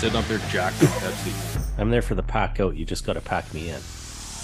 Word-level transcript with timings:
sitting 0.00 0.16
up 0.18 0.24
there 0.26 0.38
jacked 0.50 0.80
with 0.80 0.90
Pepsi. 0.90 1.78
I'm 1.78 1.90
there 1.90 2.02
for 2.02 2.14
the 2.14 2.22
pack 2.22 2.58
out. 2.60 2.76
You 2.76 2.84
just 2.84 3.04
got 3.04 3.14
to 3.14 3.20
pack 3.20 3.52
me 3.52 3.68
in. 3.70 3.78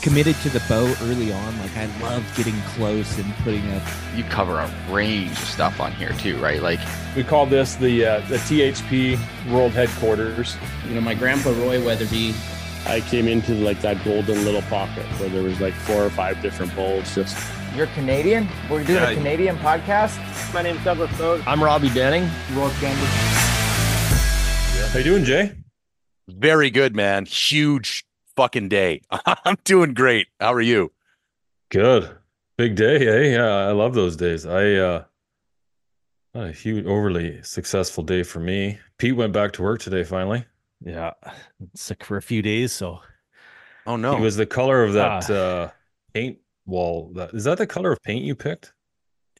committed 0.02 0.36
to 0.36 0.50
the 0.50 0.62
bow 0.68 0.84
early 1.02 1.32
on. 1.32 1.58
Like 1.58 1.74
I 1.76 1.86
love 2.02 2.22
getting 2.36 2.54
close 2.76 3.18
and 3.18 3.34
putting 3.36 3.68
up. 3.72 3.82
you 4.14 4.22
cover 4.24 4.58
a 4.58 4.70
range 4.92 5.30
of 5.32 5.38
stuff 5.38 5.80
on 5.80 5.92
here 5.92 6.12
too, 6.14 6.36
right? 6.38 6.60
Like 6.62 6.80
We 7.16 7.24
call 7.24 7.46
this 7.46 7.74
the 7.76 8.04
uh, 8.04 8.20
the 8.28 8.36
THP 8.36 9.18
World 9.50 9.72
Headquarters. 9.72 10.56
You 10.88 10.94
know, 10.94 11.00
my 11.00 11.14
grandpa 11.14 11.50
Roy 11.50 11.82
Weatherby, 11.82 12.34
I 12.86 13.00
came 13.00 13.26
into 13.26 13.52
like 13.54 13.80
that 13.80 14.02
golden 14.04 14.44
little 14.44 14.62
pocket 14.62 15.04
where 15.18 15.28
there 15.30 15.42
was 15.42 15.60
like 15.60 15.74
four 15.74 16.04
or 16.04 16.10
five 16.10 16.40
different 16.42 16.74
bowls. 16.76 17.14
Just 17.14 17.36
You're 17.74 17.86
Canadian? 17.88 18.46
We're 18.70 18.84
doing 18.84 19.02
Yeah. 19.02 19.10
a 19.10 19.14
Canadian 19.14 19.56
podcast? 19.58 20.18
my 20.54 20.62
name's 20.62 20.84
Douglas 20.84 21.16
Bode. 21.18 21.42
I'm 21.46 21.62
Robbie 21.62 21.90
Denning. 21.90 22.28
Roy 22.54 22.70
Candy. 22.80 23.65
How 24.96 25.00
you 25.00 25.04
doing, 25.04 25.24
Jay? 25.24 25.52
Very 26.26 26.70
good, 26.70 26.96
man. 26.96 27.26
Huge 27.26 28.06
fucking 28.34 28.70
day. 28.70 29.02
I'm 29.44 29.58
doing 29.62 29.92
great. 29.92 30.28
How 30.40 30.54
are 30.54 30.60
you? 30.62 30.90
Good. 31.68 32.16
Big 32.56 32.76
day, 32.76 33.06
eh? 33.06 33.36
Yeah, 33.36 33.44
I 33.44 33.72
love 33.72 33.92
those 33.92 34.16
days. 34.16 34.46
I 34.46 34.72
uh 34.76 35.04
not 36.32 36.46
a 36.48 36.52
huge 36.52 36.86
overly 36.86 37.42
successful 37.42 38.04
day 38.04 38.22
for 38.22 38.40
me. 38.40 38.78
Pete 38.96 39.14
went 39.14 39.34
back 39.34 39.52
to 39.52 39.62
work 39.62 39.80
today 39.80 40.02
finally. 40.02 40.46
Yeah, 40.80 41.12
sick 41.74 42.02
for 42.02 42.16
a 42.16 42.22
few 42.22 42.40
days, 42.40 42.72
so 42.72 43.00
Oh 43.86 43.96
no. 43.96 44.16
He 44.16 44.22
was 44.22 44.36
the 44.36 44.46
color 44.46 44.82
of 44.82 44.94
that 44.94 45.28
uh 45.28 45.72
paint 46.14 46.38
wall. 46.64 47.12
That 47.16 47.34
is 47.34 47.44
that 47.44 47.58
the 47.58 47.66
color 47.66 47.92
of 47.92 48.02
paint 48.02 48.24
you 48.24 48.34
picked? 48.34 48.72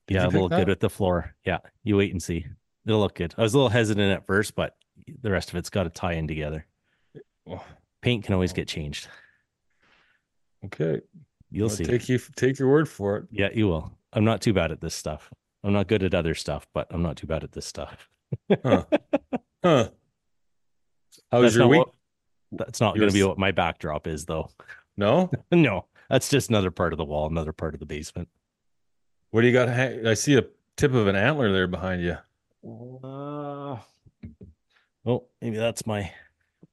Did 0.07 0.17
yeah, 0.17 0.23
you 0.25 0.29
a 0.29 0.33
little 0.33 0.49
that? 0.51 0.59
good 0.59 0.69
with 0.69 0.81
the 0.81 0.91
floor. 0.91 1.35
Yeah, 1.47 1.61
you 1.83 1.97
wait 1.97 2.13
and 2.13 2.23
see. 2.23 2.45
It'll 2.85 3.01
look 3.01 3.15
good. 3.15 3.35
I 3.39 3.41
was 3.41 3.55
a 3.55 3.57
little 3.57 3.71
hesitant 3.71 4.13
at 4.13 4.27
first, 4.27 4.55
but 4.55 4.77
the 5.23 5.31
rest 5.31 5.51
of 5.51 5.57
it's 5.57 5.71
got 5.71 5.85
to 5.85 5.91
tie 5.91 6.13
in 6.15 6.27
together. 6.29 6.67
Paint 8.03 8.25
can 8.25 8.35
always 8.35 8.53
get 8.53 8.69
changed. 8.69 9.09
okay. 10.67 11.01
You'll 11.51 11.69
I'll 11.71 11.77
see. 11.77 11.85
take 11.85 12.09
you 12.09 12.19
take 12.37 12.59
your 12.59 12.69
word 12.69 12.89
for 12.89 13.17
it. 13.19 13.25
Yeah, 13.31 13.49
you 13.55 13.69
will. 13.69 13.93
I'm 14.13 14.25
not 14.25 14.41
too 14.41 14.53
bad 14.53 14.73
at 14.73 14.81
this 14.81 14.95
stuff. 14.95 15.31
I'm 15.63 15.73
not 15.73 15.87
good 15.89 16.03
at 16.03 16.15
other 16.15 16.35
stuff, 16.35 16.67
but 16.75 16.87
I'm 16.91 17.03
not 17.03 17.17
too 17.17 17.27
bad 17.27 17.45
at 17.45 17.53
this 17.53 17.67
stuff. 17.67 18.09
Huh. 18.65 18.85
Huh. 19.65 19.89
How 21.33 21.41
was 21.41 21.55
That's 21.55 21.57
your 21.57 21.65
not 21.65 21.71
week? 21.71 21.79
what- 21.87 21.95
that's 22.53 22.81
not 22.81 22.95
going 22.97 23.09
to 23.09 23.13
be 23.15 23.25
what 23.25 23.39
my 23.39 23.51
backdrop 23.51 24.07
is, 24.07 24.25
though. 24.27 24.51
No? 24.97 25.29
no, 25.51 25.87
that's 26.09 26.29
just 26.29 26.49
another 26.49 26.71
part 26.71 26.93
of 26.93 26.97
the 26.99 27.05
wall, 27.05 27.27
another 27.27 27.53
part 27.53 27.75
of 27.75 27.81
the 27.81 27.87
basement. 27.87 28.29
What 29.33 29.41
do 29.41 29.49
you 29.49 29.53
got? 29.53 29.69
I 29.69 30.15
see 30.15 30.37
a 30.37 30.45
tip 30.77 30.95
of 30.95 31.09
an 31.09 31.17
antler 31.17 31.51
there 31.53 31.67
behind 31.67 32.03
you. 32.03 32.17
Uh, 33.03 33.79
oh, 35.07 35.25
maybe 35.41 35.57
that's 35.57 35.87
my, 35.87 36.11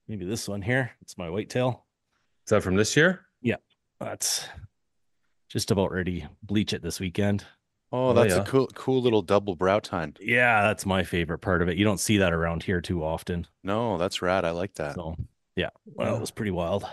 maybe 0.08 0.26
this 0.26 0.48
one 0.48 0.62
here. 0.62 0.92
It's 1.02 1.18
my 1.18 1.30
whitetail. 1.30 1.86
Is 2.46 2.50
that 2.50 2.64
from 2.64 2.76
this 2.76 2.98
year? 2.98 3.22
Yeah. 3.42 3.58
That's 4.00 4.48
just 5.50 5.72
about 5.72 5.92
ready 5.92 6.22
to 6.22 6.30
bleach 6.42 6.74
it 6.74 6.82
this 6.82 7.00
weekend. 7.00 7.46
oh, 7.92 8.10
Oh, 8.10 8.14
that's 8.14 8.34
yeah. 8.34 8.42
a 8.42 8.46
cool 8.46 8.68
cool 8.74 9.02
little 9.02 9.22
double 9.22 9.56
brow 9.56 9.80
tine. 9.80 10.16
Yeah, 10.20 10.64
that's 10.64 10.86
my 10.86 11.04
favorite 11.04 11.38
part 11.40 11.62
of 11.62 11.70
it. 11.70 11.78
You 11.78 11.86
don't 11.86 12.00
see 12.00 12.18
that 12.18 12.34
around 12.34 12.64
here 12.64 12.82
too 12.82 13.04
often. 13.04 13.46
No, 13.64 13.98
that's 13.98 14.22
rad. 14.22 14.46
I 14.46 14.50
like 14.52 14.74
that. 14.76 14.96
So, 14.96 15.16
yeah, 15.56 15.70
well, 15.86 16.16
it 16.16 16.20
was 16.20 16.32
pretty 16.32 16.52
wild. 16.52 16.86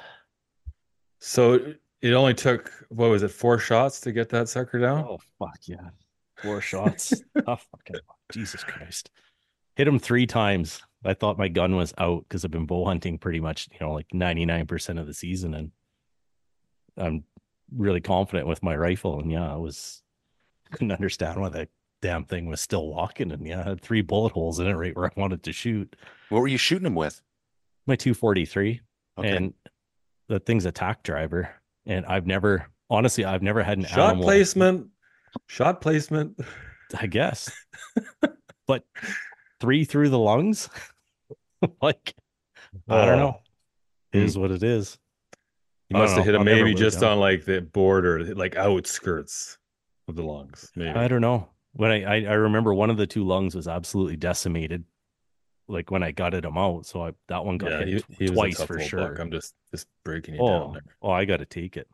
So 1.21 1.75
it 2.03 2.13
only 2.13 2.35
took 2.35 2.71
what 2.91 3.09
was 3.11 3.23
it, 3.23 3.31
four 3.31 3.59
shots 3.59 4.01
to 4.03 4.13
get 4.13 4.29
that 4.31 4.49
sucker 4.49 4.79
down? 4.79 5.05
Oh, 5.05 5.19
fuck 5.39 5.59
yeah. 5.65 5.89
Four 6.37 6.61
shots. 6.61 7.13
oh, 7.47 7.57
fucking 7.57 7.97
Jesus 8.33 8.63
Christ. 8.65 9.11
Hit 9.77 9.89
him 9.89 9.99
three 9.99 10.27
times. 10.27 10.83
I 11.05 11.15
thought 11.15 11.39
my 11.39 11.49
gun 11.49 11.77
was 11.77 11.95
out 11.97 12.25
because 12.29 12.45
I've 12.45 12.51
been 12.51 12.67
bow 12.67 12.85
hunting 12.85 13.19
pretty 13.19 13.41
much, 13.41 13.69
you 13.73 13.79
know, 13.81 13.93
like 13.93 14.09
99% 14.13 15.01
of 15.01 15.07
the 15.07 15.15
season. 15.15 15.55
And 15.55 15.71
I'm 16.97 17.25
really 17.75 18.01
confident 18.01 18.47
with 18.47 18.63
my 18.63 18.77
rifle. 18.77 19.19
And 19.21 19.31
yeah, 19.31 19.51
I 19.51 19.57
was, 19.57 20.03
couldn't 20.73 20.93
understand 20.93 21.41
why 21.41 21.49
that 21.51 21.69
damn 22.03 22.25
thing 22.25 22.47
was 22.47 22.61
still 22.61 22.87
walking. 22.87 23.33
And 23.33 23.47
yeah, 23.47 23.61
I 23.61 23.69
had 23.71 23.81
three 23.81 24.03
bullet 24.03 24.33
holes 24.33 24.59
in 24.61 24.67
it 24.67 24.75
right 24.75 24.95
where 24.95 25.07
I 25.07 25.21
wanted 25.21 25.43
to 25.45 25.53
shoot. 25.53 25.97
What 26.29 26.41
were 26.41 26.49
you 26.49 26.59
shooting 26.59 26.87
him 26.87 26.95
with? 26.95 27.21
My 27.87 27.97
243. 27.97 28.81
Okay. 29.19 29.37
And 29.37 29.55
the 30.29 30.39
thing's 30.39 30.67
a 30.67 30.73
tack 30.73 31.03
driver. 31.03 31.51
And 31.87 32.05
I've 32.07 32.27
never, 32.27 32.67
honestly, 32.91 33.25
I've 33.25 33.43
never 33.43 33.63
had 33.63 33.79
an 33.79 33.85
Shot 33.85 34.11
animal- 34.11 34.25
placement. 34.25 34.89
Shot 35.47 35.81
placement. 35.81 36.39
I 36.99 37.07
guess. 37.07 37.51
but 38.67 38.85
three 39.61 39.85
through 39.85 40.09
the 40.09 40.19
lungs? 40.19 40.69
like, 41.83 42.15
I 42.89 43.05
don't 43.05 43.19
know. 43.19 43.41
Hmm. 44.13 44.19
Is 44.19 44.37
what 44.37 44.51
it 44.51 44.63
is. 44.63 44.99
You 45.89 45.99
must 45.99 46.15
have 46.17 46.25
hit 46.25 46.35
him 46.35 46.45
maybe 46.45 46.75
just 46.75 47.01
down. 47.01 47.13
on 47.13 47.21
like 47.21 47.45
the 47.45 47.61
border, 47.61 48.35
like 48.35 48.57
outskirts 48.57 49.59
of 50.09 50.17
the 50.17 50.23
lungs. 50.23 50.71
Maybe. 50.77 50.91
I 50.91 51.09
don't 51.09 51.21
know. 51.21 51.49
When 51.73 51.91
I, 51.91 52.03
I 52.05 52.15
I 52.31 52.35
remember 52.35 52.73
one 52.75 52.91
of 52.91 52.97
the 52.97 53.07
two 53.07 53.25
lungs 53.25 53.55
was 53.55 53.67
absolutely 53.67 54.17
decimated, 54.17 54.85
like 55.69 55.91
when 55.91 56.05
I 56.05 56.13
gutted 56.13 56.45
him 56.45 56.57
out. 56.57 56.87
So 56.87 57.05
I 57.05 57.13
that 57.29 57.45
one 57.45 57.59
got 57.59 57.71
yeah, 57.71 57.79
hit 57.85 58.05
he, 58.09 58.27
he 58.27 58.31
twice 58.31 58.63
for 58.63 58.79
sure. 58.81 59.09
buck. 59.09 59.19
I'm 59.19 59.33
just 59.33 59.55
just 59.73 59.89
breaking 60.05 60.35
you 60.35 60.41
oh, 60.43 60.49
down 60.49 60.73
there. 60.75 60.83
oh, 61.03 61.11
I 61.11 61.25
got 61.25 61.39
to 61.39 61.47
take 61.47 61.77
it. 61.77 61.89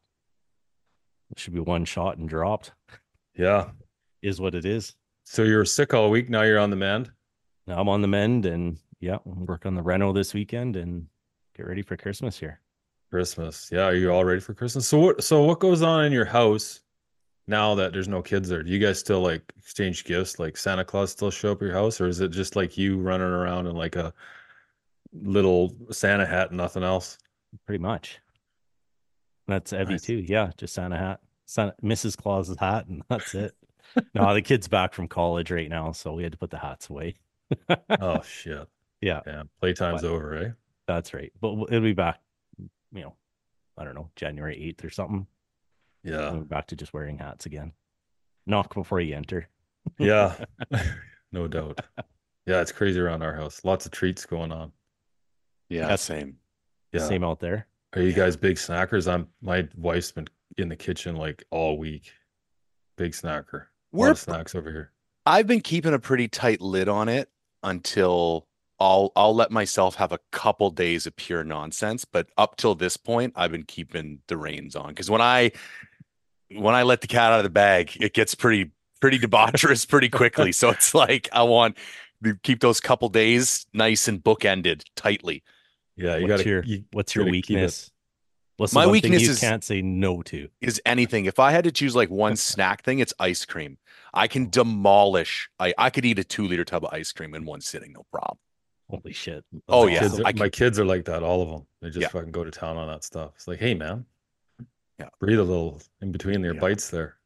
It 1.30 1.38
should 1.38 1.54
be 1.54 1.60
one 1.60 1.84
shot 1.86 2.18
and 2.18 2.28
dropped. 2.28 2.72
Yeah. 3.34 3.70
Is 4.22 4.40
what 4.40 4.54
it 4.54 4.64
is. 4.64 4.94
So 5.24 5.42
you 5.42 5.56
were 5.56 5.64
sick 5.64 5.94
all 5.94 6.10
week. 6.10 6.30
Now 6.30 6.42
you're 6.42 6.58
on 6.58 6.70
the 6.70 6.76
mend. 6.76 7.10
Now 7.66 7.80
I'm 7.80 7.88
on 7.88 8.00
the 8.02 8.08
mend, 8.08 8.46
and 8.46 8.78
yeah, 9.00 9.18
work 9.24 9.66
on 9.66 9.74
the 9.74 9.82
reno 9.82 10.12
this 10.12 10.34
weekend 10.34 10.76
and 10.76 11.06
get 11.56 11.66
ready 11.66 11.82
for 11.82 11.96
Christmas 11.96 12.38
here. 12.38 12.60
Christmas. 13.10 13.68
Yeah, 13.72 13.84
are 13.84 13.94
you 13.94 14.10
all 14.10 14.24
ready 14.24 14.40
for 14.40 14.54
Christmas? 14.54 14.86
So 14.88 14.98
what? 14.98 15.24
So 15.24 15.42
what 15.44 15.60
goes 15.60 15.82
on 15.82 16.04
in 16.04 16.12
your 16.12 16.24
house 16.24 16.80
now 17.46 17.74
that 17.76 17.92
there's 17.92 18.08
no 18.08 18.22
kids 18.22 18.48
there? 18.48 18.62
Do 18.62 18.70
you 18.70 18.78
guys 18.78 18.98
still 18.98 19.20
like 19.20 19.42
exchange 19.58 20.04
gifts? 20.04 20.38
Like 20.38 20.56
Santa 20.56 20.84
Claus 20.84 21.12
still 21.12 21.30
show 21.30 21.52
up 21.52 21.62
at 21.62 21.66
your 21.66 21.74
house, 21.74 22.00
or 22.00 22.08
is 22.08 22.20
it 22.20 22.30
just 22.30 22.56
like 22.56 22.76
you 22.76 22.98
running 22.98 23.26
around 23.28 23.66
in 23.66 23.76
like 23.76 23.96
a 23.96 24.12
little 25.12 25.74
Santa 25.90 26.26
hat 26.26 26.48
and 26.50 26.56
nothing 26.56 26.82
else? 26.82 27.18
Pretty 27.66 27.82
much. 27.82 28.18
That's 29.48 29.72
Evie 29.72 29.92
Nice. 29.92 30.02
too. 30.02 30.16
Yeah, 30.16 30.50
just 30.56 30.74
Santa 30.74 30.96
hat, 30.98 31.20
Santa, 31.46 31.74
Mrs. 31.82 32.16
Claus's 32.16 32.58
hat, 32.58 32.86
and 32.88 33.02
that's 33.08 33.34
it. 33.34 33.54
no, 34.14 34.34
the 34.34 34.42
kid's 34.42 34.66
back 34.68 34.92
from 34.92 35.06
college 35.06 35.50
right 35.52 35.70
now, 35.70 35.92
so 35.92 36.12
we 36.12 36.24
had 36.24 36.32
to 36.32 36.38
put 36.38 36.50
the 36.50 36.58
hats 36.58 36.90
away. 36.90 37.14
Oh 38.00 38.22
shit. 38.26 38.66
Yeah, 39.00 39.20
Yeah. 39.26 39.42
Playtime's 39.62 40.02
But- 40.02 40.08
over, 40.10 40.34
eh? 40.36 40.50
that's 40.86 41.12
right. 41.14 41.32
But 41.40 41.52
it'll 41.68 41.80
be 41.80 41.92
back, 41.92 42.20
you 42.58 42.68
know, 43.02 43.14
I 43.76 43.84
don't 43.84 43.94
know, 43.94 44.10
January 44.16 44.56
8th 44.78 44.84
or 44.84 44.90
something. 44.90 45.26
Yeah. 46.04 46.32
We're 46.32 46.40
back 46.40 46.68
to 46.68 46.76
just 46.76 46.94
wearing 46.94 47.18
hats 47.18 47.46
again. 47.46 47.72
Knock 48.46 48.74
before 48.74 49.00
you 49.00 49.14
enter. 49.16 49.48
Yeah. 49.98 50.36
no 51.32 51.48
doubt. 51.48 51.80
Yeah, 52.46 52.60
it's 52.60 52.72
crazy 52.72 53.00
around 53.00 53.22
our 53.22 53.34
house. 53.34 53.64
Lots 53.64 53.86
of 53.86 53.92
treats 53.92 54.24
going 54.24 54.52
on. 54.52 54.72
Yeah, 55.68 55.82
That's- 55.82 56.02
same. 56.02 56.36
Yeah. 56.92 57.00
Same 57.06 57.24
out 57.24 57.40
there. 57.40 57.66
Are 57.94 58.00
you 58.02 58.12
guys 58.12 58.36
big 58.36 58.56
snackers? 58.56 59.10
I'm 59.12 59.28
my 59.42 59.66
wife's 59.76 60.12
been 60.12 60.28
in 60.58 60.68
the 60.68 60.76
kitchen 60.76 61.16
like 61.16 61.44
all 61.50 61.76
week. 61.78 62.12
Big 62.96 63.12
snacker. 63.12 63.62
A 63.62 63.66
We're 63.92 64.06
lot 64.06 64.12
of 64.12 64.18
snacks 64.18 64.54
over 64.54 64.70
here. 64.70 64.92
I've 65.26 65.46
been 65.46 65.60
keeping 65.60 65.92
a 65.94 65.98
pretty 65.98 66.28
tight 66.28 66.60
lid 66.60 66.88
on 66.88 67.08
it 67.08 67.28
until 67.62 68.46
I'll 68.78 69.12
I'll 69.16 69.34
let 69.34 69.50
myself 69.50 69.96
have 69.96 70.12
a 70.12 70.18
couple 70.32 70.70
days 70.70 71.06
of 71.06 71.16
pure 71.16 71.44
nonsense. 71.44 72.04
But 72.04 72.28
up 72.36 72.56
till 72.56 72.74
this 72.74 72.96
point, 72.96 73.32
I've 73.36 73.50
been 73.52 73.64
keeping 73.64 74.20
the 74.28 74.36
reins 74.36 74.76
on 74.76 74.88
because 74.88 75.10
when 75.10 75.22
I 75.22 75.52
when 76.50 76.74
I 76.74 76.82
let 76.82 77.00
the 77.00 77.06
cat 77.06 77.32
out 77.32 77.38
of 77.40 77.44
the 77.44 77.50
bag, 77.50 77.96
it 78.00 78.12
gets 78.14 78.34
pretty 78.34 78.70
pretty 79.00 79.18
debaucherous 79.18 79.88
pretty 79.88 80.08
quickly. 80.08 80.52
So 80.52 80.70
it's 80.70 80.94
like 80.94 81.28
I 81.32 81.42
want 81.42 81.76
to 82.24 82.36
keep 82.42 82.60
those 82.60 82.80
couple 82.80 83.08
days 83.08 83.66
nice 83.72 84.08
and 84.08 84.22
bookended 84.22 84.84
tightly. 84.94 85.42
Yeah, 85.96 86.16
you 86.16 86.28
gotta 86.28 86.44
your 86.46 86.62
you 86.64 86.84
what's 86.92 87.14
your 87.14 87.24
gotta 87.24 87.32
keep 87.40 87.50
it- 87.50 87.54
weakness? 87.54 87.90
What's 88.58 88.72
My 88.72 88.86
the 88.86 88.90
weakness 88.90 89.22
you 89.22 89.30
is- 89.30 89.40
can't 89.40 89.62
say 89.62 89.82
no 89.82 90.22
to? 90.22 90.48
Is 90.62 90.80
anything 90.86 91.26
if 91.26 91.38
I 91.38 91.50
had 91.52 91.64
to 91.64 91.72
choose 91.72 91.94
like 91.94 92.08
one 92.10 92.36
snack 92.36 92.82
thing, 92.84 93.00
it's 93.00 93.12
ice 93.18 93.44
cream. 93.44 93.76
I 94.16 94.26
can 94.28 94.50
demolish. 94.50 95.48
I 95.60 95.74
I 95.78 95.90
could 95.90 96.04
eat 96.04 96.18
a 96.18 96.24
two 96.24 96.48
liter 96.48 96.64
tub 96.64 96.84
of 96.84 96.92
ice 96.92 97.12
cream 97.12 97.34
in 97.34 97.44
one 97.44 97.60
sitting, 97.60 97.92
no 97.92 98.04
problem. 98.10 98.38
Holy 98.88 99.12
shit! 99.12 99.44
Oh, 99.68 99.86
My 99.86 99.92
yeah. 99.92 99.98
kids 100.00 100.20
are- 100.20 100.26
I 100.26 100.32
my 100.32 100.48
kids 100.48 100.78
are 100.78 100.84
like 100.84 101.04
that. 101.06 101.22
All 101.22 101.42
of 101.42 101.48
them. 101.50 101.66
They 101.82 101.88
just 101.88 102.00
Yeah. 102.00 102.08
fucking 102.08 102.30
go 102.32 102.44
to 102.44 102.50
town 102.50 102.76
on 102.76 102.88
that 102.88 103.04
stuff. 103.04 103.32
It's 103.36 103.46
like, 103.48 103.58
hey 103.58 103.74
man, 103.74 104.06
Yeah. 104.98 105.08
breathe 105.20 105.38
a 105.40 105.44
little 105.44 105.80
in 106.00 106.12
between 106.12 106.42
your 106.42 106.54
Yeah. 106.54 106.60
bites 106.60 106.88
there. 106.90 107.16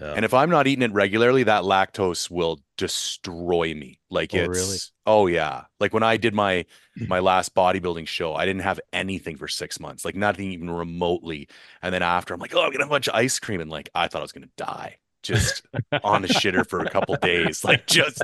Yeah. 0.00 0.14
And 0.14 0.24
if 0.24 0.34
I'm 0.34 0.50
not 0.50 0.66
eating 0.66 0.82
it 0.82 0.92
regularly, 0.92 1.44
that 1.44 1.62
lactose 1.62 2.28
will 2.28 2.58
destroy 2.76 3.72
me. 3.74 4.00
Like 4.10 4.34
Oh, 4.34 4.38
it's 4.38 4.48
really? 4.48 4.78
oh 5.06 5.26
yeah. 5.28 5.64
Like 5.78 5.94
when 5.94 6.02
I 6.02 6.16
did 6.16 6.34
my 6.34 6.66
my 7.06 7.20
last 7.20 7.54
bodybuilding 7.54 8.08
show, 8.08 8.34
I 8.34 8.44
didn't 8.44 8.62
have 8.62 8.80
anything 8.92 9.36
for 9.36 9.46
six 9.46 9.78
months, 9.78 10.04
like 10.04 10.16
nothing 10.16 10.50
even 10.50 10.68
remotely. 10.70 11.48
And 11.82 11.94
then 11.94 12.02
after, 12.02 12.34
I'm 12.34 12.40
like, 12.40 12.54
oh, 12.56 12.62
I'm 12.62 12.72
gonna 12.72 12.82
have 12.84 12.90
a 12.90 12.96
bunch 12.96 13.06
of 13.08 13.14
ice 13.14 13.38
cream, 13.38 13.60
and 13.60 13.70
like 13.70 13.88
I 13.94 14.08
thought 14.08 14.18
I 14.18 14.22
was 14.22 14.32
gonna 14.32 14.48
die, 14.56 14.96
just 15.24 15.62
on 16.04 16.22
the 16.22 16.28
shitter 16.28 16.64
for 16.68 16.80
a 16.80 16.88
couple 16.90 17.16
days, 17.16 17.64
like 17.64 17.86
just 17.88 18.22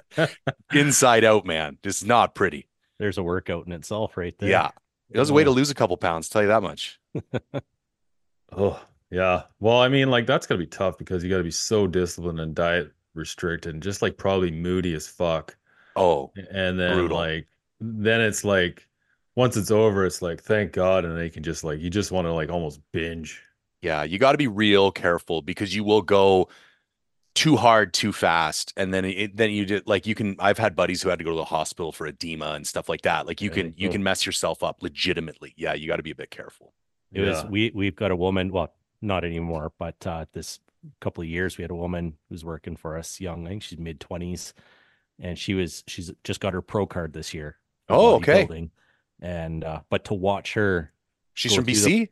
inside 0.72 1.24
out, 1.24 1.44
man. 1.44 1.78
Just 1.82 2.06
not 2.06 2.34
pretty. 2.36 2.66
There's 2.98 3.18
a 3.18 3.22
workout 3.22 3.66
in 3.66 3.72
itself, 3.72 4.16
right 4.16 4.36
there. 4.38 4.50
Yeah, 4.50 4.70
it 5.10 5.18
was 5.18 5.30
a 5.30 5.34
way 5.34 5.42
to 5.42 5.50
lose 5.50 5.70
a 5.70 5.74
couple 5.74 5.96
pounds. 5.96 6.28
Tell 6.28 6.42
you 6.42 6.48
that 6.48 6.62
much. 6.62 7.00
Oh, 8.52 8.80
yeah. 9.10 9.42
Well, 9.60 9.78
I 9.80 9.88
mean, 9.88 10.10
like 10.10 10.26
that's 10.26 10.46
gonna 10.46 10.58
be 10.58 10.66
tough 10.66 10.98
because 10.98 11.22
you 11.22 11.30
gotta 11.30 11.44
be 11.44 11.50
so 11.50 11.86
disciplined 11.86 12.40
and 12.40 12.54
diet 12.54 12.92
restricted 13.14 13.74
and 13.74 13.82
just 13.82 14.02
like 14.02 14.16
probably 14.16 14.50
moody 14.50 14.94
as 14.94 15.06
fuck. 15.06 15.56
Oh, 15.96 16.32
And 16.52 16.78
then 16.78 16.94
Brutal. 16.94 17.16
like 17.16 17.46
then 17.80 18.20
it's 18.20 18.44
like 18.44 18.88
once 19.36 19.56
it's 19.56 19.70
over, 19.70 20.04
it's 20.04 20.20
like 20.22 20.42
thank 20.42 20.72
God, 20.72 21.04
and 21.04 21.16
they 21.16 21.30
can 21.30 21.42
just 21.42 21.62
like 21.64 21.80
you 21.80 21.90
just 21.90 22.10
want 22.12 22.26
to 22.26 22.32
like 22.32 22.50
almost 22.50 22.80
binge. 22.92 23.40
Yeah, 23.82 24.02
you 24.02 24.18
got 24.18 24.32
to 24.32 24.38
be 24.38 24.48
real 24.48 24.90
careful 24.90 25.40
because 25.42 25.74
you 25.74 25.84
will 25.84 26.02
go 26.02 26.48
too 27.34 27.56
hard 27.56 27.92
too 27.94 28.12
fast 28.12 28.72
and 28.76 28.92
then 28.92 29.04
it 29.04 29.36
then 29.36 29.50
you 29.50 29.64
did 29.64 29.86
like 29.86 30.04
you 30.06 30.14
can 30.16 30.34
I've 30.40 30.58
had 30.58 30.74
buddies 30.74 31.00
who 31.02 31.08
had 31.10 31.18
to 31.20 31.24
go 31.24 31.30
to 31.30 31.36
the 31.36 31.44
hospital 31.44 31.92
for 31.92 32.06
edema 32.06 32.52
and 32.52 32.66
stuff 32.66 32.88
like 32.88 33.02
that. 33.02 33.26
Like 33.26 33.40
you 33.40 33.50
Yeah, 33.50 33.54
can 33.54 33.74
you 33.76 33.88
can 33.88 34.02
mess 34.02 34.26
yourself 34.26 34.62
up 34.62 34.82
legitimately. 34.82 35.54
Yeah, 35.56 35.74
you 35.74 35.86
got 35.86 35.96
to 35.96 36.02
be 36.02 36.10
a 36.10 36.14
bit 36.16 36.30
careful. 36.30 36.72
It 37.12 37.20
was 37.22 37.44
we 37.46 37.70
we've 37.74 37.94
got 37.96 38.10
a 38.10 38.16
woman, 38.16 38.50
well, 38.52 38.72
not 39.00 39.24
anymore, 39.24 39.72
but 39.78 40.04
uh 40.06 40.26
this 40.32 40.58
couple 41.00 41.22
of 41.22 41.28
years 41.28 41.56
we 41.58 41.62
had 41.62 41.70
a 41.70 41.74
woman 41.76 42.16
who's 42.28 42.44
working 42.44 42.74
for 42.76 42.96
us 42.98 43.20
young, 43.20 43.46
I 43.46 43.50
think 43.50 43.62
she's 43.62 43.78
mid 43.78 44.00
twenties, 44.00 44.52
and 45.18 45.38
she 45.38 45.54
was 45.54 45.84
she's 45.86 46.10
just 46.24 46.40
got 46.40 46.52
her 46.52 46.62
pro 46.62 46.86
card 46.86 47.12
this 47.12 47.32
year. 47.32 47.56
Oh, 47.88 48.16
okay. 48.16 48.44
bodybuilding. 48.46 48.70
And 49.20 49.62
uh 49.64 49.80
but 49.88 50.04
to 50.06 50.14
watch 50.14 50.54
her 50.54 50.92
She's 51.34 51.54
from 51.54 51.64
through 51.64 51.74
the- 51.74 52.04
BC? 52.04 52.08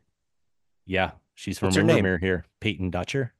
yeah, 0.85 1.11
she's 1.35 1.59
from 1.59 1.67
What's 1.67 1.75
her 1.77 1.83
name? 1.83 2.05
Here, 2.21 2.45
Peyton 2.61 2.89
Dutcher. 2.89 3.33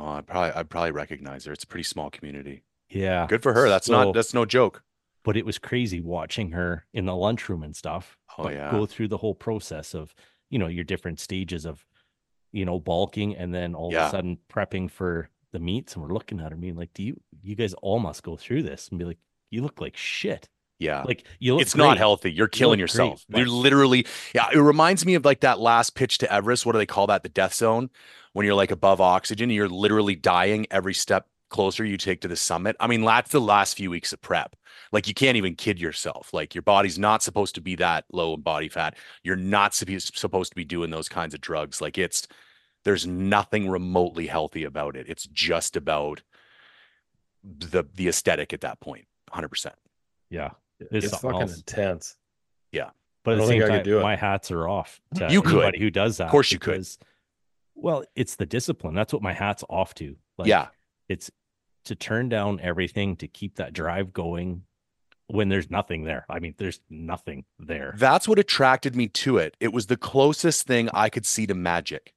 Oh, 0.00 0.08
I 0.12 0.20
probably 0.20 0.52
I 0.54 0.62
probably 0.62 0.92
recognize 0.92 1.44
her. 1.46 1.52
It's 1.52 1.64
a 1.64 1.66
pretty 1.66 1.82
small 1.84 2.08
community. 2.10 2.62
Yeah. 2.88 3.26
Good 3.28 3.42
for 3.42 3.52
her. 3.54 3.68
That's 3.68 3.86
So- 3.86 4.04
not 4.04 4.14
that's 4.14 4.32
no 4.32 4.44
joke. 4.44 4.82
but 5.24 5.36
it 5.36 5.44
was 5.44 5.58
crazy 5.58 6.00
watching 6.00 6.52
her 6.52 6.86
in 6.94 7.04
the 7.04 7.14
lunchroom 7.14 7.62
and 7.62 7.74
stuff. 7.76 8.16
Oh, 8.38 8.48
yeah. 8.48 8.70
Go 8.70 8.86
through 8.86 9.08
the 9.08 9.18
whole 9.18 9.34
process 9.34 9.92
of, 9.94 10.14
you 10.48 10.58
know, 10.58 10.68
your 10.68 10.84
different 10.84 11.18
stages 11.20 11.66
of, 11.66 11.84
you 12.52 12.64
know, 12.64 12.78
bulking 12.78 13.36
and 13.36 13.52
then 13.52 13.74
all 13.74 13.88
of 13.88 13.94
a 14.08 14.10
sudden 14.10 14.38
prepping 14.50 14.90
for 14.90 15.28
the 15.52 15.58
meets. 15.58 15.94
And 15.94 16.02
we're 16.04 16.14
looking 16.14 16.40
at 16.40 16.52
her 16.52 16.56
being 16.56 16.76
like, 16.76 16.94
do 16.94 17.02
you, 17.02 17.20
you 17.42 17.56
guys 17.56 17.74
all 17.82 17.98
must 17.98 18.22
go 18.22 18.36
through 18.36 18.62
this 18.62 18.88
and 18.88 18.98
be 18.98 19.04
like, 19.04 19.18
you 19.50 19.60
look 19.62 19.80
like 19.80 19.96
shit. 19.96 20.48
Yeah. 20.78 21.02
Like 21.02 21.24
you 21.38 21.58
it's 21.58 21.74
not 21.74 21.98
healthy. 21.98 22.32
You're 22.32 22.48
killing 22.48 22.78
great, 22.78 22.82
yourself. 22.82 23.24
You're 23.28 23.48
literally, 23.48 24.06
yeah. 24.34 24.48
It 24.52 24.58
reminds 24.58 25.04
me 25.04 25.14
of 25.14 25.24
like 25.24 25.40
that 25.40 25.58
last 25.58 25.94
pitch 25.94 26.18
to 26.18 26.32
Everest. 26.32 26.64
What 26.64 26.72
do 26.72 26.78
they 26.78 26.86
call 26.86 27.08
that? 27.08 27.22
The 27.22 27.28
death 27.28 27.54
zone, 27.54 27.90
when 28.32 28.46
you're 28.46 28.54
like 28.54 28.70
above 28.70 29.00
oxygen, 29.00 29.50
you're 29.50 29.68
literally 29.68 30.14
dying 30.14 30.66
every 30.70 30.94
step 30.94 31.26
closer 31.48 31.84
you 31.84 31.96
take 31.96 32.20
to 32.20 32.28
the 32.28 32.36
summit. 32.36 32.76
I 32.78 32.86
mean, 32.86 33.02
that's 33.04 33.32
the 33.32 33.40
last 33.40 33.76
few 33.76 33.90
weeks 33.90 34.12
of 34.12 34.20
prep. 34.20 34.54
Like 34.92 35.08
you 35.08 35.14
can't 35.14 35.36
even 35.36 35.54
kid 35.54 35.80
yourself. 35.80 36.32
Like 36.32 36.54
your 36.54 36.62
body's 36.62 36.98
not 36.98 37.22
supposed 37.22 37.54
to 37.56 37.60
be 37.60 37.74
that 37.76 38.04
low 38.12 38.34
in 38.34 38.40
body 38.40 38.68
fat. 38.68 38.96
You're 39.22 39.36
not 39.36 39.74
supposed 39.74 40.16
supposed 40.16 40.52
to 40.52 40.56
be 40.56 40.64
doing 40.64 40.90
those 40.90 41.08
kinds 41.08 41.34
of 41.34 41.40
drugs. 41.40 41.80
Like 41.80 41.98
it's 41.98 42.28
there's 42.84 43.06
nothing 43.06 43.68
remotely 43.68 44.26
healthy 44.26 44.64
about 44.64 44.96
it. 44.96 45.06
It's 45.08 45.26
just 45.26 45.76
about 45.76 46.22
the 47.42 47.84
the 47.94 48.08
aesthetic 48.08 48.52
at 48.52 48.60
that 48.62 48.80
point. 48.80 49.06
100%. 49.32 49.72
Yeah. 50.30 50.50
It's, 50.80 51.06
It's 51.06 51.18
fucking 51.18 51.40
else. 51.42 51.56
intense. 51.56 52.16
Yeah, 52.72 52.90
but 53.24 53.32
I 53.32 53.34
at 53.34 53.40
the 53.40 53.46
same 53.46 53.60
time, 53.62 53.70
could 53.70 53.82
do 53.84 53.98
it. 53.98 54.02
my 54.02 54.16
hats 54.16 54.50
are 54.50 54.68
off. 54.68 55.00
To 55.16 55.30
You 55.30 55.42
could. 55.42 55.76
who 55.76 55.90
does 55.90 56.18
that. 56.18 56.24
Of 56.26 56.30
course 56.30 56.52
you 56.52 56.58
could. 56.58 56.86
Well, 57.74 58.04
it's 58.16 58.36
the 58.36 58.46
discipline. 58.46 58.94
That's 58.94 59.12
what 59.12 59.22
my 59.22 59.32
hat's 59.32 59.64
off 59.68 59.94
to. 59.94 60.16
Like, 60.36 60.48
yeah. 60.48 60.68
It's 61.08 61.30
to 61.84 61.94
turn 61.94 62.28
down 62.28 62.60
everything 62.60 63.16
to 63.16 63.28
keep 63.28 63.56
that 63.56 63.72
drive 63.72 64.12
going 64.12 64.62
when 65.28 65.48
there's 65.48 65.70
nothing 65.70 66.04
there. 66.04 66.26
I 66.28 66.38
mean, 66.38 66.54
there's 66.58 66.80
nothing 66.90 67.44
there. 67.58 67.94
That's 67.96 68.26
what 68.28 68.38
attracted 68.38 68.96
me 68.96 69.08
to 69.08 69.38
it. 69.38 69.56
It 69.60 69.72
was 69.72 69.86
the 69.86 69.96
closest 69.96 70.66
thing 70.66 70.88
I 70.92 71.08
could 71.08 71.24
see 71.24 71.46
to 71.46 71.54
magic 71.54 72.14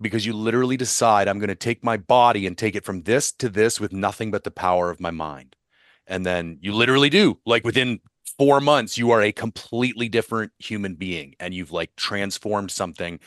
because 0.00 0.24
you 0.26 0.32
literally 0.32 0.76
decide 0.76 1.28
I'm 1.28 1.38
going 1.38 1.48
to 1.48 1.54
take 1.54 1.84
my 1.84 1.96
body 1.96 2.46
and 2.46 2.56
take 2.56 2.74
it 2.76 2.84
from 2.84 3.02
this 3.02 3.32
to 3.32 3.48
this 3.48 3.80
with 3.80 3.92
nothing 3.92 4.30
but 4.30 4.44
the 4.44 4.50
power 4.50 4.90
of 4.90 5.00
my 5.00 5.10
mind. 5.10 5.56
And 6.06 6.24
then 6.26 6.58
you 6.60 6.72
literally 6.72 7.10
do. 7.10 7.38
Like 7.46 7.64
within 7.64 8.00
four 8.38 8.60
months, 8.60 8.98
you 8.98 9.10
are 9.10 9.22
a 9.22 9.32
completely 9.32 10.08
different 10.08 10.52
human 10.58 10.94
being 10.94 11.34
and 11.40 11.54
you've 11.54 11.72
like 11.72 11.94
transformed 11.96 12.70
something 12.70 13.20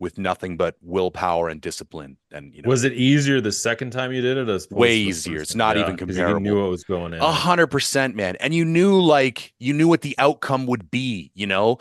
with 0.00 0.18
nothing 0.18 0.56
but 0.56 0.76
willpower 0.82 1.48
and 1.48 1.60
discipline. 1.60 2.16
And, 2.32 2.52
you 2.52 2.62
know, 2.62 2.68
Was 2.68 2.82
it 2.82 2.92
easier 2.94 3.40
the 3.40 3.52
second 3.52 3.90
time 3.92 4.12
you 4.12 4.20
did 4.20 4.36
it? 4.36 4.48
As 4.48 4.68
Way 4.68 4.96
easier. 4.96 5.40
It's 5.40 5.54
not 5.54 5.76
even 5.76 5.96
'cause 5.96 6.08
You 6.08 6.14
comparable. 6.14 6.40
knew 6.40 6.60
what 6.60 6.70
was 6.70 6.82
going 6.84 7.14
in. 7.14 7.20
A 7.20 7.30
hundred 7.32 7.68
percent, 7.68 8.16
man. 8.16 8.36
And 8.40 8.52
you 8.52 8.64
knew 8.64 9.00
like 9.00 9.54
you 9.60 9.72
knew 9.72 9.86
what 9.86 10.00
the 10.02 10.16
outcome 10.18 10.66
would 10.66 10.90
be, 10.90 11.30
you 11.34 11.46
know? 11.46 11.78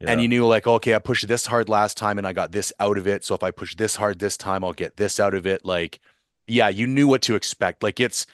And 0.00 0.22
you 0.22 0.28
knew 0.28 0.46
like, 0.46 0.66
okay, 0.66 0.94
I 0.94 0.98
pushed 0.98 1.28
this 1.28 1.44
hard 1.44 1.68
last 1.68 1.98
time 1.98 2.16
and 2.16 2.26
I 2.26 2.32
got 2.32 2.52
this 2.52 2.72
out 2.80 2.96
of 2.96 3.06
it. 3.06 3.22
So 3.22 3.34
if 3.34 3.42
I 3.42 3.50
push 3.50 3.74
this 3.76 3.94
hard 3.96 4.18
this 4.18 4.38
time, 4.38 4.64
I'll 4.64 4.72
get 4.72 4.96
this 4.96 5.20
out 5.20 5.34
of 5.34 5.46
it. 5.46 5.62
Like, 5.62 6.00
yeah, 6.46 6.70
you 6.70 6.86
knew 6.86 7.06
what 7.06 7.20
to 7.22 7.34
expect. 7.34 7.82
Like 7.82 8.00
it's 8.00 8.24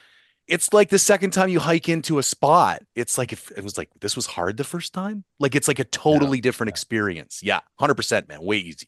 it's 0.47 0.71
like 0.73 0.89
the 0.89 0.99
second 0.99 1.31
time 1.31 1.49
you 1.49 1.59
hike 1.59 1.89
into 1.89 2.19
a 2.19 2.23
spot. 2.23 2.81
It's 2.95 3.17
like 3.17 3.33
if 3.33 3.51
it 3.51 3.63
was 3.63 3.77
like 3.77 3.89
this 4.01 4.15
was 4.15 4.25
hard 4.25 4.57
the 4.57 4.63
first 4.63 4.93
time. 4.93 5.23
Like 5.39 5.55
it's 5.55 5.67
like 5.67 5.79
a 5.79 5.83
totally 5.85 6.39
different 6.41 6.69
experience. 6.69 7.41
Yeah, 7.43 7.59
hundred 7.79 7.95
percent, 7.95 8.27
man. 8.27 8.41
Way 8.41 8.57
easier. 8.57 8.87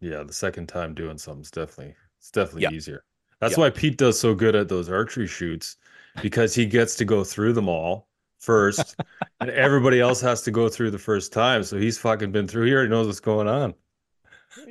Yeah, 0.00 0.22
the 0.22 0.32
second 0.32 0.66
time 0.68 0.94
doing 0.94 1.18
something's 1.18 1.50
definitely 1.50 1.94
it's 2.18 2.30
definitely 2.30 2.62
Yeah. 2.62 2.70
easier. 2.72 3.04
That's 3.40 3.52
Yeah. 3.56 3.60
why 3.64 3.70
Pete 3.70 3.96
does 3.98 4.18
so 4.18 4.34
good 4.34 4.54
at 4.54 4.68
those 4.68 4.88
archery 4.88 5.26
shoots 5.26 5.76
because 6.22 6.54
he 6.54 6.66
gets 6.66 6.94
to 6.96 7.04
go 7.04 7.24
through 7.24 7.54
them 7.54 7.68
all 7.68 8.08
first, 8.38 8.94
and 9.40 9.50
everybody 9.50 10.00
else 10.00 10.20
has 10.20 10.42
to 10.42 10.50
go 10.50 10.68
through 10.68 10.90
the 10.90 10.98
first 10.98 11.32
time. 11.32 11.62
So 11.64 11.78
he's 11.78 11.98
fucking 11.98 12.32
been 12.32 12.46
through 12.46 12.66
here. 12.66 12.82
He 12.82 12.88
knows 12.88 13.06
what's 13.06 13.20
going 13.20 13.48
on. 13.48 13.74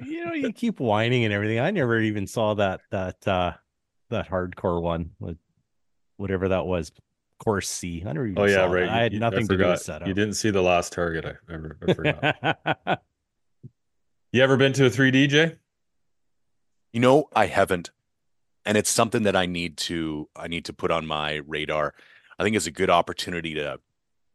you 0.06 0.24
know, 0.26 0.34
you 0.34 0.54
keep 0.54 0.80
whining 0.80 1.26
and 1.26 1.34
everything. 1.34 1.60
I 1.60 1.72
never 1.72 2.00
even 2.00 2.28
saw 2.28 2.54
that 2.56 2.82
that 2.92 3.28
uh 3.28 3.54
that 4.10 4.30
hardcore 4.30 4.82
one 4.82 5.12
with 5.20 5.38
whatever 6.22 6.48
that 6.50 6.66
was, 6.66 6.92
course 7.40 7.68
C. 7.68 8.04
I 8.06 8.14
never 8.14 8.28
even 8.28 8.40
Oh 8.42 8.46
yeah, 8.46 8.56
saw 8.56 8.66
right. 8.72 8.82
that. 8.86 8.90
I 8.90 9.02
had 9.02 9.14
You- 9.14 9.20
nothing 9.20 9.42
to 9.42 9.48
do 9.48 9.54
forgot. 9.56 9.72
with 9.72 9.82
setup. 9.82 10.08
You 10.08 10.14
didn't 10.14 10.36
see 10.36 10.52
the 10.52 10.62
last 10.62 10.94
target. 10.94 11.26
I, 11.26 11.54
I, 11.54 11.58
I 11.88 11.94
forgot. 11.94 13.02
you 14.32 14.42
ever 14.42 14.58
been 14.58 14.74
to 14.74 14.86
a 14.86 14.90
3DJ? 14.90 15.58
You 16.94 17.00
know, 17.00 17.30
I 17.36 17.48
haven't. 17.48 17.92
And 18.66 18.78
it's 18.78 18.90
something 18.90 19.24
that 19.24 19.36
I 19.36 19.46
need 19.48 19.78
to 19.78 20.30
I 20.36 20.48
need 20.48 20.66
to 20.66 20.74
put 20.74 20.92
on 20.92 21.06
my 21.08 21.36
radar. 21.48 21.94
I 22.38 22.44
think 22.44 22.56
it's 22.56 22.68
a 22.68 22.72
good 22.72 22.90
opportunity 22.92 23.54
to 23.56 23.80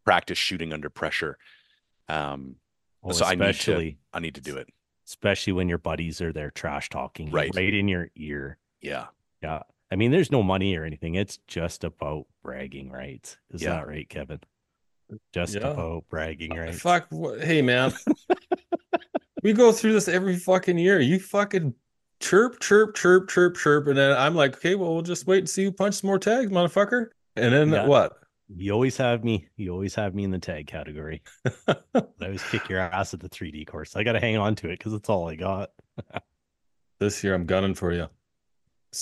practice 0.05 0.39
shooting 0.39 0.73
under 0.73 0.91
pressure. 0.91 1.39
Um 2.09 2.57
Oh, 3.05 3.13
so 3.13 3.25
I 3.25 3.37
need 3.37 3.55
to 3.55 3.95
I 4.13 4.19
need 4.19 4.35
to 4.35 4.41
do 4.41 4.57
it. 4.57 4.69
especially 5.07 5.53
when 5.53 5.69
your 5.69 5.79
buddies 5.79 6.21
are 6.21 6.33
there 6.33 6.51
trash 6.51 6.89
talking 6.89 7.31
Right. 7.31 7.55
right 7.55 7.73
in 7.73 7.87
your 7.87 8.09
ear. 8.17 8.59
Yeah. 8.81 9.07
Yeah. 9.43 9.63
I 9.91 9.97
mean, 9.97 10.11
there's 10.11 10.33
no 10.33 10.43
money 10.43 10.77
or 10.77 10.85
anything. 10.85 11.15
It's 11.15 11.39
just 11.47 11.85
about 11.85 12.27
bragging 12.43 12.91
rights. 12.91 13.37
Is 13.51 13.63
Yeah. 13.63 13.71
that 13.77 13.87
right, 13.87 14.09
Kevin? 14.09 14.41
Just 15.33 15.55
Yeah. 15.55 15.69
about 15.69 16.09
bragging 16.09 16.53
Uh, 16.59 16.63
rights. 16.63 16.81
Fuck. 16.81 17.09
Hey 17.41 17.63
man. 17.63 17.93
we 19.43 19.53
go 19.53 19.71
through 19.73 19.93
this 19.93 20.09
every 20.09 20.37
fucking 20.37 20.79
year. 20.79 20.99
You 21.01 21.21
fucking 21.21 21.75
chirp, 22.21 22.59
chirp, 22.61 22.95
chirp, 22.97 23.29
chirp, 23.29 23.57
chirp, 23.57 23.87
and 23.87 23.97
then 23.97 24.17
I'm 24.17 24.35
like, 24.35 24.57
okay, 24.57 24.75
well, 24.75 24.93
we'll 24.93 25.03
just 25.03 25.27
wait 25.27 25.39
and 25.39 25.49
see 25.49 25.65
who 25.65 25.73
punches 25.73 26.03
more 26.03 26.19
tags, 26.19 26.51
motherfucker. 26.51 27.09
And 27.37 27.53
then 27.55 27.71
Yeah. 27.71 27.87
what? 27.87 28.19
You 28.49 28.73
always 28.73 28.97
have 28.97 29.23
me. 29.25 29.47
You 29.57 29.71
always 29.73 29.95
have 29.97 30.15
me 30.15 30.25
in 30.25 30.31
the 30.31 30.39
tag 30.39 30.67
category. 30.67 31.23
I 31.69 31.77
always 32.23 32.43
kick 32.45 32.69
your 32.69 32.79
ass 32.81 33.13
at 33.15 33.21
the 33.21 33.29
3D 33.29 33.65
course. 33.67 33.95
I 33.97 34.03
got 34.05 34.13
to 34.13 34.21
hang 34.21 34.37
on 34.37 34.55
to 34.57 34.69
it 34.69 34.79
because 34.79 34.93
it's 34.95 35.09
all 35.09 35.29
I 35.29 35.37
got. 35.37 35.71
This 36.99 37.23
year 37.23 37.35
I'm 37.35 37.45
gunning 37.45 37.75
for 37.75 37.93
you. 37.93 38.09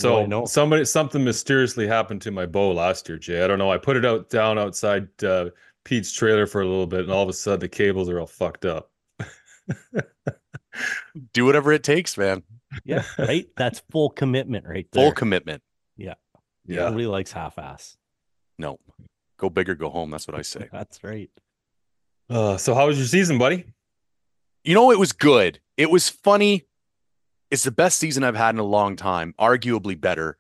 Well, 0.02 0.16
So 0.16 0.22
I 0.22 0.26
know. 0.26 0.44
somebody 0.46 0.84
something 0.84 1.22
mysteriously 1.22 1.86
happened 1.86 2.20
to 2.22 2.30
my 2.30 2.46
bow 2.46 2.72
last 2.72 3.08
year, 3.08 3.18
Jay. 3.18 3.42
I 3.44 3.46
don't 3.46 3.58
know. 3.58 3.70
I 3.70 3.78
put 3.78 3.96
it 3.96 4.04
out 4.04 4.28
down 4.30 4.58
outside 4.58 5.08
uh, 5.22 5.50
Pete's 5.84 6.12
trailer 6.12 6.46
for 6.46 6.62
a 6.62 6.66
little 6.66 6.86
bit, 6.86 7.00
and 7.00 7.10
all 7.12 7.22
of 7.22 7.28
a 7.28 7.32
sudden 7.32 7.60
the 7.60 7.68
cables 7.68 8.08
are 8.08 8.18
all 8.20 8.26
fucked 8.26 8.64
up. 8.64 8.90
Do 11.32 11.44
whatever 11.44 11.72
it 11.72 11.84
takes, 11.84 12.18
man. 12.18 12.42
Yeah, 12.84 13.04
right. 13.18 13.46
That's 13.56 13.80
full 13.92 14.10
commitment 14.10 14.66
right 14.66 14.86
there. 14.90 15.04
Full 15.04 15.12
commitment. 15.12 15.62
yeah, 15.96 16.14
Yeah. 16.66 16.86
nobody 16.86 17.06
likes 17.06 17.30
half-ass. 17.30 17.96
No, 18.58 18.80
go 19.36 19.48
big 19.48 19.68
or 19.68 19.76
go 19.76 19.90
home. 19.90 20.10
That's 20.10 20.26
what 20.26 20.36
I 20.36 20.42
say. 20.42 20.68
That's 20.72 21.02
right. 21.04 21.30
Uh, 22.28 22.56
so 22.56 22.74
how 22.74 22.86
was 22.88 22.98
your 22.98 23.06
season, 23.06 23.38
buddy? 23.38 23.64
You 24.64 24.74
know, 24.74 24.90
it 24.90 24.98
was 24.98 25.12
good. 25.12 25.60
It 25.76 25.90
was 25.90 26.08
funny. 26.08 26.64
It's 27.54 27.62
the 27.62 27.70
best 27.70 28.00
season 28.00 28.24
I've 28.24 28.34
had 28.34 28.56
in 28.56 28.58
a 28.58 28.64
long 28.64 28.96
time, 28.96 29.32
arguably 29.38 30.00
better. 30.00 30.38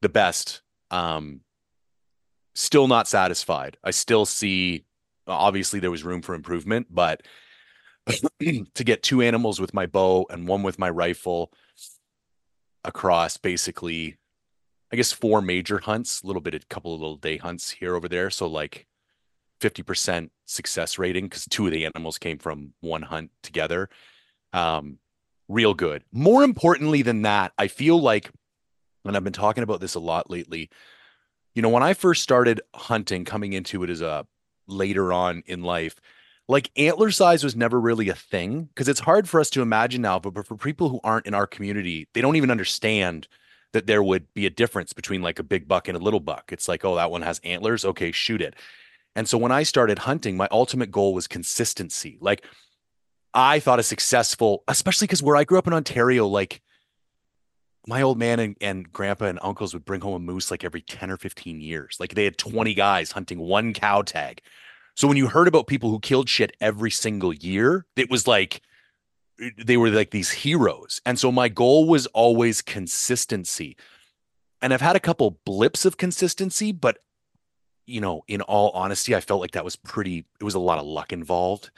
The 0.00 0.08
best. 0.08 0.62
Um, 0.90 1.42
still 2.54 2.88
not 2.88 3.06
satisfied. 3.06 3.76
I 3.84 3.90
still 3.90 4.24
see, 4.24 4.86
obviously, 5.26 5.78
there 5.78 5.90
was 5.90 6.04
room 6.04 6.22
for 6.22 6.34
improvement, 6.34 6.86
but 6.88 7.20
to 8.40 8.82
get 8.82 9.02
two 9.02 9.20
animals 9.20 9.60
with 9.60 9.74
my 9.74 9.84
bow 9.84 10.24
and 10.30 10.48
one 10.48 10.62
with 10.62 10.78
my 10.78 10.88
rifle 10.88 11.52
across 12.82 13.36
basically, 13.36 14.16
I 14.90 14.96
guess, 14.96 15.12
four 15.12 15.42
major 15.42 15.80
hunts, 15.80 16.22
a 16.22 16.26
little 16.26 16.40
bit, 16.40 16.54
a 16.54 16.60
couple 16.60 16.94
of 16.94 17.00
little 17.02 17.16
day 17.16 17.36
hunts 17.36 17.70
here 17.70 17.94
over 17.94 18.08
there. 18.08 18.30
So, 18.30 18.46
like, 18.46 18.86
50% 19.60 20.30
success 20.46 20.98
rating 20.98 21.24
because 21.24 21.44
two 21.44 21.66
of 21.66 21.72
the 21.72 21.84
animals 21.84 22.16
came 22.16 22.38
from 22.38 22.72
one 22.80 23.02
hunt 23.02 23.32
together. 23.42 23.90
Um, 24.54 24.96
real 25.48 25.74
good. 25.74 26.04
More 26.12 26.42
importantly 26.42 27.02
than 27.02 27.22
that, 27.22 27.52
I 27.58 27.68
feel 27.68 28.00
like, 28.00 28.30
and 29.04 29.16
I've 29.16 29.24
been 29.24 29.32
talking 29.32 29.62
about 29.62 29.80
this 29.80 29.94
a 29.94 30.00
lot 30.00 30.30
lately. 30.30 30.70
You 31.54 31.62
know, 31.62 31.68
when 31.68 31.82
I 31.82 31.94
first 31.94 32.22
started 32.22 32.60
hunting, 32.74 33.24
coming 33.24 33.52
into 33.52 33.82
it 33.82 33.90
as 33.90 34.00
a 34.00 34.26
later 34.66 35.12
on 35.12 35.42
in 35.46 35.62
life, 35.62 35.96
like 36.48 36.70
antler 36.76 37.10
size 37.10 37.44
was 37.44 37.54
never 37.56 37.80
really 37.80 38.08
a 38.08 38.14
thing 38.14 38.64
because 38.64 38.88
it's 38.88 39.00
hard 39.00 39.28
for 39.28 39.40
us 39.40 39.50
to 39.50 39.62
imagine 39.62 40.02
now. 40.02 40.18
But, 40.18 40.34
but 40.34 40.46
for 40.46 40.56
people 40.56 40.88
who 40.88 41.00
aren't 41.04 41.26
in 41.26 41.34
our 41.34 41.46
community, 41.46 42.08
they 42.14 42.20
don't 42.20 42.36
even 42.36 42.50
understand 42.50 43.28
that 43.72 43.86
there 43.86 44.02
would 44.02 44.32
be 44.34 44.46
a 44.46 44.50
difference 44.50 44.92
between 44.92 45.22
like 45.22 45.38
a 45.38 45.44
big 45.44 45.66
buck 45.66 45.88
and 45.88 45.96
a 45.96 46.00
little 46.00 46.20
buck. 46.20 46.50
It's 46.52 46.68
like, 46.68 46.84
oh, 46.84 46.96
that 46.96 47.10
one 47.10 47.22
has 47.22 47.40
antlers. 47.44 47.84
Okay, 47.84 48.12
shoot 48.12 48.42
it. 48.42 48.54
And 49.14 49.28
so 49.28 49.38
when 49.38 49.52
I 49.52 49.62
started 49.62 50.00
hunting, 50.00 50.36
my 50.36 50.48
ultimate 50.50 50.90
goal 50.90 51.14
was 51.14 51.26
consistency. 51.26 52.18
Like 52.20 52.44
I 53.34 53.60
thought 53.60 53.78
a 53.78 53.82
successful, 53.82 54.62
especially 54.68 55.06
because 55.06 55.22
where 55.22 55.36
I 55.36 55.44
grew 55.44 55.58
up 55.58 55.66
in 55.66 55.72
Ontario, 55.72 56.26
like 56.26 56.60
my 57.86 58.02
old 58.02 58.18
man 58.18 58.38
and, 58.38 58.56
and 58.60 58.92
grandpa 58.92 59.26
and 59.26 59.38
uncles 59.42 59.74
would 59.74 59.84
bring 59.84 60.00
home 60.00 60.14
a 60.14 60.18
moose 60.18 60.50
like 60.50 60.64
every 60.64 60.82
10 60.82 61.10
or 61.10 61.16
15 61.16 61.60
years. 61.60 61.96
Like 61.98 62.14
they 62.14 62.24
had 62.24 62.38
20 62.38 62.74
guys 62.74 63.12
hunting 63.12 63.40
one 63.40 63.72
cow 63.72 64.02
tag. 64.02 64.40
So 64.94 65.08
when 65.08 65.16
you 65.16 65.26
heard 65.26 65.48
about 65.48 65.66
people 65.66 65.90
who 65.90 65.98
killed 65.98 66.28
shit 66.28 66.54
every 66.60 66.90
single 66.90 67.32
year, 67.32 67.86
it 67.96 68.10
was 68.10 68.26
like 68.26 68.60
they 69.58 69.76
were 69.76 69.90
like 69.90 70.10
these 70.10 70.30
heroes. 70.30 71.00
And 71.06 71.18
so 71.18 71.32
my 71.32 71.48
goal 71.48 71.88
was 71.88 72.06
always 72.08 72.62
consistency. 72.62 73.76
And 74.60 74.72
I've 74.72 74.80
had 74.80 74.94
a 74.94 75.00
couple 75.00 75.40
blips 75.44 75.84
of 75.84 75.96
consistency, 75.96 76.70
but 76.70 76.98
you 77.86 78.00
know, 78.00 78.22
in 78.28 78.42
all 78.42 78.70
honesty, 78.70 79.16
I 79.16 79.20
felt 79.20 79.40
like 79.40 79.52
that 79.52 79.64
was 79.64 79.74
pretty, 79.74 80.24
it 80.40 80.44
was 80.44 80.54
a 80.54 80.60
lot 80.60 80.78
of 80.78 80.86
luck 80.86 81.12
involved. 81.12 81.70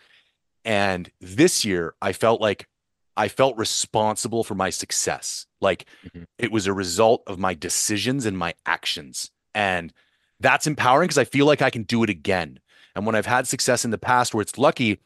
And 0.64 1.10
this 1.20 1.64
year, 1.64 1.94
I 2.00 2.12
felt 2.12 2.40
like 2.40 2.68
I 3.16 3.28
felt 3.28 3.56
responsible 3.56 4.42
for 4.42 4.54
my 4.56 4.70
success. 4.70 5.46
Like 5.60 5.86
Mhm. 6.14 6.26
it 6.38 6.50
was 6.50 6.66
a 6.66 6.72
result 6.72 7.22
of 7.26 7.38
my 7.38 7.54
decisions 7.54 8.26
and 8.26 8.36
my 8.36 8.54
actions. 8.66 9.30
And 9.54 9.92
that's 10.40 10.66
empowering 10.66 11.06
because 11.06 11.18
I 11.18 11.24
feel 11.24 11.46
like 11.46 11.62
I 11.62 11.70
can 11.70 11.84
do 11.84 12.02
it 12.02 12.10
again. 12.10 12.58
And 12.96 13.06
when 13.06 13.14
I've 13.14 13.26
had 13.26 13.46
success 13.46 13.84
in 13.84 13.92
the 13.92 13.98
past 13.98 14.34
where 14.34 14.42
it's 14.42 14.58
lucky, 14.58 14.98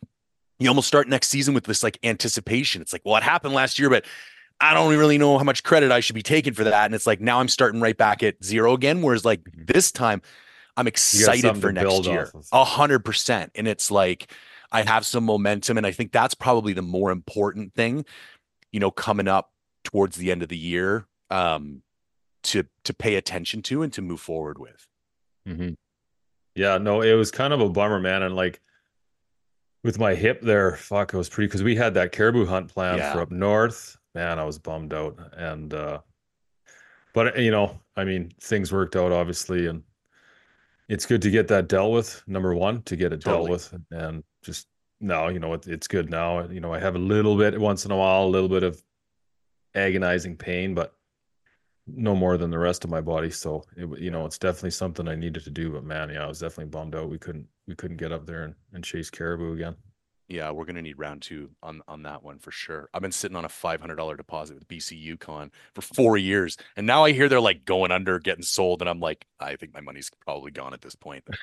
you 0.59 0.69
almost 0.69 0.89
start 0.89 1.07
next 1.07 1.29
season 1.29 1.53
with 1.55 1.65
this 1.65 1.83
like 1.83 1.99
anticipation. 2.03 2.81
It's 2.81 2.93
like, 2.93 3.03
well, 3.05 3.17
it 3.17 3.23
happened 3.23 3.53
last 3.55 3.79
year, 3.79 3.91
but 3.91 4.05
I 4.61 4.75
don't 4.75 4.97
really 4.97 5.19
know 5.19 5.37
how 5.39 5.45
much 5.45 5.63
credit 5.63 5.93
I 5.93 6.01
should 6.01 6.15
be 6.15 6.23
taking 6.23 6.55
for 6.55 6.65
that. 6.65 6.87
And 6.87 6.95
it's 6.95 7.07
like 7.07 7.21
now 7.21 7.41
I'm 7.41 7.49
starting 7.49 7.81
right 7.81 7.97
back 7.97 8.23
at 8.23 8.43
zero 8.43 8.73
again. 8.73 9.03
Whereas 9.03 9.25
like 9.25 9.45
Mhm. 9.45 9.67
this 9.67 9.93
time, 9.93 10.23
I'm 10.79 10.87
excited 10.87 11.61
for 11.61 11.73
next 11.73 12.07
year. 12.07 12.33
A 12.53 12.65
hundred 12.65 13.01
percent. 13.05 13.53
And 13.55 13.69
it's 13.69 13.91
like 13.91 14.33
I 14.73 14.83
have 14.83 15.05
some 15.07 15.25
momentum. 15.25 15.77
And 15.79 15.87
I 15.87 15.91
think 15.93 16.13
that's 16.13 16.35
probably 16.35 16.73
the 16.73 16.83
more 16.83 17.11
important 17.11 17.75
thing, 17.75 18.05
you 18.73 18.81
know, 18.81 18.91
coming 18.91 19.29
up 19.29 19.53
towards 19.85 20.17
the 20.17 20.31
end 20.31 20.43
of 20.43 20.49
the 20.49 20.59
year. 20.59 21.07
Um, 21.31 21.83
to 22.45 22.65
to 22.85 22.95
pay 22.95 23.17
attention 23.17 23.61
to 23.63 23.83
and 23.83 23.93
to 23.93 24.01
move 24.01 24.21
forward 24.21 24.59
with. 24.59 24.87
Mm-hmm. 25.47 25.71
Yeah, 26.55 26.79
no, 26.79 27.03
it 27.03 27.15
was 27.15 27.31
kind 27.31 27.53
of 27.53 27.61
a 27.61 27.69
bummer, 27.69 27.99
man. 28.01 28.23
And 28.23 28.35
like 28.37 28.61
with 29.85 29.99
my 29.99 30.15
hip 30.15 30.41
there, 30.41 30.77
fuck, 30.77 31.13
it 31.13 31.17
was 31.17 31.29
pretty 31.29 31.49
because 31.49 31.63
we 31.63 31.75
had 31.77 31.95
that 31.95 32.13
caribou 32.13 32.47
hunt 32.47 32.69
planned 32.73 32.99
Yeah. 32.99 33.13
for 33.13 33.21
up 33.23 33.31
north. 33.33 33.99
Man, 34.15 34.39
I 34.39 34.45
was 34.45 34.59
bummed 34.59 34.95
out. 34.95 35.19
And 35.37 35.75
uh 35.75 35.99
but 37.13 37.39
you 37.39 37.51
know, 37.51 37.79
I 37.97 38.05
mean, 38.05 38.31
things 38.41 38.73
worked 38.73 38.95
out 38.97 39.13
obviously, 39.13 39.67
and 39.67 39.83
it's 40.89 41.05
good 41.07 41.21
to 41.23 41.31
get 41.31 41.49
that 41.49 41.69
dealt 41.69 41.93
with. 41.93 42.23
Number 42.27 42.55
one, 42.55 42.83
to 42.83 42.97
get 42.97 43.13
it 43.13 43.21
Totally. 43.21 43.49
dealt 43.49 43.51
with, 43.51 43.81
and 43.91 44.23
just 44.49 44.67
now, 45.01 45.29
you 45.29 45.39
know, 45.39 45.53
it, 45.53 45.67
it's 45.67 45.87
good 45.87 46.11
now. 46.11 46.49
You 46.49 46.61
know, 46.61 46.73
I 46.73 46.79
have 46.81 46.97
a 46.97 46.99
little 46.99 47.37
bit 47.37 47.61
once 47.61 47.85
in 47.85 47.91
a 47.91 47.97
while, 47.97 48.25
a 48.25 48.27
little 48.27 48.49
bit 48.49 48.63
of 48.63 48.83
agonizing 49.75 50.37
pain, 50.37 50.75
but 50.75 50.95
no 51.87 52.15
more 52.15 52.37
than 52.37 52.51
the 52.51 52.59
rest 52.59 52.85
of 52.85 52.91
my 52.91 53.01
body. 53.01 53.31
So 53.31 53.65
it, 53.77 53.99
you 54.01 54.11
know, 54.11 54.25
it's 54.27 54.39
definitely 54.39 54.71
something 54.71 55.07
I 55.07 55.15
needed 55.15 55.45
to 55.45 55.51
do. 55.51 55.71
But 55.71 55.85
man, 55.85 56.11
yeah, 56.11 56.25
I 56.25 56.27
was 56.27 56.41
definitely 56.41 56.71
bummed 56.71 56.95
out. 56.95 57.11
We 57.11 57.19
couldn't 57.19 57.47
we 57.67 57.75
couldn't 57.75 57.99
get 57.99 58.11
up 58.13 58.27
there 58.27 58.45
and, 58.45 58.55
and 58.73 58.83
chase 58.83 59.11
caribou 59.11 59.53
again. 59.53 59.77
Yeah, 60.29 60.51
we're 60.51 60.67
gonna 60.67 60.83
need 60.83 60.99
round 60.99 61.23
two 61.23 61.51
on 61.63 61.81
on 61.89 62.03
that 62.03 62.23
one 62.23 62.39
for 62.39 62.51
sure. 62.51 62.89
I've 62.93 63.01
been 63.03 63.13
sitting 63.13 63.37
on 63.37 63.45
a 63.47 63.49
five 63.49 63.81
hundred 63.81 63.97
dollar 63.97 64.17
deposit 64.17 64.55
with 64.55 64.69
BC 64.69 65.01
Yukon 65.01 65.51
for 65.75 65.83
four 65.83 66.19
years, 66.19 66.57
and 66.77 66.87
now 66.87 67.05
I 67.05 67.13
hear 67.13 67.29
they're 67.29 67.41
like 67.41 67.65
going 67.65 67.93
under, 67.93 68.19
getting 68.19 68.43
sold, 68.43 68.83
and 68.83 68.89
I'm 68.91 69.01
like, 69.01 69.27
I 69.41 69.57
think 69.57 69.73
my 69.73 69.81
money's 69.81 70.11
probably 70.27 70.51
gone 70.51 70.75
at 70.75 70.81
this 70.83 70.97
point. 70.97 71.25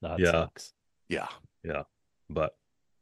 That 0.00 0.18
Yeah. 0.18 0.30
sucks. 0.30 0.72
Yeah, 1.08 1.28
Yeah, 1.66 1.82
but 2.30 2.54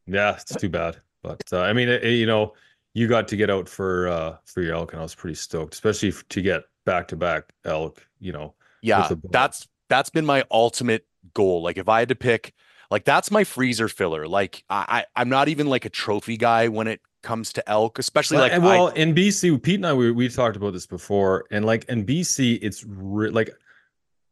yeah, 0.06 0.36
it's 0.36 0.54
too 0.56 0.68
bad. 0.68 0.96
But 1.22 1.42
uh, 1.52 1.60
I 1.60 1.72
mean, 1.72 1.88
it, 1.88 2.02
it- 2.04 2.14
you 2.14 2.26
know, 2.26 2.54
you 2.94 3.08
got 3.08 3.26
to 3.28 3.36
get 3.36 3.50
out 3.50 3.68
for 3.68 4.08
uh 4.08 4.36
for 4.44 4.62
your 4.62 4.74
elk, 4.74 4.92
and 4.92 5.00
I 5.00 5.02
was 5.02 5.14
pretty 5.14 5.34
stoked, 5.34 5.74
especially 5.74 6.12
to 6.30 6.40
get 6.42 6.62
back 6.86 7.08
to 7.08 7.16
back 7.16 7.52
elk. 7.64 8.06
You 8.20 8.32
know, 8.32 8.54
yeah. 8.82 9.08
That's 9.32 9.68
that's 9.88 10.10
been 10.10 10.24
my 10.26 10.44
ultimate 10.50 11.06
goal. 11.34 11.62
Like 11.62 11.76
if 11.78 11.88
I 11.88 11.98
had 12.00 12.08
to 12.10 12.14
pick, 12.14 12.54
like 12.90 13.04
that's 13.04 13.30
my 13.30 13.44
freezer 13.44 13.88
filler. 13.88 14.26
Like 14.28 14.64
I, 14.70 15.04
I 15.16 15.20
I'm 15.20 15.28
not 15.28 15.48
even 15.48 15.66
like 15.66 15.84
a 15.84 15.90
trophy 15.90 16.36
guy 16.36 16.68
when 16.68 16.86
it 16.86 17.00
comes 17.22 17.52
to 17.54 17.68
elk, 17.68 17.98
especially 17.98 18.36
Well, 18.36 18.44
like 18.44 18.52
and 18.52 18.64
I- 18.64 18.66
well, 18.66 18.88
in 18.88 19.14
BC, 19.14 19.60
Pete 19.62 19.76
and 19.76 19.86
I 19.86 19.92
we 19.94 20.10
we 20.12 20.28
talked 20.28 20.56
about 20.56 20.72
this 20.74 20.86
before, 20.86 21.44
and 21.50 21.64
like 21.64 21.84
in 21.86 22.04
BC, 22.06 22.58
it's 22.62 22.84
re- 22.86 23.30
like, 23.30 23.50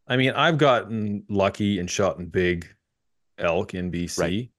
I 0.07 0.17
mean, 0.17 0.33
I've 0.33 0.59
gotten 0.59 1.25
lucky 1.29 1.79
and 1.81 1.91
shot 1.91 2.19
in 2.19 2.27
big 2.27 2.69
elk 3.42 3.75
in 3.75 3.90
BC, 3.90 4.18
Right. 4.20 4.50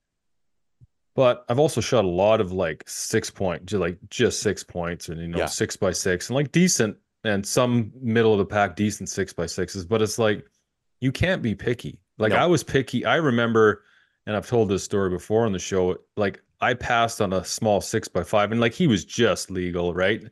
but 1.15 1.45
I've 1.49 1.59
also 1.59 1.81
shot 1.81 2.05
a 2.05 2.07
lot 2.07 2.41
of 2.41 2.51
like 2.51 2.83
six 2.87 3.29
point, 3.29 3.65
just 3.65 3.79
like 3.79 3.97
just 4.09 4.41
six 4.41 4.63
points, 4.63 5.09
and 5.09 5.19
you 5.19 5.27
know, 5.27 5.39
Yeah. 5.39 5.45
six 5.45 5.75
by 5.75 5.91
six, 5.91 6.29
and 6.29 6.35
like 6.35 6.51
decent, 6.51 6.97
and 7.23 7.45
some 7.45 7.91
middle 8.01 8.33
of 8.33 8.39
the 8.39 8.45
pack 8.45 8.75
decent 8.75 9.09
six 9.09 9.31
by 9.33 9.45
sixes, 9.45 9.85
but 9.85 10.01
it's 10.01 10.19
like 10.19 10.45
you 11.01 11.11
can't 11.11 11.41
be 11.41 11.53
picky. 11.55 11.99
Like 12.17 12.31
No. 12.31 12.37
I 12.37 12.45
was 12.45 12.63
picky. 12.63 13.05
I 13.05 13.15
remember, 13.15 13.83
and 14.25 14.35
I've 14.35 14.47
told 14.47 14.69
this 14.69 14.83
story 14.83 15.09
before 15.09 15.45
on 15.45 15.51
the 15.51 15.59
show. 15.59 15.97
Like 16.17 16.41
I 16.61 16.73
passed 16.73 17.21
on 17.21 17.33
a 17.33 17.43
small 17.43 17.81
six 17.81 18.07
by 18.07 18.23
five, 18.23 18.51
and 18.51 18.59
like 18.61 18.73
he 18.73 18.87
was 18.87 19.03
just 19.05 19.51
legal, 19.51 19.93
right? 19.93 20.23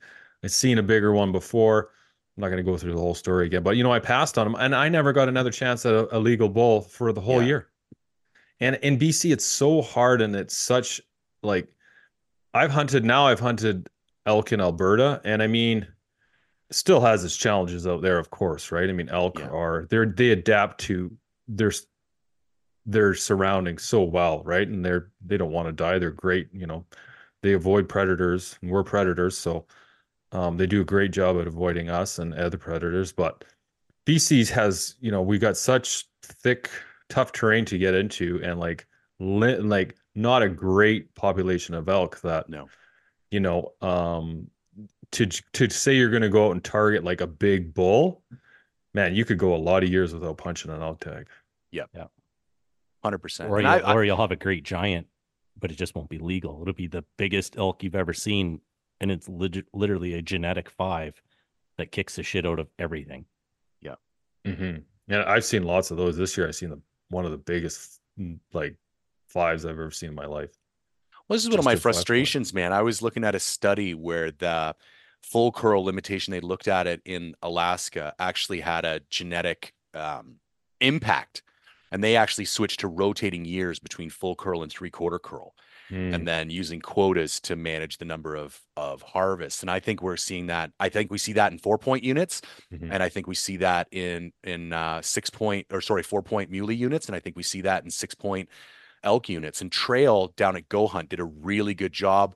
I'd 0.44 0.52
seen 0.52 0.78
a 0.78 0.84
bigger 0.84 1.12
one 1.14 1.32
before. 1.32 1.90
I'm 2.38 2.42
not 2.42 2.48
going 2.48 2.58
to 2.58 2.72
go 2.72 2.78
through 2.78 2.94
the 2.94 3.00
whole 3.00 3.14
story 3.14 3.46
again, 3.46 3.62
but 3.64 3.76
you 3.76 3.84
know, 3.84 3.92
I 3.92 4.00
passed 4.00 4.38
on 4.38 4.48
him, 4.48 4.56
and 4.56 4.74
I 4.74 4.88
never 4.90 5.12
got 5.14 5.28
another 5.28 5.52
chance 5.52 5.86
at 5.86 5.94
a, 5.94 6.18
a 6.18 6.20
legal 6.20 6.48
bull 6.50 6.82
for 6.82 7.12
the 7.14 7.20
whole 7.22 7.42
Yeah. 7.42 7.48
year. 7.48 7.68
And 8.62 8.78
in 8.78 8.98
BC, 8.98 9.34
it's 9.34 9.46
so 9.46 9.82
hard, 9.82 10.22
and 10.22 10.36
it's 10.36 10.56
such 10.56 11.02
like 11.44 11.68
I've 12.54 12.72
hunted 12.72 13.04
now. 13.04 13.28
I've 13.28 13.40
hunted 13.40 13.90
elk 14.26 14.54
in 14.54 14.62
Alberta, 14.62 15.20
and 15.26 15.42
I 15.42 15.48
mean, 15.48 15.88
still 16.70 17.02
has 17.02 17.26
its 17.26 17.36
challenges 17.36 17.86
out 17.88 18.02
there, 18.02 18.18
of 18.18 18.30
course, 18.30 18.72
right? 18.72 18.90
I 18.90 18.94
mean, 18.94 19.10
elk 19.10 19.40
Yeah. 19.40 19.50
are 19.50 19.88
they're 19.90 20.06
they 20.06 20.30
adapt 20.30 20.80
to 20.82 21.12
their 21.48 21.72
their 22.86 23.14
surroundings 23.14 23.84
so 23.84 24.04
well, 24.04 24.44
right? 24.44 24.68
And 24.68 24.86
they're 24.86 25.12
they 25.26 25.38
don't 25.38 25.52
want 25.52 25.68
to 25.68 25.72
die. 25.74 26.00
They're 26.00 26.12
great, 26.12 26.50
you 26.54 26.66
know, 26.68 26.86
they 27.42 27.54
avoid 27.54 27.90
predators, 27.90 28.58
and 28.62 28.72
we're 28.72 28.84
predators, 28.84 29.38
so 29.38 29.66
um, 30.32 30.58
they 30.58 30.68
do 30.68 30.82
a 30.82 30.86
great 30.86 31.12
job 31.12 31.40
at 31.40 31.48
avoiding 31.48 31.90
us 31.90 32.20
and 32.20 32.34
other 32.34 32.58
predators. 32.58 33.12
But 33.12 33.44
BC's 34.06 34.50
has, 34.52 34.96
you 35.02 35.12
know, 35.12 35.22
we 35.22 35.38
got 35.40 35.58
such 35.58 36.06
thick, 36.24 36.70
tough 37.12 37.32
terrain 37.32 37.66
to 37.66 37.78
get 37.78 37.94
into, 37.94 38.40
and 38.44 38.60
like, 38.60 38.88
li- 39.20 39.58
like 39.58 39.96
not 40.16 40.42
a 40.44 40.50
great 40.50 41.14
population 41.16 41.76
of 41.76 41.88
elk 41.90 42.20
that 42.22 42.50
No. 42.50 42.68
you 43.30 43.40
know, 43.40 43.74
um, 43.82 44.50
to 45.12 45.26
to 45.26 45.70
say 45.70 45.96
you're 45.96 46.10
going 46.10 46.22
to 46.22 46.30
go 46.30 46.48
out 46.48 46.52
and 46.52 46.64
target 46.64 47.04
like 47.04 47.22
a 47.22 47.28
big 47.28 47.74
bull, 47.74 48.24
man, 48.94 49.14
you 49.16 49.26
could 49.26 49.38
go 49.38 49.54
a 49.54 49.58
lot 49.58 49.84
of 49.84 49.90
years 49.90 50.14
without 50.14 50.38
punching 50.38 50.72
an 50.72 50.82
elk 50.82 51.00
tag. 51.02 51.28
Yep. 51.72 51.90
Yeah. 51.94 52.08
Hundred 53.04 53.20
percent. 53.20 53.50
Or, 53.50 53.58
And 53.58 53.66
you'll, 53.68 53.74
I- 53.88 53.92
I- 53.92 53.94
or 53.94 54.04
you'll 54.06 54.18
have 54.18 54.32
a 54.32 54.36
great 54.36 54.64
giant, 54.64 55.08
but 55.60 55.72
it 55.72 55.76
just 55.78 55.96
won't 55.96 56.10
be 56.10 56.18
legal. 56.20 56.62
It'll 56.62 56.74
be 56.74 56.88
the 56.88 57.04
biggest 57.18 57.58
elk 57.58 57.84
you've 57.84 57.96
ever 57.96 58.14
seen, 58.14 58.62
and 59.02 59.12
it's 59.12 59.28
legit, 59.28 59.66
literally 59.74 60.14
a 60.14 60.22
genetic 60.22 60.70
five 60.70 61.22
that 61.78 61.92
kicks 61.92 62.16
the 62.16 62.24
shit 62.24 62.46
out 62.46 62.60
of 62.60 62.68
everything. 62.80 63.26
Mm-hmm. 64.44 64.78
Yeah, 65.08 65.24
I've 65.28 65.46
seen 65.46 65.64
lots 65.66 65.92
of 65.92 65.98
those 65.98 66.18
this 66.18 66.36
year. 66.36 66.48
I've 66.48 66.56
seen 66.56 66.70
the 66.72 66.82
one 67.12 67.26
of 67.26 67.32
the 67.32 67.38
biggest 67.38 68.00
mm, 68.20 68.40
like 68.54 68.76
fives 69.28 69.66
I've 69.66 69.72
ever 69.72 69.92
seen 69.92 70.10
in 70.10 70.16
my 70.16 70.26
life. 70.26 70.52
Well, 71.28 71.36
this 71.36 71.44
is 71.44 71.50
one 71.50 71.60
of 71.60 71.66
my 71.66 71.76
frustrations, 71.76 72.54
man. 72.54 72.74
I 72.74 72.82
was 72.82 73.02
looking 73.02 73.24
at 73.24 73.36
a 73.36 73.40
study 73.40 73.94
where 73.94 74.32
the 74.32 74.76
full 75.22 75.52
curl 75.52 75.86
limitation 75.86 76.32
they 76.32 76.40
looked 76.40 76.68
at 76.68 76.88
it 76.88 77.02
in 77.06 77.36
Alaska 77.42 78.14
actually 78.20 78.60
had 78.60 78.86
a 78.86 79.02
genetic 79.10 79.74
um, 79.94 80.38
impact, 80.80 81.44
and 81.92 82.04
they 82.04 82.16
actually 82.16 82.46
switched 82.46 82.80
to 82.82 82.88
rotating 82.88 83.46
years 83.46 83.80
between 83.80 84.10
full 84.10 84.36
curl 84.36 84.64
and 84.64 84.72
three 84.72 84.90
quarter 84.90 85.20
curl, 85.20 85.54
Mm. 85.92 86.16
and 86.16 86.28
then 86.28 86.50
using 86.50 86.80
quotas 86.80 87.40
to 87.42 87.56
manage 87.56 87.98
the 87.98 88.06
number 88.06 88.36
of 88.36 88.60
of 88.78 89.02
harvests. 89.02 89.62
And 89.62 89.70
I 89.70 89.80
think 89.82 90.02
we're 90.02 90.16
seeing 90.18 90.48
that. 90.48 90.72
I 90.80 90.88
think 90.90 91.12
we 91.12 91.18
see 91.18 91.34
that 91.34 91.52
in 91.52 91.58
four 91.58 91.78
point 91.78 92.04
units, 92.04 92.42
Mhm. 92.72 92.90
and 92.92 93.04
I 93.04 93.10
think 93.10 93.28
we 93.28 93.36
see 93.36 93.58
that 93.58 93.88
in 93.92 94.32
in 94.44 94.72
uh, 94.74 95.02
six 95.02 95.30
point 95.30 95.68
or 95.70 95.82
sorry 95.82 96.04
four 96.04 96.24
point 96.24 96.50
muley 96.50 96.76
units, 96.76 97.08
and 97.08 97.16
I 97.16 97.20
think 97.20 97.36
we 97.36 97.44
see 97.44 97.62
that 97.62 97.84
in 97.84 97.92
six 97.92 98.16
point 98.16 98.48
elk 99.04 99.28
units. 99.30 99.62
And 99.62 99.72
Trail 99.72 100.28
down 100.38 100.56
at 100.56 100.70
Go 100.70 100.88
Hunt 100.88 101.10
did 101.10 101.20
a 101.20 101.26
really 101.26 101.74
good 101.74 101.92
job 101.94 102.36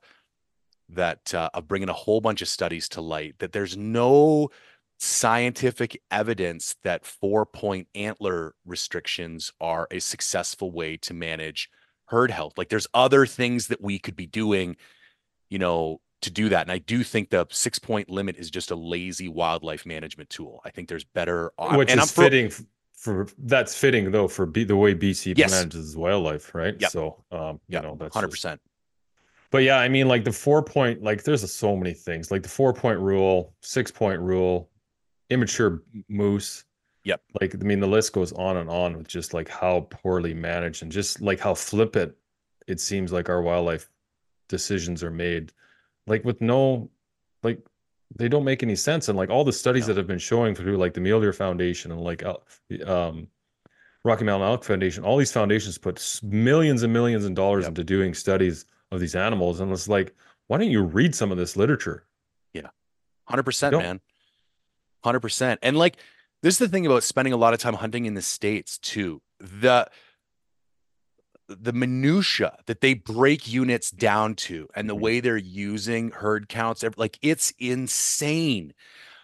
that 0.90 1.34
uh, 1.34 1.50
of 1.54 1.68
bringing 1.68 1.90
a 1.90 1.94
whole 1.94 2.22
bunch 2.22 2.42
of 2.42 2.48
studies 2.48 2.90
to 2.90 3.02
light. 3.02 3.40
That 3.40 3.54
there's 3.54 3.78
no 3.78 4.50
scientific 4.98 6.02
evidence 6.12 6.76
that 6.84 7.06
four 7.06 7.46
point 7.46 7.88
antler 7.96 8.54
restrictions 8.66 9.52
are 9.62 9.88
a 9.92 10.00
successful 10.00 10.72
way 10.72 10.98
to 10.98 11.14
manage 11.14 11.70
herd 12.08 12.32
health. 12.32 12.54
Like 12.58 12.70
there's 12.70 12.88
other 12.94 13.26
things 13.26 13.68
that 13.68 13.82
we 13.82 14.00
could 14.00 14.16
be 14.16 14.28
doing, 14.28 14.76
you 15.50 15.60
know, 15.60 16.02
to 16.22 16.32
do 16.32 16.50
that. 16.50 16.62
And 16.62 16.72
I 16.72 16.80
do 16.80 17.04
think 17.04 17.30
the 17.30 17.46
six 17.52 17.78
point 17.80 18.10
limit 18.10 18.38
is 18.38 18.50
just 18.50 18.72
a 18.72 18.76
lazy 18.76 19.28
wildlife 19.28 19.86
management 19.86 20.30
tool. 20.30 20.62
I 20.66 20.70
think 20.72 20.88
there's 20.88 21.04
better, 21.04 21.52
which 21.74 21.92
and 21.92 22.00
is 22.00 22.04
I'm 22.04 22.08
for- 22.08 22.24
fitting 22.24 22.52
for 22.94 23.28
that's 23.38 23.76
fitting 23.76 24.10
though 24.10 24.28
for 24.28 24.46
B, 24.46 24.64
the 24.64 24.76
way 24.76 24.96
BC 24.96 25.34
Yes. 25.38 25.52
manages 25.52 25.96
wildlife, 25.96 26.56
right? 26.56 26.76
Yep. 26.80 26.92
So, 26.92 27.24
um, 27.32 27.60
you 27.68 27.76
Yep, 27.76 27.84
know, 27.84 27.98
that's 28.00 28.14
hundred 28.16 28.30
percent. 28.30 28.62
But 29.52 29.60
yeah, 29.60 29.78
I 29.78 29.88
mean, 29.90 30.08
like 30.08 30.24
the 30.24 30.32
four 30.32 30.64
point, 30.64 31.04
like 31.04 31.24
there's 31.24 31.50
so 31.52 31.76
many 31.76 31.94
things, 31.94 32.32
like 32.32 32.42
the 32.44 32.50
four 32.50 32.74
point 32.74 33.00
rule, 33.00 33.54
six 33.62 33.92
point 33.92 34.20
rule, 34.20 34.70
immature 35.30 35.84
moose. 36.10 36.66
Yep. 37.06 37.22
Like, 37.40 37.56
I 37.56 37.60
mean, 37.60 37.80
the 37.80 37.88
list 37.88 38.14
goes 38.14 38.34
on 38.34 38.58
and 38.58 38.70
on 38.70 38.98
with 38.98 39.08
just 39.08 39.34
like 39.34 39.48
how 39.48 39.88
poorly 39.90 40.34
managed 40.34 40.84
and 40.84 40.92
just 40.92 41.22
like 41.22 41.40
how 41.40 41.54
flippant 41.54 42.16
it 42.68 42.80
seems 42.80 43.12
like 43.12 43.30
our 43.30 43.42
wildlife 43.42 43.90
decisions 44.50 45.04
are 45.04 45.12
made. 45.12 45.54
Like 46.08 46.26
with 46.26 46.42
no, 46.42 46.90
like 47.44 47.60
they 48.16 48.28
don't 48.28 48.44
make 48.44 48.64
any 48.64 48.76
sense. 48.76 49.08
And 49.08 49.18
like 49.18 49.30
all 49.30 49.44
the 49.44 49.54
studies 49.54 49.86
that 49.86 49.98
have 49.98 50.08
been 50.08 50.20
showing 50.20 50.56
through 50.56 50.78
like 50.78 50.96
the 50.96 51.02
Mule 51.02 51.22
Deer 51.22 51.32
Foundation 51.32 51.92
and 51.92 52.02
like 52.02 52.24
um, 52.86 53.28
Rocky 54.04 54.24
Mountain 54.24 54.48
Elk 54.48 54.64
Foundation, 54.64 55.04
all 55.04 55.18
these 55.18 55.32
foundations 55.32 55.78
put 55.78 56.20
millions 56.24 56.82
and 56.82 56.92
millions 56.92 57.24
of 57.24 57.36
dollars 57.36 57.68
into 57.68 57.84
doing 57.84 58.16
studies 58.16 58.66
of 58.92 59.00
these 59.00 59.16
animals. 59.16 59.60
And 59.60 59.72
it's 59.72 59.88
like, 59.88 60.16
why 60.48 60.58
don't 60.58 60.72
you 60.72 60.82
read 60.82 61.14
some 61.14 61.32
of 61.32 61.38
this 61.38 61.56
literature? 61.56 62.06
Yeah. 62.54 62.70
Hundred 63.26 63.44
percent, 63.44 63.76
man. 63.78 64.00
Hundred 65.04 65.20
percent. 65.20 65.60
And 65.62 65.78
like 65.78 65.98
this 66.46 66.54
is 66.54 66.60
the 66.60 66.70
thing 66.70 66.86
about 66.86 67.02
spending 67.02 67.34
a 67.34 67.38
lot 67.38 67.56
of 67.56 67.60
time 67.60 67.74
hunting 67.74 68.06
in 68.06 68.14
the 68.14 68.22
states 68.22 68.78
too. 68.78 69.20
The 69.40 69.88
the 71.48 71.74
minutia 71.74 72.60
that 72.68 72.82
they 72.82 72.94
break 72.94 73.52
units 73.52 73.90
down 73.90 74.36
to 74.36 74.70
and 74.76 74.88
the 74.88 74.94
mm-hmm. 74.94 75.04
way 75.04 75.20
they're 75.22 75.38
using 75.38 76.12
herd 76.12 76.48
counts, 76.48 76.84
like 76.98 77.18
it's 77.24 77.52
insane. 77.58 78.76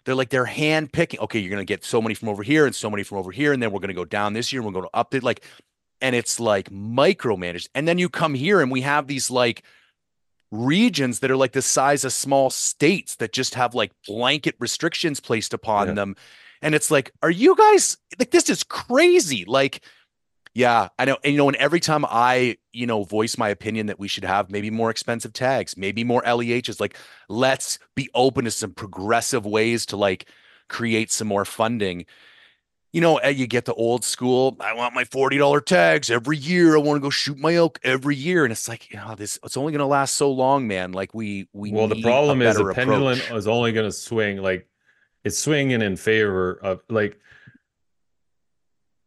They're 0.04 0.16
like 0.16 0.32
they're 0.32 0.46
hand 0.46 0.94
picking. 0.94 1.20
Okay, 1.20 1.38
you're 1.38 1.52
gonna 1.52 1.64
get 1.64 1.86
so 1.86 2.02
many 2.02 2.16
from 2.16 2.28
over 2.28 2.42
here 2.42 2.66
and 2.66 2.74
so 2.74 2.90
many 2.90 3.04
from 3.04 3.20
over 3.20 3.32
here, 3.32 3.54
and 3.54 3.62
then 3.62 3.72
we're 3.72 3.82
gonna 3.82 3.94
go 3.94 4.04
down 4.04 4.34
this 4.34 4.52
year 4.52 4.64
and 4.64 4.66
we're 4.66 4.82
going 4.82 4.90
to 4.90 4.98
up 4.98 5.14
it. 5.14 5.22
Like, 5.22 5.46
and 6.02 6.16
it's 6.16 6.40
like 6.40 6.72
micromanaged. 6.72 7.70
And 7.76 7.88
then 7.88 8.00
you 8.00 8.10
come 8.10 8.34
here 8.34 8.62
and 8.62 8.72
we 8.72 8.82
have 8.82 9.06
these 9.06 9.30
like 9.30 9.62
regions 10.50 11.20
that 11.20 11.30
are 11.30 11.38
like 11.38 11.52
the 11.52 11.62
size 11.62 12.04
of 12.04 12.14
small 12.14 12.50
states 12.50 13.18
that 13.18 13.32
just 13.32 13.54
have 13.54 13.76
like 13.76 13.92
blanket 14.08 14.56
restrictions 14.58 15.20
placed 15.20 15.54
upon 15.54 15.90
Yeah. 15.90 15.94
them. 15.94 16.16
And 16.62 16.76
it's 16.76 16.92
like, 16.92 17.12
are 17.24 17.32
you 17.32 17.56
guys 17.56 17.98
like 18.20 18.32
this 18.32 18.50
is 18.50 18.64
crazy? 18.64 19.46
Like, 19.46 19.84
yeah, 20.54 20.90
I 21.00 21.06
know. 21.06 21.18
And 21.24 21.34
you 21.34 21.38
know, 21.38 21.48
and 21.48 21.58
every 21.58 21.80
time 21.80 22.06
I, 22.06 22.58
you 22.74 22.86
know, 22.86 23.04
voice 23.04 23.38
my 23.38 23.50
opinion 23.50 23.88
that 23.88 24.00
we 24.00 24.08
should 24.08 24.26
have 24.26 24.52
maybe 24.52 24.70
more 24.70 24.90
expensive 24.90 25.34
tags, 25.34 25.78
maybe 25.78 26.04
more 26.04 26.22
LEHs, 26.24 26.80
like 26.80 26.98
let's 27.30 27.80
be 27.96 28.10
open 28.14 28.46
to 28.46 28.52
some 28.52 28.74
progressive 28.74 29.46
ways 29.46 29.86
to 29.88 29.98
like 29.98 30.26
create 30.68 31.12
some 31.12 31.28
more 31.28 31.46
funding. 31.46 32.06
You 32.92 33.00
know, 33.00 33.18
eh, 33.18 33.30
you 33.30 33.48
get 33.48 33.64
the 33.64 33.74
old 33.74 34.04
school. 34.04 34.58
I 34.60 34.74
want 34.74 34.94
my 34.94 35.06
forty 35.06 35.38
dollar 35.38 35.62
tags 35.62 36.12
every 36.12 36.36
year. 36.36 36.76
I 36.76 36.80
want 36.80 36.98
to 36.98 37.02
go 37.02 37.10
shoot 37.10 37.38
my 37.38 37.56
elk 37.56 37.80
every 37.84 38.18
year, 38.18 38.44
and 38.44 38.52
it's 38.52 38.68
like, 38.68 38.92
you 38.92 38.98
know, 38.98 39.16
this 39.16 39.40
it's 39.46 39.56
only 39.56 39.72
going 39.72 39.80
to 39.80 39.86
last 39.86 40.16
so 40.16 40.30
long, 40.30 40.68
man. 40.68 40.92
Like 40.92 41.14
we 41.14 41.48
we 41.54 41.72
well, 41.72 41.88
the 41.88 42.02
problem 42.02 42.42
is 42.42 42.58
the 42.58 42.64
better 42.66 42.74
pendulum 42.74 43.20
approach. 43.20 43.38
is 43.38 43.48
only 43.48 43.72
going 43.72 43.88
to 43.88 43.94
swing 43.94 44.38
like 44.38 44.68
it's 45.24 45.38
swinging 45.38 45.82
in 45.82 45.96
favor 45.96 46.60
of 46.64 46.82
like 46.90 47.20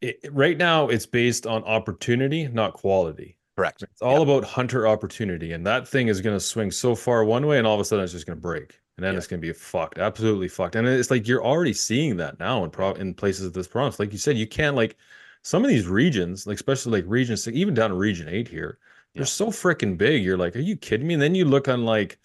it, 0.00 0.20
right 0.30 0.56
now 0.56 0.88
it's 0.88 1.06
based 1.06 1.46
on 1.46 1.64
opportunity, 1.64 2.46
not 2.48 2.74
quality. 2.74 3.36
Correct. 3.56 3.82
It's 3.82 4.02
all 4.02 4.22
about 4.22 4.44
hunter 4.44 4.88
opportunity, 4.88 5.52
and 5.52 5.64
that 5.66 5.86
thing 5.86 6.08
is 6.08 6.20
going 6.20 6.36
to 6.36 6.40
swing 6.40 6.70
so 6.70 6.94
far 6.94 7.24
one 7.24 7.46
way, 7.46 7.58
and 7.58 7.66
all 7.66 7.74
of 7.74 7.80
a 7.80 7.84
sudden 7.84 8.04
it's 8.04 8.12
just 8.12 8.26
going 8.26 8.36
to 8.36 8.42
break, 8.42 8.80
and 8.96 9.04
then 9.04 9.14
it's 9.14 9.28
going 9.28 9.40
to 9.40 9.46
be 9.46 9.52
fucked, 9.52 9.98
absolutely 9.98 10.48
fucked. 10.48 10.74
And 10.74 10.88
it's 10.88 11.10
like 11.10 11.28
you're 11.28 11.44
already 11.44 11.72
seeing 11.72 12.16
that 12.16 12.40
now 12.40 12.64
in 12.64 12.70
pro- 12.70 12.94
in 12.94 13.14
places 13.14 13.46
of 13.46 13.52
this 13.52 13.68
province. 13.68 14.00
Like 14.00 14.12
you 14.12 14.18
said, 14.18 14.36
you 14.36 14.48
can't 14.48 14.74
like 14.74 14.96
some 15.42 15.62
of 15.62 15.70
these 15.70 15.86
regions, 15.86 16.46
like 16.46 16.56
especially 16.56 17.00
like 17.00 17.04
regions, 17.08 17.46
even 17.46 17.74
down 17.74 17.90
to 17.90 17.96
region 17.96 18.28
eight 18.28 18.48
here, 18.48 18.78
they're 19.14 19.24
so 19.24 19.48
freaking 19.48 19.96
big. 19.96 20.24
You're 20.24 20.38
like, 20.38 20.56
are 20.56 20.60
you 20.60 20.76
kidding 20.76 21.06
me? 21.06 21.14
And 21.14 21.22
then 21.22 21.34
you 21.34 21.44
look 21.44 21.68
on 21.68 21.84
like, 21.84 22.18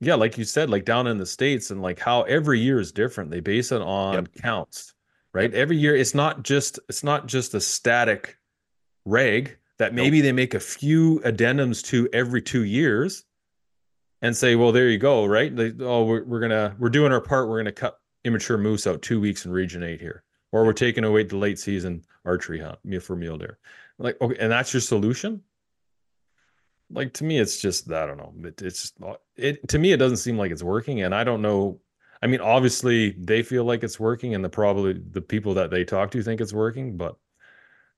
yeah, 0.00 0.14
like 0.14 0.38
you 0.38 0.44
said, 0.44 0.70
like 0.70 0.84
down 0.84 1.06
in 1.06 1.18
the 1.18 1.26
states, 1.26 1.70
and 1.70 1.82
like 1.82 1.98
how 1.98 2.22
every 2.22 2.60
year 2.60 2.78
is 2.78 2.92
different. 2.92 3.30
They 3.30 3.40
base 3.40 3.72
it 3.72 3.82
on 3.82 4.26
counts, 4.40 4.94
right? 5.32 5.52
Every 5.52 5.76
year, 5.76 5.96
it's 5.96 6.14
not 6.14 6.42
just 6.44 6.78
it's 6.88 7.02
not 7.02 7.26
just 7.26 7.54
a 7.54 7.60
static 7.60 8.38
reg 9.04 9.56
that 9.78 9.94
maybe 9.94 10.20
they 10.20 10.32
make 10.32 10.54
a 10.54 10.60
few 10.60 11.20
addendums 11.20 11.84
to 11.86 12.08
every 12.12 12.42
two 12.42 12.64
years 12.64 13.24
and 14.22 14.36
say, 14.36 14.56
well, 14.56 14.72
there 14.72 14.88
you 14.88 14.98
go, 14.98 15.24
right? 15.24 15.54
They, 15.54 15.72
oh, 15.80 16.04
we're, 16.04 16.24
we're 16.24 16.40
gonna 16.40 16.76
we're 16.78 16.90
doing 16.90 17.12
our 17.12 17.20
part. 17.20 17.48
We're 17.48 17.58
gonna 17.58 17.72
cut 17.72 17.98
immature 18.24 18.58
moose 18.58 18.86
out 18.86 19.02
two 19.02 19.20
weeks 19.20 19.46
in 19.46 19.52
region 19.52 19.82
eight 19.82 20.00
here, 20.00 20.22
or 20.52 20.64
we're 20.64 20.72
taking 20.72 21.04
away 21.04 21.24
the 21.24 21.36
late 21.36 21.58
season 21.58 22.04
archery 22.24 22.60
hunt 22.60 22.78
for 23.02 23.16
mule 23.16 23.38
deer. 23.38 23.58
Like, 23.98 24.20
okay, 24.20 24.36
and 24.38 24.52
that's 24.52 24.72
your 24.72 24.80
solution? 24.80 25.42
Like 26.90 27.12
to 27.14 27.24
me, 27.24 27.38
it's 27.38 27.60
just 27.60 27.90
I 27.90 28.06
don't 28.06 28.16
know. 28.16 28.32
It, 28.48 28.62
it's 28.62 28.92
uh, 29.04 29.14
it 29.36 29.68
to 29.68 29.78
me, 29.78 29.92
it 29.92 29.98
doesn't 29.98 30.18
seem 30.18 30.38
like 30.38 30.50
it's 30.50 30.62
working, 30.62 31.02
and 31.02 31.14
I 31.14 31.24
don't 31.24 31.42
know. 31.42 31.80
I 32.22 32.26
mean, 32.26 32.40
obviously 32.40 33.12
they 33.12 33.42
feel 33.42 33.64
like 33.64 33.84
it's 33.84 34.00
working, 34.00 34.34
and 34.34 34.44
the 34.44 34.48
probably 34.48 34.94
the 34.94 35.20
people 35.20 35.54
that 35.54 35.70
they 35.70 35.84
talk 35.84 36.10
to 36.12 36.22
think 36.22 36.40
it's 36.40 36.52
working, 36.52 36.96
but 36.96 37.16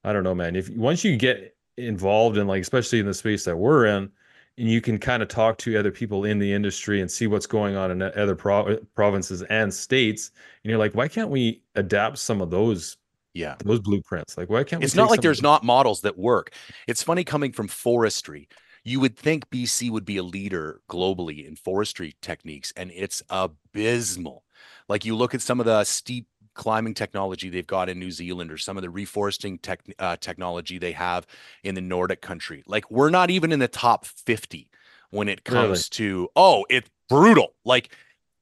I 0.05 0.12
don't 0.12 0.24
know, 0.24 0.35
man. 0.35 0.57
If 0.57 0.68
once 0.70 1.05
you 1.05 1.16
get 1.16 1.57
involved 1.76 2.37
in 2.37 2.46
like, 2.46 2.62
especially 2.62 3.00
in 3.00 3.07
the 3.07 3.14
space 3.14 3.44
that 3.44 3.57
we're 3.57 3.87
in, 3.87 4.11
and 4.59 4.68
you 4.68 4.81
can 4.81 4.98
kind 4.98 5.22
of 5.22 5.29
talk 5.29 5.59
to 5.59 5.79
other 5.79 5.90
people 5.90 6.24
in 6.24 6.38
the 6.38 6.53
industry 6.53 7.00
and 7.00 7.11
see 7.11 7.26
what's 7.26 7.46
going 7.46 7.76
on 7.76 7.90
in 7.90 8.03
other 8.03 8.35
prov- 8.35 8.68
uh, 8.68 8.76
provinces 8.94 9.42
and 9.44 9.72
states, 9.72 10.33
and 10.62 10.70
you're 10.70 10.79
like, 10.79 10.94
why 10.94 11.09
can't 11.09 11.31
we 11.31 11.62
adapt 11.74 12.18
some 12.18 12.40
of 12.40 12.50
those? 12.50 12.96
Yeah, 13.33 13.55
those 13.64 13.81
blueprints. 13.81 14.37
Like, 14.37 14.50
why 14.50 14.64
can't 14.64 14.81
we 14.81 14.85
it's 14.85 14.96
not 14.96 15.09
like 15.09 15.20
there's 15.20 15.42
not 15.42 15.62
models 15.64 16.00
that 16.03 16.18
work. 16.18 16.53
It's 16.88 17.03
funny 17.03 17.24
coming 17.24 17.53
from 17.53 17.68
forestry. 17.68 18.48
You 18.84 19.00
would 19.00 19.16
think 19.16 19.50
BC 19.50 19.90
would 19.90 20.04
be 20.04 20.16
a 20.16 20.22
leader 20.22 20.80
globally 20.88 21.46
in 21.46 21.56
forestry 21.56 22.16
techniques, 22.22 22.72
and 22.76 22.90
it's 22.94 23.22
abysmal. 23.28 24.44
Like 24.88 25.04
you 25.04 25.16
look 25.16 25.34
at 25.34 25.42
some 25.42 25.60
of 25.60 25.66
the 25.66 25.84
steep 25.84 26.26
climbing 26.54 26.94
technology 26.94 27.48
they've 27.48 27.66
got 27.66 27.88
in 27.88 27.98
New 27.98 28.10
Zealand, 28.10 28.50
or 28.50 28.58
some 28.58 28.76
of 28.76 28.82
the 28.82 28.88
reforesting 28.88 29.60
tech, 29.60 29.80
uh, 29.98 30.16
technology 30.16 30.78
they 30.78 30.92
have 30.92 31.26
in 31.62 31.74
the 31.74 31.80
Nordic 31.80 32.20
country. 32.20 32.62
Like 32.66 32.90
we're 32.90 33.10
not 33.10 33.30
even 33.30 33.52
in 33.52 33.58
the 33.58 33.68
top 33.68 34.06
50 34.06 34.68
when 35.10 35.28
it 35.28 35.44
comes 35.44 35.88
to 35.90 36.28
oh, 36.36 36.64
it's 36.70 36.88
brutal. 37.08 37.54
Like, 37.64 37.94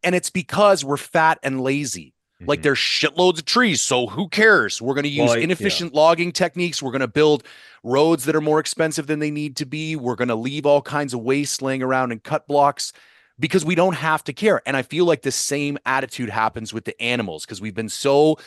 and 0.03 0.15
it's 0.15 0.31
because 0.31 0.85
we're 0.85 0.97
fat 0.97 1.39
and 1.43 1.61
lazy. 1.61 2.15
Like 2.47 2.61
Mhm. 2.61 2.63
there's 2.63 2.79
shitloads 2.79 3.39
of 3.39 3.45
trees, 3.47 3.81
so 3.83 4.07
who 4.07 4.29
cares? 4.29 4.81
We're 4.81 4.95
going 4.95 5.05
to 5.05 5.09
use 5.11 5.27
Well, 5.29 5.33
I- 5.33 5.39
yeah. 5.39 5.45
inefficient 5.45 5.93
logging 5.93 6.31
techniques. 6.33 6.81
We're 6.81 6.93
going 6.93 7.01
to 7.01 7.09
build 7.09 7.43
roads 7.83 8.25
that 8.27 8.37
are 8.37 8.41
more 8.41 8.61
expensive 8.61 9.07
than 9.09 9.19
they 9.19 9.31
need 9.31 9.57
to 9.57 9.67
be. 9.67 9.97
We're 9.97 10.15
going 10.15 10.29
to 10.29 10.37
leave 10.37 10.65
all 10.65 10.81
kinds 10.83 11.15
of 11.15 11.21
waste 11.21 11.63
laying 11.63 11.83
around 11.83 12.13
and 12.13 12.23
cut 12.23 12.47
blocks 12.47 12.93
because 13.41 13.65
we 13.65 13.75
don't 13.75 13.95
have 13.97 14.23
to 14.25 14.33
care. 14.33 14.63
And 14.67 14.77
I 14.77 14.83
feel 14.83 15.05
like 15.05 15.23
the 15.23 15.33
same 15.33 15.79
attitude 15.85 16.29
happens 16.29 16.73
with 16.73 16.85
the 16.85 17.01
animals 17.03 17.45
because 17.45 17.61
we've 17.61 17.75
been 17.75 17.89
so, 17.89 18.39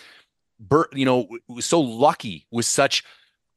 you 0.93 1.05
know, 1.05 1.27
so 1.59 1.81
lucky 1.81 2.45
with 2.49 2.65
such, 2.65 3.03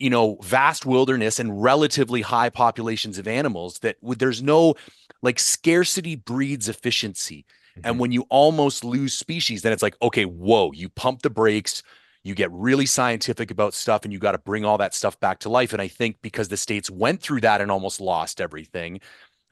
you 0.01 0.11
know, 0.11 0.38
vast 0.42 0.85
wilderness 0.85 1.38
and 1.38 1.62
relatively 1.62 2.23
high 2.23 2.51
populations 2.51 3.18
of 3.18 3.29
animals 3.29 3.79
that 3.81 3.97
there's 4.03 4.42
no 4.42 4.75
like 5.23 5.38
scarcity 5.38 6.16
breeds 6.16 6.68
efficiency. 6.68 7.44
And 7.83 7.97
Mhm. 7.97 7.99
when 7.99 8.13
you 8.13 8.27
almost 8.31 8.85
lose 8.85 9.15
species, 9.15 9.63
then 9.63 9.73
it's 9.73 9.83
like, 9.83 9.97
okay, 10.01 10.25
whoa, 10.25 10.71
you 10.73 10.89
pump 10.89 11.23
the 11.23 11.31
brakes, 11.31 11.83
you 12.23 12.35
get 12.35 12.51
really 12.53 12.87
scientific 12.87 13.51
about 13.51 13.75
stuff, 13.75 14.05
and 14.05 14.13
you 14.13 14.19
got 14.19 14.33
to 14.33 14.39
bring 14.39 14.65
all 14.65 14.79
that 14.79 14.95
stuff 14.95 15.19
back 15.21 15.41
to 15.41 15.49
life. 15.49 15.73
And 15.73 15.83
I 15.83 15.89
think 15.89 16.19
because 16.23 16.49
the 16.49 16.57
states 16.57 16.91
went 16.91 17.21
through 17.21 17.41
that 17.43 17.61
and 17.61 17.71
almost 17.71 18.01
lost 18.01 18.41
everything, 18.41 19.01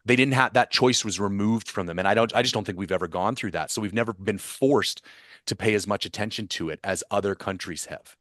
they 0.04 0.16
didn't 0.16 0.34
have 0.34 0.52
that 0.54 0.70
choice 0.70 1.04
was 1.04 1.20
removed 1.20 1.68
from 1.68 1.86
them. 1.86 1.98
And 1.98 2.08
I 2.08 2.14
don't, 2.14 2.34
I 2.34 2.42
just 2.42 2.54
don't 2.54 2.64
think 2.64 2.78
we've 2.78 2.92
ever 2.92 3.08
gone 3.08 3.34
through 3.36 3.52
that. 3.52 3.70
So 3.70 3.80
we've 3.82 3.94
never 3.94 4.12
been 4.12 4.38
forced 4.38 5.02
to 5.46 5.56
pay 5.56 5.74
as 5.74 5.86
much 5.86 6.06
attention 6.06 6.46
to 6.48 6.70
it 6.70 6.80
as 6.84 7.04
other 7.10 7.34
countries 7.34 7.86
have. 7.86 8.16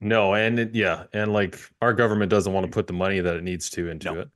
No, 0.00 0.34
and 0.34 0.58
it, 0.58 0.74
yeah, 0.74 1.04
and 1.14 1.32
like 1.32 1.58
our 1.80 1.94
government 1.94 2.30
doesn't 2.30 2.52
want 2.52 2.66
to 2.66 2.70
put 2.70 2.86
the 2.86 2.92
money 2.92 3.20
that 3.20 3.34
it 3.36 3.42
needs 3.42 3.70
to 3.70 3.88
into 3.88 4.12
No. 4.12 4.20
it. 4.20 4.28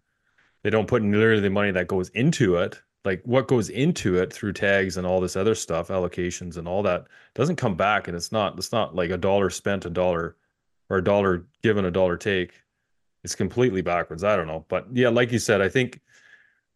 They 0.63 0.71
don't 0.71 0.89
put 0.89 1.03
nearly 1.03 1.41
the 1.41 1.51
money 1.51 1.71
that 1.71 1.87
goes 1.87 2.09
into 2.11 2.57
it. 2.57 2.81
Like 3.05 3.23
what 3.25 3.49
goes 3.49 3.71
into 3.71 4.19
it 4.19 4.33
through 4.33 4.53
tags 4.53 4.97
and 4.97 5.07
all 5.07 5.21
this 5.21 5.37
other 5.37 5.55
stuff, 5.55 5.89
allocations 5.89 6.57
and 6.57 6.69
all 6.69 6.83
that 6.83 7.07
doesn't 7.35 7.57
come 7.57 7.75
back. 7.75 8.09
And 8.09 8.17
it's 8.17 8.31
not 8.31 8.59
it's 8.59 8.73
not 8.73 8.95
like 8.95 9.11
a 9.11 9.17
dollar 9.17 9.51
spent, 9.51 9.87
a 9.87 9.91
dollar 9.91 10.37
or 10.91 10.99
a 10.99 11.05
dollar 11.05 11.47
given, 11.63 11.85
a 11.85 11.91
dollar 11.91 12.17
take. 12.17 12.53
It's 13.25 13.35
completely 13.35 13.83
backwards. 13.83 14.25
I 14.25 14.37
don't 14.37 14.47
know. 14.47 14.67
But 14.69 14.87
yeah, 14.93 15.09
like 15.09 15.33
you 15.33 15.39
said, 15.39 15.61
I 15.61 15.69
think 15.69 16.01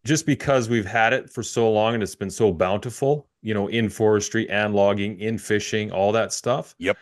just 0.04 0.26
because 0.26 0.68
we've 0.68 0.87
had 0.87 1.12
it 1.12 1.30
for 1.30 1.42
so 1.42 1.70
long 1.70 1.94
and 1.94 2.02
it's 2.02 2.14
been 2.14 2.30
so 2.30 2.52
bountiful, 2.52 3.26
you 3.42 3.54
know, 3.54 3.68
in 3.68 3.88
forestry 3.88 4.48
and 4.50 4.74
logging, 4.74 5.18
in 5.18 5.38
fishing, 5.38 5.90
all 5.90 6.12
that 6.12 6.32
stuff. 6.32 6.74
Yep. 6.78 6.98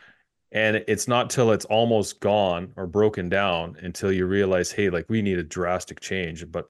And 0.53 0.85
it's 0.87 1.09
not 1.09 1.31
till 1.31 1.51
it's 1.51 1.65
almost 1.65 2.21
gone 2.21 2.73
or 2.77 2.87
broken 2.87 3.29
down 3.29 3.77
until 3.83 4.13
you 4.13 4.27
realize, 4.27 4.71
hey, 4.71 4.91
like 4.91 5.07
we 5.09 5.23
need 5.23 5.39
a 5.39 5.43
drastic 5.43 6.01
change. 6.01 6.51
But 6.53 6.69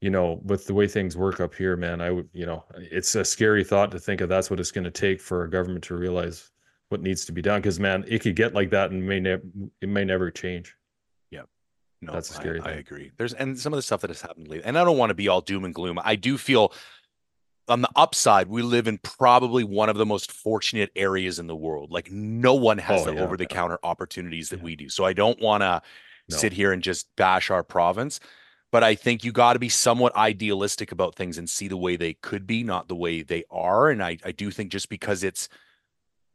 you 0.00 0.10
know, 0.10 0.40
with 0.44 0.66
the 0.66 0.74
way 0.74 0.86
things 0.88 1.16
work 1.16 1.40
up 1.40 1.54
here, 1.54 1.76
man, 1.76 2.00
I 2.00 2.10
would, 2.10 2.28
you 2.32 2.46
know, 2.46 2.64
it's 2.74 3.14
a 3.14 3.24
scary 3.24 3.62
thought 3.64 3.90
to 3.92 3.98
think 3.98 4.20
of 4.20 4.28
that's 4.28 4.50
what 4.50 4.58
it's 4.60 4.70
going 4.70 4.84
to 4.84 4.90
take 4.90 5.20
for 5.20 5.44
a 5.44 5.50
government 5.50 5.84
to 5.84 5.96
realize 5.96 6.50
what 6.88 7.02
needs 7.02 7.24
to 7.26 7.32
be 7.32 7.42
done. 7.42 7.60
Because 7.60 7.78
man, 7.78 8.04
it 8.08 8.20
could 8.20 8.34
get 8.34 8.54
like 8.54 8.70
that 8.70 8.90
and 8.90 9.06
may 9.06 9.20
never, 9.20 9.42
it 9.82 9.88
may 9.88 10.04
never 10.04 10.30
change. 10.30 10.74
Yeah. 11.30 11.42
No, 12.00 12.12
That's 12.14 12.30
a 12.34 12.38
I- 12.38 12.40
scary 12.40 12.60
I, 12.60 12.64
thing. 12.64 12.78
agree. 12.78 13.10
There's 13.18 13.34
and 13.34 13.58
some 13.58 13.72
of 13.74 13.76
the 13.76 13.82
stuff 13.82 14.00
that 14.00 14.10
has 14.10 14.22
happened 14.22 14.48
lately, 14.48 14.64
and 14.64 14.78
I 14.78 14.84
don't 14.84 14.96
want 14.96 15.10
to 15.10 15.14
be 15.14 15.28
all 15.28 15.42
doom 15.42 15.64
and 15.64 15.74
gloom. 15.74 15.98
I 16.02 16.16
do 16.16 16.38
feel 16.38 16.72
on 17.68 17.82
the 17.82 17.90
upside, 17.94 18.48
we 18.48 18.62
live 18.62 18.88
in 18.88 18.98
probably 18.98 19.62
one 19.62 19.88
of 19.90 19.96
the 19.96 20.06
most 20.06 20.32
fortunate 20.32 20.90
areas 20.96 21.38
in 21.38 21.46
the 21.46 21.54
world. 21.54 21.92
Like 21.92 22.10
no 22.10 22.54
one 22.54 22.78
has 22.78 23.02
Oh, 23.02 23.04
the 23.04 23.14
yeah, 23.16 23.20
over 23.20 23.36
the 23.36 23.46
counter 23.46 23.78
opportunities 23.84 24.48
that 24.48 24.62
we 24.62 24.74
do. 24.74 24.88
So 24.88 25.04
I 25.04 25.12
don't 25.12 25.38
want 25.40 25.60
to 25.62 25.80
No. 26.30 26.36
sit 26.36 26.52
here 26.54 26.72
and 26.72 26.82
just 26.82 27.06
bash 27.16 27.50
our 27.50 27.62
province. 27.62 28.18
But 28.72 28.84
I 28.84 28.94
think 28.94 29.24
you 29.24 29.32
got 29.32 29.54
to 29.54 29.58
be 29.58 29.68
somewhat 29.68 30.14
idealistic 30.14 30.92
about 30.92 31.16
things 31.16 31.38
and 31.38 31.50
see 31.50 31.66
the 31.66 31.76
way 31.76 31.96
they 31.96 32.14
could 32.14 32.46
be, 32.46 32.62
not 32.62 32.88
the 32.88 32.94
way 32.94 33.22
they 33.22 33.44
are. 33.50 33.90
And 33.90 34.02
I, 34.02 34.18
I 34.24 34.32
do 34.32 34.50
think 34.50 34.70
just 34.70 34.88
because 34.88 35.24
it's 35.24 35.48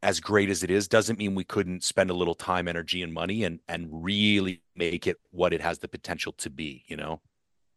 as 0.04 0.20
great 0.20 0.50
as 0.50 0.62
it 0.62 0.70
is 0.70 0.88
doesn't 0.88 1.18
mean 1.18 1.34
we 1.34 1.44
couldn't 1.44 1.84
spend 1.84 2.10
a 2.10 2.14
little 2.14 2.36
time, 2.36 2.68
energy, 2.68 3.02
and 3.02 3.14
money 3.14 3.44
and 3.44 3.60
and 3.68 3.88
really 3.90 4.62
make 4.76 5.08
it 5.08 5.18
what 5.32 5.54
it 5.54 5.62
has 5.62 5.80
the 5.80 5.88
potential 5.88 6.34
to 6.34 6.50
be, 6.50 6.84
you 6.88 6.98
know? 6.98 7.22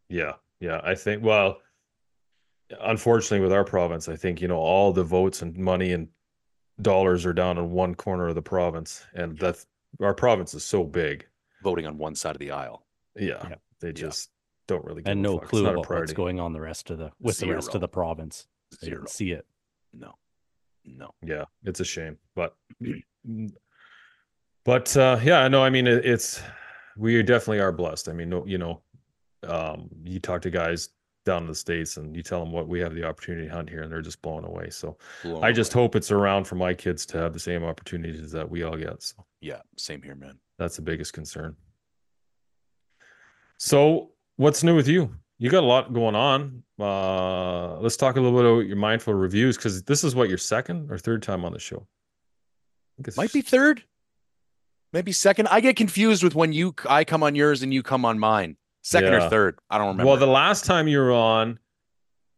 Yeah, 0.08 0.34
yeah. 0.60 0.80
I 0.82 0.94
think 0.94 1.22
well, 1.22 1.58
unfortunately 2.80 3.40
with 3.40 3.52
our 3.52 3.64
province, 3.64 4.08
I 4.08 4.16
think, 4.16 4.40
you 4.40 4.48
know, 4.48 4.58
all 4.58 4.92
the 4.92 5.04
votes 5.04 5.42
and 5.42 5.56
money 5.56 5.92
and 5.92 6.08
dollars 6.82 7.24
are 7.24 7.32
down 7.32 7.58
in 7.58 7.70
one 7.70 7.94
corner 7.94 8.28
of 8.28 8.34
the 8.34 8.42
province. 8.42 9.06
And 9.14 9.38
that's 9.38 9.66
our 10.00 10.14
province 10.14 10.52
is 10.54 10.64
so 10.64 10.84
big. 10.84 11.26
Voting 11.62 11.86
on 11.86 11.96
one 11.96 12.14
side 12.14 12.34
of 12.34 12.40
the 12.40 12.50
aisle. 12.50 12.84
Yeah. 13.16 13.46
Yeah. 13.48 13.56
They 13.80 13.92
just 13.92 14.30
don't 14.68 14.84
really 14.84 15.02
give 15.02 15.10
and 15.10 15.20
a 15.20 15.22
no 15.22 15.38
fuck. 15.40 15.48
Clue 15.48 15.66
about 15.66 15.88
what's 15.90 16.12
going 16.12 16.38
on 16.38 16.52
the 16.52 16.60
rest 16.60 16.90
of 16.90 16.98
the 16.98 17.10
with 17.20 17.38
the 17.38 17.52
rest 17.52 17.74
of 17.74 17.80
the 17.80 17.88
province. 17.88 18.46
They 18.80 18.86
Zero. 18.86 18.98
didn't 19.00 19.10
see 19.10 19.32
it. 19.32 19.44
No. 19.92 20.14
No. 20.84 21.10
Yeah, 21.24 21.44
it's 21.64 21.80
a 21.80 21.84
shame, 21.84 22.16
but 22.36 22.54
but 24.64 24.96
uh 24.96 25.18
yeah, 25.22 25.48
no, 25.48 25.62
I 25.64 25.70
mean 25.70 25.86
it, 25.86 26.04
it's 26.04 26.42
we 26.96 27.20
definitely 27.22 27.60
are 27.60 27.72
blessed. 27.72 28.08
I 28.08 28.12
mean, 28.12 28.28
no, 28.30 28.46
you 28.46 28.58
know, 28.58 28.82
um 29.46 29.88
you 30.04 30.20
talk 30.20 30.42
to 30.42 30.50
guys 30.50 30.90
down 31.24 31.42
in 31.42 31.48
the 31.48 31.54
states 31.54 31.96
and 31.98 32.16
you 32.16 32.22
tell 32.22 32.40
them 32.40 32.52
what 32.52 32.68
we 32.68 32.80
have 32.80 32.94
the 32.94 33.04
opportunity 33.04 33.46
to 33.48 33.52
hunt 33.54 33.68
here 33.68 33.82
and 33.82 33.92
they're 33.92 34.00
just 34.00 34.22
blown 34.22 34.44
away. 34.44 34.70
So 34.70 34.96
Blown 35.22 35.44
I 35.44 35.52
just 35.52 35.74
away. 35.74 35.82
hope 35.82 35.96
it's 35.96 36.10
around 36.10 36.44
for 36.44 36.54
my 36.54 36.72
kids 36.72 37.04
to 37.06 37.18
have 37.18 37.32
the 37.34 37.40
same 37.40 37.64
opportunities 37.64 38.30
that 38.32 38.48
we 38.48 38.62
all 38.62 38.76
get. 38.76 39.02
So 39.02 39.24
Yeah, 39.40 39.60
same 39.76 40.02
here, 40.02 40.14
man. 40.14 40.38
that's 40.58 40.76
the 40.76 40.82
biggest 40.82 41.12
concern. 41.12 41.54
So 43.58 44.12
what's 44.38 44.62
new 44.64 44.74
with 44.74 44.88
you? 44.88 45.14
You 45.38 45.50
got 45.50 45.62
a 45.62 45.66
lot 45.66 45.92
going 45.92 46.14
on. 46.16 46.62
Uh 46.80 47.78
let's 47.80 47.96
talk 47.96 48.16
a 48.16 48.20
little 48.20 48.38
bit 48.38 48.50
about 48.50 48.66
your 48.66 48.76
mindful 48.76 49.12
reviews 49.14 49.56
because 49.56 49.82
this 49.82 50.02
is 50.04 50.14
what 50.14 50.28
your 50.28 50.38
second 50.38 50.90
or 50.90 50.96
third 50.98 51.22
time 51.22 51.44
on 51.44 51.52
the 51.52 51.58
show. 51.58 51.86
I 52.98 53.02
think 53.02 53.16
Might 53.16 53.32
be 53.32 53.42
third, 53.42 53.82
maybe 54.92 55.12
second. 55.12 55.48
I 55.48 55.60
get 55.60 55.76
confused 55.76 56.22
with 56.24 56.34
when 56.34 56.52
you 56.52 56.74
I 56.88 57.04
come 57.04 57.22
on 57.22 57.34
yours 57.34 57.62
and 57.62 57.72
you 57.74 57.82
come 57.82 58.04
on 58.04 58.18
mine. 58.18 58.56
Second 58.82 59.12
Yeah. 59.12 59.26
or 59.26 59.30
third. 59.30 59.58
I 59.70 59.76
don't 59.78 59.88
remember. 59.88 60.06
Well, 60.08 60.16
the 60.16 60.26
last 60.26 60.64
time 60.64 60.88
you 60.88 60.98
were 60.98 61.12
on, 61.12 61.58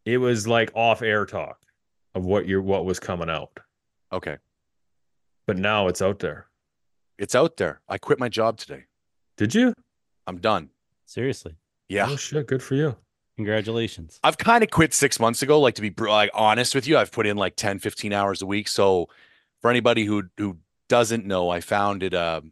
it 0.05 0.19
was 0.19 0.49
like 0.49 0.71
off 0.75 1.01
air 1.03 1.25
talk 1.27 1.59
of 2.15 2.25
what 2.27 2.47
your 2.49 2.61
what 2.63 2.85
was 2.85 2.99
coming 2.99 3.31
out. 3.31 3.61
okay. 4.13 4.39
But 5.47 5.59
now 5.59 5.89
it's 5.89 6.01
out 6.03 6.19
there. 6.21 6.47
It's 7.19 7.35
out 7.35 7.57
there. 7.57 7.81
I 7.89 7.99
quit 7.99 8.19
my 8.21 8.29
job 8.29 8.57
today. 8.57 8.85
Did 9.37 9.55
you? 9.55 9.75
I'm 10.27 10.39
done. 10.39 10.71
Seriously. 11.07 11.57
Yeah. 11.91 12.07
Oh 12.09 12.17
shit, 12.17 12.47
good 12.47 12.63
for 12.63 12.77
you. 12.77 12.97
Congratulations. 13.37 14.21
I've 14.23 14.39
kind 14.39 14.63
of 14.63 14.71
quit 14.71 14.95
six 14.95 15.19
months 15.19 15.43
ago. 15.43 15.59
Like 15.59 15.75
to 15.75 15.83
be 15.83 15.93
like 15.99 16.31
honest 16.35 16.75
with 16.75 16.87
you, 16.87 16.97
I've 16.97 17.11
put 17.11 17.27
in 17.27 17.37
like 17.37 17.57
10, 17.57 17.81
15 17.81 18.13
hours 18.13 18.43
a 18.43 18.47
week. 18.47 18.69
So 18.69 19.09
for 19.61 19.71
anybody 19.71 20.05
who 20.05 20.25
who 20.37 20.59
doesn't 20.89 21.27
know, 21.27 21.51
I 21.51 21.61
founded 21.61 22.15
a 22.15 22.43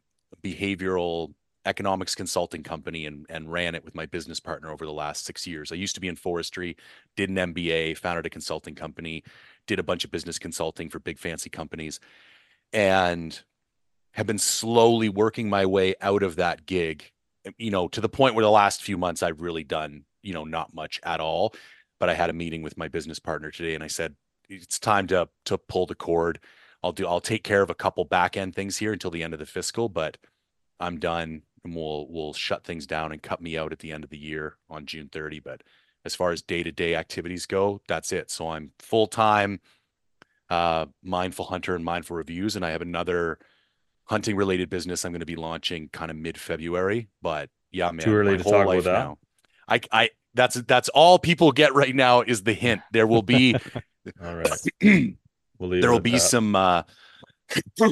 behavioral 0.42 1.34
economics 1.64 2.16
consulting 2.16 2.64
company 2.64 3.06
and 3.06 3.26
and 3.28 3.52
ran 3.52 3.76
it 3.76 3.84
with 3.84 3.94
my 3.94 4.06
business 4.06 4.40
partner 4.40 4.72
over 4.72 4.84
the 4.84 4.92
last 4.92 5.24
six 5.24 5.46
years. 5.46 5.70
I 5.70 5.76
used 5.76 5.94
to 5.94 6.00
be 6.00 6.08
in 6.08 6.16
forestry, 6.16 6.76
did 7.14 7.30
an 7.30 7.36
MBA, 7.36 7.96
founded 7.96 8.26
a 8.26 8.30
consulting 8.30 8.74
company, 8.74 9.22
did 9.68 9.78
a 9.78 9.84
bunch 9.84 10.04
of 10.04 10.10
business 10.10 10.38
consulting 10.40 10.88
for 10.88 10.98
big 10.98 11.18
fancy 11.18 11.48
companies, 11.50 12.00
and 12.72 13.40
have 14.12 14.26
been 14.26 14.38
slowly 14.38 15.08
working 15.08 15.48
my 15.48 15.64
way 15.64 15.94
out 16.00 16.24
of 16.24 16.34
that 16.36 16.66
gig 16.66 17.12
you 17.56 17.70
know, 17.70 17.88
to 17.88 18.00
the 18.00 18.08
point 18.08 18.34
where 18.34 18.44
the 18.44 18.50
last 18.50 18.82
few 18.82 18.98
months 18.98 19.22
I've 19.22 19.40
really 19.40 19.64
done, 19.64 20.04
you 20.22 20.34
know, 20.34 20.44
not 20.44 20.74
much 20.74 21.00
at 21.02 21.20
all. 21.20 21.54
But 22.00 22.08
I 22.08 22.14
had 22.14 22.30
a 22.30 22.34
meeting 22.34 22.62
with 22.62 22.76
my 22.76 22.88
business 22.88 23.18
partner 23.18 23.50
today 23.50 23.74
and 23.74 23.82
I 23.82 23.88
said, 23.88 24.14
it's 24.48 24.78
time 24.78 25.06
to 25.08 25.28
to 25.46 25.58
pull 25.58 25.86
the 25.86 25.94
cord. 25.94 26.40
I'll 26.82 26.92
do 26.92 27.06
I'll 27.06 27.20
take 27.20 27.44
care 27.44 27.62
of 27.62 27.70
a 27.70 27.74
couple 27.74 28.04
back 28.04 28.36
end 28.36 28.54
things 28.54 28.76
here 28.76 28.92
until 28.92 29.10
the 29.10 29.22
end 29.22 29.34
of 29.34 29.40
the 29.40 29.46
fiscal, 29.46 29.88
but 29.88 30.16
I'm 30.80 30.98
done 30.98 31.42
and 31.64 31.74
we'll 31.74 32.06
we'll 32.08 32.32
shut 32.32 32.64
things 32.64 32.86
down 32.86 33.12
and 33.12 33.22
cut 33.22 33.40
me 33.40 33.58
out 33.58 33.72
at 33.72 33.80
the 33.80 33.92
end 33.92 34.04
of 34.04 34.10
the 34.10 34.18
year 34.18 34.56
on 34.70 34.86
June 34.86 35.08
30. 35.12 35.40
But 35.40 35.62
as 36.04 36.14
far 36.14 36.30
as 36.30 36.42
day-to-day 36.42 36.94
activities 36.94 37.46
go, 37.46 37.82
that's 37.88 38.12
it. 38.12 38.30
So 38.30 38.50
I'm 38.50 38.72
full-time 38.78 39.60
uh 40.50 40.86
mindful 41.02 41.46
hunter 41.46 41.74
and 41.74 41.84
mindful 41.84 42.16
reviews, 42.16 42.56
and 42.56 42.64
I 42.64 42.70
have 42.70 42.82
another 42.82 43.38
hunting 44.08 44.36
related 44.36 44.70
business 44.70 45.04
I'm 45.04 45.12
going 45.12 45.20
to 45.20 45.26
be 45.26 45.36
launching 45.36 45.88
kind 45.92 46.10
of 46.10 46.16
mid 46.16 46.38
February. 46.38 47.08
But 47.22 47.50
yeah, 47.70 47.90
man, 47.90 48.04
Too 48.06 48.14
early 48.14 48.38
to 48.38 48.44
talk 48.44 48.66
about 48.66 48.84
that? 48.84 48.92
now. 48.92 49.18
I, 49.68 49.80
I, 49.92 50.10
that's 50.34 50.54
that's 50.62 50.88
all 50.90 51.18
people 51.18 51.52
get 51.52 51.74
right 51.74 51.94
now 51.94 52.22
is 52.22 52.42
the 52.42 52.54
hint. 52.54 52.80
There 52.92 53.06
will 53.06 53.22
be, 53.22 53.54
All 54.24 54.34
right. 54.34 54.48
there 54.80 55.08
We'll 55.58 55.70
leave 55.70 55.82
will 55.84 56.00
be 56.00 56.12
that. 56.12 56.20
some 56.20 56.54
uh, 56.54 56.84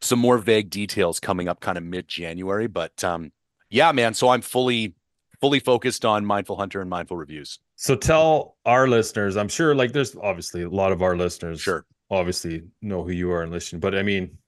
some 0.00 0.18
more 0.18 0.38
vague 0.38 0.70
details 0.70 1.20
coming 1.20 1.48
up 1.48 1.60
kind 1.60 1.76
of 1.78 1.84
mid 1.84 2.08
January. 2.08 2.66
But 2.66 3.02
um, 3.04 3.32
yeah, 3.68 3.92
man. 3.92 4.14
So 4.14 4.28
I'm 4.30 4.40
fully 4.40 4.94
fully 5.40 5.60
focused 5.60 6.04
on 6.04 6.24
mindful 6.24 6.56
hunter 6.56 6.80
and 6.80 6.88
mindful 6.90 7.16
reviews. 7.16 7.58
So 7.76 7.96
tell 7.96 8.56
our 8.66 8.88
listeners, 8.88 9.36
I'm 9.36 9.48
sure 9.48 9.74
like 9.74 9.92
there's 9.92 10.16
obviously 10.16 10.62
a 10.62 10.68
lot 10.68 10.92
of 10.92 11.02
our 11.02 11.16
listeners 11.16 11.60
Sure. 11.60 11.84
Obviously 12.10 12.64
know 12.82 13.02
who 13.04 13.10
you 13.12 13.30
are 13.32 13.42
and 13.42 13.52
listen, 13.52 13.78
but 13.80 13.94
I 13.94 14.02
mean 14.02 14.38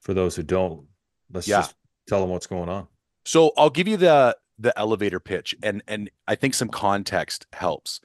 for 0.00 0.14
those 0.14 0.34
who 0.36 0.42
don't, 0.42 0.86
let's 1.32 1.46
Yeah. 1.48 1.58
just 1.58 1.74
tell 2.08 2.20
them 2.20 2.30
what's 2.30 2.46
going 2.46 2.68
on. 2.68 2.88
So 3.24 3.52
I'll 3.56 3.70
give 3.70 3.88
you 3.88 3.96
the 3.96 4.36
the 4.58 4.76
elevator 4.78 5.18
pitch 5.20 5.54
and 5.62 5.82
and 5.88 6.10
I 6.28 6.34
think 6.34 6.54
some 6.54 6.68
context 6.68 7.46
helps. 7.52 8.00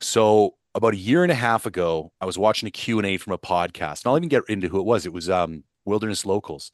So 0.00 0.54
about 0.74 0.94
a 0.94 0.98
year 0.98 1.22
and 1.24 1.32
a 1.32 1.36
half 1.36 1.66
ago, 1.66 2.12
I 2.20 2.26
was 2.26 2.38
watching 2.38 2.66
a 2.68 2.70
Q&A 2.70 3.16
from 3.16 3.32
a 3.32 3.38
podcast. 3.38 4.04
And 4.04 4.10
I'll 4.10 4.16
even 4.16 4.28
get 4.28 4.44
into 4.48 4.68
who 4.68 4.78
it 4.78 4.86
was. 4.86 5.04
It 5.04 5.12
was 5.12 5.28
um, 5.28 5.64
Wilderness 5.84 6.24
Locals. 6.24 6.70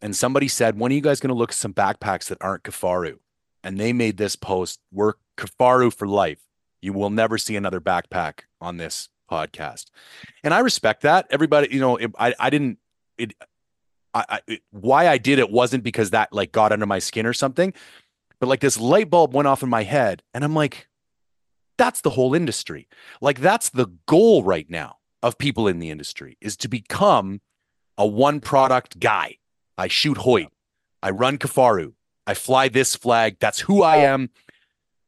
And 0.00 0.16
somebody 0.16 0.48
said, 0.48 0.78
when 0.78 0.90
are 0.90 0.94
you 0.94 1.02
guys 1.02 1.20
going 1.20 1.28
to 1.28 1.34
look 1.38 1.50
at 1.50 1.56
some 1.56 1.74
backpacks 1.74 2.28
that 2.28 2.38
aren't 2.40 2.62
Kifaru? 2.62 3.18
And 3.62 3.78
they 3.78 3.92
made 3.92 4.16
this 4.16 4.36
post, 4.36 4.80
we're 4.90 5.14
Kifaru 5.36 5.92
for 5.92 6.06
life. 6.08 6.38
You 6.80 6.94
will 6.94 7.10
never 7.10 7.36
see 7.36 7.56
another 7.56 7.80
backpack 7.80 8.40
on 8.60 8.78
this 8.78 9.10
podcast. 9.30 9.86
And 10.42 10.54
I 10.54 10.60
respect 10.60 11.02
that. 11.02 11.26
Everybody, 11.30 11.68
you 11.70 11.80
know, 11.80 11.96
it, 11.96 12.12
I, 12.18 12.34
I 12.38 12.50
didn't, 12.50 12.78
it, 13.16 13.34
I, 14.14 14.24
I 14.28 14.40
it, 14.46 14.62
why 14.70 15.08
I 15.08 15.18
did 15.18 15.38
it 15.38 15.50
wasn't 15.50 15.84
because 15.84 16.10
that 16.10 16.32
like 16.32 16.52
got 16.52 16.72
under 16.72 16.86
my 16.86 16.98
skin 16.98 17.26
or 17.26 17.32
something, 17.32 17.72
but 18.40 18.48
like 18.48 18.60
this 18.60 18.78
light 18.78 19.10
bulb 19.10 19.34
went 19.34 19.48
off 19.48 19.62
in 19.62 19.68
my 19.68 19.82
head. 19.82 20.22
And 20.34 20.44
I'm 20.44 20.54
like, 20.54 20.88
that's 21.76 22.00
the 22.00 22.10
whole 22.10 22.34
industry. 22.34 22.88
Like 23.20 23.40
that's 23.40 23.70
the 23.70 23.86
goal 24.06 24.42
right 24.42 24.68
now 24.68 24.96
of 25.22 25.38
people 25.38 25.68
in 25.68 25.78
the 25.78 25.90
industry 25.90 26.36
is 26.40 26.56
to 26.58 26.68
become 26.68 27.40
a 27.96 28.06
one 28.06 28.40
product 28.40 28.98
guy. 29.00 29.36
I 29.76 29.88
shoot 29.88 30.18
Hoyt. 30.18 30.48
I 31.02 31.10
run 31.10 31.38
Kifaru. 31.38 31.92
I 32.26 32.34
fly 32.34 32.68
this 32.68 32.94
flag. 32.94 33.36
That's 33.40 33.60
who 33.60 33.82
I 33.82 33.98
oh. 33.98 34.14
am. 34.14 34.30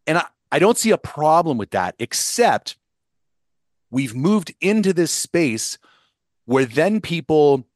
And 0.06 0.18
I, 0.18 0.26
I 0.52 0.58
don't 0.58 0.78
see 0.78 0.90
a 0.90 0.98
problem 0.98 1.58
with 1.58 1.70
that, 1.70 1.94
except 1.98 2.76
we've 3.90 4.14
moved 4.14 4.54
into 4.60 4.92
this 4.92 5.10
space 5.10 5.78
where 6.44 6.64
then 6.64 7.00
people 7.00 7.66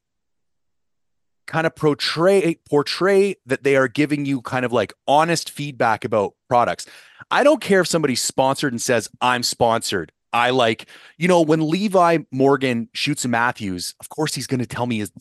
kind 1.47 1.67
of 1.67 1.75
portray 1.75 2.55
portray 2.67 3.35
that 3.45 3.63
they 3.63 3.75
are 3.75 3.87
giving 3.87 4.25
you 4.25 4.41
kind 4.41 4.65
of 4.65 4.73
like 4.73 4.93
honest 5.07 5.49
feedback 5.49 6.03
about 6.03 6.33
products. 6.49 6.85
I 7.29 7.43
don't 7.43 7.61
care 7.61 7.81
if 7.81 7.87
somebody's 7.87 8.21
sponsored 8.21 8.73
and 8.73 8.81
says 8.81 9.09
I'm 9.21 9.43
sponsored. 9.43 10.11
I 10.33 10.49
like, 10.49 10.87
you 11.17 11.27
know, 11.27 11.41
when 11.41 11.69
Levi 11.69 12.19
Morgan 12.31 12.89
shoots 12.93 13.25
Mathews, 13.25 13.95
of 13.99 14.09
course 14.09 14.35
he's 14.35 14.47
going 14.47 14.59
to 14.59 14.65
tell 14.65 14.85
me 14.85 15.01
is 15.01 15.11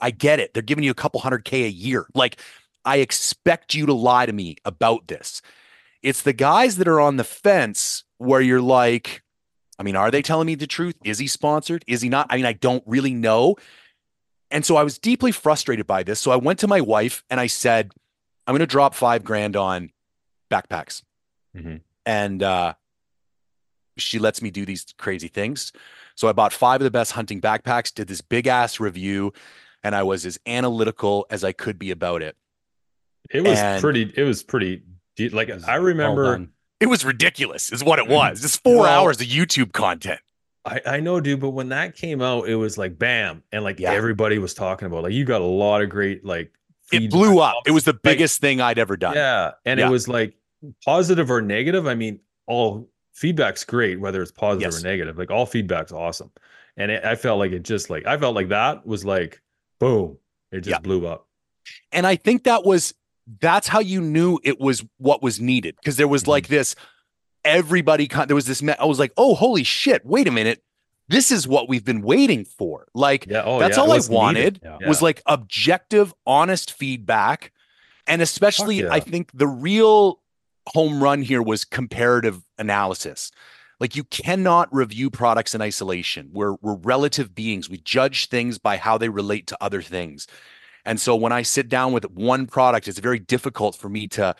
I 0.00 0.10
get 0.10 0.40
it. 0.40 0.54
They're 0.54 0.62
giving 0.62 0.84
you 0.84 0.90
a 0.90 0.94
couple 0.94 1.20
hundred 1.20 1.44
K 1.44 1.64
a 1.64 1.68
year. 1.68 2.06
Like, 2.14 2.40
I 2.84 2.96
expect 2.96 3.74
you 3.74 3.86
to 3.86 3.94
lie 3.94 4.26
to 4.26 4.32
me 4.32 4.56
about 4.64 5.06
this. 5.08 5.42
It's 6.02 6.22
the 6.22 6.32
guys 6.32 6.76
that 6.76 6.88
are 6.88 7.00
on 7.00 7.16
the 7.16 7.24
fence 7.24 8.04
where 8.18 8.40
you're 8.40 8.60
like, 8.60 9.22
I 9.78 9.82
mean, 9.82 9.96
are 9.96 10.10
they 10.10 10.22
telling 10.22 10.46
me 10.46 10.54
the 10.54 10.66
truth? 10.66 10.94
Is 11.04 11.18
he 11.18 11.26
sponsored? 11.26 11.84
Is 11.86 12.00
he 12.00 12.08
not? 12.08 12.26
I 12.30 12.36
mean, 12.36 12.46
I 12.46 12.52
don't 12.52 12.82
really 12.86 13.14
know. 13.14 13.56
And 14.50 14.64
so 14.64 14.76
I 14.76 14.84
was 14.84 14.98
deeply 14.98 15.32
frustrated 15.32 15.86
by 15.86 16.02
this. 16.04 16.20
So 16.20 16.30
I 16.30 16.36
went 16.36 16.60
to 16.60 16.68
my 16.68 16.80
wife 16.80 17.24
and 17.28 17.40
I 17.40 17.48
said, 17.48 17.92
I'm 18.46 18.52
going 18.52 18.60
to 18.60 18.66
drop 18.66 18.94
five 18.94 19.24
grand 19.24 19.56
on 19.56 19.90
backpacks. 20.50 21.02
Mm-hmm. 21.56 21.76
And 22.06 22.42
uh, 22.42 22.74
she 23.96 24.18
lets 24.18 24.40
me 24.42 24.50
do 24.50 24.64
these 24.64 24.86
crazy 24.98 25.28
things. 25.28 25.72
So 26.14 26.28
I 26.28 26.32
bought 26.32 26.52
five 26.52 26.80
of 26.80 26.84
the 26.84 26.90
best 26.90 27.12
hunting 27.12 27.40
backpacks, 27.40 27.92
did 27.92 28.06
this 28.06 28.20
big 28.20 28.46
ass 28.46 28.78
review, 28.78 29.32
and 29.82 29.96
I 29.96 30.04
was 30.04 30.24
as 30.24 30.38
analytical 30.46 31.26
as 31.30 31.42
I 31.42 31.50
could 31.52 31.78
be 31.78 31.90
about 31.90 32.22
it. 32.22 32.36
It 33.30 33.42
was 33.42 33.58
And- 33.58 33.80
pretty. 33.80 34.12
It 34.16 34.22
was 34.22 34.42
pretty. 34.44 34.82
de- 35.16 35.30
Like 35.30 35.50
I 35.66 35.76
remember. 35.76 36.46
It 36.80 36.86
was 36.86 37.04
ridiculous, 37.04 37.72
is 37.72 37.82
what 37.84 37.98
it 37.98 38.04
mm-hmm. 38.04 38.14
was. 38.14 38.44
It's 38.44 38.56
four 38.56 38.80
Well- 38.80 39.02
hours 39.02 39.20
of 39.20 39.26
YouTube 39.26 39.72
content. 39.72 40.20
I, 40.66 40.80
I 40.86 41.00
know, 41.00 41.20
dude, 41.20 41.40
but 41.40 41.50
when 41.50 41.68
that 41.68 41.94
came 41.94 42.22
out, 42.22 42.48
it 42.48 42.54
was 42.56 42.78
like 42.78 42.98
bam, 42.98 43.42
and 43.52 43.62
like 43.62 43.78
Yeah. 43.78 43.92
everybody 43.92 44.38
was 44.38 44.54
talking 44.54 44.86
about. 44.86 45.02
Like 45.02 45.12
you 45.12 45.26
got 45.26 45.42
a 45.42 45.44
lot 45.44 45.82
of 45.82 45.90
great 45.90 46.24
like. 46.24 46.52
It 46.90 47.10
blew 47.10 47.38
up. 47.40 47.56
It 47.66 47.72
was 47.72 47.84
the 47.84 47.92
biggest 47.92 48.40
thing 48.40 48.60
I'd 48.62 48.78
ever 48.78 48.96
done. 48.96 49.14
Yeah, 49.14 49.52
and 49.66 49.78
Yeah. 49.78 49.88
it 49.88 49.90
was 49.90 50.08
like 50.08 50.36
positive 50.84 51.30
or 51.30 51.42
negative. 51.42 51.86
I 51.86 51.94
mean, 51.94 52.20
all 52.46 52.88
feedback's 53.12 53.64
great, 53.64 54.00
whether 54.00 54.22
it's 54.22 54.32
positive 54.32 54.72
Yes. 54.72 54.80
or 54.82 54.86
negative. 54.86 55.18
Like 55.18 55.30
all 55.30 55.44
feedback's 55.44 55.92
awesome, 55.92 56.30
and 56.78 56.90
it, 56.90 57.04
I 57.04 57.14
felt 57.14 57.38
like 57.38 57.52
it 57.52 57.62
just 57.62 57.90
like 57.90 58.06
I 58.06 58.16
felt 58.16 58.34
like 58.34 58.48
that 58.48 58.86
was 58.86 59.04
like 59.04 59.42
boom, 59.80 60.16
it 60.50 60.60
just 60.60 60.70
Yeah. 60.70 60.78
blew 60.78 61.06
up. 61.06 61.28
And 61.92 62.06
I 62.06 62.16
think 62.16 62.44
that 62.44 62.64
was 62.64 62.94
that's 63.40 63.68
how 63.68 63.80
you 63.80 64.00
knew 64.00 64.38
it 64.44 64.60
was 64.60 64.84
what 64.98 65.22
was 65.22 65.40
needed 65.40 65.76
because 65.76 65.96
there 65.96 66.08
was 66.08 66.22
Mm-hmm. 66.22 66.30
like 66.30 66.48
this 66.48 66.74
everybody 67.44 68.06
con- 68.08 68.26
there 68.28 68.34
was 68.34 68.46
this 68.46 68.62
me- 68.62 68.74
I 68.78 68.84
was 68.84 68.98
like, 68.98 69.12
"Oh, 69.16 69.34
holy 69.34 69.64
shit, 69.64 70.04
wait 70.04 70.26
a 70.28 70.30
minute. 70.30 70.62
This 71.08 71.30
is 71.30 71.46
what 71.46 71.68
we've 71.68 71.84
been 71.84 72.02
waiting 72.02 72.44
for." 72.44 72.86
Like 72.94 73.26
Yeah, 73.26 73.42
oh 73.44 73.58
that's 73.58 73.76
yeah, 73.76 73.82
all 73.82 73.92
I 73.92 74.00
wanted 74.08 74.60
Yeah. 74.62 74.78
was 74.86 75.02
like 75.02 75.22
objective, 75.26 76.14
honest 76.26 76.72
feedback. 76.72 77.52
And 78.06 78.20
especially. 78.20 78.86
I 78.86 79.00
think 79.00 79.30
the 79.32 79.46
real 79.46 80.20
home 80.68 81.02
run 81.02 81.22
here 81.22 81.42
was 81.42 81.64
comparative 81.64 82.42
analysis. 82.58 83.30
Like 83.80 83.96
you 83.96 84.04
cannot 84.04 84.72
review 84.74 85.10
products 85.10 85.54
in 85.54 85.60
isolation. 85.62 86.30
We're 86.32 86.54
we're 86.62 86.76
relative 86.76 87.34
beings. 87.34 87.68
We 87.70 87.78
judge 87.78 88.28
things 88.28 88.58
by 88.58 88.76
how 88.76 88.98
they 88.98 89.08
relate 89.08 89.46
to 89.48 89.58
other 89.60 89.82
things. 89.82 90.26
And 90.84 91.00
so 91.00 91.16
when 91.16 91.32
I 91.32 91.42
sit 91.42 91.68
down 91.68 91.92
with 91.92 92.10
one 92.10 92.46
product, 92.46 92.88
it's 92.88 92.98
very 92.98 93.18
difficult 93.18 93.74
for 93.74 93.88
me 93.88 94.06
to 94.08 94.34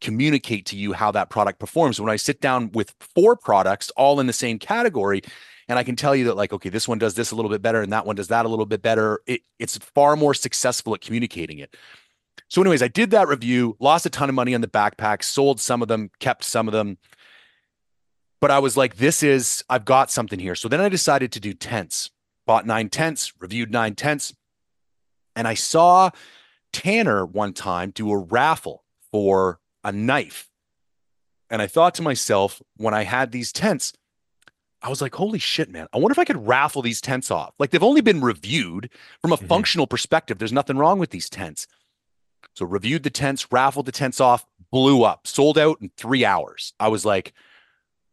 communicate 0.00 0.66
to 0.66 0.76
you 0.76 0.92
how 0.92 1.10
that 1.12 1.30
product 1.30 1.58
performs. 1.58 2.00
When 2.00 2.10
I 2.10 2.16
sit 2.16 2.40
down 2.40 2.70
with 2.72 2.94
four 3.14 3.36
products 3.36 3.90
all 3.96 4.20
in 4.20 4.26
the 4.26 4.32
same 4.32 4.58
category, 4.58 5.22
and 5.68 5.78
I 5.78 5.84
can 5.84 5.94
tell 5.94 6.16
you 6.16 6.24
that, 6.24 6.36
like, 6.36 6.52
okay, 6.52 6.68
this 6.68 6.88
one 6.88 6.98
does 6.98 7.14
this 7.14 7.30
a 7.30 7.36
little 7.36 7.50
bit 7.50 7.62
better, 7.62 7.80
and 7.80 7.92
that 7.92 8.04
one 8.04 8.16
does 8.16 8.28
that 8.28 8.44
a 8.44 8.48
little 8.48 8.66
bit 8.66 8.82
better, 8.82 9.20
it, 9.26 9.42
it's 9.58 9.78
far 9.78 10.16
more 10.16 10.34
successful 10.34 10.94
at 10.94 11.00
communicating 11.00 11.58
it. 11.58 11.76
So, 12.48 12.60
anyways, 12.60 12.82
I 12.82 12.88
did 12.88 13.10
that 13.12 13.28
review, 13.28 13.76
lost 13.78 14.04
a 14.06 14.10
ton 14.10 14.28
of 14.28 14.34
money 14.34 14.54
on 14.54 14.62
the 14.62 14.66
backpacks, 14.66 15.24
sold 15.24 15.60
some 15.60 15.82
of 15.82 15.88
them, 15.88 16.10
kept 16.18 16.42
some 16.42 16.66
of 16.66 16.72
them. 16.72 16.98
But 18.40 18.50
I 18.50 18.58
was 18.58 18.76
like, 18.76 18.96
this 18.96 19.22
is, 19.22 19.62
I've 19.68 19.84
got 19.84 20.10
something 20.10 20.40
here. 20.40 20.54
So 20.54 20.68
then 20.68 20.80
I 20.80 20.88
decided 20.88 21.30
to 21.32 21.40
do 21.40 21.52
tents, 21.52 22.10
bought 22.46 22.66
nine 22.66 22.88
tents, 22.88 23.32
reviewed 23.38 23.70
nine 23.70 23.94
tents. 23.94 24.34
And 25.36 25.46
I 25.48 25.54
saw 25.54 26.10
Tanner 26.72 27.24
one 27.24 27.52
time 27.52 27.90
do 27.90 28.10
a 28.10 28.18
raffle 28.18 28.84
for 29.10 29.60
a 29.84 29.92
knife. 29.92 30.48
And 31.48 31.60
I 31.60 31.66
thought 31.66 31.94
to 31.96 32.02
myself, 32.02 32.62
when 32.76 32.94
I 32.94 33.02
had 33.02 33.32
these 33.32 33.52
tents, 33.52 33.92
I 34.82 34.88
was 34.88 35.02
like, 35.02 35.14
holy 35.14 35.38
shit, 35.38 35.68
man. 35.68 35.88
I 35.92 35.98
wonder 35.98 36.12
if 36.12 36.18
I 36.18 36.24
could 36.24 36.46
raffle 36.46 36.80
these 36.80 37.00
tents 37.00 37.30
off. 37.30 37.54
Like 37.58 37.70
they've 37.70 37.82
only 37.82 38.00
been 38.00 38.20
reviewed 38.20 38.88
from 39.20 39.32
a 39.32 39.36
mm-hmm. 39.36 39.46
functional 39.46 39.86
perspective. 39.86 40.38
There's 40.38 40.52
nothing 40.52 40.78
wrong 40.78 40.98
with 40.98 41.10
these 41.10 41.28
tents. 41.28 41.66
So 42.54 42.64
reviewed 42.64 43.02
the 43.02 43.10
tents, 43.10 43.52
raffled 43.52 43.86
the 43.86 43.92
tents 43.92 44.20
off, 44.20 44.46
blew 44.70 45.02
up, 45.02 45.26
sold 45.26 45.58
out 45.58 45.78
in 45.80 45.90
three 45.96 46.24
hours. 46.24 46.72
I 46.80 46.88
was 46.88 47.04
like, 47.04 47.32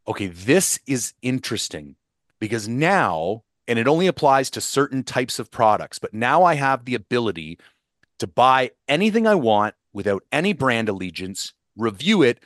okay, 0.08 0.28
this 0.28 0.80
is 0.88 1.14
interesting 1.22 1.96
because 2.40 2.68
now, 2.68 3.44
and 3.68 3.78
it 3.78 3.88
only 3.88 4.08
applies 4.08 4.50
to 4.52 4.62
certain 4.62 5.04
types 5.04 5.40
of 5.40 5.52
products, 5.52 6.00
but 6.00 6.14
now 6.14 6.44
I 6.44 6.56
have 6.56 6.86
the 6.86 6.96
ability 6.96 7.60
to 8.20 8.28
buy 8.28 8.72
anything 8.88 9.28
I 9.28 9.36
want 9.36 9.76
without 9.94 10.24
any 10.32 10.54
brand 10.54 10.90
allegiance, 10.90 11.54
review 11.76 12.24
it, 12.24 12.40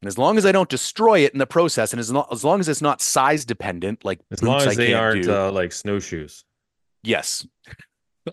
and 0.00 0.08
as 0.08 0.18
long 0.18 0.36
as 0.36 0.44
I 0.44 0.50
don't 0.52 0.68
destroy 0.68 1.20
it 1.20 1.32
in 1.32 1.38
the 1.38 1.46
process, 1.46 1.92
and 1.92 2.00
as, 2.00 2.12
as 2.30 2.44
long 2.44 2.58
as 2.58 2.68
it's 2.68 2.82
not 2.82 3.00
size 3.00 3.44
dependent, 3.44 4.04
like 4.04 4.20
As 4.32 4.42
long 4.42 4.60
I 4.60 4.64
as 4.64 4.76
they 4.76 4.94
aren't 4.94 5.24
do, 5.24 5.34
uh, 5.34 5.52
like 5.52 5.72
snowshoes. 5.72 6.44
yes, 7.04 7.46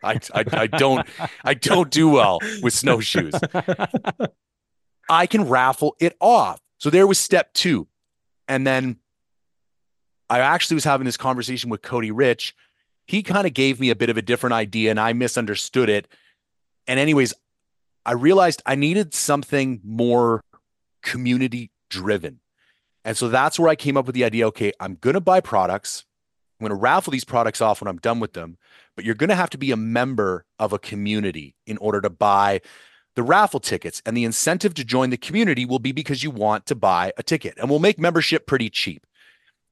I, 0.04 0.20
I 0.34 0.46
I 0.52 0.68
don't 0.68 1.08
I 1.44 1.54
don't 1.54 1.92
do 1.92 2.10
well 2.10 2.40
with 2.64 2.74
snowshoes. 2.74 3.34
I 5.10 5.26
can 5.26 5.48
raffle 5.48 5.96
it 6.00 6.16
off. 6.20 6.60
So 6.78 6.90
there 6.90 7.08
was 7.08 7.18
step 7.20 7.54
two. 7.54 7.88
And 8.48 8.66
then 8.66 8.98
I 10.30 10.40
actually 10.40 10.76
was 10.76 10.84
having 10.84 11.06
this 11.06 11.18
conversation 11.18 11.70
with 11.70 11.82
Cody 11.82 12.12
Rich. 12.12 12.56
He 13.06 13.24
kind 13.24 13.48
of 13.48 13.54
gave 13.54 13.80
me 13.80 13.90
a 13.90 13.96
bit 13.96 14.10
of 14.10 14.18
a 14.18 14.22
different 14.22 14.54
idea 14.54 14.92
and 14.92 15.00
I 15.00 15.14
misunderstood 15.14 15.90
it. 15.90 16.08
And, 16.88 17.00
anyways, 17.00 17.34
I 18.06 18.14
realized 18.14 18.62
I 18.66 18.76
needed 18.76 19.14
something 19.14 19.82
more 19.84 20.42
community 21.02 21.72
driven. 21.90 22.40
And 23.04 23.18
so 23.18 23.30
that's 23.30 23.60
where 23.60 23.70
I 23.70 23.76
came 23.76 23.98
up 23.98 24.06
with 24.06 24.16
the 24.16 24.24
idea 24.24 24.48
okay, 24.48 24.72
I'm 24.80 24.96
going 24.96 25.16
to 25.16 25.22
buy 25.22 25.42
products. 25.42 26.06
I'm 26.60 26.66
going 26.66 26.78
to 26.78 26.82
raffle 26.82 27.12
these 27.12 27.26
products 27.26 27.62
off 27.62 27.82
when 27.82 27.88
I'm 27.88 27.98
done 27.98 28.20
with 28.20 28.34
them, 28.34 28.58
but 28.96 29.06
you're 29.06 29.16
going 29.16 29.30
to 29.30 29.36
have 29.36 29.50
to 29.52 29.58
be 29.58 29.72
a 29.72 29.78
member 29.78 30.46
of 30.60 30.74
a 30.74 30.80
community 30.80 31.56
in 31.66 31.78
order 31.78 32.02
to 32.02 32.10
buy 32.10 32.62
the 33.16 33.24
raffle 33.24 33.62
tickets. 33.62 34.02
And 34.06 34.16
the 34.16 34.26
incentive 34.26 34.74
to 34.76 34.84
join 34.84 35.10
the 35.10 35.18
community 35.18 35.66
will 35.66 35.80
be 35.80 35.94
because 35.94 36.22
you 36.22 36.32
want 36.32 36.66
to 36.66 36.76
buy 36.76 37.14
a 37.18 37.24
ticket. 37.24 37.58
And 37.58 37.70
we'll 37.70 37.80
make 37.80 37.98
membership 37.98 38.46
pretty 38.46 38.70
cheap 38.70 39.06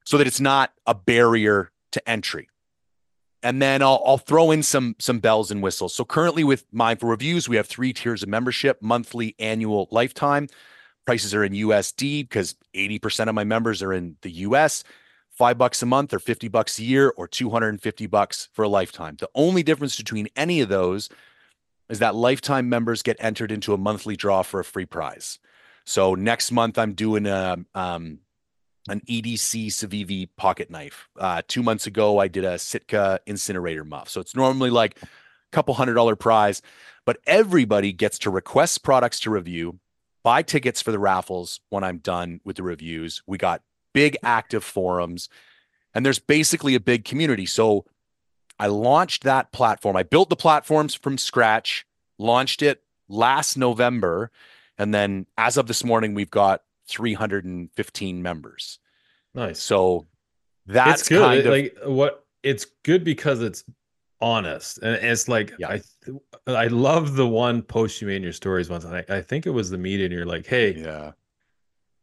so 0.08 0.16
that 0.16 0.26
it's 0.26 0.40
not 0.40 0.72
a 0.86 0.94
barrier 0.94 1.70
to 1.92 2.08
entry. 2.08 2.48
And 3.42 3.60
then 3.60 3.82
I'll, 3.82 4.02
I'll 4.06 4.16
throw 4.16 4.50
in 4.50 4.62
some 4.62 4.96
some 4.98 5.18
bells 5.18 5.50
and 5.50 5.62
whistles. 5.62 5.94
So 5.94 6.02
currently 6.02 6.44
with 6.44 6.64
Mindful 6.72 7.10
Reviews, 7.10 7.46
we 7.46 7.56
have 7.56 7.66
three 7.66 7.92
tiers 7.92 8.22
of 8.22 8.30
membership: 8.30 8.80
monthly, 8.80 9.34
annual, 9.38 9.86
lifetime. 9.90 10.48
Prices 11.04 11.34
are 11.34 11.44
in 11.44 11.52
USD 11.52 12.22
because 12.22 12.54
80% 12.74 13.28
of 13.28 13.34
my 13.34 13.44
members 13.44 13.82
are 13.82 13.92
in 13.92 14.16
the 14.22 14.30
US. 14.46 14.82
Five 15.28 15.58
bucks 15.58 15.82
a 15.82 15.86
month 15.86 16.14
or 16.14 16.18
50 16.18 16.48
bucks 16.48 16.78
a 16.78 16.84
year 16.84 17.12
or 17.14 17.28
250 17.28 18.06
bucks 18.06 18.48
for 18.54 18.62
a 18.62 18.68
lifetime. 18.68 19.16
The 19.20 19.28
only 19.34 19.62
difference 19.62 19.98
between 19.98 20.28
any 20.36 20.62
of 20.62 20.70
those 20.70 21.10
is 21.90 21.98
that 21.98 22.14
lifetime 22.14 22.70
members 22.70 23.02
get 23.02 23.18
entered 23.20 23.52
into 23.52 23.74
a 23.74 23.78
monthly 23.78 24.16
draw 24.16 24.40
for 24.40 24.58
a 24.58 24.64
free 24.64 24.86
prize. 24.86 25.38
So 25.84 26.14
next 26.14 26.50
month 26.50 26.78
I'm 26.78 26.94
doing 26.94 27.26
a 27.26 27.58
um 27.74 28.20
an 28.88 29.00
EDC 29.08 29.66
Civivi 29.68 30.28
pocket 30.36 30.70
knife. 30.70 31.08
Uh, 31.18 31.42
two 31.46 31.62
months 31.62 31.86
ago 31.86 32.18
I 32.18 32.28
did 32.28 32.44
a 32.44 32.58
Sitka 32.58 33.20
incinerator 33.26 33.84
muff. 33.84 34.08
So 34.08 34.20
it's 34.20 34.36
normally 34.36 34.70
like 34.70 35.00
a 35.02 35.06
couple 35.52 35.74
hundred 35.74 35.94
dollar 35.94 36.16
prize, 36.16 36.62
but 37.04 37.18
everybody 37.26 37.92
gets 37.92 38.18
to 38.20 38.30
request 38.30 38.82
products 38.82 39.20
to 39.20 39.30
review, 39.30 39.78
buy 40.22 40.42
tickets 40.42 40.82
for 40.82 40.92
the 40.92 40.98
raffles 40.98 41.60
when 41.70 41.84
I'm 41.84 41.98
done 41.98 42.40
with 42.44 42.56
the 42.56 42.62
reviews. 42.62 43.22
We 43.26 43.38
got 43.38 43.62
big 43.94 44.16
active 44.22 44.64
forums, 44.64 45.28
and 45.94 46.04
there's 46.04 46.18
basically 46.18 46.74
a 46.74 46.80
big 46.80 47.04
community. 47.04 47.46
So 47.46 47.84
I 48.58 48.66
launched 48.66 49.24
that 49.24 49.52
platform. 49.52 49.96
I 49.96 50.02
built 50.02 50.30
the 50.30 50.36
platforms 50.36 50.94
from 50.94 51.16
scratch, 51.16 51.86
launched 52.18 52.62
it 52.62 52.82
last 53.08 53.56
November, 53.56 54.30
and 54.76 54.92
then 54.92 55.26
as 55.36 55.56
of 55.56 55.66
this 55.66 55.84
morning, 55.84 56.14
we've 56.14 56.30
got 56.30 56.62
315 56.88 58.22
members. 58.22 58.78
Nice. 59.34 59.60
So 59.60 60.06
that's 60.66 61.02
it's 61.02 61.08
good. 61.08 61.20
kind 61.20 61.40
of 61.40 61.46
like 61.46 61.76
what 61.84 62.24
it's 62.42 62.66
good 62.84 63.04
because 63.04 63.40
it's 63.42 63.64
honest 64.20 64.78
and 64.78 64.96
it's 64.96 65.28
like 65.28 65.52
Yeah. 65.58 65.68
I 65.68 65.80
I 66.46 66.66
love 66.66 67.14
the 67.14 67.26
one 67.26 67.62
post 67.62 68.00
you 68.00 68.08
made 68.08 68.16
in 68.16 68.22
your 68.22 68.32
stories 68.32 68.68
once. 68.68 68.84
I, 68.84 69.04
I 69.08 69.22
think 69.22 69.46
it 69.46 69.50
was 69.50 69.70
the 69.70 69.78
media 69.78 70.06
and 70.06 70.14
you're 70.14 70.26
like, 70.26 70.46
hey, 70.46 70.74
yeah, 70.74 71.12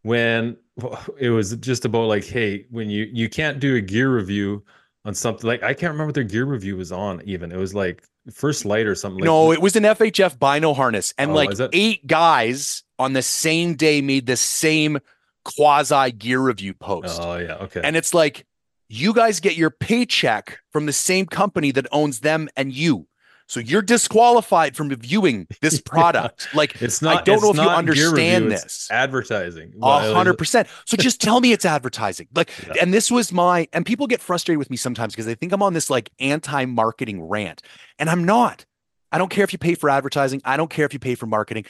when 0.03 0.57
it 1.17 1.29
was 1.29 1.55
just 1.57 1.85
about 1.85 2.07
like, 2.07 2.23
hey, 2.23 2.65
when 2.69 2.89
you 2.89 3.09
you 3.11 3.27
can't 3.29 3.59
do 3.59 3.75
a 3.75 3.81
gear 3.81 4.15
review 4.15 4.63
on 5.03 5.13
something 5.13 5.47
like 5.47 5.61
I 5.63 5.73
can't 5.73 5.91
remember 5.91 6.07
what 6.07 6.15
their 6.15 6.23
gear 6.23 6.45
review 6.45 6.77
was 6.77 6.91
on 6.91 7.21
even. 7.25 7.51
It 7.51 7.57
was 7.57 7.73
like 7.75 8.03
First 8.31 8.65
Lite 8.65 8.87
or 8.87 8.95
something 8.95 9.19
like 9.19 9.25
no, 9.25 9.51
it 9.51 9.61
was 9.61 9.75
an 9.75 9.83
FHF 9.83 10.39
bino 10.39 10.73
harness, 10.73 11.13
and 11.17 11.31
Oh, 11.31 11.35
like 11.35 11.57
eight 11.73 12.07
guys 12.07 12.83
on 12.99 13.13
the 13.13 13.21
same 13.21 13.75
day 13.75 14.01
made 14.01 14.25
the 14.25 14.37
same 14.37 14.99
quasi 15.43 16.11
gear 16.11 16.39
review 16.39 16.73
post. 16.73 17.19
Oh 17.21 17.37
yeah, 17.37 17.55
okay. 17.55 17.81
And 17.83 17.95
it's 17.95 18.13
like, 18.13 18.45
you 18.87 19.13
guys 19.13 19.39
get 19.39 19.55
your 19.55 19.69
paycheck 19.71 20.59
from 20.71 20.85
the 20.85 20.93
same 20.93 21.25
company 21.25 21.71
that 21.71 21.87
owns 21.91 22.19
them 22.19 22.49
and 22.55 22.71
you. 22.73 23.07
So 23.47 23.59
you're 23.59 23.83
disqualified 23.83 24.75
from 24.75 24.89
reviewing 24.89 25.45
this 25.61 25.79
product. 25.85 26.47
Like, 26.55 26.81
it's 26.81 26.99
not 27.01 27.17
I 27.17 27.21
don't 27.23 27.41
know 27.43 27.51
if 27.51 27.57
you 27.57 27.61
understand 27.63 28.45
review, 28.45 28.57
this. 28.59 28.87
advertising. 28.89 29.73
A 29.83 30.13
hundred 30.13 30.39
percent. 30.39 30.67
So 30.85 30.97
just 30.97 31.21
tell 31.21 31.39
me 31.41 31.51
it's 31.51 31.65
advertising. 31.65 32.27
Like, 32.33 32.49
Yeah. 32.67 32.73
and 32.81 32.91
this 32.91 33.11
was 33.11 33.31
my, 33.31 33.67
and 33.71 33.85
people 33.85 34.07
get 34.07 34.19
frustrated 34.19 34.57
with 34.57 34.71
me 34.71 34.77
sometimes 34.77 35.13
because 35.13 35.27
they 35.27 35.35
think 35.35 35.51
I'm 35.51 35.61
on 35.61 35.73
this 35.73 35.91
like 35.91 36.09
anti-marketing 36.19 37.21
rant. 37.23 37.61
And 37.99 38.09
I'm 38.09 38.23
not. 38.23 38.65
I 39.11 39.17
don't 39.19 39.29
care 39.29 39.43
if 39.43 39.53
you 39.53 39.59
pay 39.59 39.75
for 39.75 39.89
advertising. 39.91 40.41
I 40.43 40.57
don't 40.57 40.69
care 40.71 40.85
if 40.85 40.93
you 40.93 40.99
pay 40.99 41.13
for 41.15 41.27
marketing. 41.27 41.65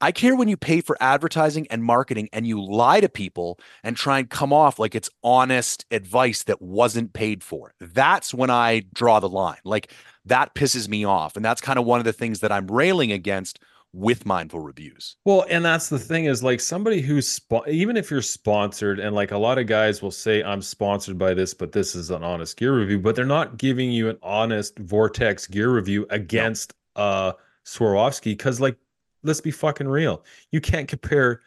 I 0.00 0.12
care 0.12 0.36
when 0.36 0.48
you 0.48 0.56
pay 0.56 0.80
for 0.80 0.96
advertising 1.00 1.66
and 1.70 1.82
marketing 1.82 2.28
and 2.32 2.46
you 2.46 2.62
lie 2.62 3.00
to 3.00 3.08
people 3.08 3.58
and 3.82 3.96
try 3.96 4.20
and 4.20 4.30
come 4.30 4.52
off 4.52 4.78
like 4.78 4.94
it's 4.94 5.10
honest 5.24 5.84
advice 5.90 6.44
that 6.44 6.62
wasn't 6.62 7.12
paid 7.12 7.42
for. 7.42 7.74
That's 7.80 8.32
when 8.32 8.50
I 8.50 8.84
draw 8.94 9.18
the 9.20 9.28
line. 9.28 9.58
Like 9.64 9.92
that 10.24 10.54
pisses 10.54 10.88
me 10.88 11.04
off. 11.04 11.36
And 11.36 11.44
that's 11.44 11.60
kind 11.60 11.78
of 11.78 11.84
one 11.84 11.98
of 11.98 12.04
the 12.04 12.12
things 12.12 12.40
that 12.40 12.52
I'm 12.52 12.68
railing 12.68 13.10
against 13.10 13.58
with 13.92 14.26
mindful 14.26 14.60
reviews. 14.60 15.16
Well, 15.24 15.46
and 15.48 15.64
that's 15.64 15.88
the 15.88 15.98
thing 15.98 16.26
is 16.26 16.42
like 16.42 16.60
somebody 16.60 17.00
who's 17.00 17.38
spo- 17.40 17.66
even 17.66 17.96
if 17.96 18.10
you're 18.10 18.22
sponsored, 18.22 19.00
and 19.00 19.14
like 19.16 19.32
a 19.32 19.38
lot 19.38 19.58
of 19.58 19.66
guys 19.66 20.02
will 20.02 20.10
say, 20.10 20.42
I'm 20.42 20.60
sponsored 20.60 21.18
by 21.18 21.34
this, 21.34 21.54
but 21.54 21.72
this 21.72 21.94
is 21.94 22.10
an 22.10 22.22
honest 22.22 22.56
gear 22.56 22.78
review, 22.78 22.98
but 22.98 23.16
they're 23.16 23.24
not 23.24 23.56
giving 23.56 23.90
you 23.90 24.10
an 24.10 24.18
honest 24.22 24.78
Vortex 24.78 25.46
gear 25.46 25.70
review 25.72 26.06
against 26.10 26.74
uh 26.96 27.32
Swarovski 27.64 28.32
because, 28.32 28.60
like, 28.60 28.76
let's 29.22 29.40
be 29.40 29.50
fucking 29.50 29.88
real. 29.88 30.24
You 30.50 30.60
can't 30.60 30.88
compare 30.88 31.42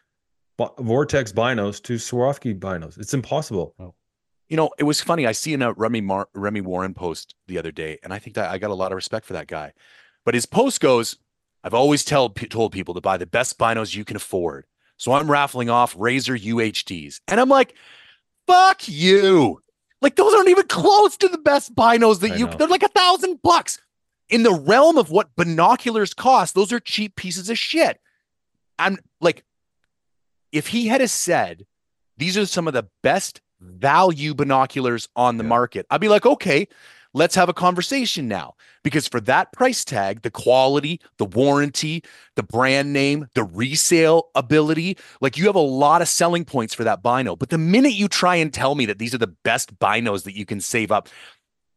Vortex 0.80 1.32
binos 1.32 1.82
to 1.84 1.96
Swarovski 1.96 2.58
binos. 2.58 3.00
It's 3.00 3.14
impossible. 3.14 3.74
Oh. 3.80 3.94
You 4.50 4.58
know, 4.58 4.70
it 4.78 4.84
was 4.84 5.02
funny. 5.02 5.26
I 5.26 5.32
see 5.32 5.54
in 5.54 5.62
a 5.62 5.72
Remy 5.74 6.02
Mar- 6.02 6.30
Remi 6.34 6.62
Warren 6.62 6.94
post 6.94 7.36
the 7.48 7.58
other 7.58 7.72
day, 7.72 7.98
and 8.04 8.14
I 8.14 8.20
think 8.20 8.36
that 8.36 8.52
I 8.52 8.58
got 8.58 8.70
a 8.70 8.76
lot 8.76 8.92
of 8.92 8.98
respect 8.98 9.26
for 9.26 9.34
that 9.34 9.48
guy. 9.48 9.72
But 10.26 10.34
his 10.34 10.46
post 10.46 10.82
goes, 10.82 11.18
"I've 11.64 11.74
always 11.74 12.04
tell 12.04 12.30
told 12.30 12.74
people 12.74 12.94
to 12.94 13.02
buy 13.02 13.18
the 13.18 13.26
best 13.26 13.58
binos 13.58 13.96
you 13.96 14.04
can 14.04 14.18
afford, 14.18 14.66
so 14.98 15.14
I'm 15.14 15.32
raffling 15.32 15.70
off 15.70 15.96
Razor 15.98 16.36
UHDs." 16.36 17.22
And 17.30 17.40
I'm 17.40 17.50
like, 17.50 17.76
"Fuck 18.46 18.88
you!" 18.90 19.62
Like 20.02 20.16
those 20.18 20.34
aren't 20.34 20.50
even 20.50 20.68
close 20.68 21.16
to 21.18 21.30
the 21.30 21.38
best 21.38 21.74
binos 21.74 22.20
that 22.20 22.34
I 22.34 22.36
you. 22.36 22.48
know. 22.48 22.54
They're 22.58 22.68
like 22.68 22.84
a 22.84 22.90
thousand 22.90 23.42
bucks 23.42 23.80
in 24.32 24.44
the 24.44 24.54
realm 24.54 24.98
of 24.98 25.12
what 25.12 25.36
binoculars 25.36 26.14
cost. 26.16 26.56
Those 26.56 26.72
are 26.74 26.80
cheap 26.80 27.16
pieces 27.16 27.50
of 27.50 27.60
shit. 27.60 28.00
I'm 28.80 28.98
like, 29.20 29.44
if 30.52 30.68
he 30.68 30.88
had 30.88 31.08
said 31.10 31.66
these 32.18 32.38
are 32.38 32.46
some 32.46 32.68
of 32.68 32.74
the 32.74 32.88
best 33.04 33.42
value 33.60 34.34
binoculars 34.34 35.08
on 35.16 35.38
the 35.38 35.44
Yeah. 35.44 35.50
market, 35.50 35.86
I'd 35.92 36.02
be 36.02 36.10
like, 36.10 36.26
okay, 36.26 36.68
let's 37.14 37.36
have 37.36 37.50
a 37.50 37.54
conversation 37.54 38.28
now. 38.28 38.56
Because 38.84 39.08
for 39.08 39.20
that 39.22 39.52
price 39.52 39.86
tag, 39.86 40.22
the 40.24 40.32
quality, 40.32 41.00
the 41.18 41.26
warranty, 41.26 42.04
the 42.36 42.44
brand 42.44 42.94
name, 42.94 43.28
the 43.36 43.44
resale 43.44 44.30
ability, 44.34 44.98
like 45.20 45.38
you 45.38 45.46
have 45.46 45.56
a 45.56 45.60
lot 45.60 46.02
of 46.02 46.08
selling 46.08 46.46
points 46.46 46.74
for 46.74 46.84
that 46.84 47.04
bino. 47.04 47.36
But 47.36 47.50
the 47.50 47.58
minute 47.60 47.94
you 47.94 48.08
try 48.08 48.38
and 48.38 48.52
tell 48.52 48.76
me 48.76 48.86
that 48.88 48.98
these 48.98 49.14
are 49.14 49.20
the 49.20 49.28
best 49.28 49.78
binos 49.78 50.24
that 50.24 50.36
you 50.36 50.46
can 50.46 50.62
save 50.62 50.92
up, 50.92 51.10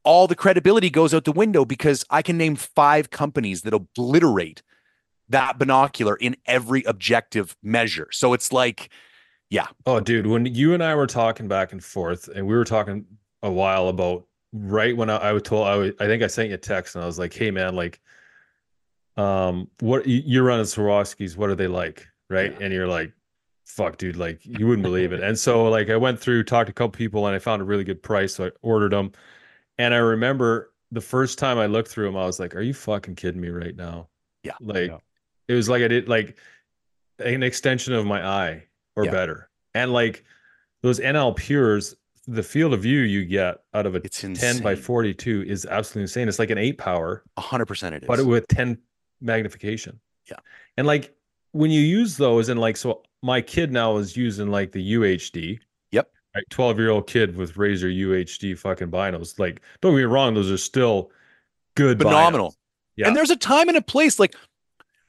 all 0.05 0.27
the 0.27 0.35
credibility 0.37 0.91
goes 0.91 1.13
out 1.15 1.25
the 1.25 1.33
window 1.33 1.65
because 1.65 2.05
I 2.11 2.23
can 2.23 2.37
name 2.37 2.57
five 2.57 3.11
companies 3.11 3.63
that 3.63 3.75
obliterate 3.75 4.63
that 5.31 5.59
binocular 5.59 6.17
in 6.17 6.37
every 6.47 6.83
objective 6.85 7.57
measure. 7.63 8.09
So 8.13 8.35
it's 8.35 8.53
like, 8.53 8.91
yeah. 9.49 9.69
Oh, 9.87 10.01
dude, 10.01 10.27
when 10.27 10.47
you 10.47 10.75
and 10.75 10.83
I 10.85 10.95
were 10.95 11.07
talking 11.07 11.49
back 11.49 11.73
and 11.73 11.83
forth, 11.83 12.29
and 12.29 12.47
we 12.47 12.55
were 12.55 12.65
talking 12.65 13.07
a 13.43 13.51
while 13.51 13.89
about 13.89 14.27
right 14.53 14.97
when 14.97 15.09
I, 15.09 15.17
I 15.17 15.33
was 15.33 15.43
told, 15.43 15.67
I, 15.67 15.77
was, 15.77 15.93
I 15.99 16.07
think 16.07 16.23
I 16.23 16.27
sent 16.27 16.51
you 16.51 16.55
a 16.55 16.59
text, 16.59 16.95
and 16.95 17.03
I 17.03 17.07
was 17.07 17.19
like, 17.19 17.33
"Hey, 17.33 17.51
man, 17.51 17.75
like, 17.75 18.01
um, 19.17 19.69
what 19.81 20.07
you- 20.07 20.23
you're 20.25 20.45
running 20.45 20.65
Swarovskis? 20.65 21.37
What 21.37 21.51
are 21.51 21.55
they 21.55 21.69
like?" 21.69 22.07
Right? 22.31 22.57
And 22.61 22.73
you're 22.73 22.89
like, 22.89 23.13
"Fuck, 23.65 23.97
dude, 23.99 24.17
like, 24.17 24.45
you 24.45 24.67
wouldn't 24.67 24.83
believe 24.83 25.13
it." 25.13 25.23
And 25.23 25.39
so, 25.39 25.65
like, 25.69 25.89
I 25.91 25.97
went 25.97 26.19
through, 26.21 26.45
talked 26.45 26.67
to 26.69 26.71
a 26.73 26.75
couple 26.75 26.97
people, 26.97 27.27
and 27.27 27.35
I 27.37 27.39
found 27.39 27.63
a 27.63 27.65
really 27.65 27.85
good 27.85 28.03
price, 28.03 28.35
so 28.35 28.47
I 28.47 28.51
ordered 28.63 28.93
them. 28.93 29.13
And 29.79 29.93
I 29.95 29.99
remember 29.99 30.73
the 30.93 31.01
first 31.01 31.39
time 31.39 31.59
I 31.59 31.67
looked 31.67 31.89
through 31.89 32.07
them, 32.07 32.17
I 32.17 32.25
was 32.27 32.39
like, 32.39 32.55
"Are 32.55 32.61
you 32.61 32.75
fucking 32.75 33.17
kidding 33.17 33.41
me 33.41 33.49
right 33.49 33.75
now?" 33.77 34.09
Yeah. 34.43 34.53
Like, 34.61 34.93
it 35.49 35.55
was 35.55 35.69
like 35.69 35.83
I 35.83 35.89
did 35.89 36.09
like 36.09 36.37
an 37.19 37.43
extension 37.43 37.93
of 37.95 38.07
my 38.07 38.25
eye 38.27 38.65
or 38.97 39.05
Yeah. 39.05 39.11
better. 39.11 39.51
And 39.75 39.93
like 39.93 40.25
those 40.83 41.01
NL 41.01 41.33
Pures, 41.37 41.95
the 42.27 42.43
field 42.43 42.73
of 42.73 42.83
view 42.83 43.01
you 43.01 43.25
get 43.25 43.59
out 43.75 43.87
of 43.87 43.95
a 43.95 43.99
It's 44.05 44.21
10 44.21 44.61
by 44.63 44.75
42 44.77 45.45
is 45.47 45.67
absolutely 45.67 46.03
insane. 46.03 46.29
It's 46.29 46.39
like 46.39 46.51
an 46.51 46.59
eight 46.59 46.79
power, 46.79 47.23
hundred 47.39 47.67
percent 47.67 47.95
it 47.95 48.03
is. 48.03 48.07
but 48.07 48.25
with 48.25 48.47
10 48.49 48.79
magnification. 49.21 49.99
Yeah. 50.31 50.37
And 50.77 50.87
like 50.87 51.15
when 51.53 51.71
you 51.71 51.81
use 51.81 52.17
those, 52.17 52.49
and 52.49 52.61
like, 52.61 52.77
so 52.77 53.03
my 53.23 53.41
kid 53.41 53.73
now 53.73 53.97
is 53.97 54.17
using 54.17 54.51
like 54.51 54.73
the 54.73 54.95
UHD. 54.95 55.59
Right. 56.35 56.45
12 56.51 56.79
year 56.79 56.91
old 56.91 57.07
kid 57.07 57.37
with 57.37 57.57
Razor 57.57 57.89
UHD 57.89 58.59
fucking 58.59 58.91
binos. 58.91 59.39
Like, 59.39 59.61
don't 59.81 59.93
get 59.93 59.99
me 59.99 60.03
wrong, 60.05 60.35
those 60.35 60.51
are 60.51 60.59
still 60.59 61.11
good, 61.77 61.99
binos. 61.99 62.03
phenomenal. 62.05 62.55
Yeah. 62.97 63.09
And 63.09 63.17
there's 63.17 63.31
a 63.31 63.37
time 63.37 63.69
and 63.69 63.77
a 63.77 63.83
place. 63.83 64.19
Like 64.19 64.35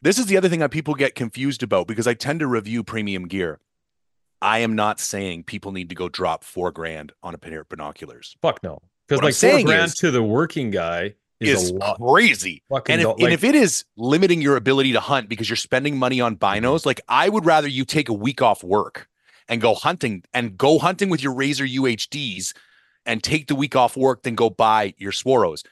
this 0.02 0.20
is 0.20 0.28
the 0.28 0.38
other 0.38 0.50
thing 0.50 0.60
that 0.60 0.72
people 0.72 0.94
get 0.94 1.16
confused 1.16 1.64
about 1.64 1.88
because 1.88 2.06
I 2.08 2.14
tend 2.14 2.40
to 2.42 2.48
review 2.48 2.84
premium 2.84 3.28
gear. 3.28 3.60
I 4.42 4.60
am 4.60 4.76
not 4.76 5.00
saying 5.00 5.44
people 5.46 5.72
need 5.72 5.90
to 5.90 5.96
go 5.96 6.10
drop 6.10 6.44
four 6.44 6.72
grand 6.72 7.12
on 7.24 7.34
a 7.34 7.38
pair 7.38 7.62
of 7.62 7.70
binoculars. 7.70 8.36
Fuck 8.42 8.62
no. 8.62 8.80
Because 9.08 9.18
What 9.18 9.24
I'm 9.24 9.28
like 9.30 9.34
four 9.34 9.50
saying 9.52 9.66
grand 9.66 9.86
is- 9.88 9.96
to 9.96 10.12
the 10.12 10.22
working 10.22 10.70
guy 10.72 11.16
is, 11.40 11.64
Is 11.64 11.74
crazy. 12.00 12.64
And 12.88 13.02
if, 13.02 13.08
do- 13.18 13.24
and 13.26 13.34
if 13.34 13.44
it 13.44 13.56
is 13.56 13.84
limiting 13.98 14.42
your 14.42 14.56
ability 14.56 14.94
to 14.94 15.00
hunt 15.00 15.28
because 15.30 15.50
you're 15.50 15.58
spending 15.58 15.98
money 15.98 16.22
on 16.22 16.38
binos, 16.38 16.86
like 16.86 17.02
I 17.10 17.30
would 17.30 17.46
rather 17.46 17.68
you 17.68 17.84
take 17.86 18.10
a 18.10 18.14
week 18.14 18.42
off 18.42 18.64
work 18.64 19.10
and 19.48 19.62
go 19.62 19.74
hunting 19.74 20.24
and 20.34 20.58
go 20.58 20.80
hunting 20.80 21.10
with 21.10 21.22
your 21.22 21.34
Razor 21.34 21.66
UHDs 21.66 22.54
and 23.06 23.24
take 23.24 23.48
the 23.48 23.56
week 23.56 23.76
off 23.76 23.96
work 23.96 24.24
then 24.24 24.36
go 24.36 24.50
buy 24.50 24.94
your 24.98 25.12
Swaros. 25.12 25.64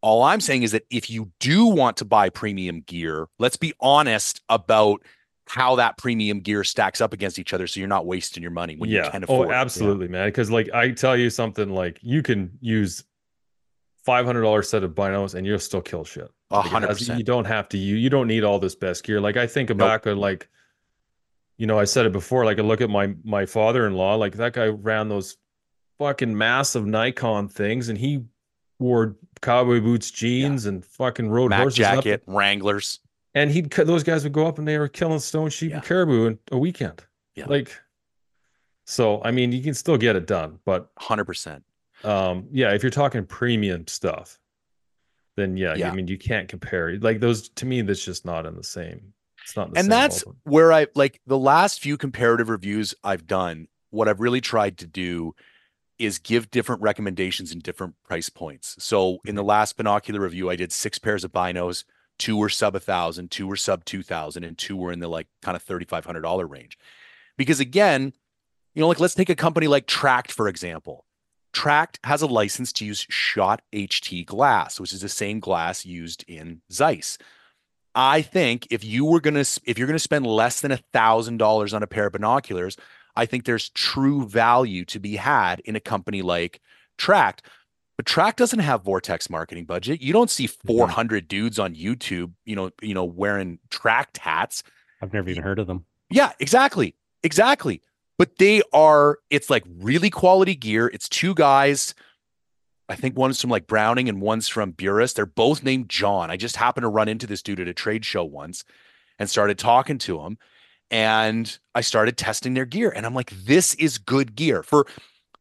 All 0.00 0.22
I'm 0.22 0.40
saying 0.40 0.64
is 0.64 0.72
that 0.72 0.84
if 0.90 1.08
you 1.08 1.32
do 1.40 1.66
want 1.66 1.96
to 1.98 2.04
buy 2.04 2.28
premium 2.28 2.80
gear, 2.80 3.26
let's 3.38 3.56
be 3.56 3.72
honest 3.80 4.42
about 4.48 5.02
how 5.46 5.76
that 5.76 5.96
premium 5.98 6.40
gear 6.40 6.64
stacks 6.64 7.00
up 7.00 7.12
against 7.12 7.38
each 7.38 7.52
other 7.52 7.66
so 7.66 7.80
you're 7.80 7.88
not 7.88 8.06
wasting 8.06 8.42
your 8.42 8.52
money 8.52 8.76
when 8.76 8.90
you 8.90 9.02
can 9.10 9.24
oh, 9.24 9.34
afford 9.34 9.48
oh, 9.48 9.50
it. 9.50 9.54
absolutely, 9.54 10.08
man. 10.08 10.28
Because 10.28 10.50
like 10.50 10.70
I 10.74 10.90
tell 10.90 11.16
you 11.16 11.30
something, 11.30 11.70
like 11.70 11.98
you 12.02 12.22
can 12.22 12.50
use 12.60 13.04
five 14.04 14.26
hundred 14.26 14.42
dollar 14.42 14.62
set 14.62 14.84
of 14.84 14.92
binos 14.92 15.34
and 15.34 15.46
you'll 15.46 15.58
still 15.58 15.82
kill 15.82 16.04
shit. 16.04 16.30
Hundred 16.50 16.88
percent. 16.88 17.18
You 17.18 17.24
don't 17.24 17.46
have 17.46 17.68
to. 17.70 17.78
You 17.78 17.96
you 17.96 18.10
don't 18.10 18.28
need 18.28 18.44
all 18.44 18.58
this 18.58 18.74
best 18.74 19.04
gear. 19.04 19.20
Like 19.20 19.36
I 19.36 19.46
think 19.46 19.70
Nope. 19.70 20.06
on 20.06 20.18
like, 20.18 20.48
you 21.58 21.66
know, 21.66 21.78
I 21.78 21.84
said 21.84 22.06
it 22.06 22.12
before. 22.12 22.44
Like 22.44 22.58
I 22.58 22.62
look 22.62 22.80
at 22.80 22.90
my 22.90 23.14
my 23.24 23.46
father 23.46 23.86
in 23.86 23.94
law. 23.94 24.14
Like 24.16 24.34
that 24.36 24.52
guy 24.52 24.66
ran 24.66 25.08
those 25.08 25.36
fucking 25.98 26.36
massive 26.36 26.84
Nikon 26.86 27.48
things, 27.48 27.88
and 27.88 27.96
he 27.98 28.24
wore 28.78 29.16
cowboy 29.40 29.80
boots, 29.80 30.10
jeans, 30.10 30.66
and 30.66 30.84
fucking 30.84 31.30
rode 31.30 31.50
Mac 31.50 31.60
horses. 31.60 31.84
up- 31.86 31.94
jacket, 32.04 32.22
Wranglers. 32.26 32.98
and 33.34 33.50
he'd 33.50 33.70
cut 33.70 33.86
those 33.86 34.02
guys 34.02 34.24
would 34.24 34.32
go 34.32 34.46
up 34.46 34.58
and 34.58 34.66
they 34.66 34.78
were 34.78 34.88
killing 34.88 35.18
stone 35.20 35.50
sheep 35.50 35.70
Yeah. 35.70 35.76
and 35.76 35.84
caribou 35.84 36.26
in 36.26 36.38
a 36.50 36.58
weekend. 36.58 37.04
Yeah. 37.36 37.46
Like, 37.46 37.72
so 38.86 39.22
I 39.24 39.30
mean, 39.30 39.52
you 39.52 39.62
can 39.62 39.74
still 39.74 39.96
get 39.96 40.16
it 40.16 40.26
done, 40.26 40.58
but 40.64 40.90
Hundred 40.98 41.24
percent. 41.24 41.64
um, 42.02 42.48
yeah, 42.50 42.72
if 42.74 42.82
you're 42.82 42.90
talking 42.90 43.24
premium 43.24 43.86
stuff, 43.86 44.38
then 45.36 45.56
yeah, 45.56 45.74
Yeah. 45.74 45.90
I 45.90 45.94
mean, 45.94 46.06
you 46.08 46.18
can't 46.18 46.48
compare. 46.48 46.98
Like 46.98 47.20
those 47.20 47.48
to 47.50 47.66
me, 47.66 47.80
that's 47.82 48.04
just 48.04 48.24
not 48.26 48.44
in 48.44 48.56
the 48.56 48.62
same. 48.64 49.13
It's 49.44 49.56
not. 49.56 49.70
And 49.76 49.90
that's 49.92 50.24
ballpark. 50.24 50.34
where 50.44 50.72
I 50.72 50.86
like 50.94 51.20
the 51.26 51.38
last 51.38 51.80
few 51.80 51.96
comparative 51.96 52.48
reviews 52.48 52.94
I've 53.04 53.26
done. 53.26 53.68
What 53.90 54.08
I've 54.08 54.20
really 54.20 54.40
tried 54.40 54.78
to 54.78 54.86
do 54.86 55.34
is 55.98 56.18
give 56.18 56.50
different 56.50 56.82
recommendations 56.82 57.52
in 57.52 57.60
different 57.60 57.94
price 58.02 58.28
points. 58.28 58.74
So 58.82 59.20
in 59.24 59.36
the 59.36 59.42
mm-hmm. 59.42 59.48
last 59.48 59.76
binocular 59.76 60.20
review, 60.20 60.50
I 60.50 60.56
did 60.56 60.72
six 60.72 60.98
pairs 60.98 61.22
of 61.22 61.32
binos. 61.32 61.84
Two 62.18 62.36
were 62.36 62.48
sub 62.48 62.74
a 62.74 62.80
thousand, 62.80 63.30
two 63.30 63.46
were 63.46 63.56
sub 63.56 63.84
two 63.84 64.02
thousand, 64.02 64.44
and 64.44 64.56
two 64.56 64.76
were 64.76 64.92
in 64.92 65.00
the 65.00 65.08
like 65.08 65.26
kind 65.42 65.56
of 65.56 65.62
thirty 65.62 65.84
five 65.84 66.04
hundred 66.04 66.22
dollar 66.22 66.46
range. 66.46 66.78
Because 67.36 67.60
again, 67.60 68.12
you 68.74 68.80
know, 68.80 68.88
like 68.88 69.00
let's 69.00 69.14
take 69.14 69.30
a 69.30 69.34
company 69.34 69.66
like 69.66 69.86
Tract 69.86 70.32
for 70.32 70.48
example. 70.48 71.04
Tract 71.52 72.00
has 72.04 72.22
a 72.22 72.26
license 72.26 72.72
to 72.74 72.84
use 72.84 73.06
Schott 73.08 73.62
HT 73.72 74.26
glass, 74.26 74.80
which 74.80 74.92
is 74.92 75.02
the 75.02 75.08
same 75.08 75.38
glass 75.38 75.84
used 75.84 76.24
in 76.26 76.62
Zeiss. 76.72 77.16
I 77.94 78.22
think 78.22 78.66
if 78.70 78.84
you 78.84 79.04
were 79.04 79.20
gonna 79.20 79.44
if 79.64 79.78
you're 79.78 79.86
gonna 79.86 79.98
spend 79.98 80.26
less 80.26 80.60
than 80.60 80.72
a 80.72 80.76
thousand 80.76 81.38
dollars 81.38 81.72
on 81.72 81.82
a 81.82 81.86
pair 81.86 82.06
of 82.06 82.12
binoculars, 82.12 82.76
I 83.16 83.26
think 83.26 83.44
there's 83.44 83.68
true 83.70 84.26
value 84.26 84.84
to 84.86 84.98
be 84.98 85.16
had 85.16 85.60
in 85.60 85.76
a 85.76 85.80
company 85.80 86.22
like 86.22 86.60
Tract. 86.98 87.42
But 87.96 88.06
Tract 88.06 88.38
doesn't 88.38 88.58
have 88.58 88.82
Vortex 88.82 89.30
marketing 89.30 89.66
budget. 89.66 90.02
You 90.02 90.12
don't 90.12 90.30
see 90.30 90.48
400 90.48 91.28
dudes 91.28 91.60
on 91.60 91.76
YouTube, 91.76 92.32
you 92.44 92.56
know, 92.56 92.70
you 92.82 92.92
know, 92.92 93.04
wearing 93.04 93.60
Tract 93.70 94.18
hats. 94.18 94.64
I've 95.00 95.12
never 95.12 95.30
even 95.30 95.42
heard 95.44 95.60
of 95.60 95.68
them. 95.68 95.84
Yeah, 96.10 96.32
exactly. 96.40 96.96
Exactly. 97.22 97.82
But 98.18 98.38
they 98.38 98.62
are, 98.72 99.18
it's 99.30 99.48
like 99.48 99.64
really 99.78 100.10
quality 100.10 100.56
gear. 100.56 100.88
It's 100.88 101.08
two 101.08 101.34
guys. 101.34 101.94
I 102.88 102.96
think 102.96 103.16
one's 103.16 103.40
from 103.40 103.50
like 103.50 103.66
Browning 103.66 104.08
and 104.08 104.20
one's 104.20 104.48
from 104.48 104.72
Burris. 104.72 105.14
They're 105.14 105.26
both 105.26 105.62
named 105.62 105.88
John. 105.88 106.30
I 106.30 106.36
just 106.36 106.56
happened 106.56 106.82
to 106.84 106.88
run 106.88 107.08
into 107.08 107.26
this 107.26 107.42
dude 107.42 107.60
at 107.60 107.68
a 107.68 107.74
trade 107.74 108.04
show 108.04 108.24
once 108.24 108.64
and 109.18 109.30
started 109.30 109.58
talking 109.58 109.98
to 109.98 110.20
him. 110.20 110.38
And 110.90 111.58
I 111.74 111.80
started 111.80 112.16
testing 112.16 112.54
their 112.54 112.66
gear. 112.66 112.90
And 112.90 113.06
I'm 113.06 113.14
like, 113.14 113.30
this 113.30 113.74
is 113.74 113.96
good 113.98 114.36
gear. 114.36 114.62
For 114.62 114.86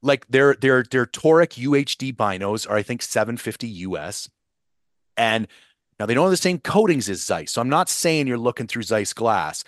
like 0.01 0.25
their 0.27 0.55
their 0.55 0.83
their 0.83 1.05
Toric 1.05 1.61
UHD 1.61 2.15
binos 2.15 2.69
are, 2.69 2.77
I 2.77 2.83
think, 2.83 3.01
750 3.01 3.67
US. 3.67 4.29
And 5.17 5.47
now 5.99 6.05
they 6.05 6.13
don't 6.13 6.23
have 6.23 6.31
the 6.31 6.37
same 6.37 6.59
coatings 6.59 7.09
as 7.09 7.25
Zeiss. 7.25 7.51
So 7.51 7.61
I'm 7.61 7.69
not 7.69 7.89
saying 7.89 8.27
you're 8.27 8.37
looking 8.37 8.67
through 8.67 8.83
Zeiss 8.83 9.13
glass, 9.13 9.63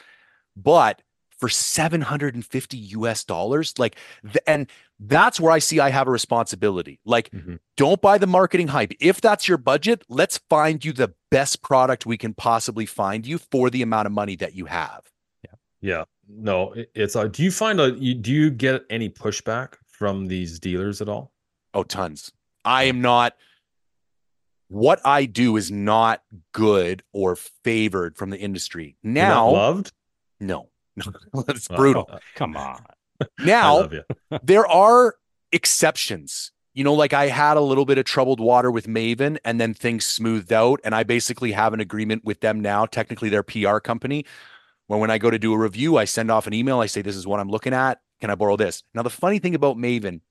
but 0.56 1.02
for 1.38 1.50
750 1.50 2.78
US 2.78 3.24
dollars, 3.24 3.78
like, 3.78 3.98
th- 4.24 4.38
and 4.48 4.70
that's 5.00 5.40
where 5.40 5.52
I 5.52 5.60
see 5.60 5.80
I 5.80 5.90
have 5.90 6.08
a 6.08 6.12
responsibility. 6.12 7.00
Like, 7.06 7.30
Mhm. 7.32 7.60
don't 7.78 8.02
buy 8.02 8.18
the 8.18 8.28
marketing 8.28 8.70
hype. 8.70 8.94
If 9.00 9.20
that's 9.22 9.48
your 9.48 9.58
budget, 9.58 10.04
let's 10.10 10.38
find 10.50 10.84
you 10.86 10.94
the 10.94 11.14
best 11.32 11.62
product 11.62 12.06
we 12.06 12.18
can 12.18 12.34
possibly 12.34 12.86
find 12.86 13.26
you 13.28 13.38
for 13.38 13.70
the 13.70 13.82
amount 13.82 14.06
of 14.06 14.12
money 14.14 14.36
that 14.38 14.54
you 14.56 14.66
have. 14.66 15.02
Yeah, 15.44 15.52
Yeah. 15.82 16.04
no, 16.28 16.74
it's. 16.94 17.16
Uh, 17.16 17.28
do 17.28 17.44
you 17.44 17.52
find 17.52 17.80
a? 17.80 17.92
Do 17.92 18.32
you 18.32 18.50
get 18.50 18.84
any 18.90 19.10
pushback 19.10 19.74
from 19.88 20.28
these 20.28 20.60
dealers 20.60 21.02
at 21.02 21.10
all? 21.10 21.34
Oh, 21.74 21.84
tons. 21.84 22.32
I 22.64 22.84
am 22.86 23.02
not. 23.02 23.36
What 24.70 25.00
I 25.06 25.26
do 25.26 25.58
is 25.58 25.70
not 25.72 26.24
good 26.52 27.04
or 27.14 27.36
favored 27.36 28.18
from 28.18 28.30
the 28.32 28.40
industry. 28.40 28.98
You're 29.04 29.14
not 29.14 29.20
Now, 29.28 29.50
loved. 29.52 29.92
no, 30.40 30.70
it's 31.50 31.68
Oh, 31.70 31.76
brutal. 31.76 32.10
uh, 32.10 32.18
Come 32.34 32.58
on. 32.58 32.84
Now, 33.40 33.90
there 34.44 34.68
are 34.68 35.16
exceptions. 35.52 36.52
You 36.74 36.84
know, 36.84 36.94
like 36.94 37.14
I 37.14 37.28
had 37.28 37.56
a 37.56 37.62
little 37.62 37.86
bit 37.86 37.98
of 37.98 38.04
troubled 38.04 38.42
water 38.42 38.70
with 38.70 38.88
Maven 38.88 39.38
and 39.46 39.62
then 39.62 39.74
things 39.74 40.06
smoothed 40.06 40.52
out. 40.52 40.82
And 40.84 40.94
I 40.94 41.04
basically 41.04 41.54
have 41.54 41.74
an 41.74 41.80
agreement 41.80 42.26
with 42.26 42.42
them 42.42 42.60
now. 42.60 42.86
Technically, 42.86 43.30
their 43.30 43.44
PR 43.44 43.78
company. 43.80 44.26
When 44.88 45.00
when 45.00 45.10
I 45.10 45.18
go 45.18 45.30
to 45.30 45.40
do 45.40 45.54
a 45.54 45.58
review, 45.58 45.98
I 45.98 46.06
send 46.06 46.30
off 46.30 46.48
an 46.48 46.54
email. 46.54 46.82
I 46.82 46.88
say, 46.88 47.02
This 47.02 47.16
is 47.16 47.26
what 47.26 47.40
I'm 47.40 47.50
looking 47.50 47.74
at. 47.74 48.02
Can 48.20 48.30
I 48.30 48.36
borrow 48.36 48.58
this? 48.58 48.84
Now, 48.94 49.04
the 49.04 49.10
funny 49.10 49.40
thing 49.40 49.56
about 49.56 49.78
Maven 49.78 50.22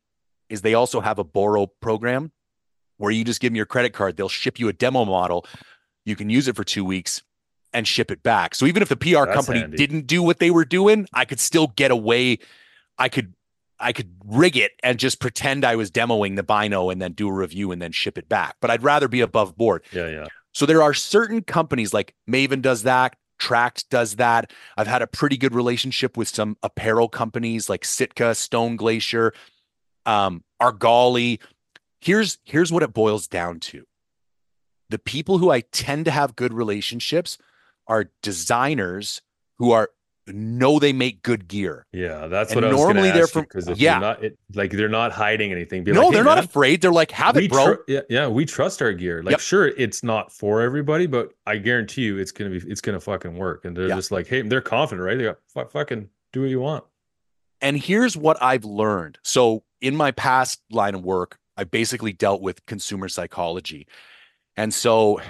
is 0.48 0.60
they 0.60 0.74
also 0.74 1.00
have 1.00 1.18
a 1.18 1.24
borrow 1.24 1.66
program 1.66 2.32
where 2.98 3.10
you 3.10 3.24
just 3.24 3.40
give 3.40 3.50
them 3.50 3.56
your 3.56 3.66
credit 3.66 3.92
card. 3.92 4.16
They'll 4.16 4.28
ship 4.28 4.58
you 4.58 4.68
a 4.68 4.72
demo 4.72 5.04
model. 5.04 5.46
You 6.04 6.16
can 6.16 6.30
use 6.30 6.48
it 6.48 6.56
for 6.56 6.64
two 6.64 6.84
weeks 6.84 7.22
and 7.72 7.86
ship 7.88 8.10
it 8.10 8.22
back. 8.22 8.54
So 8.54 8.66
even 8.66 8.82
if 8.82 8.88
the 8.88 8.96
PR 8.96 9.24
That's 9.24 9.34
company 9.34 9.60
handy. 9.60 9.76
didn't 9.76 10.06
do 10.06 10.22
what 10.22 10.38
they 10.38 10.50
were 10.50 10.64
doing, 10.64 11.06
I 11.12 11.24
could 11.24 11.40
still 11.40 11.68
get 11.68 11.90
away. 11.90 12.38
I 12.98 13.08
could 13.08 13.34
I 13.78 13.92
could 13.92 14.14
rig 14.24 14.56
it 14.56 14.72
and 14.82 14.98
just 14.98 15.20
pretend 15.20 15.64
I 15.64 15.76
was 15.76 15.90
demoing 15.90 16.36
the 16.36 16.42
bino 16.42 16.90
and 16.90 17.02
then 17.02 17.12
do 17.12 17.28
a 17.28 17.32
review 17.32 17.72
and 17.72 17.82
then 17.82 17.92
ship 17.92 18.16
it 18.16 18.28
back. 18.28 18.56
But 18.60 18.70
I'd 18.70 18.82
rather 18.82 19.08
be 19.08 19.20
above 19.20 19.56
board. 19.56 19.84
Yeah, 19.92 20.08
yeah. 20.08 20.26
So 20.52 20.66
there 20.66 20.82
are 20.82 20.94
certain 20.94 21.42
companies 21.42 21.92
like 21.92 22.14
Maven 22.28 22.62
does 22.62 22.84
that, 22.84 23.16
Tract 23.38 23.90
does 23.90 24.16
that. 24.16 24.52
I've 24.76 24.86
had 24.86 25.02
a 25.02 25.06
pretty 25.06 25.36
good 25.36 25.54
relationship 25.54 26.16
with 26.16 26.28
some 26.28 26.56
apparel 26.62 27.08
companies 27.08 27.68
like 27.68 27.84
Sitka, 27.84 28.34
Stone 28.34 28.76
Glacier, 28.76 29.34
um, 30.06 30.44
Argali. 30.62 31.40
Here's 32.00 32.38
here's 32.44 32.70
what 32.70 32.82
it 32.82 32.94
boils 32.94 33.26
down 33.26 33.60
to. 33.60 33.84
The 34.90 34.98
people 34.98 35.38
who 35.38 35.50
I 35.50 35.60
tend 35.60 36.04
to 36.04 36.10
have 36.10 36.36
good 36.36 36.52
relationships 36.52 37.36
are 37.86 38.10
designers 38.22 39.20
who 39.58 39.72
are 39.72 39.90
know 40.26 40.78
they 40.78 40.92
make 40.92 41.22
good 41.22 41.48
gear. 41.48 41.86
Yeah, 41.92 42.28
that's 42.28 42.52
And 42.52 42.62
what 42.62 42.64
I 42.64 42.72
was 42.72 42.80
normally 42.80 43.10
they're 43.10 43.26
from- 43.26 43.42
because 43.42 43.68
yeah. 43.78 43.98
not 43.98 44.24
it, 44.24 44.38
like 44.54 44.70
they're 44.70 44.88
not 44.88 45.12
hiding 45.12 45.52
anything. 45.52 45.84
Be 45.84 45.92
no, 45.92 46.00
like, 46.00 46.08
"Hey, 46.08 46.14
they're 46.14 46.24
not 46.24 46.38
afraid. 46.38 46.80
They're 46.80 46.92
like, 46.92 47.10
have 47.10 47.36
it, 47.36 47.50
bro. 47.50 47.74
tr- 47.76 47.80
yeah, 47.88 48.00
yeah, 48.08 48.28
we 48.28 48.44
trust 48.46 48.80
our 48.80 48.92
gear. 48.92 49.22
Like, 49.22 49.32
Yep. 49.32 49.40
sure, 49.40 49.66
it's 49.68 50.02
not 50.02 50.32
for 50.32 50.62
everybody, 50.62 51.06
but 51.06 51.32
I 51.46 51.58
guarantee 51.58 52.02
you, 52.02 52.18
it's 52.18 52.32
gonna 52.32 52.50
be, 52.50 52.56
it's 52.66 52.80
gonna 52.80 53.00
fucking 53.00 53.36
work. 53.36 53.64
And 53.66 53.76
they're 53.76 53.88
Yeah. 53.88 53.96
just 53.96 54.10
like, 54.10 54.26
hey, 54.26 54.42
they're 54.42 54.60
confident, 54.62 55.04
right? 55.04 55.18
They 55.18 55.24
got 55.24 55.38
"Fu- 55.52 55.68
fucking 55.68 56.08
do 56.32 56.40
what 56.42 56.50
you 56.50 56.60
want. 56.60 56.84
And 57.60 57.76
here's 57.78 58.16
what 58.16 58.42
I've 58.42 58.64
learned. 58.64 59.18
So, 59.22 59.64
in 59.80 59.94
my 59.96 60.10
past 60.10 60.60
line 60.70 60.94
of 60.94 61.02
work, 61.04 61.38
I 61.56 61.64
basically 61.64 62.12
dealt 62.12 62.40
with 62.40 62.64
consumer 62.66 63.08
psychology. 63.08 63.86
And 64.56 64.72
so, 64.72 65.20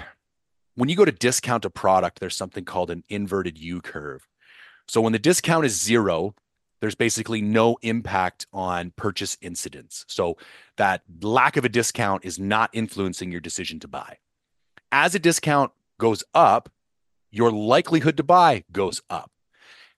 when 0.75 0.89
you 0.89 0.95
go 0.95 1.05
to 1.05 1.11
discount 1.11 1.65
a 1.65 1.69
product, 1.69 2.19
there's 2.19 2.35
something 2.35 2.65
called 2.65 2.89
an 2.91 3.03
inverted 3.09 3.57
U 3.57 3.81
curve. 3.81 4.27
So, 4.87 5.01
when 5.01 5.13
the 5.13 5.19
discount 5.19 5.65
is 5.65 5.79
zero, 5.79 6.35
there's 6.81 6.95
basically 6.95 7.41
no 7.41 7.77
impact 7.81 8.47
on 8.53 8.91
purchase 8.95 9.37
incidents. 9.41 10.05
So, 10.07 10.37
that 10.77 11.01
lack 11.21 11.57
of 11.57 11.65
a 11.65 11.69
discount 11.69 12.25
is 12.25 12.39
not 12.39 12.69
influencing 12.73 13.31
your 13.31 13.41
decision 13.41 13.79
to 13.81 13.87
buy. 13.87 14.17
As 14.91 15.15
a 15.15 15.19
discount 15.19 15.71
goes 15.97 16.23
up, 16.33 16.69
your 17.31 17.51
likelihood 17.51 18.17
to 18.17 18.23
buy 18.23 18.63
goes 18.71 19.01
up. 19.09 19.31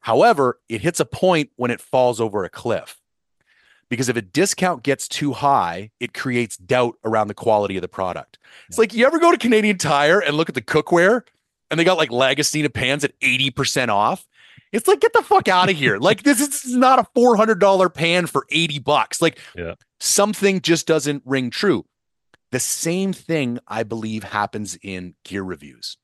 However, 0.01 0.59
it 0.69 0.81
hits 0.81 0.99
a 0.99 1.05
point 1.05 1.51
when 1.55 1.71
it 1.71 1.81
falls 1.81 2.21
over 2.21 2.43
a 2.43 2.49
cliff. 2.49 3.01
Because 3.89 4.09
if 4.09 4.17
a 4.17 4.21
discount 4.21 4.83
gets 4.83 5.07
too 5.07 5.33
high, 5.33 5.91
it 5.99 6.13
creates 6.13 6.57
doubt 6.57 6.95
around 7.05 7.27
the 7.27 7.33
quality 7.33 7.77
of 7.77 7.81
the 7.81 7.88
product. 7.88 8.38
It's 8.67 8.77
like 8.77 8.93
you 8.93 9.05
ever 9.05 9.19
go 9.19 9.31
to 9.31 9.38
Canadian 9.38 9.77
Tire 9.77 10.19
and 10.19 10.35
look 10.35 10.49
at 10.49 10.55
the 10.55 10.61
cookware 10.61 11.21
and 11.69 11.79
they 11.79 11.83
got 11.83 11.97
like 11.97 12.09
Lagostina 12.09 12.73
pans 12.73 13.03
at 13.03 13.17
80% 13.19 13.89
off. 13.89 14.27
It's 14.72 14.88
like, 14.88 14.99
get 14.99 15.13
the 15.13 15.22
fuck 15.24 15.47
out 15.47 15.70
of 15.70 15.76
here. 15.76 15.97
Like, 16.07 16.24
this 16.24 16.39
is, 16.39 16.76
not 16.76 16.99
a 16.99 17.07
$400 17.20 17.93
pan 17.93 18.28
for 18.28 18.45
80 18.49 18.80
bucks. 18.80 19.22
Like, 19.22 19.39
Yeah. 19.55 19.76
something 19.99 20.61
just 20.61 20.88
doesn't 20.88 21.24
ring 21.26 21.49
true. 21.49 21.86
The 22.51 22.59
same 22.59 23.11
thing, 23.13 23.59
I 23.68 23.84
believe, 23.84 24.24
happens 24.24 24.78
in 24.82 25.15
gear 25.26 25.43
reviews. 25.43 25.97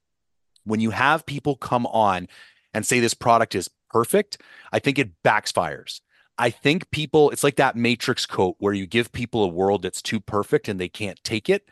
When 0.65 0.79
you 0.79 0.91
have 0.91 1.25
people 1.25 1.55
come 1.55 1.85
on 1.87 2.27
and 2.73 2.85
say 2.85 2.99
this 2.99 3.13
product 3.13 3.55
is 3.55 3.69
perfect, 3.89 4.41
I 4.71 4.79
think 4.79 4.99
it 4.99 5.11
backfires. 5.23 6.01
I 6.37 6.49
think 6.49 6.89
people, 6.91 7.29
it's 7.29 7.43
like 7.43 7.57
that 7.57 7.75
matrix 7.75 8.25
quote 8.25 8.55
where 8.59 8.73
you 8.73 8.87
give 8.87 9.11
people 9.11 9.43
a 9.43 9.47
world 9.47 9.83
that's 9.83 10.01
too 10.01 10.19
perfect 10.19 10.67
and 10.67 10.79
they 10.79 10.89
can't 10.89 11.21
take 11.23 11.49
it. 11.49 11.69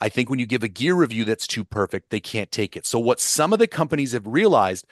I 0.00 0.08
think 0.10 0.28
when 0.28 0.38
you 0.38 0.46
give 0.46 0.62
a 0.62 0.68
gear 0.68 0.94
review 0.94 1.24
that's 1.24 1.46
too 1.46 1.64
perfect, 1.64 2.10
they 2.10 2.20
can't 2.20 2.50
take 2.50 2.76
it. 2.76 2.84
So, 2.86 2.98
what 2.98 3.20
some 3.20 3.52
of 3.52 3.58
the 3.58 3.66
companies 3.66 4.12
have 4.12 4.26
realized 4.26 4.84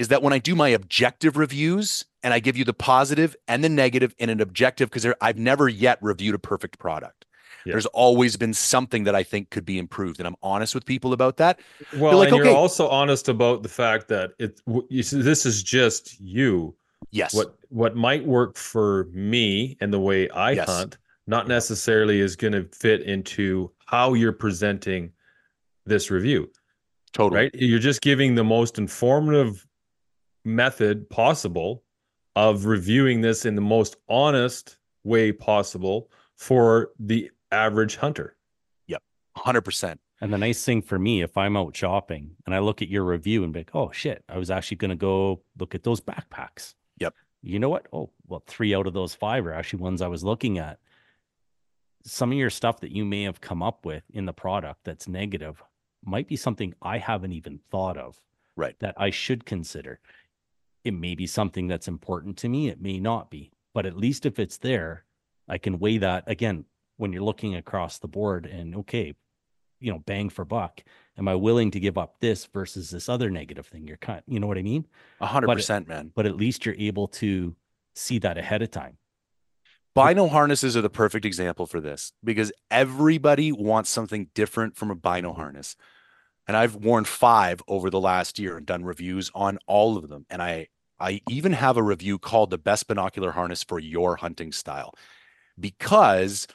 is 0.00 0.08
that 0.08 0.22
when 0.22 0.32
I 0.32 0.38
do 0.38 0.54
my 0.54 0.70
objective 0.70 1.36
reviews 1.36 2.06
and 2.22 2.32
I 2.32 2.38
give 2.38 2.56
you 2.56 2.64
the 2.64 2.72
positive 2.72 3.36
and 3.46 3.62
the 3.62 3.68
negative 3.68 4.14
in 4.16 4.30
an 4.30 4.40
objective, 4.40 4.88
because 4.88 5.06
I've 5.20 5.36
never 5.36 5.68
yet 5.68 5.98
reviewed 6.00 6.34
a 6.34 6.38
perfect 6.38 6.78
product. 6.78 7.26
Yeah. 7.66 7.72
There's 7.74 7.84
always 7.84 8.38
been 8.38 8.54
something 8.54 9.04
that 9.04 9.14
I 9.14 9.22
think 9.22 9.50
could 9.50 9.66
be 9.66 9.78
improved. 9.78 10.18
And 10.18 10.26
I'm 10.26 10.36
honest 10.42 10.74
with 10.74 10.86
people 10.86 11.12
about 11.12 11.36
that. 11.36 11.60
Well, 11.98 12.16
like, 12.16 12.28
and 12.28 12.40
okay. 12.40 12.48
you're 12.48 12.56
also 12.56 12.88
honest 12.88 13.28
about 13.28 13.62
the 13.62 13.68
fact 13.68 14.08
that 14.08 14.30
it. 14.38 14.62
You 14.88 15.02
this 15.02 15.44
is 15.44 15.62
just 15.62 16.18
you. 16.18 16.74
Yes. 17.10 17.34
What 17.34 17.58
what 17.68 17.94
might 17.94 18.24
work 18.24 18.56
for 18.56 19.06
me 19.12 19.76
and 19.82 19.92
the 19.92 20.00
way 20.00 20.30
I 20.30 20.52
Yes. 20.52 20.66
hunt, 20.66 20.96
not 21.26 21.46
necessarily 21.46 22.20
is 22.20 22.36
going 22.36 22.54
to 22.54 22.66
fit 22.72 23.02
into 23.02 23.70
how 23.84 24.14
you're 24.14 24.32
presenting 24.32 25.12
this 25.84 26.10
review. 26.10 26.50
Totally. 27.12 27.42
right? 27.42 27.50
You're 27.54 27.80
just 27.80 28.00
giving 28.00 28.34
the 28.34 28.44
most 28.44 28.78
informative 28.78 29.66
method 30.44 31.08
possible 31.10 31.82
of 32.36 32.64
reviewing 32.66 33.20
this 33.20 33.44
in 33.44 33.54
the 33.54 33.60
most 33.60 33.96
honest 34.08 34.78
way 35.04 35.32
possible 35.32 36.10
for 36.36 36.90
the 36.98 37.30
average 37.50 37.96
hunter. 37.96 38.36
Yep. 38.86 39.02
100%. 39.36 39.98
And 40.20 40.32
the 40.32 40.38
nice 40.38 40.64
thing 40.64 40.82
for 40.82 40.98
me, 40.98 41.22
if 41.22 41.36
I'm 41.36 41.56
out 41.56 41.74
shopping 41.74 42.36
and 42.44 42.54
I 42.54 42.58
look 42.58 42.82
at 42.82 42.88
your 42.88 43.04
review 43.04 43.42
and 43.42 43.52
be 43.52 43.60
like, 43.60 43.74
oh 43.74 43.90
shit, 43.92 44.22
I 44.28 44.36
was 44.36 44.50
actually 44.50 44.76
going 44.76 44.90
to 44.90 44.96
go 44.96 45.42
look 45.58 45.74
at 45.74 45.82
those 45.82 46.00
backpacks. 46.00 46.74
Yep. 46.98 47.14
You 47.42 47.58
know 47.58 47.70
what? 47.70 47.86
Oh, 47.92 48.10
well, 48.26 48.42
three 48.46 48.74
out 48.74 48.86
of 48.86 48.92
those 48.92 49.14
five 49.14 49.46
are 49.46 49.52
actually 49.52 49.82
ones 49.82 50.02
I 50.02 50.08
was 50.08 50.22
looking 50.22 50.58
at. 50.58 50.78
Some 52.04 52.32
of 52.32 52.38
your 52.38 52.50
stuff 52.50 52.80
that 52.80 52.92
you 52.92 53.04
may 53.04 53.22
have 53.22 53.40
come 53.40 53.62
up 53.62 53.84
with 53.84 54.02
in 54.10 54.26
the 54.26 54.32
product 54.32 54.80
that's 54.84 55.08
negative 55.08 55.62
might 56.04 56.28
be 56.28 56.36
something 56.36 56.74
I 56.82 56.98
haven't 56.98 57.32
even 57.32 57.60
thought 57.70 57.96
of. 57.96 58.20
Right. 58.56 58.78
That 58.80 58.94
I 58.98 59.08
should 59.08 59.46
consider. 59.46 60.00
It 60.84 60.94
may 60.94 61.14
be 61.14 61.26
something 61.26 61.66
that's 61.66 61.88
important 61.88 62.36
to 62.38 62.48
me. 62.48 62.68
It 62.68 62.80
may 62.80 63.00
not 63.00 63.30
be. 63.30 63.52
But 63.74 63.86
at 63.86 63.96
least 63.96 64.26
if 64.26 64.38
it's 64.38 64.58
there, 64.58 65.04
I 65.48 65.58
can 65.58 65.78
weigh 65.78 65.98
that 65.98 66.24
again 66.26 66.64
when 66.96 67.12
you're 67.12 67.22
looking 67.22 67.54
across 67.54 67.98
the 67.98 68.08
board 68.08 68.46
and 68.46 68.74
okay, 68.76 69.14
you 69.80 69.92
know, 69.92 69.98
bang 69.98 70.28
for 70.28 70.44
buck. 70.44 70.82
Am 71.18 71.28
I 71.28 71.34
willing 71.34 71.70
to 71.72 71.80
give 71.80 71.98
up 71.98 72.20
this 72.20 72.46
versus 72.46 72.90
this 72.90 73.08
other 73.08 73.30
negative 73.30 73.66
thing? 73.66 73.86
You're 73.86 73.96
kind, 73.96 74.22
you 74.26 74.40
know 74.40 74.46
what 74.46 74.58
I 74.58 74.62
mean? 74.62 74.86
A 75.20 75.26
hundred 75.26 75.48
percent, 75.48 75.88
man. 75.88 76.12
But 76.14 76.26
at 76.26 76.36
least 76.36 76.64
you're 76.64 76.74
able 76.78 77.08
to 77.08 77.54
see 77.94 78.18
that 78.18 78.38
ahead 78.38 78.62
of 78.62 78.70
time. 78.70 78.96
Bino 79.94 80.28
harnesses 80.28 80.76
are 80.76 80.82
the 80.82 80.90
perfect 80.90 81.24
example 81.24 81.66
for 81.66 81.80
this 81.80 82.12
because 82.22 82.52
everybody 82.70 83.50
wants 83.50 83.90
something 83.90 84.28
different 84.34 84.76
from 84.76 84.90
a 84.90 84.94
bino 84.94 85.32
harness. 85.32 85.76
And 86.46 86.56
I've 86.56 86.74
worn 86.74 87.04
five 87.04 87.62
over 87.68 87.90
the 87.90 88.00
last 88.00 88.38
year 88.38 88.56
and 88.56 88.66
done 88.66 88.84
reviews 88.84 89.30
on 89.34 89.58
all 89.66 89.96
of 89.96 90.08
them. 90.08 90.26
And 90.30 90.42
I 90.42 90.68
I 90.98 91.22
even 91.28 91.52
have 91.54 91.76
a 91.76 91.82
review 91.82 92.18
called 92.18 92.50
the 92.50 92.58
best 92.58 92.86
binocular 92.86 93.32
harness 93.32 93.62
for 93.62 93.78
your 93.78 94.16
hunting 94.16 94.52
style. 94.52 94.94
Because 95.58 96.46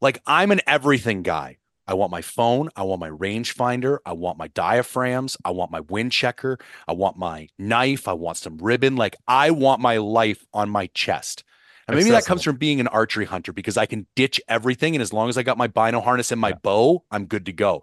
like 0.00 0.20
I'm 0.26 0.50
an 0.50 0.60
everything 0.66 1.22
guy. 1.22 1.58
I 1.86 1.94
want 1.94 2.12
my 2.12 2.22
phone, 2.22 2.68
I 2.76 2.84
want 2.84 3.00
my 3.00 3.10
rangefinder, 3.10 3.98
I 4.06 4.12
want 4.12 4.38
my 4.38 4.46
diaphragms, 4.48 5.36
I 5.44 5.50
want 5.50 5.72
my 5.72 5.80
wind 5.80 6.12
checker, 6.12 6.58
I 6.86 6.92
want 6.92 7.16
my 7.16 7.48
knife, 7.58 8.06
I 8.06 8.12
want 8.12 8.36
some 8.36 8.56
ribbon. 8.58 8.94
Like 8.94 9.16
I 9.26 9.50
want 9.50 9.80
my 9.80 9.96
life 9.96 10.46
on 10.54 10.70
my 10.70 10.86
chest. 10.94 11.42
And 11.88 11.96
maybe 11.96 12.10
that 12.10 12.24
comes 12.24 12.42
from 12.42 12.56
being 12.56 12.78
an 12.78 12.86
archery 12.88 13.24
hunter 13.24 13.52
because 13.52 13.76
I 13.76 13.86
can 13.86 14.06
ditch 14.14 14.40
everything. 14.48 14.94
And 14.94 15.02
as 15.02 15.12
long 15.12 15.28
as 15.28 15.36
I 15.36 15.42
got 15.42 15.58
my 15.58 15.66
bino 15.66 16.00
harness 16.00 16.30
and 16.30 16.40
my 16.40 16.52
bow, 16.52 17.04
I'm 17.10 17.26
good 17.26 17.46
to 17.46 17.52
go. 17.52 17.82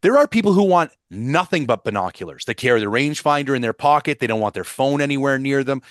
There 0.00 0.16
are 0.16 0.28
people 0.28 0.52
who 0.52 0.62
want 0.62 0.92
nothing 1.10 1.66
but 1.66 1.84
binoculars. 1.84 2.44
They 2.44 2.54
carry 2.54 2.80
their 2.80 2.90
rangefinder 2.90 3.56
in 3.56 3.62
their 3.62 3.72
pocket. 3.72 4.20
They 4.20 4.26
don't 4.26 4.40
want 4.40 4.54
their 4.54 4.64
phone 4.64 5.00
anywhere 5.00 5.38
near 5.38 5.64
them. 5.64 5.82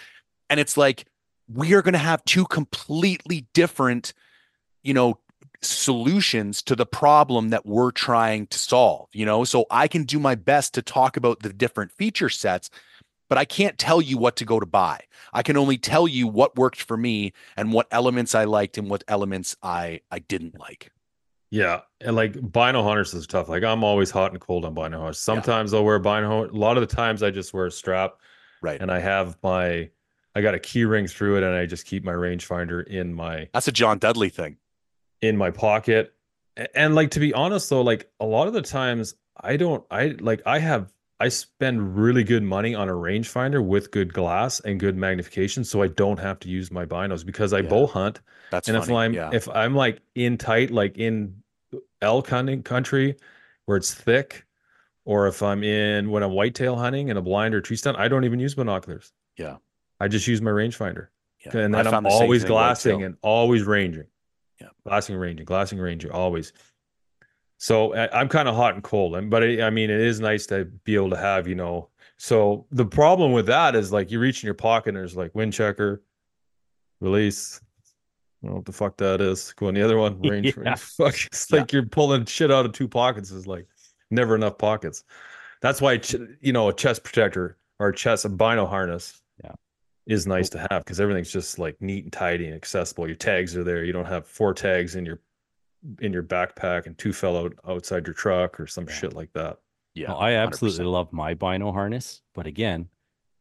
And 0.49 0.59
it's 0.59 0.77
like, 0.77 1.05
we 1.53 1.73
are 1.73 1.81
going 1.81 1.93
to 1.93 1.99
have 1.99 2.23
two 2.25 2.45
completely 2.45 3.47
different, 3.53 4.13
you 4.83 4.93
know, 4.93 5.19
solutions 5.61 6.61
to 6.61 6.75
the 6.75 6.85
problem 6.85 7.49
that 7.49 7.65
we're 7.65 7.91
trying 7.91 8.47
to 8.47 8.59
solve, 8.59 9.09
you 9.13 9.25
know? 9.25 9.43
So 9.43 9.65
I 9.71 9.87
can 9.87 10.03
do 10.03 10.19
my 10.19 10.35
best 10.35 10.73
to 10.75 10.81
talk 10.81 11.17
about 11.17 11.41
the 11.41 11.51
different 11.51 11.91
feature 11.91 12.29
sets, 12.29 12.69
but 13.27 13.37
I 13.37 13.45
can't 13.45 13.77
tell 13.77 14.01
you 14.01 14.17
what 14.17 14.35
to 14.37 14.45
go 14.45 14.59
to 14.59 14.65
buy. 14.65 15.01
I 15.33 15.43
can 15.43 15.57
only 15.57 15.77
tell 15.77 16.07
you 16.07 16.27
what 16.27 16.55
worked 16.55 16.81
for 16.81 16.95
me 16.95 17.33
and 17.57 17.73
what 17.73 17.87
elements 17.91 18.35
I 18.35 18.45
liked 18.45 18.77
and 18.77 18.89
what 18.89 19.03
elements 19.07 19.55
I 19.61 20.01
I 20.11 20.19
didn't 20.19 20.59
like. 20.59 20.91
Yeah, 21.49 21.81
and 22.01 22.15
like 22.15 22.33
bino 22.51 22.83
hunters 22.83 23.13
is 23.13 23.25
tough. 23.27 23.47
Like 23.49 23.63
I'm 23.63 23.83
always 23.83 24.11
hot 24.11 24.31
and 24.31 24.41
cold 24.41 24.65
on 24.65 24.73
bino 24.73 24.97
hunters. 24.99 25.19
Sometimes 25.19 25.73
I'll 25.73 25.85
wear 25.85 25.97
bino. 25.99 26.45
A 26.45 26.51
lot 26.51 26.77
of 26.77 26.87
the 26.87 26.93
times 26.95 27.23
I 27.23 27.31
just 27.31 27.53
wear 27.53 27.67
a 27.67 27.71
strap, 27.71 28.15
Right. 28.61 28.81
and 28.81 28.91
I 28.91 28.99
have 28.99 29.37
my, 29.43 29.89
I 30.35 30.41
got 30.41 30.55
a 30.55 30.59
key 30.59 30.83
ring 30.83 31.07
through 31.07 31.37
it, 31.37 31.43
and 31.43 31.55
I 31.55 31.65
just 31.65 31.85
keep 31.85 32.03
my 32.03 32.11
rangefinder 32.11 32.85
in 32.85 33.13
my 33.13 33.47
That's 33.53 33.67
a 33.67 33.71
John 33.71 33.97
Dudley 33.97 34.29
thing. 34.29 34.57
in 35.21 35.37
my 35.37 35.51
pocket. 35.51 36.13
And 36.75 36.95
like 36.95 37.11
to 37.11 37.19
be 37.19 37.33
honest 37.33 37.69
though, 37.69 37.81
like 37.83 38.09
a 38.19 38.25
lot 38.25 38.47
of 38.47 38.53
the 38.53 38.61
times 38.63 39.13
I 39.39 39.57
don't 39.57 39.85
I 39.91 40.15
like 40.19 40.41
I 40.45 40.57
have 40.59 40.91
I 41.19 41.29
spend 41.29 41.97
really 41.97 42.23
good 42.23 42.43
money 42.43 42.75
on 42.75 42.89
a 42.89 42.93
rangefinder 42.93 43.65
with 43.65 43.89
good 43.91 44.13
glass 44.13 44.59
and 44.59 44.79
good 44.79 44.95
magnification 44.95 45.63
so 45.63 45.81
I 45.81 45.87
don't 45.87 46.19
have 46.19 46.39
to 46.41 46.49
use 46.49 46.71
my 46.71 46.85
binos 46.85 47.25
because 47.25 47.53
I 47.53 47.59
Yeah. 47.59 47.69
bow 47.69 47.87
hunt 47.87 48.21
That's 48.51 48.67
and 48.69 48.77
funny. 48.77 48.91
if 48.91 48.97
I'm 48.97 49.13
yeah. 49.13 49.29
if 49.33 49.49
I'm 49.49 49.75
like 49.75 50.01
in 50.13 50.37
tight 50.37 50.69
like 50.71 50.97
in 50.97 51.41
elk 52.01 52.29
hunting 52.29 52.61
country 52.61 53.15
where 53.65 53.77
it's 53.77 53.93
thick 53.93 54.45
or 55.05 55.27
if 55.27 55.41
I'm 55.41 55.63
in 55.63 56.11
when 56.11 56.21
I'm 56.21 56.31
whitetail 56.33 56.75
hunting 56.75 57.09
in 57.09 57.17
a 57.17 57.21
blind 57.21 57.55
or 57.55 57.61
tree 57.61 57.77
stand, 57.77 57.97
I 57.97 58.07
don't 58.07 58.23
even 58.25 58.39
use 58.39 58.53
binoculars. 58.55 59.11
Yeah. 59.37 59.57
I 59.99 60.07
just 60.09 60.27
use 60.27 60.41
my 60.41 60.51
rangefinder. 60.51 61.07
Yeah. 61.45 61.57
And 61.57 61.73
then 61.73 61.87
I'm 61.87 62.05
always 62.05 62.43
glassing 62.43 63.03
and 63.03 63.17
always 63.21 63.63
ranging. 63.63 64.05
Yeah. 64.61 64.67
Glassing, 64.85 65.15
ranging, 65.15 65.45
glassing, 65.45 65.79
ranging, 65.79 66.11
always. 66.11 66.51
So 67.57 67.93
I, 67.95 68.19
I'm 68.19 68.29
kind 68.29 68.47
of 68.47 68.55
hot 68.55 68.75
and 68.75 68.83
cold, 68.83 69.15
and 69.15 69.29
but 69.31 69.43
it, 69.43 69.61
I 69.61 69.69
mean, 69.69 69.89
it 69.89 69.99
is 69.99 70.19
nice 70.19 70.45
to 70.47 70.65
be 70.65 70.95
able 70.95 71.09
to 71.11 71.17
have, 71.17 71.47
you 71.47 71.55
know. 71.55 71.89
So 72.17 72.65
the 72.71 72.85
problem 72.85 73.31
with 73.31 73.45
that 73.47 73.75
is 73.75 73.91
like 73.91 74.11
you 74.11 74.19
reach 74.19 74.43
in 74.43 74.47
your 74.47 74.53
pocket 74.53 74.89
and 74.89 74.97
there's 74.97 75.15
like 75.15 75.33
wind 75.35 75.53
checker, 75.53 76.01
release. 76.99 77.59
I 78.43 78.47
don't 78.47 78.51
know 78.51 78.55
what 78.57 78.65
the 78.65 78.71
fuck 78.73 78.97
that 78.97 79.21
is. 79.21 79.53
Go 79.53 79.67
on 79.67 79.73
the 79.73 79.81
other 79.81 79.97
one, 79.97 80.21
range. 80.27 80.55
Yeah. 80.63 80.75
Fuck, 80.77 81.15
it's 81.25 81.47
Yeah. 81.51 81.59
like 81.61 81.73
you're 81.73 81.85
pulling 81.85 82.25
shit 82.25 82.51
out 82.51 82.65
of 82.65 82.71
two 82.73 82.87
pockets. 82.87 83.31
Is 83.31 83.47
like 83.47 83.67
never 84.11 84.35
enough 84.35 84.57
pockets. 84.59 85.03
That's 85.61 85.81
why 85.81 85.99
you 86.41 86.53
know 86.53 86.69
a 86.69 86.73
chest 86.73 87.03
protector 87.03 87.57
or 87.79 87.89
a 87.89 87.95
chest 87.95 88.25
a 88.25 88.29
bino 88.29 88.65
harness. 88.67 89.21
Yeah. 89.43 89.53
is 90.05 90.27
nice 90.27 90.49
to 90.49 90.59
have 90.69 90.83
because 90.85 90.99
everything's 90.99 91.31
just 91.31 91.57
like 91.57 91.81
neat 91.81 92.03
and 92.03 92.13
tidy 92.13 92.45
and 92.45 92.53
accessible. 92.55 93.07
Your 93.07 93.15
tags 93.15 93.57
are 93.57 93.63
there. 93.63 93.83
You 93.83 93.93
don't 93.93 94.05
have 94.05 94.27
four 94.27 94.53
tags 94.53 94.95
in 94.95 95.03
your 95.05 95.19
in 95.99 96.11
your 96.13 96.23
backpack 96.23 96.85
and 96.85 96.97
two 96.97 97.13
fell 97.13 97.37
out 97.37 97.53
outside 97.67 98.05
your 98.07 98.13
truck 98.13 98.59
or 98.59 98.67
some 98.67 98.85
Yeah. 98.87 98.93
shit 98.93 99.13
like 99.13 99.31
that. 99.33 99.59
yeah. 99.93 100.09
Well, 100.09 100.19
I 100.19 100.33
absolutely 100.33 100.85
100%. 100.85 100.91
love 100.91 101.13
my 101.13 101.33
bino 101.33 101.71
harness, 101.71 102.21
but 102.33 102.45
again, 102.47 102.89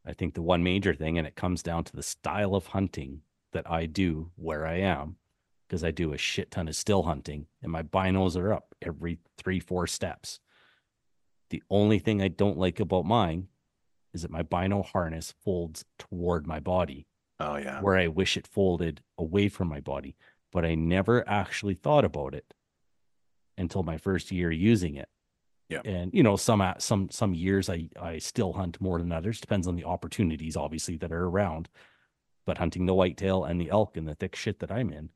I 0.05 0.12
think 0.12 0.34
the 0.34 0.43
one 0.43 0.62
major 0.62 0.95
thing, 0.95 1.18
and 1.18 1.26
it 1.26 1.34
comes 1.34 1.62
down 1.62 1.84
to 1.84 1.97
the 1.97 2.03
style 2.03 2.55
of 2.55 2.66
hunting 2.68 3.22
that 3.53 3.68
I 3.70 3.87
do 3.87 4.30
where 4.37 4.66
I 4.66 4.74
am, 4.80 5.16
because 5.66 5.82
I 5.82 5.91
do 5.91 6.12
a 6.12 6.18
shit 6.18 6.51
ton 6.51 6.68
of 6.68 6.76
still 6.76 7.03
hunting, 7.03 7.47
and 7.62 7.72
my 7.72 7.82
binos 7.82 8.37
are 8.37 8.53
up 8.53 8.74
every 8.80 9.18
three, 9.37 9.59
four 9.61 9.87
steps. 9.87 10.39
The 11.51 11.62
only 11.70 11.99
thing 11.99 12.22
I 12.22 12.28
don't 12.28 12.59
like 12.59 12.80
about 12.80 13.05
mine 13.05 13.49
is 14.14 14.22
that 14.22 14.30
my 14.30 14.43
bino 14.43 14.82
harness 14.82 15.32
folds 15.45 15.84
toward 15.99 16.47
my 16.47 16.61
body, 16.61 17.07
Oh 17.41 17.57
yeah. 17.57 17.80
where 17.82 17.97
I 17.97 18.07
wish 18.07 18.37
it 18.37 18.47
folded 18.47 19.03
away 19.18 19.49
from 19.49 19.68
my 19.68 19.80
body. 19.80 20.16
But 20.53 20.64
I 20.64 20.74
never 20.74 21.28
actually 21.28 21.74
thought 21.74 22.05
about 22.05 22.34
it 22.34 22.55
until 23.59 23.82
my 23.82 23.97
first 23.99 24.30
year 24.30 24.51
using 24.51 24.94
it 24.97 25.09
Yeah. 25.68 25.80
and 25.84 26.12
you 26.12 26.22
know 26.22 26.36
some 26.36 26.62
some 26.78 27.09
some 27.11 27.34
years 27.34 27.70
i 27.70 27.88
i 27.99 28.18
still 28.18 28.53
hunt 28.53 28.78
more 28.82 28.99
than 28.99 29.11
others 29.12 29.40
depends 29.40 29.66
on 29.66 29.76
the 29.76 29.84
opportunities 29.84 30.57
obviously 30.57 30.97
that 30.99 31.11
are 31.11 31.24
around 31.26 31.68
but 32.44 32.59
hunting 32.59 32.84
the 32.86 32.92
whitetail 32.94 33.44
and 33.44 33.59
the 33.61 33.70
elk 33.70 33.97
and 33.97 34.07
the 34.07 34.14
thick 34.14 34.36
shit 34.36 34.59
that 34.59 34.70
i'm 34.70 34.92
in 34.92 35.09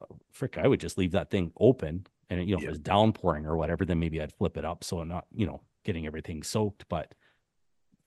uh, 0.00 0.14
frick 0.30 0.56
i 0.58 0.66
would 0.68 0.78
just 0.78 0.96
leave 0.96 1.10
that 1.10 1.28
thing 1.28 1.50
open 1.58 2.06
and 2.30 2.48
you 2.48 2.52
know 2.54 2.58
if 2.58 2.62
Yeah. 2.62 2.68
it 2.68 2.70
was 2.70 2.78
downpouring 2.78 3.44
or 3.46 3.56
whatever 3.56 3.84
then 3.84 3.98
maybe 3.98 4.22
i'd 4.22 4.32
flip 4.32 4.56
it 4.56 4.64
up 4.64 4.84
so 4.84 5.00
i'm 5.00 5.08
not 5.08 5.26
you 5.34 5.44
know 5.46 5.60
getting 5.84 6.06
everything 6.06 6.44
soaked 6.44 6.84
but 6.88 7.14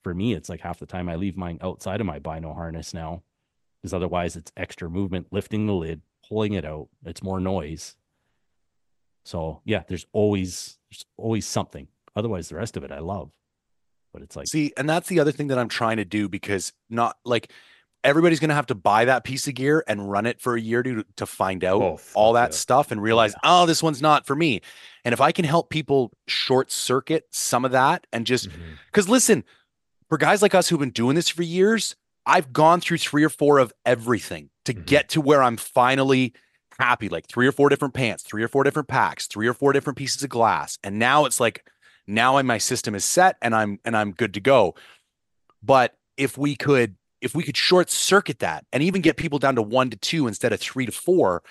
for 0.04 0.14
me 0.14 0.34
it's 0.34 0.48
like 0.48 0.62
half 0.62 0.80
the 0.80 0.86
time 0.86 1.10
i 1.10 1.16
leave 1.18 1.36
mine 1.36 1.58
outside 1.62 2.00
of 2.00 2.08
my 2.08 2.18
bino 2.20 2.54
harness 2.54 2.94
now 2.94 3.22
because 3.82 3.94
otherwise 3.94 4.38
it's 4.38 4.54
extra 4.56 4.90
movement 4.90 5.28
lifting 5.32 5.68
the 5.68 5.74
lid 5.74 6.02
pulling 6.34 6.54
it 6.54 6.66
out 6.66 6.88
it's 7.06 7.24
more 7.24 7.40
noise 7.40 7.96
so 9.24 9.62
yeah, 9.66 9.84
there's 9.88 10.06
always 10.12 10.78
there's 10.90 11.06
always 11.18 11.46
something. 11.46 11.88
Otherwise, 12.16 12.50
the 12.50 12.56
rest 12.56 12.78
of 12.78 12.84
it 12.84 12.92
I 12.92 13.00
love. 13.00 13.32
But 14.12 14.22
it's 14.22 14.36
like 14.36 14.48
See, 14.48 14.74
and 14.78 14.88
that's 14.88 15.10
the 15.10 15.20
other 15.20 15.32
thing 15.32 15.48
that 15.48 15.58
I'm 15.58 15.70
trying 15.70 15.98
to 15.98 16.06
do 16.06 16.30
because 16.30 16.72
not 16.90 17.18
like 17.26 17.52
everybody's 18.04 18.40
going 18.40 18.50
to 18.50 18.56
have 18.56 18.68
to 18.68 18.76
buy 18.76 19.06
that 19.06 19.24
piece 19.24 19.48
of 19.48 19.56
gear 19.56 19.84
and 19.88 20.12
run 20.12 20.26
it 20.26 20.40
for 20.40 20.56
a 20.56 20.62
year 20.62 20.84
to 20.84 21.04
to 21.16 21.26
find 21.26 21.64
out 21.64 21.82
Oh, 21.82 22.00
all 22.14 22.34
that 22.34 22.52
yeah. 22.52 22.58
stuff 22.58 22.92
and 22.92 23.02
realize, 23.02 23.34
oh, 23.44 23.66
this 23.66 23.82
one's 23.82 24.02
not 24.02 24.28
for 24.28 24.36
me. 24.36 24.62
And 25.04 25.14
if 25.14 25.22
I 25.22 25.32
can 25.32 25.46
help 25.46 25.70
people 25.70 26.12
short 26.28 26.72
circuit 26.72 27.26
some 27.32 27.66
of 27.66 27.72
that 27.72 28.06
and 28.14 28.28
just 28.28 28.50
mm-hmm. 28.50 28.74
because 28.92 29.10
listen, 29.10 29.44
for 30.10 30.18
guys 30.18 30.42
like 30.42 30.54
us 30.54 30.70
who've 30.70 30.80
been 30.80 30.92
doing 30.92 31.16
this 31.16 31.30
for 31.30 31.44
years, 31.44 31.96
I've 32.26 32.54
gone 32.54 32.82
through 32.82 33.00
three 33.00 33.24
or 33.24 33.30
four 33.30 33.58
of 33.58 33.74
everything 33.86 34.50
to 34.66 34.74
Mhm. 34.74 34.86
get 34.86 35.10
to 35.10 35.22
where 35.22 35.44
I'm 35.44 35.58
finally 35.58 36.34
happy, 36.80 37.10
like 37.10 37.28
three 37.28 37.48
or 37.48 37.52
four 37.52 37.70
different 37.70 37.94
pants, 37.94 38.24
three 38.24 38.44
or 38.44 38.48
four 38.48 38.64
different 38.64 38.88
packs, 38.88 39.28
three 39.28 39.48
or 39.48 39.54
four 39.54 39.74
different 39.74 39.98
pieces 39.98 40.24
of 40.24 40.30
glass. 40.30 40.78
And 40.84 40.98
now 41.00 41.26
it's 41.26 41.40
like 41.40 41.66
now 42.08 42.42
my 42.42 42.58
system 42.58 42.96
is 42.96 43.06
set 43.06 43.38
and 43.42 43.54
I'm 43.56 43.80
and 43.86 43.96
I'm 43.96 44.12
good 44.12 44.34
to 44.34 44.40
go. 44.40 44.76
But 45.62 45.96
if 46.18 46.38
we 46.38 46.56
could 46.56 46.96
if 47.22 47.34
we 47.34 47.44
could 47.44 47.56
short 47.56 47.90
circuit 47.90 48.40
that 48.40 48.66
and 48.74 48.84
even 48.84 49.02
get 49.02 49.16
people 49.16 49.40
down 49.40 49.56
to 49.56 49.62
one 49.62 49.90
to 49.90 49.96
two 49.96 50.28
instead 50.28 50.52
of 50.52 50.60
three 50.60 50.86
to 50.86 50.92
four, 50.92 51.44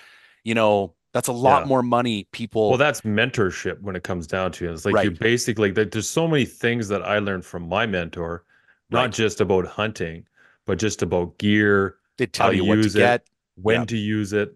you 0.43 0.53
know, 0.55 0.93
That's 1.13 1.27
a 1.27 1.31
lot 1.31 1.61
Yeah. 1.61 1.67
more 1.67 1.83
money 1.83 2.27
people. 2.31 2.69
Well, 2.69 2.77
that's 2.79 3.01
mentorship 3.01 3.79
when 3.81 3.95
it 3.95 4.03
comes 4.03 4.25
down 4.25 4.51
to 4.53 4.67
it. 4.67 4.73
It's 4.73 4.83
like 4.83 5.03
you 5.03 5.11
basically 5.11 5.69
there's 5.69 6.09
so 6.09 6.27
many 6.27 6.43
things 6.43 6.87
that 6.87 7.03
I 7.03 7.19
learned 7.19 7.45
from 7.45 7.69
my 7.69 7.85
mentor, 7.85 8.43
not 8.89 8.99
Right. 8.99 9.11
just 9.11 9.39
about 9.39 9.67
hunting, 9.67 10.25
but 10.65 10.79
just 10.79 11.03
about 11.03 11.37
gear, 11.37 11.97
they 12.17 12.25
tell 12.25 12.49
to 12.49 12.55
you 12.55 12.65
what 12.65 12.75
to 12.75 12.81
use 12.81 12.95
it, 12.95 12.99
get. 12.99 13.27
when 13.55 13.81
Yeah. 13.81 13.85
to 13.85 13.97
use 13.97 14.33
it, 14.33 14.55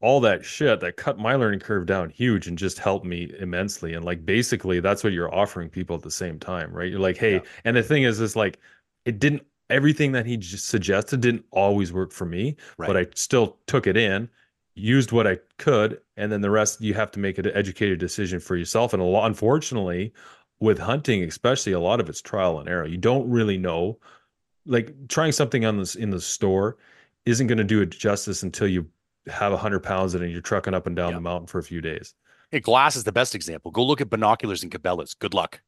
all 0.00 0.20
that 0.20 0.44
shit 0.44 0.80
that 0.80 0.96
cut 0.96 1.18
my 1.18 1.34
learning 1.34 1.60
curve 1.60 1.86
down 1.86 2.10
huge 2.10 2.46
and 2.46 2.58
just 2.58 2.78
helped 2.78 3.06
me 3.06 3.32
immensely. 3.38 3.94
And 3.94 4.04
like 4.04 4.26
basically 4.26 4.80
that's 4.80 5.02
what 5.02 5.14
you're 5.14 5.34
offering 5.34 5.70
people 5.70 5.96
at 5.96 6.02
the 6.02 6.10
same 6.10 6.38
time, 6.38 6.72
right? 6.72 6.90
You're 6.90 7.00
like, 7.00 7.16
hey, 7.16 7.40
and 7.64 7.76
the 7.76 7.82
thing 7.82 8.02
is, 8.02 8.20
is 8.20 8.36
like 8.36 8.58
it 9.06 9.18
didn't 9.18 9.46
everything 9.70 10.12
that 10.12 10.26
he 10.26 10.36
just 10.36 10.68
suggested 10.68 11.20
didn't 11.22 11.44
always 11.50 11.90
work 11.92 12.12
for 12.12 12.26
me, 12.26 12.56
but 12.76 12.96
I 12.98 13.06
still 13.14 13.56
took 13.66 13.86
it 13.86 13.96
in, 13.96 14.28
used 14.74 15.10
what 15.10 15.26
I 15.26 15.38
could, 15.58 16.00
and 16.18 16.30
then 16.30 16.42
the 16.42 16.50
rest 16.50 16.82
you 16.82 16.92
have 16.94 17.10
to 17.12 17.18
make 17.18 17.38
an 17.38 17.50
educated 17.54 17.98
decision 17.98 18.40
for 18.40 18.56
yourself. 18.56 18.92
And 18.92 19.00
a 19.00 19.06
lot, 19.06 19.26
unfortunately, 19.26 20.12
with 20.60 20.78
hunting, 20.78 21.22
especially, 21.22 21.72
a 21.72 21.80
lot 21.80 21.98
of 21.98 22.08
it's 22.10 22.20
trial 22.20 22.60
and 22.60 22.68
error. 22.68 22.86
You 22.86 22.98
don't 22.98 23.28
really 23.30 23.56
know. 23.56 23.98
Like 24.66 25.08
trying 25.08 25.32
something 25.32 25.64
on 25.64 25.78
this 25.78 25.94
in 25.94 26.10
the 26.10 26.20
store 26.20 26.76
isn't 27.26 27.46
going 27.46 27.58
to 27.58 27.64
do 27.64 27.80
it 27.80 27.90
justice 27.90 28.42
until 28.42 28.68
you 28.68 28.88
have 29.26 29.52
a 29.52 29.56
hundred 29.56 29.80
pounds 29.80 30.14
in 30.14 30.20
it 30.20 30.24
and 30.24 30.32
you're 30.32 30.42
trucking 30.42 30.74
up 30.74 30.86
and 30.86 30.94
down 30.96 31.14
the 31.14 31.20
mountain 31.20 31.46
for 31.46 31.58
a 31.58 31.62
few 31.62 31.80
days. 31.80 32.14
Hey, 32.50 32.60
glass 32.60 32.94
is 32.96 33.04
the 33.04 33.12
best 33.12 33.34
example. 33.34 33.70
Go 33.70 33.84
look 33.84 34.00
at 34.00 34.10
binoculars 34.10 34.62
and 34.62 34.70
Cabela's. 34.70 35.14
Good 35.14 35.34
luck. 35.34 35.60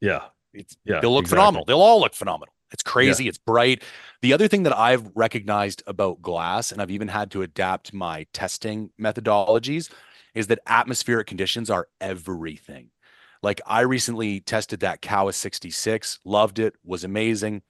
Yeah. 0.00 0.22
It's, 0.54 0.76
Yeah, 0.84 1.00
they'll 1.00 1.12
look 1.12 1.24
exactly. 1.24 1.40
phenomenal. 1.40 1.64
They'll 1.64 1.80
all 1.80 2.00
look 2.00 2.14
phenomenal. 2.14 2.54
It's 2.72 2.82
crazy. 2.82 3.28
It's 3.28 3.38
bright. 3.38 3.82
The 4.22 4.32
other 4.32 4.48
thing 4.48 4.62
that 4.62 4.76
I've 4.76 5.10
recognized 5.14 5.82
about 5.86 6.22
glass, 6.22 6.72
and 6.72 6.80
I've 6.80 6.90
even 6.90 7.08
had 7.08 7.30
to 7.32 7.42
adapt 7.42 7.92
my 7.92 8.26
testing 8.32 8.90
methodologies, 9.00 9.90
is 10.34 10.46
that 10.46 10.60
atmospheric 10.66 11.26
conditions 11.26 11.68
are 11.68 11.88
everything. 12.00 12.88
Like 13.42 13.60
I 13.66 13.80
recently 13.80 14.40
tested 14.40 14.80
that 14.80 15.02
Kowa 15.02 15.32
66, 15.32 16.20
loved 16.24 16.58
it, 16.58 16.74
was 16.84 17.04
amazing. 17.04 17.62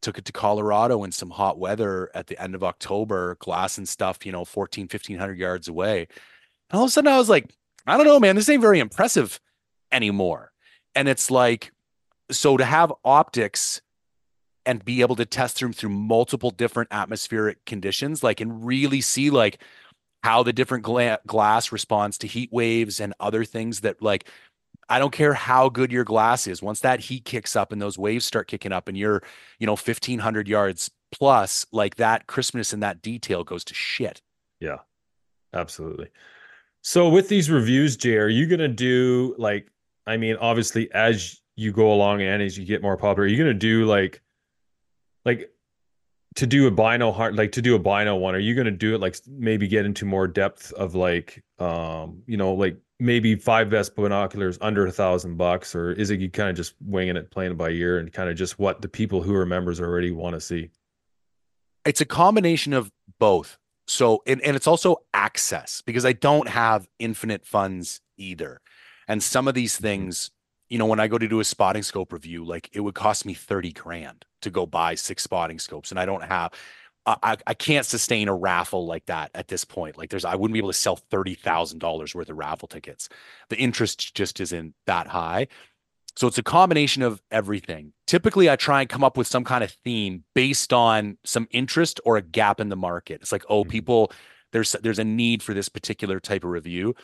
Took 0.00 0.18
it 0.18 0.24
to 0.26 0.32
Colorado 0.32 1.02
in 1.04 1.12
some 1.12 1.30
hot 1.30 1.58
weather 1.58 2.10
at 2.14 2.28
the 2.28 2.40
end 2.40 2.54
of 2.54 2.62
October, 2.62 3.36
glass 3.40 3.78
and 3.78 3.88
stuff, 3.88 4.24
you 4.24 4.32
know, 4.32 4.44
14, 4.44 4.84
1500 4.84 5.38
yards 5.38 5.68
away. 5.68 6.06
And 6.70 6.78
all 6.78 6.84
of 6.84 6.88
a 6.88 6.90
sudden 6.90 7.12
I 7.12 7.18
was 7.18 7.28
like, 7.28 7.52
I 7.86 7.96
don't 7.96 8.06
know, 8.06 8.20
man, 8.20 8.36
this 8.36 8.48
ain't 8.48 8.62
very 8.62 8.80
impressive 8.80 9.40
anymore. 9.90 10.52
And 10.94 11.08
it's 11.08 11.30
like, 11.30 11.72
so 12.30 12.56
to 12.56 12.64
have 12.64 12.92
optics 13.04 13.80
and 14.66 14.84
be 14.84 15.00
able 15.00 15.16
to 15.16 15.24
test 15.24 15.60
them 15.60 15.72
through 15.72 15.90
multiple 15.90 16.50
different 16.50 16.90
atmospheric 16.92 17.64
conditions, 17.64 18.22
like, 18.22 18.40
and 18.40 18.66
really 18.66 19.00
see 19.00 19.30
like 19.30 19.62
how 20.22 20.42
the 20.42 20.52
different 20.52 20.84
gla- 20.84 21.20
glass 21.26 21.72
responds 21.72 22.18
to 22.18 22.26
heat 22.26 22.52
waves 22.52 23.00
and 23.00 23.14
other 23.18 23.44
things 23.44 23.80
that 23.80 24.02
like, 24.02 24.28
I 24.88 24.98
don't 24.98 25.12
care 25.12 25.34
how 25.34 25.68
good 25.68 25.92
your 25.92 26.04
glass 26.04 26.46
is. 26.46 26.62
Once 26.62 26.80
that 26.80 27.00
heat 27.00 27.24
kicks 27.24 27.54
up 27.54 27.72
and 27.72 27.80
those 27.80 27.98
waves 27.98 28.24
start 28.24 28.48
kicking 28.48 28.72
up 28.72 28.88
and 28.88 28.96
you're, 28.96 29.22
you 29.58 29.66
know, 29.66 29.72
1500 29.72 30.48
yards 30.48 30.90
plus, 31.12 31.66
like 31.72 31.96
that 31.96 32.26
crispness 32.26 32.72
and 32.72 32.82
that 32.82 33.02
detail 33.02 33.44
goes 33.44 33.64
to 33.64 33.74
shit. 33.74 34.22
Yeah, 34.60 34.78
absolutely. 35.52 36.08
So 36.82 37.08
with 37.08 37.28
these 37.28 37.50
reviews, 37.50 37.96
Jay, 37.96 38.16
are 38.16 38.28
you 38.28 38.46
gonna 38.46 38.68
do 38.68 39.34
like? 39.38 39.70
I 40.06 40.16
mean, 40.16 40.36
obviously, 40.40 40.90
as 40.92 41.40
you 41.54 41.72
go 41.72 41.92
along 41.92 42.22
and 42.22 42.42
as 42.42 42.56
you 42.56 42.64
get 42.64 42.82
more 42.82 42.96
popular, 42.96 43.24
are 43.24 43.26
you 43.26 43.36
gonna 43.36 43.52
do 43.52 43.84
like, 43.84 44.22
like, 45.24 45.50
to 46.36 46.46
do 46.46 46.66
a 46.66 46.70
bino 46.70 47.12
heart, 47.12 47.34
like 47.34 47.52
to 47.52 47.62
do 47.62 47.74
a 47.74 47.78
bino 47.78 48.16
one? 48.16 48.34
Are 48.34 48.38
you 48.38 48.54
gonna 48.54 48.70
do 48.70 48.94
it 48.94 49.00
like 49.00 49.16
maybe 49.26 49.68
get 49.68 49.84
into 49.84 50.06
more 50.06 50.26
depth 50.26 50.72
of 50.72 50.94
like, 50.94 51.42
um, 51.58 52.22
you 52.26 52.36
know, 52.36 52.54
like 52.54 52.78
maybe 53.00 53.36
five 53.36 53.70
best 53.70 53.94
binoculars 53.94 54.58
under 54.60 54.86
a 54.86 54.92
thousand 54.92 55.36
bucks, 55.36 55.74
or 55.74 55.92
is 55.92 56.10
it 56.10 56.20
you 56.20 56.30
kind 56.30 56.50
of 56.50 56.56
just 56.56 56.74
winging 56.80 57.16
it, 57.16 57.30
playing 57.30 57.52
it 57.52 57.58
by 57.58 57.70
ear, 57.70 57.98
and 57.98 58.12
kind 58.12 58.28
of 58.28 58.36
just 58.36 58.58
what 58.58 58.82
the 58.82 58.88
people 58.88 59.22
who 59.22 59.34
are 59.34 59.46
members 59.46 59.80
already 59.80 60.10
want 60.10 60.34
to 60.34 60.40
see? 60.40 60.70
it's 61.88 62.02
a 62.02 62.06
combination 62.06 62.74
of 62.74 62.92
both. 63.18 63.58
So, 63.86 64.22
and, 64.26 64.42
and 64.42 64.54
it's 64.54 64.66
also 64.66 64.98
access 65.14 65.82
because 65.84 66.04
I 66.04 66.12
don't 66.12 66.48
have 66.48 66.86
infinite 66.98 67.46
funds 67.46 68.02
either. 68.18 68.60
And 69.08 69.22
some 69.22 69.48
of 69.48 69.54
these 69.54 69.74
mm-hmm. 69.74 69.84
things, 69.84 70.30
you 70.68 70.78
know, 70.78 70.84
when 70.84 71.00
I 71.00 71.08
go 71.08 71.16
to 71.16 71.26
do 71.26 71.40
a 71.40 71.44
spotting 71.44 71.82
scope 71.82 72.12
review, 72.12 72.44
like 72.44 72.68
it 72.74 72.80
would 72.80 72.94
cost 72.94 73.24
me 73.24 73.32
30 73.32 73.72
grand 73.72 74.26
to 74.42 74.50
go 74.50 74.66
buy 74.66 74.94
six 74.94 75.22
spotting 75.22 75.58
scopes. 75.58 75.90
And 75.90 75.98
I 75.98 76.04
don't 76.04 76.24
have, 76.24 76.52
I, 77.22 77.36
I- 77.46 77.54
can't 77.54 77.86
sustain 77.86 78.28
a 78.28 78.34
raffle 78.34 78.86
like 78.86 79.06
that 79.06 79.30
at 79.34 79.48
this 79.48 79.64
point. 79.64 79.98
Like 79.98 80.10
there's, 80.10 80.24
I 80.24 80.34
wouldn't 80.34 80.52
be 80.52 80.58
able 80.58 80.70
to 80.70 80.78
sell 80.78 80.98
$30,000 81.10 82.14
worth 82.14 82.28
of 82.30 82.36
raffle 82.36 82.68
tickets. 82.68 83.08
The 83.48 83.56
interest 83.56 84.14
just 84.14 84.40
isn't 84.40 84.74
that 84.86 85.06
high. 85.08 85.48
So 86.16 86.26
it's 86.26 86.38
a 86.38 86.42
combination 86.42 87.02
of 87.02 87.22
everything. 87.30 87.92
Typically, 88.08 88.50
I 88.50 88.56
try 88.56 88.80
and 88.80 88.90
come 88.90 89.04
up 89.04 89.16
with 89.16 89.28
some 89.28 89.44
kind 89.44 89.62
of 89.62 89.70
theme 89.70 90.24
based 90.34 90.72
on 90.72 91.16
some 91.24 91.46
interest 91.52 92.00
or 92.04 92.16
a 92.16 92.22
gap 92.22 92.58
in 92.58 92.70
the 92.70 92.76
market. 92.76 93.20
It's 93.20 93.30
like, 93.30 93.44
oh, 93.48 93.62
mm-hmm. 93.62 93.70
people, 93.70 94.12
there's 94.52 94.72
there's 94.82 94.98
a 94.98 95.04
need 95.04 95.42
for 95.44 95.54
this 95.54 95.68
particular 95.68 96.18
type 96.18 96.42
of 96.42 96.50
review. 96.50 96.96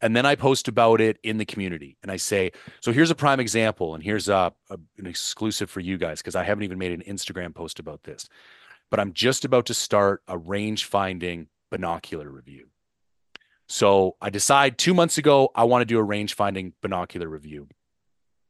And 0.00 0.14
then 0.16 0.26
I 0.26 0.34
post 0.34 0.68
about 0.68 1.00
it 1.00 1.18
in 1.22 1.38
the 1.38 1.44
community 1.44 1.96
and 2.02 2.10
I 2.10 2.16
say, 2.16 2.52
so 2.80 2.92
here's 2.92 3.10
a 3.10 3.14
prime 3.14 3.40
example, 3.40 3.94
and 3.94 4.02
here's 4.02 4.28
a, 4.28 4.52
a- 4.70 4.78
an 4.98 5.06
exclusive 5.06 5.70
for 5.70 5.80
you 5.80 5.98
guys 5.98 6.20
because 6.20 6.34
I 6.34 6.44
haven't 6.44 6.64
even 6.64 6.78
made 6.78 6.92
an 6.92 7.02
Instagram 7.02 7.54
post 7.54 7.78
about 7.78 8.02
this. 8.02 8.28
But 8.94 9.00
I'm 9.00 9.12
just 9.12 9.44
about 9.44 9.66
to 9.66 9.74
start 9.74 10.22
a 10.28 10.38
range 10.38 10.84
finding 10.84 11.48
binocular 11.68 12.30
review. 12.30 12.68
So 13.68 14.14
I 14.22 14.30
decide 14.30 14.78
two 14.78 14.94
months 14.94 15.18
ago 15.18 15.50
I 15.52 15.64
want 15.64 15.82
to 15.82 15.84
do 15.84 15.98
a 15.98 16.02
range 16.04 16.34
finding 16.34 16.74
binocular 16.80 17.28
review. 17.28 17.66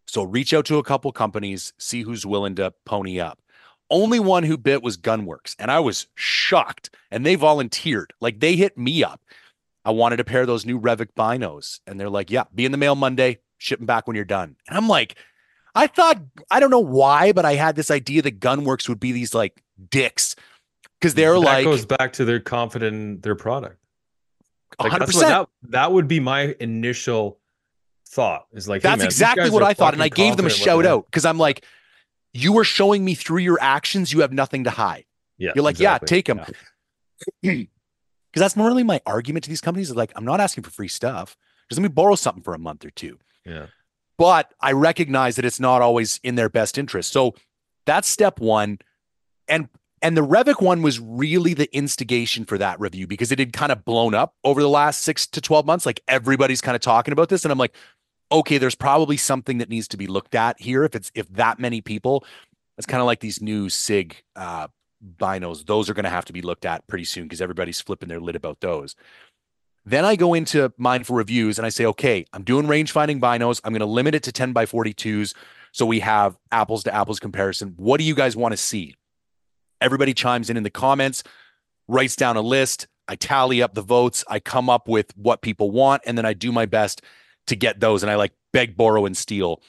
So 0.07 0.22
reach 0.22 0.53
out 0.53 0.66
to 0.66 0.76
a 0.76 0.84
couple 0.84 1.11
companies, 1.12 1.72
see 1.78 2.03
who's 2.03 2.26
willing 2.26 2.57
to 2.57 2.74
pony 2.84 3.18
up. 3.18 3.40
Only 3.88 4.20
one 4.20 4.42
who 4.42 4.59
bit 4.59 4.82
was 4.82 4.99
Gunwerks, 4.99 5.57
and 5.59 5.70
I 5.70 5.80
was 5.80 6.09
shocked. 6.14 6.90
And 7.11 7.24
they 7.24 7.36
volunteered, 7.36 8.12
like 8.20 8.40
they 8.40 8.55
hit 8.55 8.76
me 8.76 9.03
up. 9.03 9.22
I 9.82 9.92
wanted 9.92 10.18
to 10.18 10.24
pair 10.24 10.42
of 10.42 10.47
those 10.47 10.66
new 10.66 10.78
Revic 10.78 11.14
binos, 11.16 11.80
and 11.86 11.99
they're 11.99 12.11
like, 12.11 12.30
"Yeah, 12.30 12.45
be 12.55 12.66
in 12.66 12.72
the 12.72 12.76
mail 12.76 12.97
Monday, 12.97 13.38
ship 13.57 13.78
them 13.78 13.86
back 13.86 14.07
when 14.07 14.14
you're 14.14 14.26
done." 14.26 14.57
And 14.68 14.76
I'm 14.76 14.90
like, 14.90 15.16
I 15.74 15.86
thought 15.86 16.20
I 16.51 16.61
don't 16.61 16.70
know 16.70 16.78
why, 16.78 17.32
but 17.32 17.45
I 17.45 17.55
had 17.55 17.76
this 17.76 17.90
idea 17.90 18.22
that 18.22 18.40
Gunwerks 18.40 18.88
would 18.88 19.01
be 19.01 19.12
these 19.12 19.34
like 19.34 19.62
dicks 19.90 20.36
because 21.00 21.14
they're 21.14 21.34
that 21.34 21.40
like 21.40 21.64
goes 21.64 21.86
back 21.86 22.14
to 22.14 22.24
their 22.24 22.40
confident 22.40 22.94
in 22.94 23.20
their 23.20 23.34
product. 23.34 23.78
Like, 24.78 24.92
100%. 24.92 25.00
what 25.00 25.12
that, 25.20 25.48
that 25.70 25.92
would 25.92 26.08
be 26.08 26.20
my 26.20 26.54
initial 26.58 27.38
thought 28.08 28.46
is 28.52 28.68
like, 28.68 28.82
hey, 28.82 28.88
That's 28.88 28.98
man, 29.00 29.06
exactly 29.06 29.50
what 29.50 29.62
I 29.62 29.74
thought. 29.74 29.94
And 29.94 30.02
I 30.02 30.08
gave 30.08 30.36
them 30.36 30.46
a 30.46 30.50
shout 30.50 30.86
out 30.86 31.06
because 31.06 31.24
I'm 31.24 31.38
like, 31.38 31.64
you 32.32 32.58
are 32.58 32.64
showing 32.64 33.04
me 33.04 33.14
through 33.14 33.38
your 33.38 33.58
actions, 33.60 34.12
you 34.12 34.20
have 34.20 34.32
nothing 34.32 34.64
to 34.64 34.70
hide. 34.70 35.04
Yeah, 35.38 35.52
You're 35.54 35.64
like, 35.64 35.74
exactly. 35.76 36.06
yeah, 36.06 36.08
take 36.16 36.26
them. 36.26 36.40
Because 37.42 37.68
that's 38.34 38.56
normally 38.56 38.82
my 38.82 39.00
argument 39.06 39.44
to 39.44 39.50
these 39.50 39.60
companies 39.60 39.90
is 39.90 39.96
like, 39.96 40.12
I'm 40.16 40.24
not 40.24 40.40
asking 40.40 40.64
for 40.64 40.70
free 40.70 40.88
stuff. 40.88 41.36
Just 41.68 41.80
let 41.80 41.82
me 41.82 41.88
borrow 41.88 42.14
something 42.14 42.42
for 42.42 42.54
a 42.54 42.58
month 42.58 42.84
or 42.84 42.90
two. 42.90 43.18
Yeah. 43.44 43.66
But 44.18 44.52
I 44.60 44.72
recognize 44.72 45.36
that 45.36 45.44
it's 45.44 45.60
not 45.60 45.82
always 45.82 46.20
in 46.22 46.34
their 46.34 46.48
best 46.48 46.78
interest. 46.78 47.12
So 47.12 47.34
that's 47.86 48.08
step 48.08 48.40
one. 48.40 48.78
And 49.49 49.68
and 50.03 50.16
the 50.16 50.26
Revic 50.26 50.61
one 50.61 50.82
was 50.82 51.01
really 51.01 51.55
the 51.55 51.74
instigation 51.74 52.45
for 52.45 52.59
that 52.59 52.78
review 52.78 53.07
because 53.07 53.32
it 53.32 53.38
had 53.38 53.55
kind 53.55 53.72
of 53.72 53.86
blown 53.86 54.14
up 54.14 54.34
over 54.45 54.61
the 54.61 54.68
last 54.68 55.01
six 55.03 55.26
to 55.28 55.40
12 55.40 55.64
months. 55.64 55.86
Like 55.86 56.01
everybody's 56.09 56.61
kind 56.61 56.76
of 56.76 56.82
talking 56.82 57.12
about 57.12 57.30
this. 57.30 57.42
And 57.45 57.51
I'm 57.51 57.57
like, 57.57 57.74
okay, 58.30 58.59
there's 58.59 58.74
probably 58.74 59.16
something 59.16 59.59
that 59.59 59.70
needs 59.70 59.88
to 59.88 59.97
be 59.97 60.07
looked 60.07 60.34
at 60.34 60.61
here. 60.61 60.84
If 60.84 60.95
it's 60.95 61.11
if 61.14 61.28
that 61.30 61.59
many 61.59 61.80
people, 61.80 62.24
it's 62.76 62.86
kind 62.86 63.01
of 63.01 63.07
like 63.07 63.20
these 63.20 63.40
new 63.40 63.68
SIG 63.68 64.22
uh 64.36 64.68
binos. 65.18 65.66
Those 65.66 65.88
are 65.88 65.95
going 65.95 66.05
to 66.05 66.11
have 66.11 66.24
to 66.26 66.32
be 66.32 66.42
looked 66.42 66.64
at 66.64 66.86
pretty 66.86 67.05
soon 67.05 67.24
because 67.24 67.40
everybody's 67.40 67.80
flipping 67.80 68.09
their 68.09 68.20
lid 68.20 68.36
about 68.36 68.61
those. 68.61 68.97
Then 69.86 70.05
I 70.05 70.16
go 70.16 70.34
into 70.34 70.72
mine 70.78 71.05
for 71.05 71.16
reviews 71.16 71.59
and 71.59 71.66
I 71.66 71.68
say, 71.68 71.84
okay, 71.86 72.24
I'm 72.32 72.42
doing 72.42 72.66
range 72.66 72.92
finding 72.92 73.20
binos. 73.20 73.61
I'm 73.64 73.72
going 73.72 73.80
to 73.80 73.86
limit 73.86 74.14
it 74.14 74.22
to 74.24 74.32
10 74.32 74.53
by 74.53 74.64
42s. 74.64 75.34
So 75.72 75.84
we 75.84 76.01
have 76.01 76.38
apples 76.51 76.84
to 76.84 76.95
apples 76.95 77.20
comparison. 77.20 77.74
What 77.76 77.99
do 77.99 78.05
you 78.05 78.14
guys 78.14 78.36
want 78.36 78.53
to 78.53 78.57
see? 78.57 78.95
Everybody 79.80 80.14
chimes 80.14 80.50
in 80.50 80.56
in 80.56 80.62
the 80.62 80.70
comments, 80.70 81.22
writes 81.88 82.16
down 82.16 82.36
a 82.36 82.40
list. 82.42 82.86
I 83.06 83.16
tally 83.16 83.62
up 83.62 83.74
the 83.74 83.82
votes. 83.82 84.24
I 84.28 84.40
come 84.40 84.70
up 84.70 84.88
with 84.88 85.14
what 85.16 85.42
people 85.42 85.70
want, 85.70 86.02
and 86.06 86.16
then 86.16 86.24
I 86.24 86.32
do 86.32 86.52
my 86.52 86.66
best 86.66 87.02
to 87.48 87.56
get 87.56 87.80
those. 87.80 88.02
And 88.02 88.10
I 88.10 88.14
like 88.14 88.32
beg, 88.52 88.76
borrow, 88.76 89.04
and 89.04 89.16
steal. 89.16 89.62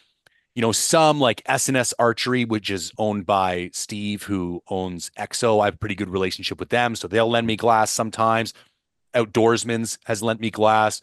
You 0.55 0.61
know, 0.61 0.71
some 0.71 1.19
like 1.19 1.43
SNS 1.43 1.93
Archery, 1.99 2.45
which 2.45 2.69
is 2.69 2.93
owned 2.97 3.25
by 3.25 3.71
Steve, 3.73 4.23
who 4.23 4.63
owns 4.69 5.11
EXO. 5.19 5.61
I 5.61 5.65
have 5.65 5.73
a 5.73 5.77
pretty 5.77 5.95
good 5.95 6.09
relationship 6.09 6.61
with 6.61 6.69
them, 6.69 6.95
so 6.95 7.09
they'll 7.09 7.29
lend 7.29 7.45
me 7.45 7.57
glass 7.57 7.91
sometimes. 7.91 8.53
Outdoorsman's 9.13 9.99
has 10.05 10.23
lent 10.23 10.39
me 10.39 10.49
glass 10.49 11.01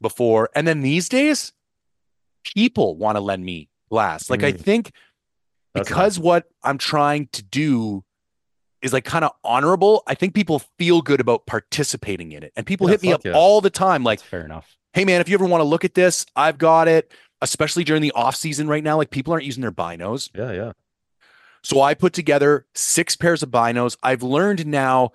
before, 0.00 0.50
and 0.54 0.68
then 0.68 0.82
these 0.82 1.08
days, 1.08 1.52
people 2.44 2.96
want 2.96 3.16
to 3.16 3.20
lend 3.20 3.44
me 3.44 3.68
glass. 3.90 4.30
Like 4.30 4.44
I 4.44 4.52
Mm. 4.52 4.60
think 4.60 4.92
That's 5.74 5.88
because 5.88 6.18
what 6.18 6.46
I'm 6.62 6.78
trying 6.78 7.28
to 7.32 7.42
do 7.42 8.04
is 8.82 8.92
like 8.92 9.04
kind 9.04 9.24
of 9.24 9.32
honorable. 9.44 10.02
I 10.06 10.14
think 10.14 10.34
people 10.34 10.60
feel 10.78 11.02
good 11.02 11.20
about 11.20 11.46
participating 11.46 12.32
in 12.32 12.42
it. 12.42 12.52
And 12.56 12.66
people 12.66 12.86
Yeah, 12.88 12.92
hit 12.92 13.02
me 13.02 13.12
up 13.12 13.24
yeah. 13.24 13.32
all 13.32 13.60
the 13.60 13.70
time 13.70 14.04
like, 14.04 14.18
That's 14.20 14.28
fair 14.28 14.44
enough. 14.44 14.76
"Hey 14.92 15.04
man, 15.04 15.20
if 15.20 15.28
you 15.28 15.34
ever 15.34 15.46
want 15.46 15.60
to 15.60 15.64
look 15.66 15.84
at 15.84 15.94
this, 15.94 16.26
I've 16.36 16.58
got 16.58 16.88
it." 16.88 17.12
Especially 17.42 17.84
during 17.84 18.00
the 18.00 18.12
off 18.12 18.34
season 18.34 18.66
right 18.66 18.82
now, 18.82 18.96
like 18.96 19.10
people 19.10 19.32
aren't 19.32 19.44
using 19.44 19.60
their 19.60 19.70
binos. 19.72 20.30
Yeah, 20.34 20.52
yeah. 20.52 20.72
So 21.62 21.82
I 21.82 21.92
put 21.94 22.12
together 22.14 22.64
six 22.74 23.14
pairs 23.16 23.42
of 23.42 23.50
binos. 23.50 23.96
I've 24.02 24.22
learned 24.22 24.66
now 24.66 25.10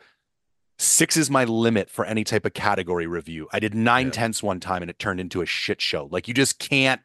six 0.77 1.15
is 1.17 1.29
my 1.29 1.45
limit 1.45 1.89
for 1.89 2.05
any 2.05 2.23
type 2.23 2.45
of 2.45 2.53
category 2.53 3.07
review. 3.07 3.47
I 3.53 3.59
did 3.59 3.73
nine 3.73 4.07
Yeah. 4.07 4.11
tenths 4.11 4.43
one 4.43 4.59
time 4.59 4.81
and 4.83 4.89
it 4.91 4.99
turned 4.99 5.19
into 5.19 5.41
a 5.41 5.45
shit 5.45 5.81
show. 5.81 6.07
Like 6.11 6.27
you 6.27 6.33
just 6.33 6.59
can't 6.59 7.01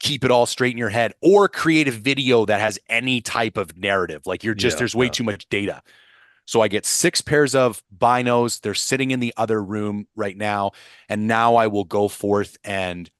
keep 0.00 0.24
it 0.24 0.30
all 0.30 0.46
straight 0.46 0.72
in 0.72 0.78
your 0.78 0.90
head 0.90 1.12
or 1.22 1.48
create 1.48 1.88
a 1.88 1.92
video 1.92 2.44
that 2.46 2.60
has 2.60 2.78
any 2.88 3.20
type 3.20 3.56
of 3.56 3.76
narrative. 3.76 4.22
Like 4.26 4.44
you're 4.44 4.54
just, 4.54 4.76
Yeah, 4.76 4.78
there's 4.80 4.94
way 4.94 5.06
yeah. 5.06 5.12
too 5.12 5.24
much 5.24 5.48
data. 5.48 5.82
So 6.44 6.60
I 6.60 6.68
get 6.68 6.86
six 6.86 7.20
pairs 7.20 7.54
of 7.54 7.82
binos. 7.96 8.60
They're 8.60 8.74
sitting 8.74 9.10
in 9.10 9.20
the 9.20 9.34
other 9.36 9.62
room 9.62 10.06
right 10.14 10.36
now. 10.36 10.72
And 11.08 11.26
now 11.26 11.56
I 11.56 11.66
will 11.66 11.84
go 11.84 12.08
forth 12.08 12.56
and 12.64 13.10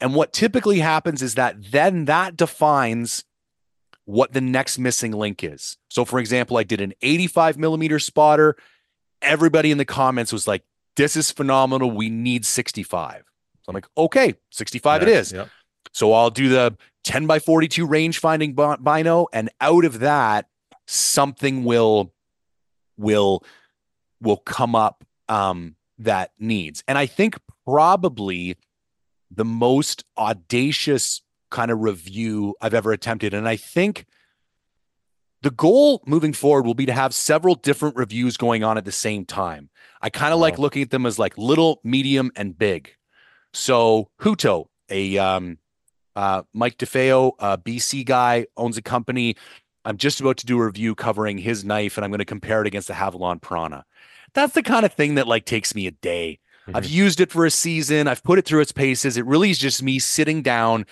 and 0.00 0.14
what 0.14 0.34
typically 0.34 0.80
happens 0.80 1.22
is 1.22 1.36
that 1.36 1.72
then 1.72 2.04
that 2.04 2.36
defines 2.36 3.24
what 4.04 4.34
the 4.34 4.42
next 4.42 4.78
missing 4.78 5.10
link 5.12 5.42
is. 5.42 5.78
So, 5.88 6.04
for 6.04 6.18
example, 6.20 6.58
I 6.58 6.64
did 6.64 6.82
an 6.82 6.92
85 7.00 7.56
millimeter 7.58 7.98
spotter. 7.98 8.56
Everybody 9.22 9.70
in 9.70 9.78
the 9.78 9.86
comments 9.86 10.32
was 10.34 10.46
like, 10.46 10.62
This 10.96 11.16
is 11.16 11.30
phenomenal. 11.30 11.90
We 11.90 12.10
need 12.10 12.44
65. 12.44 13.24
So 13.62 13.70
I'm 13.70 13.74
like, 13.74 13.86
Okay, 13.96 14.34
65 14.52 15.02
it 15.02 15.08
is. 15.08 15.32
Yep. 15.32 15.48
So 15.96 16.12
I'll 16.12 16.28
do 16.28 16.50
the 16.50 16.76
10 17.04 17.26
by 17.26 17.38
42 17.38 17.86
range 17.86 18.18
finding 18.18 18.52
bino, 18.52 19.28
and 19.32 19.48
out 19.62 19.86
of 19.86 20.00
that, 20.00 20.46
something 20.86 21.64
will 21.64 22.12
will 22.98 23.42
will 24.20 24.36
come 24.36 24.74
up 24.74 25.06
um, 25.30 25.74
that 25.98 26.32
needs. 26.38 26.84
And 26.86 26.98
I 26.98 27.06
think 27.06 27.38
probably 27.64 28.58
the 29.30 29.46
most 29.46 30.04
audacious 30.18 31.22
kind 31.50 31.70
of 31.70 31.80
review 31.80 32.54
I've 32.60 32.74
ever 32.74 32.92
attempted. 32.92 33.32
And 33.32 33.48
I 33.48 33.56
think 33.56 34.04
the 35.40 35.50
goal 35.50 36.02
moving 36.04 36.34
forward 36.34 36.66
will 36.66 36.74
be 36.74 36.84
to 36.84 36.92
have 36.92 37.14
several 37.14 37.54
different 37.54 37.96
reviews 37.96 38.36
going 38.36 38.62
on 38.62 38.76
at 38.76 38.84
the 38.84 38.92
same 38.92 39.24
time. 39.24 39.70
I 40.02 40.10
kind 40.10 40.34
of 40.34 40.40
like 40.40 40.58
looking 40.58 40.82
at 40.82 40.90
them 40.90 41.06
as 41.06 41.18
like 41.18 41.38
little, 41.38 41.80
medium, 41.82 42.32
and 42.36 42.58
big. 42.58 42.94
So 43.54 44.10
Huto, 44.20 44.66
a 44.90 45.16
um, 45.16 45.56
uh, 46.16 46.42
Mike 46.54 46.78
DeFeo, 46.78 47.32
uh, 47.38 47.56
a 47.58 47.62
BC 47.62 48.04
guy, 48.04 48.46
owns 48.56 48.76
a 48.76 48.82
company. 48.82 49.36
I'm 49.84 49.98
just 49.98 50.20
about 50.20 50.38
to 50.38 50.46
do 50.46 50.58
a 50.58 50.64
review 50.64 50.94
covering 50.94 51.38
his 51.38 51.64
knife, 51.64 51.96
and 51.96 52.04
I'm 52.04 52.10
going 52.10 52.18
to 52.18 52.24
compare 52.24 52.60
it 52.62 52.66
against 52.66 52.88
the 52.88 52.94
Havalon 52.94 53.40
Piranta. 53.40 53.82
That's 54.34 54.54
the 54.54 54.62
kind 54.62 54.84
of 54.84 54.92
thing 54.92 55.14
that 55.14 55.28
like 55.28 55.44
takes 55.44 55.74
me 55.74 55.86
a 55.86 55.92
day. 55.92 56.40
I've 56.74 56.84
mm-hmm. 56.84 56.94
used 56.94 57.20
it 57.20 57.30
for 57.30 57.46
a 57.46 57.50
season. 57.50 58.08
I've 58.08 58.24
put 58.24 58.40
it 58.40 58.44
through 58.44 58.60
its 58.60 58.72
paces. 58.72 59.16
It 59.16 59.24
really 59.24 59.50
is 59.50 59.58
just 59.58 59.82
me 59.82 60.00
sitting 60.00 60.42
down, 60.42 60.86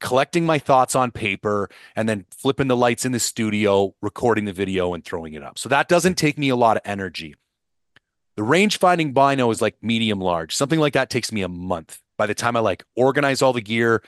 collecting 0.00 0.44
my 0.44 0.58
thoughts 0.58 0.94
on 0.94 1.10
paper, 1.10 1.70
and 1.96 2.06
then 2.06 2.26
flipping 2.30 2.68
the 2.68 2.76
lights 2.76 3.06
in 3.06 3.12
the 3.12 3.20
studio, 3.20 3.94
recording 4.02 4.44
the 4.44 4.52
video, 4.52 4.92
and 4.92 5.02
throwing 5.02 5.32
it 5.32 5.42
up. 5.42 5.58
So 5.58 5.70
that 5.70 5.88
doesn't 5.88 6.16
mm-hmm. 6.16 6.26
take 6.26 6.38
me 6.38 6.50
a 6.50 6.56
lot 6.56 6.76
of 6.76 6.82
energy. 6.84 7.36
The 8.36 8.42
range 8.42 8.78
finding 8.78 9.14
bino 9.14 9.50
is 9.50 9.62
like 9.62 9.76
medium 9.80 10.20
large. 10.20 10.54
Something 10.54 10.80
like 10.80 10.92
that 10.92 11.08
takes 11.08 11.32
me 11.32 11.42
a 11.42 11.48
month. 11.48 12.00
By 12.18 12.26
the 12.26 12.34
time 12.34 12.56
I 12.56 12.60
like 12.60 12.84
organize 12.94 13.40
all 13.40 13.52
the 13.52 13.62
gear, 13.62 14.02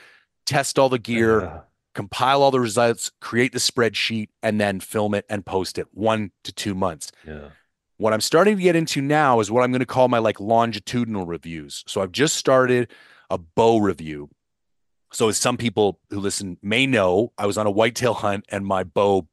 test 0.47 0.79
all 0.79 0.89
the 0.89 0.97
gear, 0.97 1.41
Yeah. 1.41 1.59
compile 1.93 2.41
all 2.41 2.49
the 2.51 2.59
results, 2.59 3.11
create 3.21 3.51
the 3.51 3.59
spreadsheet, 3.59 4.29
and 4.41 4.59
then 4.59 4.79
film 4.79 5.13
it 5.13 5.25
and 5.29 5.45
post 5.45 5.77
it 5.77 5.87
one 5.93 6.31
to 6.43 6.51
two 6.51 6.73
months. 6.73 7.11
Yeah. 7.25 7.49
What 7.97 8.13
I'm 8.13 8.21
starting 8.21 8.57
to 8.57 8.63
get 8.63 8.75
into 8.75 9.01
now 9.01 9.39
is 9.39 9.49
what 9.51 9.63
I'm 9.63 9.71
going 9.71 9.79
to 9.79 9.85
call 9.85 10.07
my 10.07 10.19
like 10.19 10.39
longitudinal 10.39 11.25
reviews. 11.25 11.83
So 11.87 12.01
I've 12.01 12.11
just 12.11 12.35
started 12.35 12.91
a 13.29 13.37
bow 13.37 13.77
review. 13.77 14.29
So 15.11 15.29
as 15.29 15.37
some 15.37 15.57
people 15.57 15.99
who 16.09 16.19
listen 16.19 16.57
may 16.61 16.85
know, 16.85 17.33
I 17.37 17.45
was 17.45 17.57
on 17.57 17.65
a 17.65 17.71
whitetail 17.71 18.13
hunt 18.13 18.45
and 18.49 18.65
my 18.65 18.83
bow, 18.83 19.27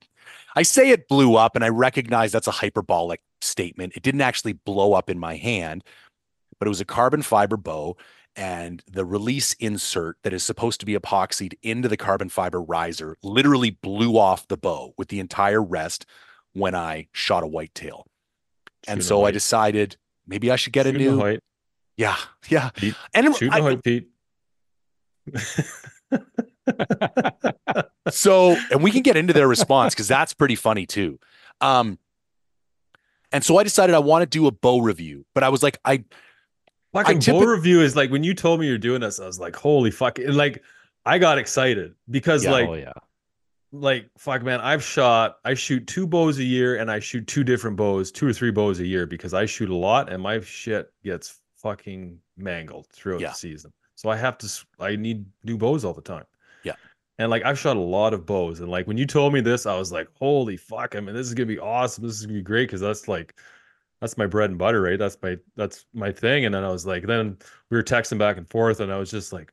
I 0.57 0.62
say 0.62 0.91
it 0.91 1.09
blew 1.09 1.37
up 1.37 1.57
and 1.57 1.65
I 1.65 1.69
recognize 1.69 2.33
that's 2.33 2.47
a 2.47 2.53
hyperbolic 2.53 3.21
statement. 3.41 3.93
It 3.97 4.03
didn't 4.03 4.21
actually 4.23 4.55
blow 4.55 4.95
up 4.95 5.11
in 5.11 5.19
my 5.19 5.37
hand, 5.37 5.85
but 6.59 6.67
it 6.67 6.71
was 6.71 6.81
a 6.81 6.85
carbon 6.87 7.21
fiber 7.23 7.57
bow 7.59 7.97
and 8.37 8.82
the 8.91 9.05
release 9.05 9.53
insert 9.55 10.16
that 10.22 10.32
is 10.32 10.43
supposed 10.43 10.80
to 10.80 10.87
be 10.87 10.95
epoxied 10.95 11.55
into 11.62 11.89
the 11.89 11.97
carbon 11.97 12.28
fiber 12.28 12.61
riser 12.61 13.16
literally 13.22 13.70
blew 13.70 14.18
off 14.18 14.49
the 14.49 14.57
bow 14.57 14.93
with 14.99 15.09
the 15.09 15.20
entire 15.20 15.62
rest 15.62 16.05
when 16.53 16.74
I 16.74 17.07
shot 17.12 17.43
a 17.43 17.47
whitetail. 17.47 18.07
And 18.89 19.03
so 19.05 19.24
I 19.24 19.30
decided 19.30 19.97
maybe 20.26 20.51
I 20.51 20.57
should 20.57 20.72
get 20.72 20.87
a 20.87 20.93
new. 20.93 21.18
Hoyt. 21.18 21.41
Yeah, 21.97 22.16
yeah. 22.49 22.70
Pete, 22.70 22.95
And 23.14 23.35
Shooting 23.37 23.53
I- 23.53 23.61
Hoyt, 23.61 23.82
Pete. 23.85 24.09
so 28.11 28.57
and 28.70 28.82
we 28.82 28.91
can 28.91 29.03
get 29.03 29.16
into 29.16 29.32
their 29.32 29.49
response 29.49 29.95
because 29.95 30.09
that's 30.09 30.35
pretty 30.35 30.55
funny 30.55 30.87
too 30.87 31.18
um 31.61 31.99
and 33.32 33.45
so 33.45 33.57
i 33.59 33.62
decided 33.62 33.95
i 33.95 33.99
want 33.99 34.22
to 34.22 34.26
do 34.26 34.47
a 34.47 34.51
bow 34.51 34.78
review 34.80 35.24
but 35.35 35.43
i 35.43 35.49
was 35.49 35.62
like 35.62 35.78
i 35.85 36.03
Fucking 36.95 37.20
bow 37.20 37.40
review 37.45 37.80
is 37.82 37.95
like 37.97 38.11
when 38.11 38.24
you 38.24 38.32
told 38.34 38.61
me 38.61 38.66
you're 38.66 38.78
doing 38.78 39.01
this, 39.03 39.20
I 39.20 39.26
was 39.26 39.38
like, 39.38 39.55
holy 39.57 39.90
fuck. 39.90 40.18
and, 40.18 40.34
Like 40.36 40.62
I 41.05 41.18
got 41.18 41.36
excited 41.38 41.95
because 42.11 42.45
Yeah, 42.45 42.51
like 42.53 42.68
oh 42.68 42.74
yeah. 42.74 42.92
like 43.72 44.09
fuck 44.16 44.42
man, 44.42 44.61
I've 44.61 44.82
shot 44.82 45.38
I 45.45 45.55
shoot 45.55 45.86
two 45.86 46.07
bows 46.07 46.38
a 46.38 46.45
year 46.45 46.76
and 46.76 46.90
I 46.90 47.01
shoot 47.01 47.26
two 47.26 47.45
different 47.45 47.76
bows, 47.76 48.11
two 48.12 48.26
or 48.28 48.32
three 48.32 48.51
bows 48.51 48.80
a 48.80 48.86
year 48.86 49.07
because 49.07 49.34
I 49.34 49.45
shoot 49.47 49.68
a 49.70 49.74
lot 49.74 50.11
and 50.12 50.22
my 50.22 50.40
shit 50.40 50.92
gets 51.03 51.40
fucking 51.57 52.18
mangled 52.36 52.86
throughout 52.92 53.20
Yeah. 53.20 53.28
the 53.30 53.34
season. 53.34 53.72
So 53.97 54.09
I 54.09 54.16
have 54.16 54.38
to 54.38 54.64
I 54.80 54.97
need 54.97 55.24
new 55.42 55.59
bows 55.59 55.84
all 55.84 55.92
the 55.95 56.01
time. 56.03 56.24
Yeah. 56.62 56.74
And 57.18 57.30
like 57.30 57.45
I've 57.45 57.59
shot 57.59 57.76
a 57.76 57.80
lot 57.80 58.14
of 58.14 58.24
bows 58.24 58.61
and 58.61 58.68
like 58.70 58.86
when 58.86 58.97
you 58.99 59.07
told 59.07 59.32
me 59.32 59.40
this, 59.40 59.66
I 59.66 59.76
was 59.76 59.90
like, 59.92 60.09
holy 60.14 60.57
fuck, 60.57 60.95
I 60.97 61.01
mean 61.01 61.14
this 61.14 61.26
is 61.28 61.34
to 61.34 61.45
be 61.45 61.59
awesome. 61.59 62.07
This 62.07 62.16
is 62.16 62.22
to 62.22 62.28
be 62.28 62.40
great 62.42 62.70
cuz 62.70 62.80
that's 62.80 63.09
like 63.09 63.34
that's 64.05 64.19
my 64.19 64.27
bread 64.27 64.51
and 64.51 64.59
butter, 64.59 64.83
right? 64.83 64.99
That's 64.99 65.19
my 65.23 65.39
that's 65.57 65.87
my 65.95 66.13
thing. 66.13 66.45
And 66.45 66.55
then 66.55 66.65
I 66.65 66.71
was 66.71 66.87
like, 66.87 67.07
then 67.07 67.39
we 67.71 67.77
were 67.77 67.83
texting 67.83 68.19
back 68.19 68.37
and 68.37 68.49
forth, 68.51 68.81
and 68.81 68.93
I 68.93 68.99
was 68.99 69.11
just 69.11 69.33
like, 69.33 69.53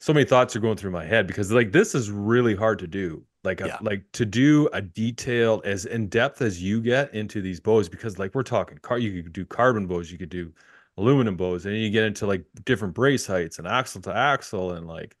so 0.00 0.12
many 0.12 0.24
thoughts 0.26 0.54
are 0.56 0.60
going 0.60 0.76
through 0.76 0.92
my 0.92 1.04
head 1.04 1.26
because 1.26 1.52
like 1.52 1.72
this 1.72 1.94
is 1.94 2.10
really 2.10 2.54
hard 2.54 2.78
to 2.80 2.86
do. 2.86 3.24
Like 3.44 3.60
a, 3.60 3.66
Yeah. 3.68 3.78
like 3.80 4.04
to 4.12 4.26
do 4.26 4.68
a 4.72 4.82
detail 4.82 5.62
as 5.64 5.86
in 5.86 6.08
depth 6.08 6.42
as 6.42 6.62
you 6.62 6.80
get 6.82 7.14
into 7.14 7.40
these 7.42 7.60
bows, 7.60 7.88
because 7.88 8.18
like 8.18 8.34
we're 8.34 8.42
talking 8.44 8.78
car, 8.78 8.98
you 8.98 9.22
could 9.22 9.32
do 9.32 9.44
carbon 9.46 9.86
bows, 9.86 10.10
you 10.12 10.18
could 10.18 10.30
do 10.30 10.52
aluminum 10.98 11.36
bows, 11.36 11.66
and 11.66 11.76
you 11.76 11.90
get 11.90 12.04
into 12.04 12.26
like 12.26 12.44
different 12.64 12.94
brace 12.94 13.26
heights 13.26 13.58
and 13.58 13.68
axle 13.68 14.00
to 14.02 14.14
axle 14.16 14.72
and 14.72 14.86
like 14.86 15.16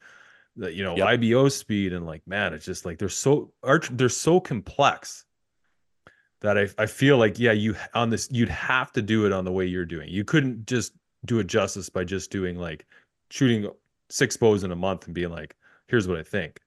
the 0.56 0.72
you 0.72 0.84
know 0.84 0.96
Yep. 0.96 1.02
IBO 1.02 1.48
speed 1.48 1.92
and 1.92 2.06
like 2.06 2.26
man, 2.26 2.54
it's 2.54 2.64
just 2.64 2.84
like 2.84 2.98
they're 2.98 3.08
so 3.08 3.52
arch 3.62 3.88
they're 3.92 4.08
so 4.08 4.40
complex 4.40 5.24
that 6.40 6.56
I, 6.56 6.68
I 6.78 6.86
feel 6.86 7.18
like 7.18 7.38
yeah 7.38 7.52
you 7.52 7.74
on 7.94 8.10
this 8.10 8.28
you'd 8.30 8.48
have 8.48 8.92
to 8.92 9.02
do 9.02 9.26
it 9.26 9.32
on 9.32 9.44
the 9.44 9.52
way 9.52 9.66
you're 9.66 9.84
doing. 9.84 10.08
You 10.08 10.24
couldn't 10.24 10.66
just 10.66 10.92
do 11.24 11.38
it 11.38 11.46
justice 11.46 11.88
by 11.88 12.04
just 12.04 12.30
doing 12.30 12.58
like 12.58 12.86
shooting 13.30 13.70
six 14.08 14.36
bows 14.36 14.64
in 14.64 14.70
a 14.70 14.76
month 14.76 15.06
and 15.06 15.14
being 15.14 15.30
like 15.30 15.56
here's 15.86 16.06
what 16.08 16.18
i 16.18 16.22
think. 16.22 16.60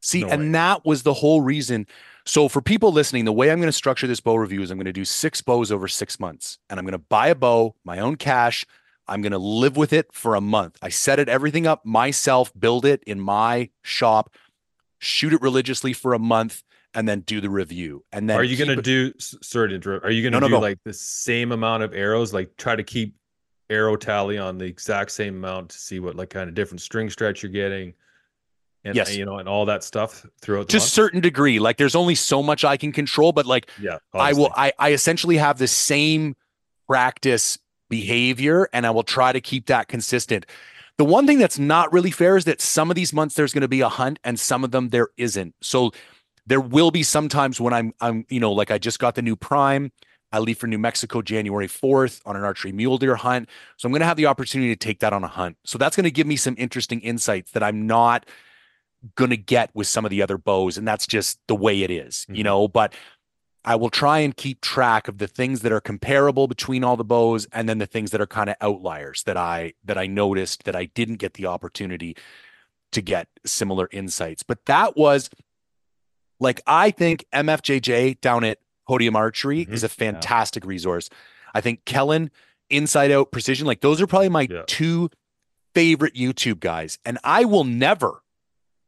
See 0.00 0.20
No 0.20 0.28
and 0.28 0.42
way. 0.42 0.48
that 0.50 0.84
was 0.84 1.02
the 1.02 1.14
whole 1.14 1.40
reason. 1.40 1.86
So 2.26 2.48
for 2.48 2.60
people 2.60 2.92
listening 2.92 3.24
the 3.24 3.32
way 3.32 3.50
i'm 3.50 3.58
going 3.58 3.68
to 3.68 3.72
structure 3.72 4.06
this 4.06 4.20
bow 4.20 4.36
review 4.36 4.62
is 4.62 4.70
i'm 4.70 4.78
going 4.78 4.84
to 4.84 4.92
do 4.92 5.04
six 5.04 5.40
bows 5.40 5.72
over 5.72 5.88
six 5.88 6.20
months 6.20 6.58
and 6.68 6.78
i'm 6.78 6.84
going 6.84 6.92
to 6.92 6.98
buy 6.98 7.28
a 7.28 7.34
bow 7.34 7.74
my 7.84 7.98
own 7.98 8.16
cash. 8.16 8.64
I'm 9.06 9.20
going 9.20 9.32
to 9.32 9.38
live 9.38 9.76
with 9.76 9.92
it 9.92 10.14
for 10.14 10.34
a 10.34 10.40
month. 10.40 10.78
I 10.80 10.88
set 10.88 11.18
it 11.18 11.28
everything 11.28 11.66
up 11.66 11.84
myself 11.84 12.52
build 12.58 12.86
it 12.86 13.02
in 13.06 13.20
my 13.20 13.70
shop 13.82 14.30
shoot 14.98 15.32
it 15.32 15.42
religiously 15.42 15.92
for 15.92 16.14
a 16.14 16.18
month 16.18 16.62
and 16.94 17.08
then 17.08 17.20
do 17.20 17.40
the 17.40 17.50
review 17.50 18.04
and 18.12 18.28
then 18.30 18.36
are 18.38 18.44
you 18.44 18.56
gonna 18.56 18.80
do 18.80 19.12
s- 19.18 19.34
sorry 19.42 19.68
to 19.70 19.74
interrupt 19.74 20.04
are 20.04 20.10
you 20.10 20.22
gonna 20.22 20.40
No, 20.40 20.40
no, 20.40 20.48
do 20.48 20.52
go. 20.54 20.60
like 20.60 20.78
the 20.84 20.92
same 20.92 21.52
amount 21.52 21.82
of 21.82 21.92
arrows 21.94 22.32
like 22.32 22.56
try 22.56 22.76
to 22.76 22.82
keep 22.82 23.14
arrow 23.70 23.96
tally 23.96 24.38
on 24.38 24.58
the 24.58 24.64
exact 24.66 25.10
same 25.10 25.36
amount 25.36 25.70
to 25.70 25.78
see 25.78 25.98
what 26.00 26.14
like 26.16 26.30
kind 26.30 26.48
of 26.48 26.54
different 26.54 26.80
string 26.80 27.08
stretch 27.10 27.42
you're 27.42 27.50
getting 27.52 27.94
and 28.84 28.94
Yes. 28.94 29.16
you 29.16 29.24
know 29.24 29.38
and 29.38 29.48
all 29.48 29.64
that 29.66 29.82
stuff 29.82 30.26
throughout 30.40 30.66
the 30.66 30.72
to 30.72 30.76
a 30.76 30.80
certain 30.80 31.20
degree 31.20 31.58
like 31.58 31.76
there's 31.78 31.94
only 31.94 32.14
so 32.14 32.42
much 32.42 32.64
i 32.64 32.76
can 32.76 32.92
control 32.92 33.32
but 33.32 33.46
like 33.46 33.70
yeah 33.80 33.98
I 34.12 34.32
will. 34.34 34.50
I, 34.54 34.72
I 34.78 34.92
essentially 34.92 35.38
have 35.38 35.58
the 35.58 35.66
same 35.68 36.36
practice 36.86 37.58
behavior 37.88 38.68
and 38.72 38.86
I 38.86 38.90
will 38.90 39.02
try 39.02 39.32
to 39.32 39.40
keep 39.40 39.66
that 39.66 39.88
consistent. 39.88 40.46
The 40.98 41.04
one 41.04 41.26
thing 41.26 41.38
that's 41.38 41.58
not 41.58 41.92
really 41.92 42.10
fair 42.10 42.36
is 42.36 42.44
that 42.44 42.60
some 42.60 42.90
of 42.90 42.94
these 42.94 43.12
months 43.12 43.34
there's 43.34 43.52
going 43.52 43.62
to 43.62 43.68
be 43.68 43.80
a 43.80 43.88
hunt 43.88 44.18
and 44.24 44.38
some 44.38 44.62
of 44.64 44.70
them 44.70 44.90
there 44.90 45.08
isn't. 45.16 45.54
So 45.60 45.92
there 46.46 46.60
will 46.60 46.90
be 46.90 47.02
sometimes 47.02 47.60
when 47.60 47.72
I'm 47.72 47.92
I'm 48.00 48.26
you 48.28 48.40
know 48.40 48.52
like 48.52 48.70
I 48.70 48.78
just 48.78 48.98
got 48.98 49.14
the 49.14 49.22
new 49.22 49.36
prime. 49.36 49.92
I 50.32 50.40
leave 50.40 50.58
for 50.58 50.66
New 50.66 50.78
Mexico 50.78 51.22
January 51.22 51.68
4th 51.68 52.20
on 52.26 52.34
an 52.34 52.42
archery 52.42 52.72
mule 52.72 52.98
deer 52.98 53.14
hunt. 53.14 53.48
So 53.76 53.86
I'm 53.86 53.92
going 53.92 54.00
to 54.00 54.06
have 54.06 54.16
the 54.16 54.26
opportunity 54.26 54.74
to 54.74 54.76
take 54.76 54.98
that 54.98 55.12
on 55.12 55.22
a 55.22 55.28
hunt. 55.28 55.56
So 55.64 55.78
that's 55.78 55.94
going 55.94 56.04
to 56.04 56.10
give 56.10 56.26
me 56.26 56.34
some 56.34 56.56
interesting 56.58 56.98
insights 57.02 57.52
that 57.52 57.62
I'm 57.62 57.86
not 57.86 58.26
going 59.14 59.30
to 59.30 59.36
get 59.36 59.70
with 59.74 59.86
some 59.86 60.04
of 60.04 60.10
the 60.10 60.22
other 60.22 60.36
bows 60.36 60.76
and 60.76 60.88
that's 60.88 61.06
just 61.06 61.38
the 61.46 61.54
way 61.54 61.82
it 61.82 61.90
is, 61.90 62.26
you 62.28 62.42
Mhm. 62.42 62.44
know, 62.44 62.66
but 62.68 62.94
I 63.64 63.76
will 63.76 63.90
try 63.90 64.18
and 64.18 64.36
keep 64.36 64.60
track 64.60 65.06
of 65.06 65.18
the 65.18 65.28
things 65.28 65.60
that 65.60 65.70
are 65.70 65.80
comparable 65.80 66.48
between 66.48 66.82
all 66.82 66.96
the 66.96 67.04
bows 67.04 67.46
and 67.52 67.68
then 67.68 67.78
the 67.78 67.86
things 67.86 68.10
that 68.10 68.20
are 68.20 68.26
kind 68.26 68.50
of 68.50 68.56
outliers 68.60 69.22
that 69.24 69.36
I 69.36 69.74
that 69.84 69.96
I 69.96 70.06
noticed 70.08 70.64
that 70.64 70.74
I 70.74 70.86
didn't 70.86 71.16
get 71.16 71.34
the 71.34 71.46
opportunity 71.46 72.16
to 72.90 73.00
get 73.00 73.28
similar 73.46 73.88
insights. 73.92 74.42
But 74.42 74.64
that 74.66 74.96
was 74.96 75.30
like 76.40 76.60
I 76.66 76.90
think 76.90 77.24
MFJJ 77.32 78.20
down 78.20 78.44
at 78.44 78.58
Podium 78.86 79.16
Archery 79.16 79.66
is 79.70 79.82
a 79.84 79.88
fantastic 79.88 80.64
resource. 80.66 81.08
I 81.54 81.60
think 81.60 81.84
Kellen 81.84 82.30
Inside 82.70 83.10
Out 83.10 83.30
Precision 83.32 83.66
like 83.66 83.80
those 83.80 84.00
are 84.00 84.06
probably 84.06 84.28
my 84.28 84.46
two 84.66 85.10
favorite 85.74 86.14
YouTube 86.14 86.60
guys 86.60 86.98
and 87.04 87.18
I 87.24 87.44
will 87.44 87.64
never 87.64 88.22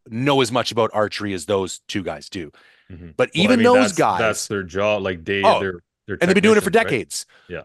know 0.09 0.41
as 0.41 0.53
much 0.53 0.71
about 0.71 0.91
archery 0.95 1.33
as 1.35 1.47
those 1.47 1.81
two 1.89 2.03
guys 2.03 2.29
do. 2.29 2.53
Mhm. 2.91 3.15
But 3.17 3.31
Well, 3.35 3.41
I 3.43 3.45
even 3.45 3.59
mean, 3.59 3.65
those 3.65 3.75
that's- 3.77 3.99
guys 3.99 4.19
that's 4.21 4.47
their 4.49 4.63
job. 4.63 5.03
Like 5.03 5.25
they, 5.25 5.43
Oh, 5.43 5.61
they're, 5.61 5.81
they're 6.07 6.19
and 6.21 6.29
they've 6.29 6.35
been 6.35 6.43
doing 6.45 6.57
it 6.59 6.63
for 6.63 6.71
technicians, 6.71 6.77
right? 6.77 6.91
decades. 6.91 7.27
Yeah. 7.49 7.63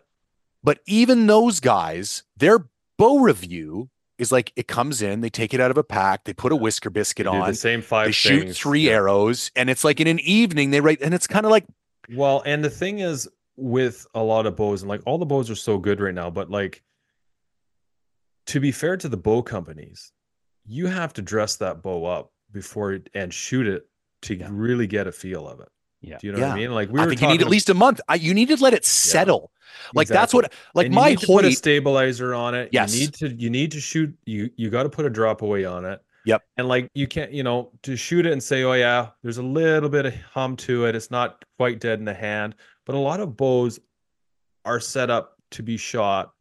But 0.64 0.80
even 0.88 1.28
those 1.28 1.60
guys, 1.60 2.24
their 2.38 2.66
bow 2.98 3.20
review 3.20 3.90
is 4.22 4.32
like 4.32 4.54
it 4.56 4.68
comes 4.68 5.02
in, 5.02 5.22
they 5.22 5.32
take 5.32 5.52
it 5.52 5.60
out 5.60 5.72
of 5.72 5.78
a 5.78 5.84
pack, 5.84 6.26
they 6.26 6.34
put 6.34 6.52
a 6.52 6.56
whisker 6.56 6.92
biscuit 6.92 7.26
They 7.26 7.32
do 7.32 7.38
the 7.40 7.44
on, 7.44 7.54
same 7.56 7.82
five 7.82 8.06
they 8.06 8.12
shoot 8.12 8.44
things, 8.44 8.58
three 8.60 8.88
arrows, 8.88 9.52
and 9.56 9.68
it's 9.68 9.84
like 9.84 10.00
in 10.00 10.06
an 10.08 10.20
evening 10.20 10.70
they 10.70 10.80
write, 10.80 11.02
and 11.02 11.14
it's 11.14 11.26
kind 11.26 11.44
of 11.44 11.52
like 11.52 11.66
Well, 12.14 12.44
and 12.46 12.64
the 12.64 12.70
thing 12.70 13.00
is 13.00 13.28
with 13.58 14.06
a 14.14 14.22
lot 14.22 14.46
of 14.46 14.56
bows, 14.56 14.84
and 14.84 14.90
like 14.90 15.02
all 15.08 15.18
the 15.18 15.26
bows 15.26 15.50
are 15.50 15.56
so 15.56 15.80
good 15.80 16.00
right 16.00 16.14
now, 16.14 16.30
but 16.30 16.52
like 16.52 16.84
to 18.46 18.60
be 18.60 18.72
fair 18.72 18.96
to 18.96 19.10
the 19.10 19.18
bow 19.18 19.42
companies, 19.42 20.12
you 20.68 20.86
have 20.86 21.14
to 21.14 21.24
dress 21.24 21.56
that 21.56 21.82
bow 21.82 22.06
up 22.06 22.32
before 22.52 22.94
it, 22.94 23.10
and 23.16 23.34
shoot 23.34 23.66
it 23.68 23.88
to 24.22 24.38
really 24.52 24.86
get 24.86 25.08
a 25.08 25.12
feel 25.12 25.48
of 25.48 25.60
it. 25.62 25.70
Yeah. 26.02 26.18
Do 26.20 26.28
you 26.28 26.34
know 26.34 26.40
what 26.40 26.52
I 26.52 26.56
mean? 26.56 26.72
Like 26.72 26.90
we 26.92 27.00
I 27.00 27.06
were 27.06 27.10
think 27.10 27.22
you 27.22 27.28
need 27.30 27.42
at 27.42 27.50
least 27.50 27.70
a 27.70 27.74
month. 27.74 28.02
I, 28.08 28.16
you 28.16 28.34
need 28.34 28.48
to 28.50 28.56
let 28.58 28.74
it 28.74 28.86
settle. 28.86 29.52
Like 29.94 30.08
that's 30.08 30.34
what 30.34 30.52
like 30.74 30.88
And 30.88 30.96
you 30.96 31.00
my 31.00 31.10
need 31.10 31.20
to 31.20 31.28
put 31.28 31.46
a 31.46 31.50
Hoyt. 31.50 31.58
stabilizer 31.58 32.34
on 32.34 32.56
it. 32.56 32.70
Yes. 32.72 32.94
You 32.94 33.02
need 33.02 33.14
to 33.16 33.30
you 33.30 33.50
need 33.50 33.72
to 33.72 33.80
shoot 33.80 34.14
you 34.26 34.50
you 34.56 34.70
got 34.70 34.84
to 34.84 34.90
put 34.90 35.06
a 35.06 35.10
drop 35.10 35.42
away 35.42 35.66
on 35.66 35.86
it. 35.86 36.02
Yep. 36.26 36.44
And 36.58 36.68
like 36.68 36.90
you 36.94 37.08
can't, 37.08 37.32
you 37.32 37.44
know, 37.44 37.72
to 37.84 37.96
shoot 37.96 38.26
it 38.26 38.32
and 38.32 38.44
say, 38.44 38.64
"Oh 38.64 38.74
yeah, 38.74 39.10
there's 39.24 39.38
a 39.40 39.44
little 39.44 39.90
bit 39.90 40.06
of 40.06 40.14
hum 40.34 40.56
to 40.58 40.86
it. 40.86 40.96
It's 40.96 41.10
not 41.10 41.44
quite 41.58 41.80
dead 41.80 41.98
in 41.98 42.06
the 42.06 42.14
hand." 42.14 42.56
But 42.86 42.96
a 42.96 43.00
lot 43.00 43.20
of 43.20 43.36
bows 43.36 43.80
are 44.66 44.80
set 44.80 45.10
up 45.10 45.36
to 45.52 45.64
be 45.64 45.78
shot 45.78 46.32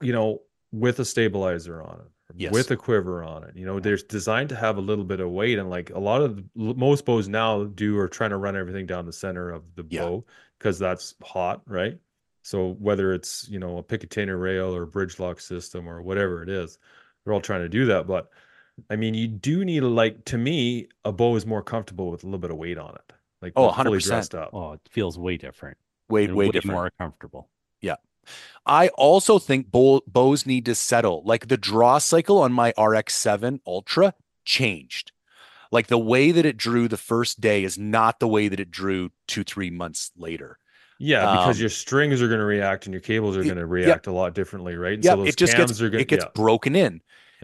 you 0.00 0.12
know, 0.12 0.40
with 0.72 0.98
a 0.98 1.04
stabilizer 1.04 1.82
on 1.82 2.00
it, 2.00 2.06
Yes. 2.36 2.52
with 2.52 2.70
a 2.70 2.76
quiver 2.76 3.22
on 3.22 3.44
it. 3.44 3.56
You 3.56 3.66
know, 3.66 3.80
they're 3.80 3.96
designed 3.96 4.48
to 4.50 4.56
have 4.56 4.76
a 4.76 4.80
little 4.80 5.04
bit 5.04 5.20
of 5.20 5.30
weight, 5.30 5.58
and 5.58 5.68
like 5.70 5.90
a 5.90 5.98
lot 5.98 6.22
of 6.22 6.36
the, 6.36 6.44
most 6.54 7.04
bows 7.04 7.28
now 7.28 7.64
do 7.64 7.98
are 7.98 8.08
trying 8.08 8.30
to 8.30 8.36
run 8.36 8.56
everything 8.56 8.86
down 8.86 9.06
the 9.06 9.12
center 9.12 9.50
of 9.50 9.62
the 9.74 9.82
bow 9.82 10.24
because 10.58 10.78
that's 10.78 11.14
hot, 11.22 11.62
right? 11.66 11.98
So 12.42 12.72
whether 12.80 13.12
it's 13.12 13.48
you 13.48 13.58
know 13.58 13.78
a 13.78 13.82
Picatinny 13.82 14.38
rail 14.40 14.74
or 14.74 14.86
bridge 14.86 15.18
lock 15.20 15.40
system 15.40 15.88
or 15.88 16.02
whatever 16.02 16.42
it 16.42 16.48
is, 16.48 16.78
they're 17.24 17.32
all 17.34 17.40
trying 17.40 17.62
to 17.62 17.68
do 17.68 17.86
that. 17.86 18.06
But 18.06 18.30
I 18.90 18.96
mean, 18.96 19.14
you 19.14 19.28
do 19.28 19.64
need 19.64 19.82
a 19.82 19.88
like 19.88 20.24
to 20.26 20.38
me, 20.38 20.88
a 21.04 21.12
bow 21.12 21.36
is 21.36 21.46
more 21.46 21.62
comfortable 21.62 22.10
with 22.10 22.22
a 22.24 22.26
little 22.26 22.38
bit 22.40 22.50
of 22.50 22.56
weight 22.56 22.78
on 22.78 22.94
it, 22.94 23.12
like 23.40 23.52
Oh, 23.56 23.70
100%. 23.70 24.02
dressed 24.04 24.34
up. 24.34 24.50
Oh, 24.52 24.72
it 24.72 24.80
feels 24.90 25.18
way 25.18 25.36
different. 25.36 25.76
Way, 26.08 26.24
and 26.24 26.34
way 26.34 26.50
different. 26.50 26.74
more 26.74 26.90
comfortable. 26.98 27.48
Yeah. 27.80 27.96
I 28.64 28.88
also 28.88 29.38
think 29.38 29.70
bow, 29.70 30.02
bows 30.06 30.46
need 30.46 30.64
to 30.66 30.74
settle. 30.74 31.22
Like 31.24 31.48
the 31.48 31.56
draw 31.56 31.98
cycle 31.98 32.38
on 32.38 32.52
my 32.52 32.72
RX7 32.72 33.60
Ultra 33.66 34.14
changed. 34.44 35.12
Like 35.70 35.86
the 35.86 35.98
way 35.98 36.30
that 36.32 36.44
it 36.46 36.56
drew 36.56 36.86
the 36.86 36.96
first 36.96 37.40
day 37.40 37.64
is 37.64 37.78
not 37.78 38.20
the 38.20 38.28
way 38.28 38.48
that 38.48 38.60
it 38.60 38.70
drew 38.70 39.10
two, 39.26 39.42
three 39.42 39.70
months 39.70 40.12
later. 40.16 40.58
Yeah, 40.98 41.22
because 41.22 41.56
Um, 41.56 41.60
your 41.60 41.70
strings 41.70 42.22
are 42.22 42.28
going 42.28 42.38
to 42.38 42.46
react 42.46 42.86
and 42.86 42.92
your 42.92 43.00
cables 43.00 43.36
are 43.36 43.42
going 43.42 43.56
to 43.56 43.62
yeah. 43.62 43.86
react 43.86 44.06
a 44.06 44.12
lot 44.12 44.34
differently, 44.34 44.76
right? 44.76 44.94
And 44.94 45.04
Yeah, 45.04 45.12
so 45.12 45.16
those 45.18 45.28
it 45.30 45.36
just 45.36 45.54
cams 45.54 45.72
gets 45.72 45.80
are 45.80 45.90
going 45.90 46.02
it 46.02 46.08
gets 46.08 46.24
yeah. 46.24 46.30
broken 46.34 46.76
in. 46.76 47.00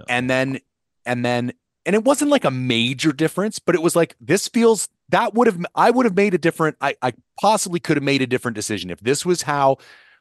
And 0.09 0.31
then 0.31 0.61
and 1.05 1.25
then 1.25 1.53
and 1.85 1.97
it 1.97 2.05
wasn't 2.05 2.31
like 2.31 2.45
a 2.45 2.51
major 2.51 3.13
difference, 3.13 3.59
but 3.59 3.75
it 3.75 3.83
was 3.83 3.97
like 3.97 4.15
this 4.21 4.47
feels 4.47 4.89
that 5.09 5.35
would 5.35 5.49
have 5.49 5.59
I 5.75 5.91
would 5.91 6.07
have 6.07 6.15
made 6.15 6.35
a 6.35 6.39
different 6.39 6.77
I 6.81 6.95
I 7.03 7.15
possibly 7.41 7.81
could 7.81 7.97
have 7.97 8.05
made 8.05 8.23
a 8.23 8.27
different 8.27 8.55
decision 8.55 8.91
if 8.91 9.01
this 9.01 9.27
was 9.27 9.43
how 9.43 9.79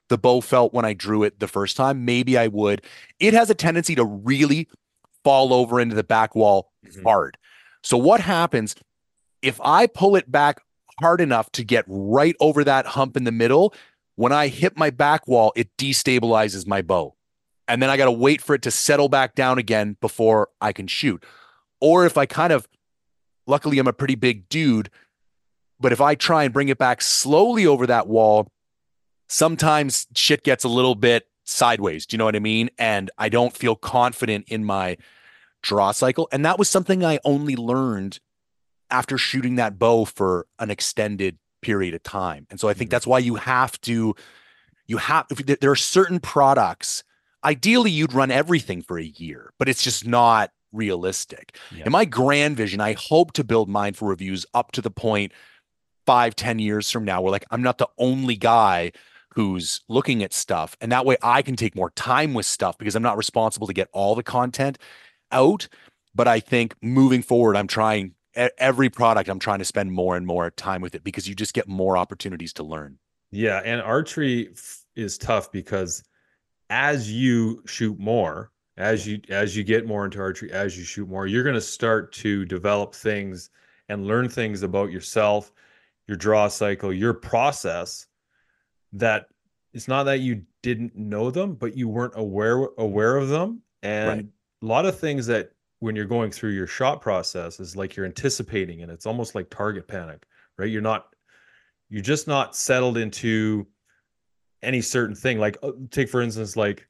the 0.09 0.17
bow 0.17 0.41
felt 0.41 0.73
when 0.73 0.85
I 0.85 0.93
drew 0.93 1.23
it 1.23 1.39
the 1.39 1.47
first 1.47 1.77
time, 1.77 2.05
maybe 2.05 2.37
I 2.37 2.47
would. 2.47 2.81
It 3.19 3.33
has 3.33 3.49
a 3.49 3.55
tendency 3.55 3.95
to 3.95 4.05
really 4.05 4.67
fall 5.23 5.53
over 5.53 5.79
into 5.79 5.95
the 5.95 6.03
back 6.03 6.35
wall 6.35 6.71
mm-hmm. 6.85 7.03
hard. 7.03 7.37
So 7.83 7.97
what 7.97 8.21
happens 8.21 8.75
if 9.41 9.59
I 9.61 9.87
pull 9.87 10.15
it 10.15 10.31
back 10.31 10.61
hard 10.99 11.21
enough 11.21 11.51
to 11.51 11.63
get 11.63 11.85
right 11.87 12.35
over 12.39 12.63
that 12.63 12.85
hump 12.85 13.17
in 13.17 13.23
the 13.23 13.31
middle? 13.31 13.73
When 14.15 14.31
I 14.31 14.47
hit 14.47 14.77
my 14.77 14.89
back 14.89 15.27
wall, 15.27 15.53
it 15.55 15.75
destabilizes 15.77 16.65
my 16.65 16.81
bow. 16.81 17.15
And 17.67 17.81
then 17.81 17.89
I 17.89 17.97
got 17.97 18.05
to 18.05 18.11
wait 18.11 18.41
for 18.41 18.55
it 18.55 18.61
to 18.63 18.71
settle 18.71 19.09
back 19.09 19.35
down 19.35 19.57
again 19.57 19.97
before 20.01 20.49
I 20.59 20.73
can 20.73 20.87
shoot. 20.87 21.23
Or 21.81 22.05
if 22.05 22.17
I 22.17 22.25
kind 22.25 22.51
of, 22.51 22.67
luckily, 23.45 23.77
I'm 23.77 23.87
a 23.87 23.93
pretty 23.93 24.15
big 24.15 24.49
dude, 24.49 24.89
but 25.79 25.91
if 25.91 26.01
I 26.01 26.15
try 26.15 26.45
and 26.45 26.53
bring 26.53 26.69
it 26.69 26.77
back 26.77 27.01
slowly 27.01 27.67
over 27.67 27.85
that 27.85 28.07
wall, 28.07 28.51
sometimes 29.27 30.07
shit 30.15 30.43
gets 30.43 30.63
a 30.63 30.69
little 30.69 30.95
bit 30.95 31.27
sideways. 31.43 32.05
Do 32.05 32.15
you 32.15 32.17
know 32.17 32.25
what 32.25 32.35
I 32.35 32.39
mean? 32.39 32.69
And 32.77 33.09
I 33.17 33.29
don't 33.29 33.55
feel 33.55 33.75
confident 33.75 34.45
in 34.47 34.63
my 34.65 34.97
draw 35.63 35.91
cycle. 35.91 36.27
And 36.31 36.45
that 36.45 36.59
was 36.59 36.69
something 36.69 37.03
I 37.03 37.19
only 37.23 37.55
learned 37.55 38.19
after 38.89 39.17
shooting 39.17 39.55
that 39.55 39.77
bow 39.77 40.05
for 40.05 40.47
an 40.59 40.69
extended 40.69 41.37
period 41.61 41.93
of 41.93 42.03
time. 42.03 42.47
And 42.49 42.59
so 42.59 42.69
I 42.69 42.73
think 42.73 42.89
mm-hmm. 42.89 42.95
that's 42.95 43.07
why 43.07 43.19
you 43.19 43.35
have 43.35 43.79
to, 43.81 44.15
you 44.85 44.97
have, 44.97 45.25
if 45.29 45.59
there- 45.59 45.71
are 45.71 45.75
certain 45.75 46.19
products, 46.19 47.03
ideally 47.43 47.91
you'd 47.91 48.13
run 48.13 48.31
everything 48.31 48.81
for 48.81 48.97
a 48.97 49.03
year, 49.03 49.51
but 49.57 49.67
it's 49.67 49.83
just 49.83 50.05
not 50.05 50.51
realistic. 50.71 51.57
In 51.85 51.91
my 51.91 52.05
grand 52.05 52.57
vision, 52.57 52.81
I 52.81 52.93
hope 52.93 53.33
to 53.33 53.43
build 53.43 53.69
mindful 53.69 54.07
reviews 54.07 54.45
up 54.53 54.71
to 54.73 54.81
the 54.81 54.91
point 54.91 55.31
five, 56.05 56.35
ten 56.35 56.59
years 56.59 56.89
from 56.91 57.03
now, 57.03 57.21
where 57.21 57.31
like 57.31 57.45
I'm 57.51 57.61
not 57.61 57.77
the 57.77 57.89
only 57.97 58.35
guy 58.35 58.91
who's 59.37 59.81
looking 59.87 60.23
at 60.23 60.33
stuff. 60.33 60.75
And 60.81 60.91
that 60.91 61.05
way 61.05 61.15
I 61.21 61.43
can 61.43 61.55
take 61.55 61.75
more 61.75 61.91
time 61.91 62.33
with 62.33 62.47
stuff 62.47 62.75
because 62.75 62.95
I'm 62.95 63.03
not 63.03 63.17
responsible 63.17 63.67
to 63.67 63.73
get 63.73 63.87
all 63.93 64.15
the 64.15 64.23
content 64.23 64.79
out. 65.31 65.67
But 66.15 66.27
I 66.27 66.39
think 66.39 66.73
moving 66.81 67.21
forward, 67.21 67.55
I'm 67.55 67.67
trying 67.67 68.15
every 68.57 68.89
product, 68.89 69.29
I'm 69.29 69.37
trying 69.37 69.59
to 69.59 69.65
spend 69.65 69.91
more 69.91 70.17
and 70.17 70.25
more 70.25 70.49
time 70.49 70.81
with 70.81 70.95
it 70.95 71.03
because 71.03 71.29
you 71.29 71.35
just 71.35 71.53
get 71.53 71.67
more 71.67 71.97
opportunities 71.97 72.51
to 72.53 72.63
learn. 72.63 72.97
Yeah, 73.29 73.61
and 73.63 73.79
archery 73.79 74.55
is 74.95 75.19
tough 75.19 75.51
because 75.51 76.03
as 76.71 77.11
you 77.11 77.61
shoot 77.67 77.99
more, 77.99 78.51
as 78.75 79.05
you 79.05 79.21
as 79.29 79.55
you 79.55 79.63
get 79.63 79.85
more 79.85 80.03
into 80.03 80.19
archery, 80.19 80.51
as 80.51 80.75
you 80.75 80.83
shoot 80.83 81.07
more, 81.07 81.27
you're 81.27 81.43
going 81.43 81.53
to 81.53 81.61
start 81.61 82.11
to 82.13 82.43
develop 82.45 82.95
things 82.95 83.51
and 83.87 84.07
learn 84.07 84.29
things 84.29 84.63
about 84.63 84.91
yourself, 84.91 85.51
your 86.07 86.17
draw 86.17 86.47
cycle, 86.47 86.91
your 86.91 87.13
process 87.13 88.07
that 88.93 89.27
it's 89.73 89.87
not 89.87 90.03
that 90.03 90.19
you 90.19 90.43
didn't 90.63 90.95
know 90.95 91.29
them, 91.31 91.55
but 91.55 91.75
you 91.75 91.87
weren't 91.87 92.13
aware 92.15 92.67
aware 92.77 93.17
of 93.17 93.29
them. 93.29 93.61
And 93.83 94.31
a 94.61 94.65
lot 94.65 94.85
of 94.85 94.99
things 94.99 95.27
that 95.27 95.51
when 95.79 95.95
you're 95.95 96.05
going 96.05 96.31
through 96.31 96.51
your 96.51 96.67
shot 96.67 97.01
process 97.01 97.59
is 97.59 97.75
like 97.75 97.95
you're 97.95 98.05
anticipating 98.05 98.81
and 98.81 98.91
it's 98.91 99.05
almost 99.05 99.35
like 99.35 99.49
target 99.49 99.87
panic, 99.87 100.25
right? 100.57 100.69
You're 100.69 100.81
not 100.81 101.07
you're 101.89 102.01
just 102.01 102.27
not 102.27 102.55
settled 102.55 102.97
into 102.97 103.67
any 104.63 104.81
certain 104.81 105.15
thing. 105.15 105.39
Like 105.39 105.57
uh, 105.61 105.71
take 105.91 106.09
for 106.09 106.21
instance, 106.21 106.55
like 106.55 106.87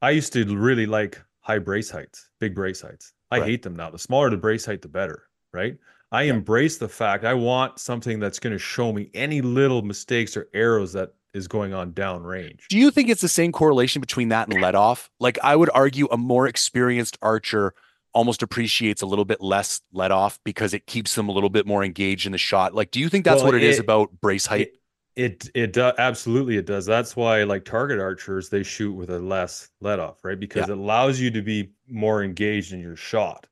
I 0.00 0.10
used 0.10 0.32
to 0.32 0.44
really 0.56 0.86
like 0.86 1.22
high 1.40 1.58
brace 1.58 1.90
heights, 1.90 2.30
big 2.40 2.54
brace 2.54 2.80
heights. 2.80 3.12
I 3.30 3.38
Right. 3.38 3.48
hate 3.48 3.62
them 3.62 3.76
now. 3.76 3.90
The 3.90 3.98
smaller 3.98 4.30
the 4.30 4.36
brace 4.36 4.64
height, 4.64 4.80
the 4.80 4.88
better, 4.88 5.24
right? 5.52 5.76
I 6.12 6.22
embrace 6.24 6.78
the 6.78 6.88
fact 6.88 7.24
I 7.24 7.34
want 7.34 7.80
something 7.80 8.20
that's 8.20 8.38
going 8.38 8.52
to 8.52 8.58
show 8.58 8.92
me 8.92 9.10
any 9.14 9.40
little 9.42 9.82
mistakes 9.82 10.36
or 10.36 10.48
arrows 10.54 10.92
that 10.92 11.12
is 11.34 11.48
going 11.48 11.74
on 11.74 11.92
downrange. 11.92 12.60
Do 12.68 12.78
you 12.78 12.90
think 12.90 13.10
it's 13.10 13.20
the 13.20 13.28
same 13.28 13.52
correlation 13.52 14.00
between 14.00 14.28
that 14.28 14.48
and 14.48 14.62
let 14.62 14.74
off? 14.74 15.10
Like 15.20 15.38
I 15.42 15.56
would 15.56 15.70
argue 15.74 16.06
a 16.06 16.16
more 16.16 16.46
experienced 16.46 17.18
archer 17.20 17.74
almost 18.14 18.42
appreciates 18.42 19.02
a 19.02 19.06
little 19.06 19.24
bit 19.24 19.40
less 19.40 19.80
let 19.92 20.12
off 20.12 20.38
because 20.44 20.72
it 20.72 20.86
keeps 20.86 21.16
them 21.16 21.28
a 21.28 21.32
little 21.32 21.50
bit 21.50 21.66
more 21.66 21.84
engaged 21.84 22.26
in 22.26 22.32
the 22.32 22.38
shot. 22.38 22.72
Like, 22.72 22.92
do 22.92 23.00
you 23.00 23.08
think 23.08 23.24
that's 23.24 23.42
Well, 23.42 23.46
what 23.46 23.54
it 23.56 23.64
is 23.64 23.80
about 23.80 24.10
brace 24.20 24.46
height? 24.46 24.70
It 25.16 25.48
it 25.54 25.72
does 25.72 25.94
absolutely 25.98 26.56
it 26.56 26.66
does. 26.66 26.86
That's 26.86 27.14
why 27.14 27.44
like 27.44 27.64
target 27.64 28.00
archers 28.00 28.48
they 28.48 28.62
shoot 28.62 28.92
with 28.92 29.10
a 29.10 29.18
less 29.18 29.70
let 29.80 30.00
off, 30.00 30.24
right? 30.24 30.38
Because 30.38 30.68
it 30.68 30.76
allows 30.76 31.20
you 31.20 31.30
to 31.32 31.42
be 31.42 31.70
more 31.88 32.24
engaged 32.24 32.72
in 32.72 32.80
your 32.80 32.96
shot. 32.96 33.46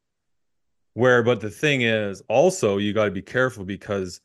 Where 0.94 1.22
but 1.22 1.40
the 1.40 1.50
thing 1.50 1.82
is 1.82 2.22
also 2.28 2.78
you 2.78 2.92
got 2.92 3.04
to 3.04 3.10
be 3.12 3.22
careful 3.22 3.64
because 3.64 4.20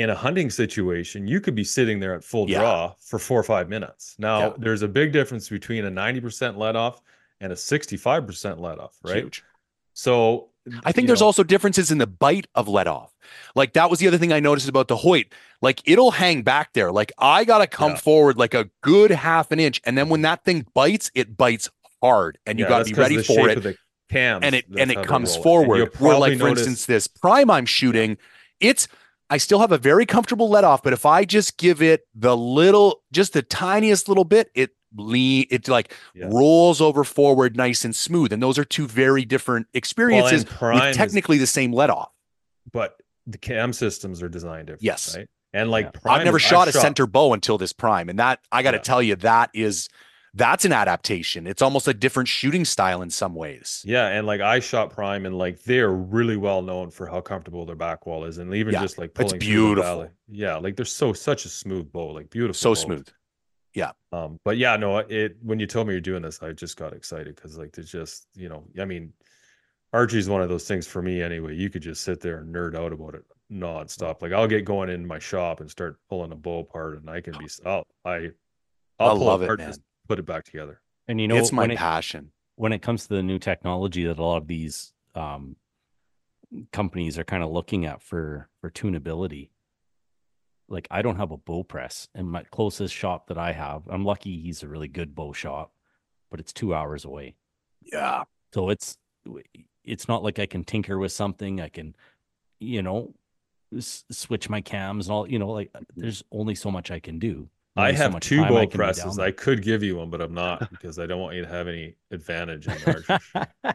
in 0.00 0.10
a 0.10 0.14
hunting 0.14 0.50
situation 0.50 1.26
you 1.26 1.40
could 1.40 1.54
be 1.54 1.64
sitting 1.64 2.00
there 2.00 2.14
at 2.14 2.24
full 2.24 2.48
Yeah. 2.48 2.58
draw 2.58 2.94
for 2.98 3.18
4 3.18 3.40
or 3.40 3.42
5 3.42 3.68
minutes. 3.68 4.14
Now 4.18 4.40
Yeah. 4.40 4.52
there's 4.58 4.82
a 4.82 4.88
big 4.88 5.12
difference 5.12 5.48
between 5.48 5.84
a 5.84 5.90
90% 5.90 6.56
let 6.58 6.76
off 6.76 7.02
and 7.40 7.52
a 7.52 7.56
65% 7.56 8.60
let 8.60 8.78
off, 8.78 8.96
right? 9.02 9.24
Huge. 9.24 9.42
So 9.94 10.48
I 10.84 10.92
think 10.92 11.06
there's 11.06 11.20
know, 11.20 11.26
also 11.26 11.42
differences 11.42 11.90
in 11.90 11.98
the 11.98 12.06
bite 12.06 12.46
of 12.54 12.68
let 12.68 12.86
off. 12.86 13.12
Like 13.54 13.72
that 13.72 13.90
was 13.90 13.98
the 13.98 14.06
other 14.08 14.18
thing 14.18 14.32
I 14.32 14.40
noticed 14.40 14.68
about 14.68 14.88
the 14.88 14.96
Hoyt. 14.96 15.26
Like 15.62 15.80
it'll 15.84 16.10
hang 16.10 16.42
back 16.42 16.72
there. 16.74 16.92
Like 16.92 17.12
I 17.18 17.44
gotta 17.44 17.66
come 17.66 17.92
Yeah. 17.92 17.96
forward 17.98 18.36
like 18.36 18.54
a 18.54 18.68
good 18.82 19.10
half 19.10 19.50
an 19.52 19.58
inch, 19.60 19.80
and 19.84 19.96
then 19.96 20.08
when 20.08 20.22
that 20.22 20.44
thing 20.44 20.66
bites, 20.74 21.10
it 21.14 21.36
bites 21.36 21.70
hard, 22.02 22.38
and 22.46 22.58
you 22.58 22.64
yeah, 22.64 22.68
gotta 22.68 22.84
be 22.84 22.94
ready 22.94 23.22
for 23.22 23.48
it. 23.48 23.76
cams, 24.10 24.44
and 24.44 24.54
it 24.54 24.66
and 24.76 24.90
it 24.90 25.04
comes 25.06 25.36
forward. 25.36 25.90
Where 25.98 26.18
like 26.18 26.38
for 26.38 26.48
instance, 26.48 26.86
this 26.86 27.06
prime 27.06 27.50
I'm 27.50 27.66
shooting, 27.66 28.18
it's 28.60 28.86
I 29.30 29.36
still 29.38 29.60
have 29.60 29.72
a 29.72 29.78
very 29.78 30.04
comfortable 30.06 30.48
let 30.48 30.64
off, 30.64 30.82
but 30.82 30.92
if 30.92 31.06
I 31.06 31.24
just 31.24 31.56
give 31.56 31.80
it 31.80 32.06
the 32.14 32.36
little, 32.36 33.02
just 33.12 33.32
the 33.32 33.42
tiniest 33.42 34.08
little 34.08 34.24
bit, 34.24 34.50
it 34.54 34.70
lean, 34.96 35.46
it 35.50 35.68
like 35.68 35.94
Yeah. 36.14 36.26
rolls 36.30 36.80
over 36.80 37.04
forward 37.04 37.56
nice 37.56 37.84
and 37.84 37.94
smooth. 37.94 38.32
And 38.32 38.42
those 38.42 38.58
are 38.58 38.64
two 38.64 38.88
very 38.88 39.24
different 39.24 39.68
experiences 39.72 40.44
prime 40.44 40.74
with 40.74 40.84
is- 40.90 40.96
technically 40.96 41.38
the 41.38 41.46
same 41.46 41.72
let 41.72 41.90
off. 41.90 42.10
but 42.72 42.96
the 43.26 43.38
cam 43.38 43.72
systems 43.72 44.22
are 44.22 44.28
designed 44.28 44.66
different. 44.66 44.82
Yes. 44.82 45.16
right? 45.16 45.28
And 45.52 45.70
like 45.70 45.96
I've 46.04 46.24
never 46.24 46.36
is- 46.38 46.42
shot 46.42 46.66
a 46.68 46.72
center 46.72 47.06
bow 47.06 47.32
until 47.32 47.58
this 47.58 47.72
prime, 47.72 48.08
and 48.08 48.18
that 48.18 48.40
I 48.50 48.62
got 48.62 48.72
to 48.72 48.76
Yeah. 48.78 48.82
tell 48.82 49.02
you, 49.02 49.16
that 49.16 49.50
is 49.54 49.88
that's 50.34 50.64
an 50.64 50.72
adaptation. 50.72 51.46
It's 51.46 51.62
almost 51.62 51.88
a 51.88 51.94
different 51.94 52.28
shooting 52.28 52.64
style 52.64 53.02
in 53.02 53.10
some 53.10 53.34
ways. 53.34 53.82
Yeah, 53.86 54.06
and 54.08 54.26
like 54.26 54.40
I 54.40 54.60
shot 54.60 54.90
Prime, 54.90 55.26
and 55.26 55.36
like 55.36 55.62
they're 55.62 55.92
really 55.92 56.36
well 56.36 56.62
known 56.62 56.90
for 56.90 57.06
how 57.06 57.20
comfortable 57.20 57.66
their 57.66 57.76
back 57.76 58.06
wall 58.06 58.24
is, 58.24 58.38
and 58.38 58.54
even 58.54 58.74
Yeah, 58.74 58.82
just 58.82 58.98
like 58.98 59.14
pulling 59.14 59.32
the 59.32 59.38
beautiful. 59.38 60.10
Yeah, 60.28 60.56
like 60.56 60.76
they're 60.76 60.84
so 60.84 61.12
such 61.12 61.44
a 61.44 61.48
smooth 61.48 61.90
bow, 61.92 62.08
like 62.08 62.30
beautiful, 62.30 62.54
So 62.54 62.70
bows. 62.70 62.80
smooth. 62.80 63.08
Yeah. 63.74 63.92
Um, 64.12 64.38
but 64.44 64.56
yeah, 64.56 64.76
no, 64.76 64.98
it 64.98 65.36
when 65.42 65.60
you 65.60 65.66
told 65.66 65.86
me 65.86 65.94
you're 65.94 66.00
doing 66.00 66.22
this, 66.22 66.42
I 66.42 66.52
just 66.52 66.76
got 66.76 66.92
excited 66.92 67.36
because 67.36 67.56
like 67.56 67.72
there's 67.72 67.90
just 67.90 68.26
you 68.34 68.48
know, 68.48 68.64
I 68.80 68.84
mean, 68.84 69.12
archery 69.92 70.18
is 70.20 70.28
one 70.28 70.42
of 70.42 70.48
those 70.48 70.66
things 70.66 70.86
for 70.86 71.02
me 71.02 71.22
anyway. 71.22 71.54
You 71.54 71.70
could 71.70 71.82
just 71.82 72.02
sit 72.02 72.20
there 72.20 72.38
and 72.38 72.54
nerd 72.54 72.74
out 72.76 72.92
about 72.92 73.14
it 73.14 73.24
nonstop. 73.52 74.22
Like 74.22 74.32
I'll 74.32 74.48
get 74.48 74.64
going 74.64 74.90
in 74.90 75.06
my 75.06 75.18
shop 75.18 75.60
and 75.60 75.70
start 75.70 75.98
pulling 76.08 76.32
a 76.32 76.36
bow 76.36 76.60
apart, 76.60 76.98
and 76.98 77.08
I 77.10 77.20
can 77.20 77.32
be, 77.38 77.48
I'll, 77.64 77.86
I, 78.04 78.30
I'll 78.98 79.10
I 79.10 79.18
pull 79.18 79.18
love 79.18 79.42
it 79.42 79.58
man. 79.58 79.74
Just 80.10 80.18
put 80.18 80.18
it 80.18 80.26
back 80.26 80.44
together. 80.44 80.80
And 81.08 81.20
you 81.20 81.28
know, 81.28 81.36
it's 81.36 81.52
my 81.52 81.62
when 81.62 81.70
it, 81.72 81.78
passion. 81.78 82.32
when 82.56 82.72
it 82.72 82.82
comes 82.82 83.02
to 83.06 83.14
the 83.14 83.22
new 83.22 83.38
technology 83.38 84.04
that 84.04 84.18
a 84.18 84.22
lot 84.22 84.36
of 84.38 84.46
these 84.46 84.92
um, 85.14 85.56
companies 86.72 87.18
are 87.18 87.24
kind 87.24 87.42
of 87.42 87.50
looking 87.50 87.86
at 87.86 88.02
for 88.02 88.48
for 88.60 88.70
tunability. 88.70 89.50
Like 90.68 90.86
I 90.90 91.02
don't 91.02 91.16
have 91.16 91.32
a 91.32 91.36
bow 91.36 91.64
press, 91.64 92.08
and 92.14 92.30
my 92.30 92.44
closest 92.44 92.94
shop 92.94 93.26
that 93.28 93.38
I 93.38 93.52
have, 93.52 93.82
I'm 93.88 94.04
lucky 94.04 94.40
he's 94.40 94.62
a 94.62 94.68
really 94.68 94.88
good 94.88 95.14
bow 95.14 95.32
shop, 95.32 95.72
but 96.30 96.38
it's 96.38 96.52
two 96.52 96.74
hours 96.74 97.04
away. 97.04 97.34
Yeah. 97.82 98.24
So 98.54 98.70
it's 98.70 98.96
it's 99.84 100.06
not 100.08 100.22
like 100.22 100.38
I 100.38 100.46
can 100.46 100.62
tinker 100.64 100.98
with 100.98 101.12
something. 101.12 101.60
I 101.60 101.68
can, 101.68 101.96
you 102.60 102.82
know, 102.82 103.14
s- 103.76 104.04
switch 104.10 104.48
my 104.48 104.60
cams 104.60 105.06
and 105.08 105.12
all. 105.12 105.28
You 105.28 105.40
know, 105.40 105.50
like 105.50 105.74
there's 105.96 106.22
only 106.30 106.54
so 106.54 106.70
much 106.70 106.92
I 106.92 107.00
can 107.00 107.18
do. 107.18 107.48
I 107.76 107.88
Only 107.88 107.96
so 107.96 108.02
have 108.10 108.20
two 108.20 108.36
time 108.38 108.46
I 108.46 108.50
bow 108.50 108.66
presses. 108.66 109.18
I 109.18 109.30
could 109.30 109.62
give 109.62 109.82
you 109.82 109.96
one, 109.96 110.10
but 110.10 110.20
I'm 110.20 110.34
not 110.34 110.70
because 110.70 110.98
I 110.98 111.06
don't 111.06 111.20
want 111.20 111.36
you 111.36 111.42
to 111.42 111.48
have 111.48 111.68
any 111.68 111.94
advantage 112.10 112.66
in 112.66 112.74
the 112.74 112.86
archery. 113.64 113.74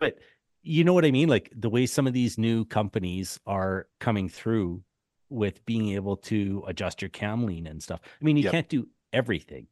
but 0.00 0.18
you 0.62 0.84
know 0.84 0.94
what 0.94 1.04
I 1.04 1.10
mean? 1.10 1.28
Like 1.28 1.52
the 1.54 1.68
way 1.68 1.86
some 1.86 2.06
of 2.06 2.12
these 2.14 2.38
new 2.38 2.64
companies 2.64 3.38
are 3.46 3.86
coming 4.00 4.28
through 4.28 4.82
with 5.28 5.64
being 5.66 5.90
able 5.90 6.16
to 6.16 6.64
adjust 6.66 7.02
your 7.02 7.08
cam 7.10 7.44
lean 7.44 7.66
and 7.66 7.82
stuff. 7.82 8.00
I 8.20 8.24
mean, 8.24 8.36
you 8.36 8.44
Yep. 8.44 8.52
can't 8.52 8.68
do 8.68 8.88
everything, 9.12 9.66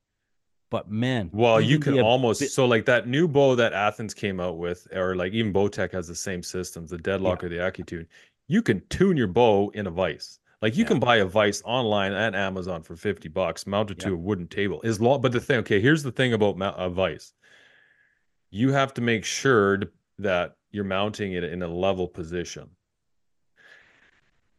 but 0.70 0.90
man, 0.90 1.30
Well, 1.32 1.60
you 1.60 1.78
can 1.78 1.98
almost 2.00 2.40
bit- 2.40 2.50
so 2.50 2.66
like 2.66 2.84
that 2.86 3.08
new 3.08 3.26
bow 3.28 3.54
that 3.56 3.72
Athens 3.72 4.12
came 4.12 4.40
out 4.40 4.58
with, 4.58 4.86
or 4.94 5.16
like 5.16 5.32
even 5.32 5.52
Bowtech 5.52 5.92
has 5.92 6.06
the 6.08 6.14
same 6.14 6.42
systems, 6.42 6.90
the 6.90 6.98
Deadlock 6.98 7.42
or 7.42 7.48
the 7.48 7.56
AccuTune. 7.56 8.06
You 8.48 8.60
can 8.60 8.82
tune 8.88 9.16
your 9.16 9.28
bow 9.28 9.70
in 9.70 9.86
a 9.86 9.90
vise. 9.90 10.38
Like 10.62 10.76
you 10.76 10.84
Yeah. 10.84 10.88
can 10.88 11.00
buy 11.00 11.16
a 11.16 11.24
vice 11.26 11.60
online 11.64 12.12
at 12.12 12.36
Amazon 12.36 12.82
for 12.82 12.94
50 12.96 13.28
bucks, 13.28 13.66
mounted 13.66 13.98
to 14.00 14.14
a 14.14 14.16
wooden 14.16 14.46
table. 14.46 14.80
Is 14.82 15.00
law, 15.00 15.18
but 15.18 15.32
the 15.32 15.40
thing, 15.40 15.58
okay, 15.58 15.80
here's 15.80 16.04
the 16.04 16.12
thing 16.12 16.32
about 16.32 16.56
a 16.58 16.88
vise. 16.88 17.34
You 18.50 18.72
have 18.72 18.94
to 18.94 19.00
make 19.00 19.24
sure 19.24 19.80
that 20.18 20.56
you're 20.70 20.84
mounting 20.84 21.32
it 21.32 21.42
in 21.42 21.62
a 21.62 21.68
level 21.68 22.06
position. 22.06 22.70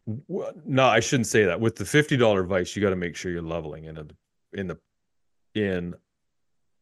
No, 0.05 0.83
I 0.83 0.99
shouldn't 0.99 1.27
say 1.27 1.45
that. 1.45 1.61
With 1.61 1.77
the 1.77 1.85
$50 1.85 2.45
vice, 2.45 2.75
you 2.75 2.81
got 2.81 2.89
to 2.89 2.97
make 2.97 3.15
sure 3.15 3.31
you're 3.31 3.41
leveling 3.41 3.85
in 3.85 3.97
a 3.97 4.05
in 4.51 4.67
the 4.67 4.77
in 5.55 5.95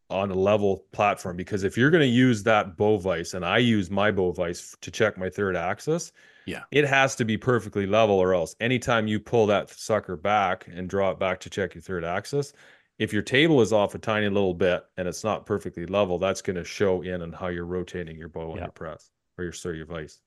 on 0.09 0.31
a 0.31 0.35
level 0.35 0.85
platform 0.91 1.37
because 1.37 1.63
if 1.63 1.77
you're 1.77 1.91
going 1.91 2.01
to 2.01 2.07
use 2.07 2.43
that 2.43 2.75
bow 2.75 2.97
vice 2.97 3.33
and 3.33 3.45
I 3.45 3.59
use 3.59 3.89
my 3.89 4.11
bow 4.11 4.31
vice 4.31 4.75
to 4.81 4.91
check 4.91 5.17
my 5.17 5.29
third 5.29 5.55
axis, 5.55 6.11
Yeah. 6.45 6.63
it 6.71 6.85
has 6.85 7.15
to 7.17 7.25
be 7.25 7.37
perfectly 7.37 7.85
level 7.85 8.15
or 8.15 8.33
else 8.33 8.55
anytime 8.59 9.07
you 9.07 9.19
pull 9.19 9.45
that 9.47 9.69
sucker 9.69 10.15
back 10.15 10.67
and 10.73 10.89
draw 10.89 11.11
it 11.11 11.19
back 11.19 11.39
to 11.41 11.49
check 11.49 11.75
your 11.75 11.81
third 11.81 12.03
axis, 12.03 12.53
if 12.99 13.13
your 13.13 13.21
table 13.21 13.61
is 13.61 13.71
off 13.73 13.95
a 13.95 13.99
tiny 13.99 14.27
little 14.29 14.53
bit 14.53 14.83
and 14.97 15.07
it's 15.07 15.23
not 15.23 15.45
perfectly 15.45 15.85
level, 15.85 16.17
that's 16.19 16.41
going 16.41 16.55
to 16.55 16.63
show 16.63 17.01
in 17.01 17.21
on 17.21 17.31
how 17.31 17.47
you're 17.47 17.65
rotating 17.65 18.17
your 18.17 18.29
bow 18.29 18.51
on 18.51 18.57
Yeah. 18.57 18.63
your 18.63 18.71
press 18.71 19.09
or 19.37 19.43
your 19.43 19.53
sorry, 19.53 19.77
your 19.77 19.85
vise. 19.85 20.19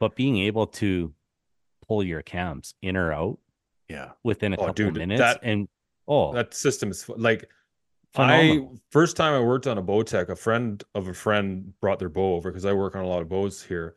but 0.00 0.14
being 0.14 0.36
able 0.38 0.66
to 0.66 1.12
pull 1.88 2.02
your 2.02 2.20
cams 2.22 2.74
in 2.82 2.96
or 2.96 3.12
out 3.12 3.38
Yeah. 3.88 4.10
within 4.24 4.52
a 4.52 4.56
Oh, 4.56 4.66
couple 4.66 4.74
dude, 4.74 4.94
minutes 4.96 5.20
that- 5.20 5.40
and 5.42 5.68
oh, 6.08 6.32
That 6.34 6.52
system 6.54 6.90
is 6.90 7.08
like 7.08 7.48
phenomenal. 8.12 8.72
I 8.74 8.78
first 8.90 9.16
time 9.16 9.32
I 9.34 9.40
worked 9.40 9.66
on 9.66 9.78
a 9.78 9.82
Bowtech, 9.82 10.28
a 10.28 10.36
friend 10.36 10.82
of 10.94 11.08
a 11.08 11.14
friend 11.14 11.72
brought 11.80 11.98
their 11.98 12.08
bow 12.08 12.34
over 12.34 12.50
because 12.50 12.64
I 12.64 12.72
work 12.72 12.94
on 12.96 13.04
a 13.04 13.08
lot 13.08 13.22
of 13.22 13.28
bows 13.28 13.62
here. 13.62 13.96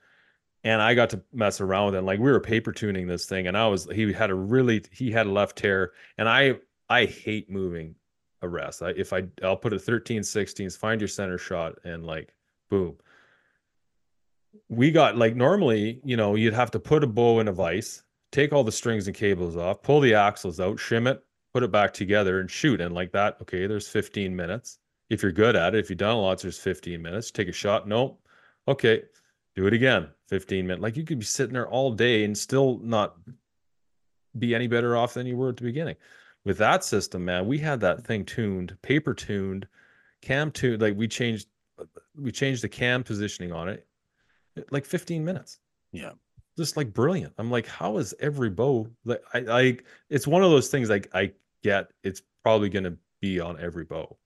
And 0.64 0.82
I 0.82 0.94
got 0.94 1.10
to 1.12 1.22
mess 1.32 1.62
around 1.62 1.88
with 1.88 1.96
it. 1.96 2.02
Like 2.02 2.20
we 2.20 2.32
were 2.32 2.40
paper 2.40 2.72
tuning 2.72 3.08
this 3.08 3.26
thing, 3.26 3.48
and 3.48 3.58
I 3.58 3.68
was 3.68 3.88
he 3.94 4.12
had 4.12 4.30
a 4.30 4.36
really 4.36 4.84
he 4.92 5.12
had 5.12 5.26
a 5.26 5.32
left 5.32 5.58
tear, 5.58 5.94
and 6.18 6.28
I 6.28 6.56
I 6.90 7.06
hate 7.06 7.50
moving 7.50 7.96
a 8.42 8.48
rest. 8.50 8.82
I, 8.82 8.90
if 8.90 9.14
I 9.14 9.24
I'll 9.44 9.58
put 9.58 9.74
a 9.74 9.80
13 9.80 10.22
16s, 10.22 10.78
find 10.78 11.00
your 11.00 11.08
center 11.08 11.38
shot, 11.38 11.78
and 11.84 12.06
like 12.06 12.34
boom. 12.70 12.98
We 14.68 14.92
got 14.92 15.18
like 15.18 15.36
normally, 15.36 16.02
you 16.04 16.18
know, 16.18 16.36
you'd 16.36 16.54
have 16.54 16.72
to 16.72 16.80
put 16.80 17.04
a 17.04 17.08
bow 17.08 17.40
in 17.40 17.48
a 17.48 17.54
vise, 17.54 18.04
take 18.32 18.54
all 18.54 18.64
the 18.64 18.72
strings 18.72 19.08
and 19.08 19.16
cables 19.16 19.58
off, 19.58 19.82
pull 19.82 20.00
the 20.00 20.14
axles 20.14 20.60
out, 20.60 20.78
shim 20.78 21.10
it, 21.10 21.24
put 21.54 21.64
it 21.64 21.72
back 21.72 21.94
together 21.94 22.40
and 22.40 22.50
shoot. 22.50 22.82
And 22.82 22.94
like 22.94 23.12
that, 23.12 23.38
okay, 23.42 23.68
there's 23.68 23.88
15 23.88 24.36
minutes. 24.36 24.80
If 25.10 25.24
you're 25.24 25.32
good 25.32 25.56
at 25.56 25.74
it, 25.74 25.80
if 25.80 25.90
you've 25.90 25.98
done 25.98 26.18
lots, 26.18 26.44
there's 26.44 26.60
15 26.60 27.02
minutes. 27.02 27.32
Take 27.32 27.48
a 27.48 27.52
shot. 27.52 27.88
Nope. 27.88 28.22
Okay. 28.68 29.04
Do 29.56 29.68
it 29.68 29.74
again. 29.74 30.10
15 30.30 30.66
minutes. 30.68 30.82
Like 30.84 30.96
you 30.98 31.04
could 31.04 31.20
be 31.20 31.26
sitting 31.26 31.54
there 31.54 31.68
all 31.68 31.92
day 31.92 32.24
and 32.24 32.38
still 32.38 32.80
not 32.84 33.16
be 34.38 34.54
any 34.54 34.68
better 34.68 34.96
off 34.96 35.16
than 35.16 35.26
you 35.26 35.36
were 35.36 35.50
at 35.50 35.58
the 35.58 35.64
beginning. 35.64 35.96
With 36.46 36.58
that 36.60 36.84
system, 36.84 37.26
man, 37.26 37.48
we 37.48 37.58
had 37.58 37.80
that 37.82 38.06
thing 38.06 38.24
tuned, 38.26 38.78
paper 38.82 39.14
tuned, 39.14 39.68
cam 40.22 40.52
tuned. 40.52 40.82
Like 40.82 40.96
we 40.96 41.08
changed, 41.08 41.48
we 42.16 42.32
changed 42.32 42.64
the 42.64 42.70
cam 42.70 43.04
positioning 43.04 43.52
on 43.52 43.70
it, 43.70 43.88
like 44.72 44.86
15 44.86 45.24
minutes 45.26 45.60
Yeah. 45.92 46.12
just 46.58 46.78
like 46.78 46.94
brilliant. 46.94 47.34
I'm 47.38 47.50
like, 47.50 47.66
how 47.68 47.98
is 47.98 48.14
every 48.20 48.50
bow 48.52 48.88
like 49.06 49.22
I 49.34 49.40
like 49.40 49.86
it's 50.10 50.28
one 50.28 50.44
of 50.44 50.52
those 50.52 50.70
things 50.70 50.90
like 50.90 51.10
I 51.14 51.32
get 51.64 51.90
it's 52.04 52.22
probably 52.44 52.70
gonna 52.70 52.96
be 53.20 53.40
on 53.40 53.60
every 53.60 53.84
bow. 53.86 54.18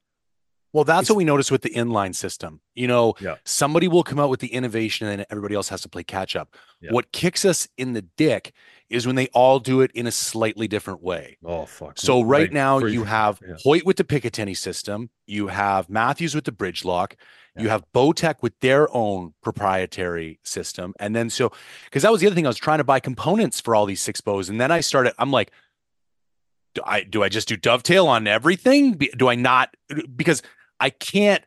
Well, 0.73 0.83
that's 0.83 1.07
what 1.07 1.15
we 1.17 1.23
noticed 1.23 1.51
with 1.51 1.61
the 1.61 1.69
inline 1.69 2.15
system. 2.15 2.59
You 2.73 2.87
know, 2.87 3.13
Yeah. 3.21 3.35
somebody 3.45 3.87
will 3.87 4.03
come 4.03 4.19
out 4.19 4.29
with 4.29 4.39
the 4.39 4.47
innovation 4.47 5.07
and 5.07 5.19
then 5.19 5.25
everybody 5.29 5.53
else 5.55 5.69
has 5.69 5.81
to 5.81 5.89
play 5.89 6.03
catch 6.03 6.35
up. 6.35 6.55
Yeah. 6.81 6.91
What 6.91 7.11
kicks 7.11 7.45
us 7.45 7.67
in 7.77 7.93
the 7.93 8.01
dick 8.17 8.53
is 8.89 9.05
when 9.05 9.15
they 9.15 9.27
all 9.27 9.59
do 9.59 9.81
it 9.81 9.91
in 9.93 10.07
a 10.07 10.11
slightly 10.11 10.67
different 10.67 11.01
way. 11.03 11.37
Oh 11.45 11.65
fuck. 11.67 11.99
So 11.99 12.19
man. 12.19 12.27
right 12.27 12.51
now 12.51 12.79
for- 12.79 12.87
you 12.87 13.03
have 13.03 13.39
yeah. 13.47 13.55
Hoyt 13.63 13.85
with 13.85 13.97
the 13.97 14.03
Picatinny 14.03 14.57
system, 14.57 15.11
you 15.27 15.47
have 15.47 15.89
Mathews 15.89 16.33
with 16.35 16.45
the 16.45 16.51
bridge 16.51 16.83
lock, 16.83 17.15
you 17.55 17.69
have 17.69 17.83
Bowtech 17.93 18.37
with 18.41 18.59
their 18.61 18.91
own 18.95 19.35
proprietary 19.43 20.39
system, 20.43 20.95
and 20.99 21.15
then 21.15 21.29
so 21.29 21.51
because 21.85 22.01
that 22.01 22.11
was 22.11 22.19
the 22.19 22.25
other 22.25 22.35
thing 22.35 22.47
I 22.47 22.49
was 22.49 22.57
trying 22.57 22.79
to 22.79 22.83
buy 22.83 22.99
components 22.99 23.61
for 23.61 23.75
all 23.75 23.85
these 23.85 24.01
six 24.01 24.21
bows, 24.21 24.49
and 24.49 24.59
then 24.59 24.71
I 24.71 24.79
started. 24.79 25.13
I'm 25.19 25.29
like, 25.29 25.51
do 26.73 26.81
I 26.83 27.03
do 27.03 27.21
I 27.21 27.29
just 27.29 27.47
do 27.47 27.55
dovetail 27.55 28.07
on 28.07 28.25
everything? 28.25 28.93
Do 29.17 29.29
I 29.29 29.35
not 29.35 29.75
because 30.15 30.41
I 30.83 30.89
can't 30.89 31.43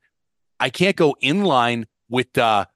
I 0.58 0.70
can't 0.70 0.96
go 0.96 1.14
inline 1.22 1.82
uh, 1.82 1.86
with 2.08 2.32
the 2.32 2.68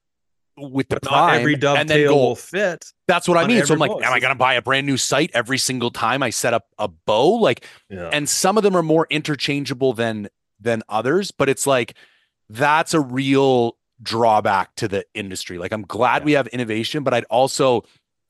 with 0.58 0.88
the 0.90 1.00
prime 1.00 1.40
every 1.40 1.54
and 1.54 1.62
then 1.62 1.76
dovetail 1.86 2.08
go 2.10 2.16
will 2.16 2.36
fit. 2.36 2.84
that's 3.08 3.26
what 3.26 3.38
I 3.38 3.46
mean. 3.46 3.64
So 3.64 3.72
I'm 3.72 3.80
like, 3.80 3.90
am 3.92 4.12
I 4.12 4.20
going 4.20 4.32
to 4.32 4.38
buy 4.38 4.54
a 4.54 4.62
brand 4.62 4.86
new 4.86 4.98
sight 4.98 5.30
every 5.32 5.56
single 5.56 5.90
time 5.90 6.22
I 6.22 6.28
set 6.28 6.52
up 6.52 6.66
a 6.78 6.86
bow? 6.88 7.30
Like, 7.36 7.64
Yeah. 7.88 8.10
and 8.12 8.28
some 8.28 8.58
of 8.58 8.62
them 8.62 8.76
are 8.76 8.82
more 8.82 9.06
interchangeable 9.08 9.94
than 9.94 10.28
than 10.60 10.82
others, 10.90 11.30
but 11.30 11.48
it's 11.48 11.66
like 11.66 11.94
that's 12.50 12.92
a 12.92 13.00
real 13.00 13.78
drawback 14.02 14.74
to 14.76 14.88
the 14.88 15.06
industry. 15.14 15.56
Like, 15.56 15.72
I'm 15.72 15.82
glad 15.82 16.24
we 16.26 16.32
have 16.32 16.46
innovation, 16.48 17.04
but 17.04 17.14
I'd 17.14 17.24
also, 17.30 17.84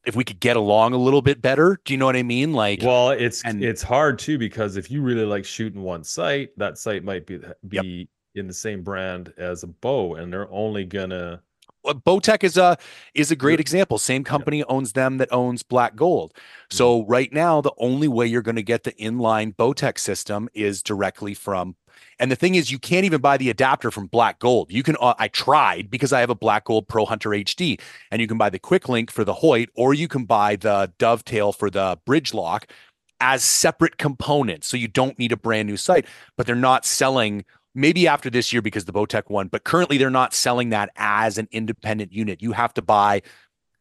if 0.04 0.14
we 0.14 0.22
could 0.24 0.38
get 0.38 0.56
along 0.56 0.92
a 0.92 0.98
little 0.98 1.22
bit 1.22 1.42
better, 1.42 1.80
do 1.84 1.92
you 1.92 1.98
know 1.98 2.06
what 2.06 2.16
I 2.16 2.22
mean? 2.22 2.52
Like, 2.52 2.80
well, 2.82 3.10
it's 3.10 3.42
and- 3.44 3.64
it's 3.64 3.82
hard 3.82 4.20
too 4.20 4.38
because 4.38 4.76
if 4.76 4.88
you 4.90 5.02
really 5.02 5.24
like 5.24 5.44
shooting 5.44 5.82
one 5.82 6.04
sight, 6.04 6.50
that 6.58 6.78
sight 6.78 7.02
might 7.02 7.26
be 7.26 7.40
be 7.66 8.08
in 8.34 8.46
the 8.46 8.54
same 8.54 8.82
brand 8.82 9.32
as 9.36 9.62
a 9.62 9.66
bow, 9.66 10.14
and 10.14 10.32
they're 10.32 10.50
only 10.50 10.84
gonna 10.84 11.42
Bowtech 11.84 12.44
is 12.44 12.56
a 12.56 12.76
is 13.14 13.30
a 13.30 13.36
great 13.36 13.60
example. 13.60 13.98
Same 13.98 14.24
company 14.24 14.62
owns 14.64 14.92
them 14.92 15.18
that 15.18 15.32
owns 15.32 15.62
Black 15.62 15.96
Gold. 15.96 16.34
So 16.70 17.04
right 17.06 17.32
now, 17.32 17.60
the 17.60 17.72
only 17.78 18.08
way 18.08 18.26
you're 18.26 18.42
going 18.42 18.56
to 18.56 18.62
get 18.62 18.84
the 18.84 18.92
inline 18.92 19.54
Bowtech 19.56 19.98
system 19.98 20.48
is 20.52 20.82
directly 20.82 21.34
from. 21.34 21.76
And 22.18 22.30
the 22.30 22.36
thing 22.36 22.54
is, 22.54 22.70
you 22.70 22.78
can't 22.78 23.06
even 23.06 23.20
buy 23.20 23.36
the 23.38 23.50
adapter 23.50 23.90
from 23.90 24.06
Black 24.06 24.38
Gold. 24.38 24.70
You 24.70 24.82
can. 24.82 24.96
Uh, 25.00 25.14
I 25.18 25.28
tried 25.28 25.90
because 25.90 26.12
I 26.12 26.20
have 26.20 26.30
a 26.30 26.34
Black 26.34 26.64
Gold 26.64 26.86
Pro 26.86 27.06
Hunter 27.06 27.30
HD, 27.30 27.80
and 28.10 28.20
you 28.20 28.26
can 28.26 28.38
buy 28.38 28.50
the 28.50 28.58
Quick 28.58 28.88
Link 28.88 29.10
for 29.10 29.24
the 29.24 29.34
Hoyt, 29.34 29.70
or 29.74 29.94
you 29.94 30.08
can 30.08 30.24
buy 30.24 30.56
the 30.56 30.92
Dovetail 30.98 31.52
for 31.52 31.70
the 31.70 31.98
Bridge 32.04 32.34
Lock 32.34 32.66
as 33.20 33.44
separate 33.44 33.98
components. 33.98 34.66
So 34.66 34.76
you 34.76 34.88
don't 34.88 35.18
need 35.18 35.32
a 35.32 35.36
brand 35.36 35.68
new 35.68 35.76
site, 35.76 36.06
But 36.36 36.46
they're 36.46 36.56
not 36.56 36.84
selling 36.86 37.44
maybe 37.74 38.08
after 38.08 38.30
this 38.30 38.52
year 38.52 38.62
because 38.62 38.84
the 38.84 38.92
Bowtech 38.92 39.30
one, 39.30 39.48
but 39.48 39.64
currently 39.64 39.98
they're 39.98 40.10
not 40.10 40.34
selling 40.34 40.70
that 40.70 40.90
as 40.96 41.38
an 41.38 41.48
independent 41.50 42.12
unit. 42.12 42.42
You 42.42 42.52
have 42.52 42.74
to 42.74 42.82
buy 42.82 43.22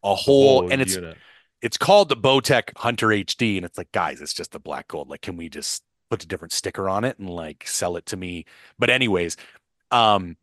a 0.03 0.15
whole, 0.15 0.61
whole 0.61 0.71
and 0.71 0.81
it's 0.81 0.95
unit. 0.95 1.17
it's 1.61 1.77
called 1.77 2.09
the 2.09 2.17
Bowtech 2.17 2.77
Hunter 2.77 3.07
HD, 3.07 3.57
and 3.57 3.65
it's 3.65 3.77
like, 3.77 3.91
guys, 3.91 4.21
it's 4.21 4.33
just 4.33 4.51
the 4.51 4.59
black 4.59 4.87
gold. 4.87 5.09
Like, 5.09 5.21
can 5.21 5.37
we 5.37 5.49
just 5.49 5.83
put 6.09 6.23
a 6.23 6.27
different 6.27 6.51
sticker 6.51 6.89
on 6.89 7.03
it 7.03 7.19
and 7.19 7.29
like 7.29 7.67
sell 7.67 7.95
it 7.95 8.05
to 8.07 8.17
me? 8.17 8.45
But 8.77 8.89
anyways, 8.89 9.37
um, 9.91 10.37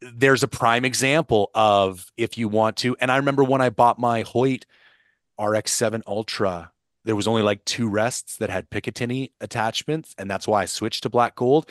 there's 0.00 0.42
a 0.42 0.48
prime 0.48 0.84
example 0.84 1.50
of 1.54 2.10
if 2.16 2.38
you 2.38 2.48
want 2.48 2.76
to, 2.78 2.96
and 3.00 3.10
I 3.10 3.16
remember 3.16 3.44
when 3.44 3.60
I 3.60 3.70
bought 3.70 3.98
my 3.98 4.22
Hoyt 4.22 4.66
RX7 5.38 6.02
Ultra. 6.06 6.72
There 7.04 7.14
was 7.14 7.28
only 7.28 7.42
like 7.42 7.64
two 7.64 7.88
rests 7.88 8.38
that 8.38 8.50
had 8.50 8.68
Picatinny 8.68 9.30
attachments, 9.40 10.12
and 10.18 10.28
that's 10.28 10.48
why 10.48 10.62
I 10.62 10.64
switched 10.64 11.04
to 11.04 11.08
black 11.08 11.36
gold 11.36 11.70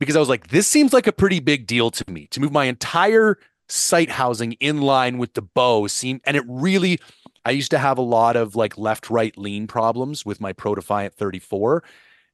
because 0.00 0.16
I 0.16 0.18
was 0.18 0.28
like, 0.28 0.48
this 0.48 0.66
seems 0.66 0.92
like 0.92 1.06
a 1.06 1.12
pretty 1.12 1.38
big 1.38 1.66
deal 1.66 1.90
to 1.92 2.10
me 2.10 2.26
to 2.28 2.40
move 2.40 2.50
my 2.50 2.64
entire 2.64 3.38
sight 3.68 4.10
housing 4.10 4.54
in 4.54 4.80
line 4.80 5.18
with 5.18 5.34
the 5.34 5.42
bow. 5.42 5.86
Seem 5.86 6.20
and 6.24 6.36
it 6.36 6.42
really, 6.48 6.98
I 7.44 7.52
used 7.52 7.70
to 7.70 7.78
have 7.78 7.98
a 7.98 8.02
lot 8.02 8.34
of 8.34 8.56
like 8.56 8.76
left 8.76 9.10
right 9.10 9.36
lean 9.38 9.68
problems 9.68 10.26
with 10.26 10.40
my 10.40 10.52
Pro 10.52 10.74
Defiant 10.74 11.14
34. 11.14 11.84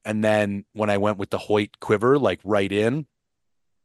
And 0.05 0.25
then 0.25 0.65
when 0.73 0.89
I 0.89 0.97
went 0.97 1.19
with 1.19 1.31
the 1.31 1.39
Hoyt 1.39 1.81
quiver, 1.81 2.19
like 2.19 2.41
right 2.45 2.71
in 2.71 3.07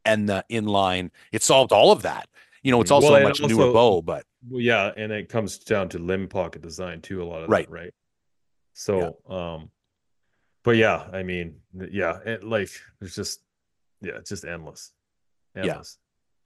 and 0.05 0.29
the 0.29 0.45
inline, 0.49 1.09
it 1.31 1.41
solved 1.41 1.71
all 1.71 1.91
of 1.91 2.03
that. 2.03 2.29
You 2.61 2.71
know, 2.71 2.79
it's 2.79 2.91
also 2.91 3.13
Well, 3.13 3.21
a 3.21 3.23
much 3.23 3.41
newer 3.41 3.73
bow, 3.73 4.03
but 4.03 4.23
Well, 4.47 4.61
yeah, 4.61 4.91
and 4.95 5.11
it 5.11 5.27
comes 5.27 5.57
down 5.57 5.89
to 5.89 5.99
limb 5.99 6.27
pocket 6.27 6.61
design 6.61 7.01
too. 7.01 7.23
A 7.23 7.25
lot 7.25 7.41
of 7.43 7.49
Right. 7.49 7.65
that, 7.65 7.73
right? 7.73 7.93
So, 8.73 9.17
um, 9.27 9.71
but 10.63 10.77
yeah, 10.77 11.07
I 11.11 11.23
mean, 11.23 11.55
yeah, 11.73 12.19
it, 12.23 12.43
like 12.43 12.69
there's 12.99 13.15
just, 13.15 13.41
yeah, 14.01 14.13
it's 14.17 14.29
just 14.29 14.45
endless, 14.45 14.91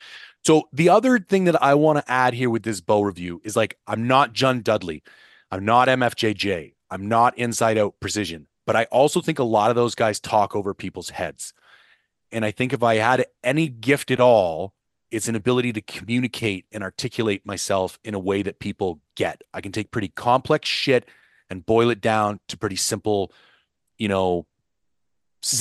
Yeah. 0.02 0.08
So 0.44 0.70
the 0.74 0.90
other 0.90 1.20
thing 1.20 1.46
that 1.46 1.62
I 1.62 1.74
want 1.74 1.98
to 1.98 2.12
add 2.12 2.34
here 2.34 2.50
with 2.50 2.64
this 2.64 2.82
bow 2.82 3.02
review 3.02 3.42
is 3.44 3.56
like 3.56 3.78
I'm 3.88 4.08
not 4.08 4.34
John 4.34 4.62
Dudley, 4.62 5.04
I'm 5.52 5.66
not 5.66 5.88
MFJJ, 5.88 6.74
I'm 6.92 7.08
not 7.08 7.38
Inside 7.38 7.78
Out 7.78 7.96
Precision, 8.00 8.48
but 8.66 8.76
I 8.76 8.86
also 8.86 9.22
think 9.22 9.40
a 9.40 9.44
lot 9.44 9.70
of 9.70 9.76
those 9.76 9.96
guys 9.96 10.20
talk 10.20 10.56
over 10.56 10.74
people's 10.74 11.10
heads. 11.10 11.54
And 12.32 12.44
I 12.44 12.52
think 12.52 12.74
if 12.74 12.84
I 12.84 12.96
had 12.96 13.26
any 13.44 13.68
gift 13.68 14.12
at 14.12 14.20
all, 14.20 14.74
it's 15.12 15.28
an 15.28 15.36
ability 15.36 15.72
to 15.74 15.82
communicate 15.82 16.66
and 16.72 16.84
articulate 16.84 17.46
myself 17.46 17.98
in 18.04 18.14
a 18.14 18.20
way 18.20 18.42
that 18.42 18.60
people 18.60 19.00
get. 19.16 19.42
I 19.54 19.62
can 19.62 19.72
take 19.72 19.92
pretty 19.92 20.10
complex 20.10 20.68
shit 20.68 21.08
and 21.50 21.66
boil 21.66 21.90
it 21.90 22.02
down 22.02 22.40
to 22.50 22.58
pretty 22.58 22.76
simple, 22.76 23.32
you 23.98 24.08
know, 24.08 24.46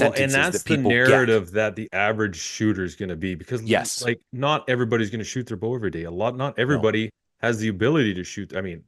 Well, 0.01 0.12
and 0.12 0.32
that's 0.32 0.59
that 0.62 0.64
the 0.68 0.76
people 0.76 0.91
get. 0.91 1.09
narrative 1.09 1.51
that 1.53 1.76
the 1.76 1.89
average 1.93 2.37
shooter 2.37 2.85
is 2.85 2.95
going 2.97 3.11
to 3.11 3.16
be 3.16 3.35
because, 3.35 3.62
Yes. 3.62 4.03
like, 4.03 4.20
not 4.32 4.68
everybody's 4.68 5.11
going 5.11 5.18
to 5.20 5.24
shoot 5.24 5.47
their 5.47 5.57
bow 5.57 5.74
every 5.74 5.91
day. 5.91 6.05
A 6.05 6.11
lot, 6.11 6.37
not 6.37 6.59
everybody 6.59 7.11
has 7.41 7.59
the 7.59 7.68
ability 7.68 8.14
to 8.14 8.24
shoot. 8.24 8.57
I 8.57 8.61
mean, 8.62 8.85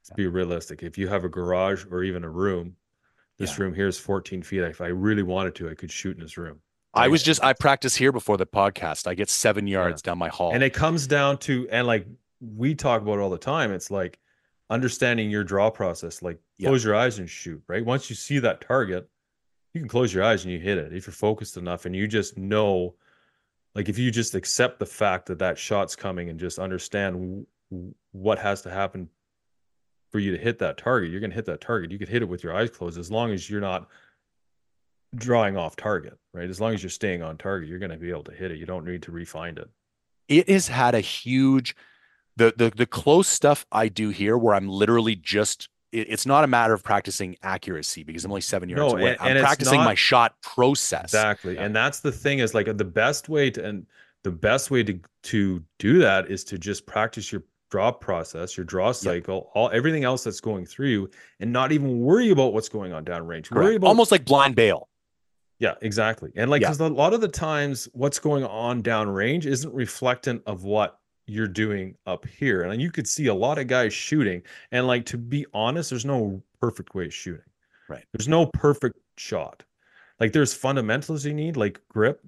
let's 0.00 0.10
be 0.16 0.26
realistic. 0.26 0.82
If 0.82 0.98
you 0.98 1.08
have 1.08 1.24
a 1.24 1.28
garage 1.28 1.84
or 1.90 2.02
even 2.02 2.24
a 2.24 2.28
room, 2.30 2.76
this 3.38 3.58
room 3.58 3.74
here 3.74 3.86
is 3.88 3.98
14 3.98 4.42
feet. 4.42 4.60
If 4.62 4.80
I 4.80 4.88
really 4.88 5.22
wanted 5.22 5.54
to, 5.56 5.70
I 5.70 5.74
could 5.74 5.90
shoot 5.90 6.16
in 6.16 6.22
this 6.22 6.36
room. 6.36 6.60
I 6.94 7.08
was 7.08 7.22
just 7.22 7.42
I 7.42 7.54
practiced 7.54 7.96
here 7.96 8.12
before 8.12 8.36
the 8.36 8.46
podcast. 8.46 9.06
I 9.06 9.14
get 9.14 9.30
seven 9.30 9.66
yards 9.66 10.02
down 10.02 10.18
my 10.18 10.28
hall. 10.28 10.52
And 10.52 10.62
it 10.62 10.74
comes 10.74 11.06
down 11.06 11.38
to, 11.38 11.68
and 11.70 11.86
like 11.86 12.06
we 12.40 12.74
talk 12.74 13.00
about 13.02 13.18
it 13.18 13.20
all 13.20 13.30
the 13.30 13.38
time, 13.38 13.72
it's 13.72 13.90
like 13.90 14.18
understanding 14.70 15.30
your 15.30 15.44
draw 15.44 15.70
process. 15.70 16.22
Like 16.22 16.38
Yeah. 16.58 16.68
close 16.68 16.84
your 16.84 16.94
eyes 16.94 17.18
and 17.18 17.28
shoot, 17.30 17.62
right? 17.68 17.84
Once 17.84 18.10
you 18.10 18.16
see 18.16 18.38
that 18.40 18.60
target, 18.60 19.08
you 19.74 19.80
can 19.80 19.88
close 19.88 20.12
your 20.12 20.24
eyes 20.24 20.44
and 20.44 20.52
you 20.52 20.58
hit 20.58 20.78
it. 20.78 20.92
If 20.92 21.06
you're 21.06 21.14
focused 21.14 21.56
enough 21.56 21.86
and 21.86 21.96
you 21.96 22.06
just 22.06 22.36
know, 22.36 22.94
like 23.74 23.88
if 23.88 23.98
you 23.98 24.10
just 24.10 24.34
accept 24.34 24.78
the 24.78 24.86
fact 24.86 25.26
that 25.26 25.38
that 25.38 25.58
shot's 25.58 25.96
coming 25.96 26.28
and 26.28 26.38
just 26.38 26.58
understand 26.58 27.46
w- 27.70 27.94
what 28.12 28.38
has 28.38 28.62
to 28.62 28.70
happen 28.70 29.08
for 30.10 30.18
you 30.18 30.32
to 30.36 30.42
hit 30.42 30.58
that 30.58 30.76
target, 30.76 31.10
you're 31.10 31.20
going 31.20 31.30
to 31.30 31.34
hit 31.36 31.46
that 31.46 31.60
target. 31.62 31.90
You 31.90 31.98
could 31.98 32.08
hit 32.08 32.22
it 32.22 32.28
with 32.28 32.44
your 32.44 32.54
eyes 32.54 32.70
closed 32.70 32.98
as 32.98 33.10
long 33.10 33.32
as 33.32 33.48
you're 33.48 33.62
not 33.62 33.88
drawing 35.14 35.56
off 35.56 35.76
target, 35.76 36.18
right? 36.34 36.50
As 36.50 36.60
long 36.60 36.74
as 36.74 36.82
you're 36.82 36.90
staying 36.90 37.22
on 37.22 37.38
target, 37.38 37.68
you're 37.68 37.78
going 37.78 37.90
to 37.90 37.96
be 37.96 38.10
able 38.10 38.24
to 38.24 38.32
hit 38.32 38.50
it. 38.50 38.58
You 38.58 38.66
don't 38.66 38.86
need 38.86 39.02
to 39.04 39.12
refine 39.12 39.56
it. 39.58 39.70
it 40.28 40.48
has 40.48 40.68
had 40.68 40.94
a 40.94 41.00
huge 41.00 41.74
the 42.36 42.52
the 42.56 42.70
the 42.74 42.86
close 42.86 43.28
stuff 43.28 43.66
I 43.72 43.88
do 43.88 44.08
here 44.10 44.38
where 44.38 44.54
I'm 44.54 44.68
literally 44.68 45.16
just 45.16 45.68
it- 45.92 46.08
it's 46.10 46.26
not 46.26 46.42
a 46.42 46.46
matter 46.46 46.72
of 46.72 46.82
practicing 46.82 47.36
accuracy 47.42 48.02
because 48.02 48.24
I'm 48.24 48.30
only 48.32 48.40
seven 48.40 48.68
yards 48.68 48.80
No, 48.92 48.98
away. 48.98 49.10
and- 49.12 49.20
I'm 49.20 49.36
and 49.36 49.40
practicing 49.40 49.80
my 49.80 49.94
shot 49.94 50.34
process. 50.42 51.04
Exactly. 51.04 51.58
And 51.58 51.74
that's 51.76 52.00
the 52.00 52.12
thing 52.12 52.38
is 52.40 52.54
like 52.54 52.66
the 52.76 52.84
best 52.84 53.28
way 53.28 53.50
to 53.50 53.64
and 53.64 53.86
the 54.24 54.30
best 54.30 54.70
way 54.70 54.82
to 54.84 54.98
to 55.24 55.62
do 55.78 55.98
that 56.00 56.30
is 56.30 56.44
to 56.44 56.58
just 56.58 56.86
practice 56.86 57.30
your 57.32 57.42
draw 57.70 57.90
process, 57.90 58.56
your 58.56 58.64
draw 58.64 58.92
cycle, 58.92 59.50
all 59.54 59.70
everything 59.72 60.04
else 60.04 60.24
that's 60.24 60.40
going 60.40 60.66
through 60.66 60.88
you 60.88 61.10
and 61.40 61.52
not 61.52 61.72
even 61.72 62.00
worry 62.00 62.30
about 62.30 62.52
what's 62.52 62.68
going 62.68 62.92
on 62.92 63.04
downrange. 63.04 63.50
Worry 63.50 63.76
about 63.76 63.86
Almost 63.88 64.10
like 64.12 64.24
blind 64.24 64.54
bail. 64.56 64.88
yeah, 65.58 65.74
exactly. 65.80 66.32
And 66.36 66.50
like 66.50 66.60
Yeah. 66.62 66.68
because 66.68 66.80
a 66.80 66.88
lot 66.88 67.14
of 67.14 67.20
the 67.20 67.28
times 67.28 67.88
what's 67.92 68.18
going 68.18 68.44
on 68.44 68.82
downrange 68.82 69.46
isn't 69.46 69.74
reflectant 69.74 70.42
of 70.46 70.64
what 70.64 70.98
you're 71.26 71.48
doing 71.48 71.96
up 72.06 72.26
here. 72.26 72.62
And 72.62 72.80
you 72.82 72.90
could 72.90 73.06
see 73.08 73.26
a 73.26 73.34
lot 73.34 73.58
of 73.58 73.66
guys 73.66 73.92
shooting. 73.94 74.42
And 74.72 74.86
like 74.86 75.06
to 75.06 75.18
be 75.18 75.46
honest, 75.54 75.90
there's 75.90 76.04
no 76.04 76.42
perfect 76.60 76.94
way 76.94 77.06
of 77.06 77.14
shooting. 77.14 77.44
Right. 77.88 78.04
There's 78.12 78.28
no 78.28 78.46
perfect 78.46 78.98
shot. 79.16 79.62
Like 80.20 80.32
there's 80.32 80.54
fundamentals 80.54 81.24
you 81.24 81.34
need, 81.34 81.56
like 81.56 81.80
grip, 81.88 82.24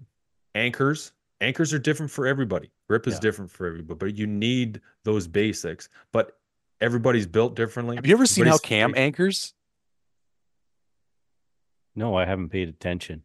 anchors. 0.54 1.12
Anchors 1.40 1.72
are 1.72 1.78
different 1.78 2.10
for 2.10 2.26
everybody. 2.26 2.70
Grip 2.88 3.06
is 3.06 3.14
Yeah. 3.14 3.20
different 3.20 3.50
for 3.50 3.66
everybody, 3.66 3.98
but 3.98 4.16
you 4.16 4.26
need 4.26 4.80
those 5.04 5.26
basics. 5.26 5.88
But 6.12 6.38
everybody's 6.80 7.26
built 7.26 7.54
differently. 7.56 7.96
Have 7.96 8.06
you 8.06 8.14
ever 8.14 8.26
seen 8.26 8.44
how 8.46 8.54
Everybody's- 8.54 8.68
Cam 8.68 8.94
anchors? 8.96 9.54
No, 11.94 12.16
I 12.16 12.24
haven't 12.24 12.48
paid 12.50 12.68
attention. 12.68 13.22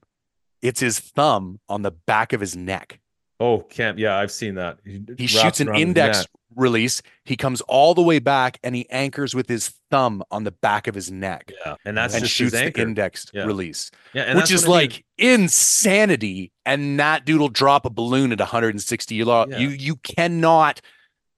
It's 0.62 0.80
his 0.80 1.00
thumb 1.00 1.60
on 1.70 1.82
the 1.82 1.92
back 1.92 2.34
of 2.34 2.42
his 2.42 2.56
neck. 2.56 3.00
Oh, 3.40 3.60
Camp. 3.60 3.98
Yeah, 3.98 4.18
I've 4.18 4.32
seen 4.32 4.56
that. 4.56 4.80
He 4.86 5.00
wraps 5.08 5.24
shoots 5.32 5.60
an 5.62 5.74
index 5.76 6.28
release. 6.56 7.02
He 7.24 7.38
comes 7.38 7.62
all 7.62 7.94
the 7.94 8.02
way 8.02 8.20
back 8.20 8.60
and 8.64 8.76
he 8.76 8.90
anchors 8.90 9.34
with 9.34 9.48
his 9.48 9.70
thumb 9.92 10.24
on 10.30 10.44
the 10.44 10.52
back 10.52 10.88
of 10.88 10.96
his 10.96 11.10
neck. 11.10 11.52
Yeah, 11.66 11.76
and 11.86 11.96
that's 11.96 12.16
and 12.16 12.28
shoots 12.28 12.54
his 12.58 12.74
the 12.74 12.82
index 12.82 13.28
Yeah. 13.34 13.44
release, 13.46 13.92
Yeah, 14.14 14.24
and 14.24 14.38
which 14.38 14.52
is 14.52 14.68
what 14.68 14.78
I 14.78 14.80
mean. 14.82 14.90
like 14.90 15.06
insanity. 15.18 16.52
And 16.66 17.00
that 17.00 17.26
dude 17.26 17.40
will 17.40 17.48
drop 17.50 17.86
a 17.86 17.90
balloon 17.90 18.32
at 18.32 18.40
160. 18.40 19.16
You, 19.16 19.26
Yeah. 19.26 19.46
you 19.58 19.70
you 19.70 19.96
cannot 19.98 20.82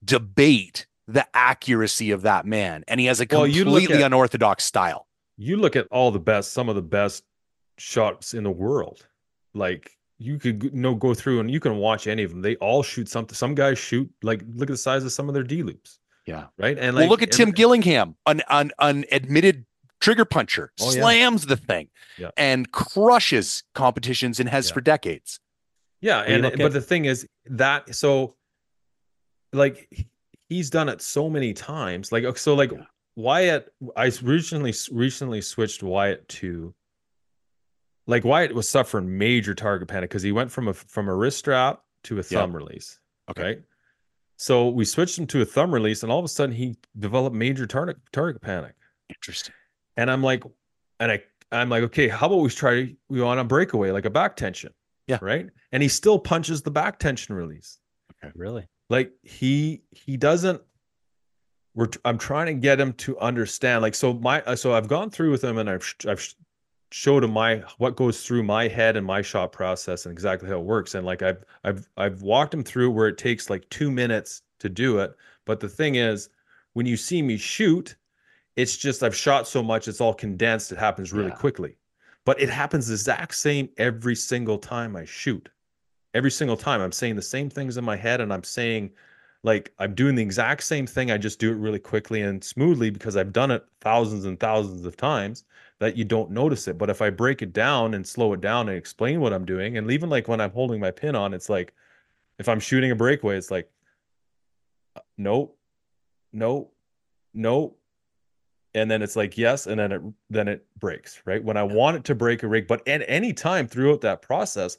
debate 0.04 0.86
the 1.06 1.26
accuracy 1.34 2.10
of 2.10 2.22
that 2.22 2.46
man, 2.46 2.84
and 2.88 2.98
he 3.00 3.06
has 3.06 3.20
a 3.20 3.26
Well, 3.30 3.44
completely 3.44 3.96
at- 3.96 4.02
unorthodox 4.02 4.64
style. 4.64 5.06
you 5.36 5.56
look 5.56 5.76
at 5.76 5.86
all 5.90 6.10
the 6.10 6.18
best, 6.20 6.52
some 6.52 6.68
of 6.68 6.74
the 6.74 6.82
best 6.82 7.24
shots 7.78 8.34
in 8.34 8.44
the 8.44 8.50
world. 8.50 9.06
Like 9.54 9.92
you 10.22 10.38
could 10.38 10.60
g- 10.62 10.70
no 10.72 10.94
go 10.94 11.14
through 11.14 11.40
and 11.40 11.50
you 11.50 11.60
can 11.60 11.76
watch 11.76 12.06
any 12.06 12.22
of 12.22 12.30
them. 12.30 12.40
They 12.42 12.56
all 12.56 12.82
shoot 12.82 13.08
something. 13.08 13.34
Some 13.34 13.54
guys 13.54 13.78
shoot 13.78 14.10
like 14.22 14.42
look 14.54 14.68
at 14.70 14.74
the 14.74 14.76
size 14.78 15.04
of 15.04 15.12
some 15.12 15.28
of 15.28 15.34
their 15.34 15.42
D 15.42 15.62
loops, 15.62 15.98
Yeah. 16.26 16.46
right? 16.58 16.78
And 16.78 16.96
well, 16.96 17.08
look 17.08 17.22
at 17.22 17.32
Tim 17.32 17.50
Gillingham, 17.50 18.16
an, 18.26 18.42
an 18.48 18.72
an 18.78 19.04
admitted 19.12 19.64
trigger 20.00 20.24
puncher, 20.24 20.72
Oh, 20.80 20.86
yeah. 20.92 21.00
slams 21.00 21.46
the 21.46 21.56
thing 21.56 21.88
Yeah. 22.18 22.30
and 22.36 22.70
crushes 22.72 23.62
competitions 23.74 24.40
and 24.40 24.48
has 24.48 24.68
Yeah. 24.68 24.74
for 24.74 24.80
decades. 24.80 25.38
Yeah, 26.00 26.26
you 26.26 26.34
and 26.34 26.42
but 26.42 26.60
at- 26.66 26.72
the 26.72 26.80
thing 26.80 27.04
is 27.04 27.26
that 27.46 27.94
so 27.94 28.34
like 29.52 29.88
he's 30.48 30.70
done 30.70 30.88
it 30.88 31.00
so 31.02 31.28
many 31.30 31.52
times. 31.52 32.12
Like 32.12 32.36
so 32.38 32.54
like 32.54 32.72
Yeah. 32.72 32.84
Wyatt 33.16 33.72
I 33.96 34.10
recently 34.22 34.74
recently 34.90 35.40
switched 35.40 35.82
Wyatt 35.82 36.26
to 36.40 36.74
like 38.06 38.24
Wyatt 38.24 38.54
was 38.54 38.68
suffering 38.68 39.18
major 39.18 39.54
target 39.54 39.88
panic 39.88 40.10
because 40.10 40.22
he 40.22 40.32
went 40.32 40.50
from 40.50 40.68
a 40.68 40.74
from 40.74 41.08
a 41.08 41.14
wrist 41.14 41.38
strap 41.38 41.80
to 42.04 42.18
a 42.18 42.22
thumb 42.22 42.54
release. 42.54 42.98
Okay. 43.30 43.42
Right. 43.42 43.62
So 44.36 44.68
we 44.68 44.84
switched 44.84 45.18
him 45.18 45.26
to 45.28 45.42
a 45.42 45.44
thumb 45.44 45.72
release, 45.72 46.02
and 46.02 46.10
all 46.10 46.18
of 46.18 46.24
a 46.24 46.28
sudden 46.28 46.54
he 46.54 46.76
developed 46.98 47.36
major 47.36 47.66
target 47.66 47.98
target 48.12 48.42
panic. 48.42 48.74
Interesting. 49.08 49.54
And 49.96 50.10
I'm 50.10 50.22
like, 50.22 50.42
and 50.98 51.12
I 51.12 51.22
I'm 51.50 51.68
like, 51.68 51.84
okay, 51.84 52.08
how 52.08 52.26
about 52.26 52.36
we 52.36 52.50
try 52.50 52.94
we 53.08 53.20
want 53.20 53.38
a 53.40 53.44
breakaway, 53.44 53.90
like 53.90 54.04
a 54.04 54.10
back 54.10 54.36
tension. 54.36 54.72
Yeah. 55.06 55.18
Right. 55.20 55.48
And 55.70 55.82
he 55.82 55.88
still 55.88 56.18
punches 56.18 56.62
the 56.62 56.70
back 56.70 56.98
tension 56.98 57.34
release. 57.34 57.78
Okay. 58.22 58.32
Really? 58.34 58.66
like 58.92 59.10
he 59.22 59.82
he 59.90 60.16
doesn't 60.16 60.60
we're 61.74 61.88
I'm 62.04 62.18
trying 62.18 62.46
to 62.46 62.54
get 62.54 62.78
him 62.78 62.92
to 62.94 63.18
understand 63.18 63.80
like 63.80 63.94
so 63.94 64.12
my 64.12 64.54
so 64.54 64.74
i've 64.74 64.86
gone 64.86 65.10
through 65.10 65.30
with 65.30 65.42
him 65.42 65.56
and 65.56 65.68
i've 65.68 65.94
i've 66.06 66.34
sh- 66.92 66.96
showed 66.96 67.24
him 67.24 67.32
my 67.32 67.56
what 67.78 67.96
goes 67.96 68.22
through 68.22 68.42
my 68.42 68.68
head 68.68 68.96
and 68.96 69.06
my 69.06 69.22
shot 69.22 69.52
process 69.52 70.06
and 70.06 70.12
exactly 70.12 70.48
how 70.48 70.56
it 70.58 70.64
works. 70.64 70.94
And 70.94 71.04
like 71.06 71.22
i've 71.22 71.44
i've 71.64 71.88
i've 71.96 72.22
walked 72.22 72.54
him 72.54 72.62
through 72.62 72.90
where 72.90 73.08
it 73.08 73.18
takes 73.18 73.50
like 73.50 73.68
two 73.70 73.90
minutes 73.90 74.42
to 74.60 74.68
do 74.68 74.98
it. 74.98 75.14
But 75.44 75.60
the 75.60 75.68
thing 75.68 75.96
is 75.96 76.28
when 76.74 76.86
you 76.86 76.96
see 76.96 77.22
me 77.22 77.36
shoot 77.36 77.96
it's 78.56 78.76
just 78.76 79.02
i've 79.02 79.16
shot 79.16 79.48
so 79.48 79.62
much 79.62 79.88
it's 79.88 80.00
all 80.00 80.14
condensed 80.14 80.72
it 80.72 80.78
happens 80.78 81.12
really 81.12 81.28
Yeah. 81.30 81.36
quickly. 81.36 81.76
But 82.24 82.40
it 82.40 82.48
happens 82.50 82.86
the 82.86 82.94
exact 82.94 83.34
same 83.34 83.68
every 83.78 84.14
single 84.14 84.58
time 84.58 84.94
i 84.96 85.04
shoot. 85.04 85.48
Every 86.14 86.30
single 86.30 86.56
time 86.56 86.80
i'm 86.80 86.92
saying 86.92 87.16
the 87.16 87.22
same 87.22 87.48
things 87.50 87.76
in 87.78 87.84
my 87.84 87.96
head 87.96 88.20
and 88.20 88.32
i'm 88.32 88.44
saying 88.44 88.90
like 89.42 89.72
i'm 89.78 89.94
doing 89.94 90.14
the 90.14 90.22
exact 90.22 90.62
same 90.62 90.86
thing 90.86 91.10
i 91.10 91.16
just 91.18 91.40
do 91.40 91.50
it 91.50 91.56
really 91.56 91.78
quickly 91.78 92.20
and 92.20 92.44
smoothly 92.44 92.90
because 92.90 93.16
i've 93.16 93.32
done 93.32 93.50
it 93.50 93.64
thousands 93.80 94.24
and 94.26 94.38
thousands 94.38 94.84
of 94.86 94.96
times 94.96 95.44
that 95.82 95.96
you 95.96 96.04
don't 96.04 96.30
notice 96.30 96.68
it 96.68 96.78
but 96.78 96.88
if 96.88 97.02
i 97.02 97.10
break 97.10 97.42
it 97.42 97.52
down 97.52 97.94
and 97.94 98.06
slow 98.06 98.32
it 98.32 98.40
down 98.40 98.68
and 98.68 98.78
explain 98.78 99.20
what 99.20 99.32
i'm 99.32 99.44
doing 99.44 99.76
and 99.76 99.90
even 99.90 100.08
like 100.08 100.28
when 100.28 100.40
i'm 100.40 100.52
holding 100.52 100.78
my 100.78 100.90
pin 100.90 101.16
on 101.16 101.34
it's 101.34 101.48
like 101.48 101.74
if 102.38 102.48
i'm 102.48 102.60
shooting 102.60 102.92
a 102.92 102.94
breakaway 102.94 103.36
it's 103.36 103.50
like 103.50 103.68
no 105.18 105.52
no 106.32 106.70
no 107.34 107.74
and 108.74 108.88
then 108.88 109.02
it's 109.02 109.16
like 109.16 109.36
yes 109.36 109.66
and 109.66 109.80
then 109.80 109.90
it 109.90 110.02
then 110.30 110.46
it 110.46 110.64
breaks 110.78 111.20
right? 111.24 111.42
When 111.42 111.56
i 111.56 111.62
want 111.62 111.96
it 111.96 112.04
to 112.04 112.14
break 112.14 112.44
a 112.44 112.46
rig 112.46 112.68
but 112.68 112.86
at 112.86 113.02
any 113.08 113.32
time 113.32 113.66
throughout 113.66 114.02
that 114.02 114.22
process 114.22 114.78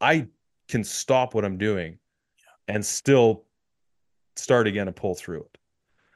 i 0.00 0.26
can 0.68 0.84
stop 0.84 1.34
what 1.34 1.44
i'm 1.44 1.56
doing 1.56 1.98
and 2.68 2.84
still 2.84 3.44
start 4.36 4.66
again 4.66 4.88
and 4.88 4.96
pull 4.96 5.14
through 5.14 5.40
it. 5.40 5.58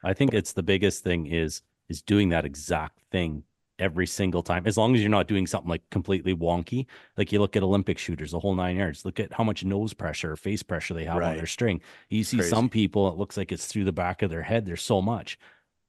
I 0.03 0.13
think 0.13 0.33
it's 0.33 0.53
the 0.53 0.63
biggest 0.63 1.03
thing 1.03 1.27
is 1.27 1.61
is 1.89 2.01
doing 2.01 2.29
that 2.29 2.45
exact 2.45 2.99
thing 3.11 3.43
every 3.79 4.07
single 4.07 4.41
time. 4.43 4.63
As 4.65 4.77
long 4.77 4.95
as 4.95 5.01
you're 5.01 5.09
not 5.09 5.27
doing 5.27 5.47
something 5.47 5.69
like 5.69 5.87
completely 5.91 6.35
wonky, 6.35 6.85
like 7.17 7.31
you 7.31 7.39
look 7.39 7.55
at 7.55 7.63
Olympic 7.63 7.97
shooters, 7.97 8.31
the 8.31 8.39
whole 8.39 8.55
nine 8.55 8.77
yards. 8.77 9.05
Look 9.05 9.19
at 9.19 9.31
how 9.33 9.43
much 9.43 9.63
nose 9.63 9.93
pressure 9.93 10.31
or 10.33 10.35
face 10.35 10.63
pressure 10.63 10.93
they 10.93 11.05
have 11.05 11.21
on 11.21 11.37
their 11.37 11.45
string. 11.45 11.81
You 12.09 12.23
see 12.23 12.37
Crazy. 12.37 12.49
some 12.49 12.69
people, 12.69 13.07
it 13.09 13.17
looks 13.17 13.37
like 13.37 13.51
it's 13.51 13.67
through 13.67 13.85
the 13.85 13.91
back 13.91 14.21
of 14.21 14.29
their 14.29 14.43
head. 14.43 14.65
There's 14.65 14.81
so 14.81 15.01
much, 15.01 15.37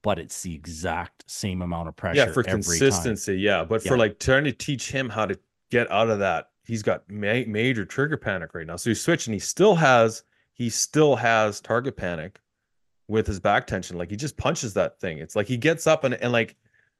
but 0.01 0.19
it's 0.19 0.41
the 0.41 0.53
exact 0.53 1.29
same 1.29 1.61
amount 1.61 1.87
of 1.87 1.95
pressure. 1.95 2.17
yeah 2.17 2.25
for 2.25 2.41
every 2.41 2.43
time. 2.45 2.61
consistency 2.61 3.35
yeah 3.35 3.63
but 3.63 3.81
for 3.83 3.97
like 3.97 4.19
trying 4.19 4.43
to 4.45 4.51
teach 4.51 4.91
him 4.91 5.09
how 5.09 5.25
to 5.25 5.37
get 5.71 5.91
out 5.91 6.09
of 6.09 6.19
that 6.19 6.49
he's 6.65 6.81
got 6.83 7.03
ma- 7.09 7.43
major 7.47 7.85
trigger 7.85 8.17
panic 8.17 8.53
right 8.53 8.65
now 8.65 8.75
so 8.75 8.89
he's 8.89 9.01
switching 9.01 9.33
he 9.33 9.39
still 9.39 9.75
has 9.75 10.23
he 10.53 10.69
still 10.69 11.15
has 11.15 11.59
target 11.59 11.97
panic 11.97 12.39
with 13.07 13.27
his 13.27 13.39
back 13.39 13.67
tension 13.67 13.97
like 13.97 14.09
he 14.09 14.15
just 14.15 14.37
punches 14.37 14.73
that 14.73 14.99
thing 14.99 15.17
it's 15.17 15.35
like 15.35 15.47
he 15.47 15.57
gets 15.57 15.85
up 15.87 16.03
and, 16.03 16.13
and 16.15 16.31
like 16.31 16.55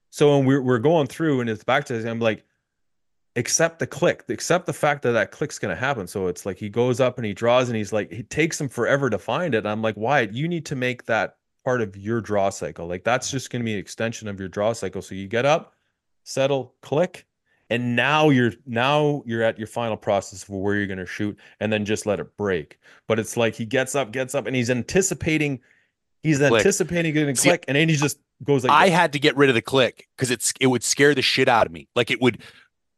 so 0.09 0.37
when 0.37 0.45
we're, 0.45 0.61
we're 0.61 0.79
going 0.79 1.07
through 1.07 1.41
and 1.41 1.49
it's 1.49 1.63
back 1.63 1.85
to 1.85 2.09
i'm 2.09 2.19
like 2.19 2.45
accept 3.35 3.79
the 3.79 3.87
click 3.87 4.23
accept 4.29 4.65
the 4.65 4.73
fact 4.73 5.01
that 5.03 5.13
that 5.13 5.31
click's 5.31 5.59
going 5.59 5.73
to 5.73 5.79
happen. 5.79 6.07
So 6.07 6.27
it's 6.27 6.45
like 6.45 6.57
he 6.57 6.69
goes 6.69 6.99
up 6.99 7.17
and 7.17 7.25
he 7.25 7.33
draws 7.33 7.69
and 7.69 7.77
he's 7.77 7.93
like 7.93 8.11
it 8.11 8.29
takes 8.29 8.59
him 8.59 8.69
forever 8.69 9.09
to 9.09 9.17
find 9.17 9.55
it. 9.55 9.65
I'm 9.65 9.81
like 9.81 9.95
wyatt 9.95 10.33
you 10.33 10.47
need 10.47 10.65
to 10.67 10.75
make 10.75 11.05
that 11.05 11.37
part 11.63 11.81
of 11.81 11.95
your 11.95 12.21
draw 12.21 12.49
cycle. 12.49 12.87
Like 12.87 13.03
that's 13.03 13.31
just 13.31 13.49
going 13.49 13.61
to 13.61 13.65
be 13.65 13.73
an 13.73 13.79
extension 13.79 14.27
of 14.27 14.39
your 14.39 14.49
draw 14.49 14.73
cycle. 14.73 15.01
So 15.01 15.15
you 15.15 15.27
get 15.27 15.45
up 15.45 15.73
settle 16.23 16.75
click 16.81 17.25
and 17.69 17.95
now 17.95 18.29
you're 18.29 18.53
now 18.65 19.23
you're 19.25 19.43
at 19.43 19.57
your 19.57 19.67
final 19.67 19.97
process 19.97 20.43
for 20.43 20.61
where 20.61 20.75
you're 20.75 20.87
going 20.87 20.99
to 20.99 21.05
shoot 21.05 21.37
and 21.59 21.71
then 21.71 21.85
just 21.85 22.05
let 22.05 22.19
it 22.19 22.35
break. 22.35 22.79
But 23.07 23.19
it's 23.19 23.37
like 23.37 23.55
he 23.55 23.65
gets 23.65 23.95
up 23.95 24.11
gets 24.11 24.35
up 24.35 24.47
and 24.47 24.55
he's 24.55 24.69
anticipating 24.69 25.61
he's 26.23 26.39
Click. 26.39 26.53
anticipating 26.53 27.13
getting 27.13 27.29
a 27.29 27.35
See, 27.35 27.49
click 27.49 27.65
and 27.67 27.75
then 27.75 27.87
he 27.87 27.95
just 27.95 28.19
goes 28.43 28.63
like 28.63 28.71
I 28.71 28.85
this. 28.87 28.95
had 28.95 29.13
to 29.13 29.19
get 29.19 29.35
rid 29.37 29.49
of 29.49 29.55
the 29.55 29.61
click 29.61 30.07
because 30.15 30.31
it's 30.31 30.53
it 30.59 30.67
would 30.67 30.83
scare 30.83 31.13
the 31.13 31.21
shit 31.21 31.47
out 31.47 31.65
of 31.65 31.71
me. 31.71 31.87
Like 31.95 32.09
it 32.11 32.21
would, 32.21 32.41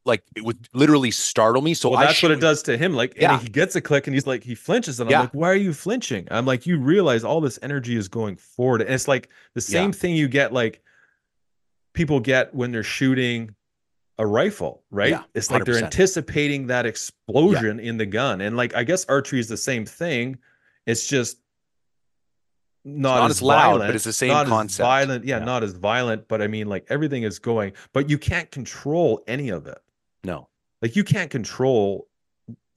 like 0.06 0.24
it 0.36 0.44
would 0.44 0.68
literally 0.74 1.12
startle 1.12 1.62
me. 1.62 1.74
So 1.74 1.90
well, 1.90 2.00
that's 2.00 2.22
what 2.24 2.32
it 2.32 2.40
does 2.40 2.64
to 2.64 2.78
him. 2.78 2.94
Like, 2.94 3.14
Yeah. 3.16 3.34
and 3.34 3.42
he 3.42 3.50
gets 3.50 3.76
a 3.76 3.82
click 3.82 4.08
and 4.08 4.14
he's 4.16 4.26
like, 4.28 4.44
he 4.44 4.56
flinches. 4.56 5.00
And 5.00 5.08
I'm 5.10 5.12
Yeah. 5.12 5.22
like, 5.22 5.34
why 5.34 5.50
are 5.50 5.56
you 5.56 5.74
flinching? 5.74 6.28
I'm 6.32 6.46
like, 6.46 6.66
you 6.66 6.80
realize 6.80 7.24
all 7.24 7.42
this 7.42 7.60
energy 7.62 7.96
is 7.96 8.08
going 8.08 8.36
forward. 8.36 8.82
And 8.82 8.94
it's 8.94 9.08
like 9.08 9.30
the 9.54 9.62
Yeah. 9.62 9.82
same 9.82 9.92
thing 9.92 10.16
you 10.16 10.28
get, 10.28 10.54
like, 10.54 10.82
people 11.94 12.20
get 12.20 12.54
when 12.56 12.72
they're 12.72 12.84
shooting 12.84 13.54
a 14.18 14.26
rifle, 14.26 14.84
right? 14.92 15.10
Yeah, 15.10 15.24
it's 15.34 15.50
like 15.52 15.66
they're 15.66 15.84
anticipating 15.84 16.68
that 16.68 16.86
explosion 16.86 17.80
in 17.80 17.98
the 17.98 18.06
gun. 18.06 18.42
And 18.42 18.56
like, 18.56 18.76
I 18.76 18.84
guess 18.84 19.06
archery 19.06 19.40
is 19.40 19.48
the 19.48 19.58
same 19.58 19.86
thing. 19.86 20.38
It's 20.86 21.08
just 21.08 21.38
not, 22.84 23.20
not 23.20 23.26
as, 23.32 23.38
as 23.38 23.42
loud, 23.42 23.80
but 23.80 23.96
it's 23.96 24.04
the 24.06 24.14
same 24.14 24.30
not 24.30 24.46
as 24.48 24.50
concept. 24.50 24.86
violent. 24.86 25.26
Yeah, 25.26 25.38
Yeah. 25.40 25.46
not 25.46 25.64
as 25.64 25.74
violent, 25.74 26.28
but 26.28 26.42
I 26.42 26.48
mean, 26.48 26.68
like 26.68 26.86
everything 26.90 27.24
is 27.24 27.38
going, 27.40 27.74
but 27.94 28.10
you 28.10 28.18
can't 28.18 28.50
control 28.52 29.24
any 29.28 29.50
of 29.50 29.68
it 29.68 29.80
no. 30.24 30.48
like 30.82 30.96
you 30.96 31.04
can't 31.04 31.30
control 31.32 32.08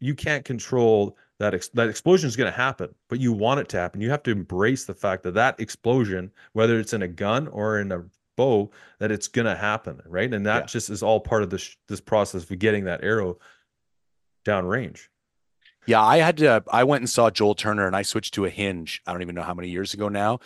you 0.01 0.15
can't 0.15 0.45
control 0.45 1.17
that 1.39 1.55
ex- 1.55 1.69
that 1.71 1.89
explosion 1.89 2.29
is 2.29 2.37
going 2.37 2.51
to 2.51 2.57
happen 2.57 2.95
but 3.09 3.19
you 3.21 3.33
want 3.33 3.59
it 3.61 3.69
to 3.71 3.77
happen 3.79 4.01
you 4.01 4.11
have 4.11 4.23
to 4.23 4.31
embrace 4.31 4.85
the 4.85 4.95
fact 4.95 5.23
that 5.23 5.33
that 5.35 5.59
explosion 5.59 6.31
whether 6.53 6.79
it's 6.79 6.93
in 6.93 7.03
a 7.03 7.09
gun 7.09 7.49
or 7.49 7.79
in 7.81 7.91
a 7.93 8.03
bow 8.37 8.71
that 8.99 9.11
it's 9.11 9.29
going 9.29 9.47
to 9.47 9.55
happen 9.57 10.01
right 10.07 10.33
and 10.35 10.45
that 10.47 10.63
Yeah. 10.63 10.67
just 10.67 10.91
is 10.91 11.03
all 11.03 11.21
part 11.21 11.43
of 11.43 11.51
this 11.51 11.77
this 11.89 12.01
process 12.01 12.49
of 12.51 12.59
getting 12.59 12.85
that 12.85 13.03
arrow 13.03 13.39
down 14.45 14.67
range 14.67 15.09
Yeah, 15.87 16.03
I 16.03 16.19
had 16.19 16.37
to. 16.39 16.63
I 16.71 16.85
went 16.85 17.03
and 17.03 17.11
saw 17.11 17.31
Joel 17.31 17.55
Turner, 17.55 17.87
and 17.87 17.95
I 17.97 18.03
switched 18.03 18.35
to 18.35 18.45
a 18.45 18.51
hinge. 18.51 19.03
I 19.07 19.13
don't 19.13 19.23
even 19.23 19.35
know 19.35 19.43
how 19.43 19.55
many 19.55 19.69
years 19.69 19.95
ago 19.95 20.09
now, 20.09 20.41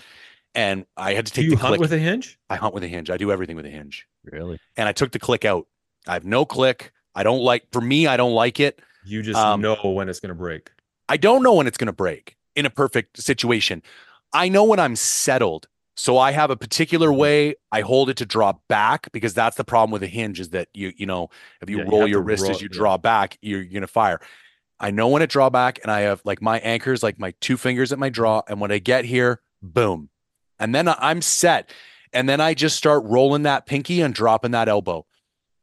and 0.55 0.85
I 0.97 1.15
had 1.15 1.27
to 1.27 1.32
do 1.32 1.43
take 1.43 1.51
you 1.51 1.56
the 1.56 1.62
hunt 1.62 1.70
click. 1.73 1.81
with 1.81 1.93
a 1.93 1.98
hinge 1.98 2.39
I 2.51 2.56
hunt 2.56 2.74
with 2.74 2.82
a 2.85 2.89
hinge. 2.89 3.10
I 3.10 3.16
do 3.16 3.31
everything 3.31 3.56
with 3.56 3.66
a 3.66 3.70
hinge, 3.70 4.06
Really? 4.24 4.59
and 4.77 4.89
I 4.89 4.93
took 4.93 5.12
the 5.12 5.19
click 5.19 5.44
out. 5.44 5.66
I 6.06 6.15
have 6.15 6.24
no 6.24 6.44
click. 6.44 6.93
I 7.15 7.23
don't 7.23 7.40
like. 7.40 7.65
For 7.73 7.81
me, 7.81 8.06
I 8.06 8.16
don't 8.16 8.32
like 8.35 8.59
it. 8.60 8.81
you 9.05 9.23
just 9.23 9.39
Um, 9.39 9.60
know 9.60 9.77
when 9.82 10.09
it's 10.09 10.20
going 10.20 10.31
to 10.31 10.35
break 10.35 10.70
I 11.09 11.16
don't 11.16 11.43
know 11.43 11.55
when 11.55 11.66
it's 11.66 11.78
going 11.78 11.86
to 11.86 11.93
break 11.93 12.36
in 12.55 12.66
a 12.66 12.70
perfect 12.70 13.20
situation. 13.23 13.82
I 14.32 14.48
know 14.51 14.65
when 14.65 14.78
I'm 14.78 14.94
settled. 14.97 15.66
So 15.97 16.16
I 16.19 16.31
have 16.32 16.51
a 16.51 16.56
particular 16.56 17.12
way 17.12 17.55
I 17.73 17.81
hold 17.81 18.09
it 18.10 18.16
to 18.19 18.27
draw 18.27 18.52
back 18.69 19.10
because 19.10 19.35
that's 19.35 19.56
the 19.56 19.65
problem 19.65 19.90
with 19.90 20.02
a 20.02 20.06
hinge 20.06 20.39
is 20.39 20.51
that 20.51 20.69
you 20.74 20.93
you 20.97 21.06
know 21.06 21.31
if 21.60 21.69
you 21.70 21.78
Yeah, 21.78 21.85
roll 21.89 22.01
have 22.02 22.09
your 22.10 22.23
wrist 22.23 22.43
roll- 22.44 22.52
as 22.52 22.60
you 22.62 22.69
yeah. 22.70 22.77
draw 22.78 22.97
back 22.98 23.36
you're, 23.43 23.62
you're 23.62 23.81
gonna 23.81 23.86
fire. 23.89 24.20
I 24.81 24.91
know 24.91 25.09
when 25.09 25.21
to 25.21 25.27
draw 25.27 25.51
back 25.51 25.79
and 25.83 25.91
I 25.91 26.01
have 26.03 26.21
like 26.25 26.41
my 26.43 26.59
anchors 26.61 27.03
like 27.03 27.19
my 27.19 27.33
two 27.41 27.57
fingers 27.57 27.93
at 27.93 27.99
my 27.99 28.09
draw 28.09 28.43
and 28.49 28.61
when 28.61 28.71
I 28.71 28.79
get 28.79 29.05
here 29.05 29.41
boom 29.63 30.11
and 30.59 30.75
then 30.75 30.89
I'm 30.89 31.21
set 31.23 31.71
and 32.13 32.29
then 32.29 32.41
I 32.41 32.55
just 32.55 32.77
start 32.77 33.03
rolling 33.05 33.43
that 33.43 33.67
pinky 33.67 34.01
and 34.01 34.15
dropping 34.15 34.53
that 34.53 34.69
elbow 34.69 35.05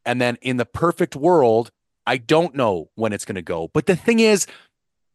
and 0.05 0.19
then 0.21 0.37
in 0.41 0.57
the 0.57 0.65
perfect 0.65 1.15
world 1.15 1.71
I 2.05 2.17
don't 2.17 2.55
know 2.55 2.89
when 2.95 3.13
it's 3.13 3.25
gonna 3.25 3.41
go 3.41 3.69
but 3.73 3.85
the 3.85 3.95
thing 3.95 4.19
is 4.19 4.47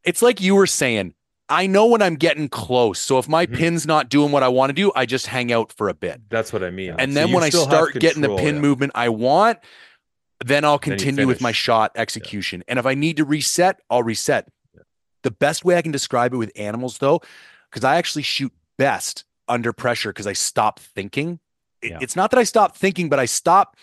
it's 0.05 0.23
like 0.23 0.41
you 0.41 0.55
were 0.55 0.67
saying. 0.67 1.15
I 1.53 1.67
know 1.67 1.87
when 1.87 2.01
I'm 2.01 2.15
getting 2.15 2.49
close. 2.49 3.01
So 3.01 3.19
if 3.19 3.29
my 3.29 3.45
Mhm. 3.45 3.57
pin's 3.57 3.85
not 3.85 4.09
doing 4.09 4.31
what 4.31 4.45
I 4.45 4.49
want 4.49 4.71
to 4.71 4.73
do, 4.73 4.93
I 4.95 5.05
just 5.05 5.27
hang 5.27 5.53
out 5.53 5.73
for 5.73 5.89
a 5.89 5.95
bit. 5.95 6.21
that's 6.31 6.53
what 6.53 6.63
i 6.63 6.71
mean 6.71 6.95
And 6.97 7.13
So 7.13 7.19
then 7.19 7.33
when 7.33 7.43
I 7.43 7.49
start 7.51 7.99
getting 7.99 8.23
the 8.23 8.37
pin 8.37 8.55
yeah. 8.55 8.61
movement 8.61 8.93
I 8.95 9.09
want, 9.09 9.59
then 10.45 10.65
I'll 10.65 10.79
Then 10.79 10.97
continue 10.97 11.27
with 11.27 11.41
my 11.41 11.53
shot 11.53 11.93
execution. 11.95 12.65
And 12.67 12.79
if 12.79 12.87
I 12.87 12.95
need 12.95 13.19
to 13.19 13.25
reset, 13.25 13.81
I'll 13.91 14.03
reset. 14.03 14.49
The 15.23 15.31
best 15.31 15.65
way 15.65 15.77
I 15.77 15.83
can 15.83 15.93
describe 15.93 16.33
it 16.33 16.39
with 16.39 16.51
animals, 16.57 16.99
though, 16.99 17.21
because 17.71 17.85
I 17.85 17.97
actually 17.97 18.23
shoot 18.23 18.53
best 18.79 19.25
under 19.49 19.73
pressure 19.73 20.11
because 20.11 20.27
I 20.27 20.33
stop 20.33 20.81
thinking. 20.81 21.41
Yeah. 21.83 21.99
It's 22.01 22.17
not 22.17 22.31
that 22.31 22.39
I 22.39 22.45
stop 22.45 22.77
thinking, 22.77 23.11
but 23.11 23.19
I 23.19 23.27
stop 23.27 23.77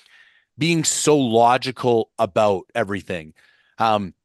being 0.57 0.83
so 0.83 1.15
logical 1.15 2.09
about 2.17 2.63
everything. 2.73 3.33
Um, 3.77 4.15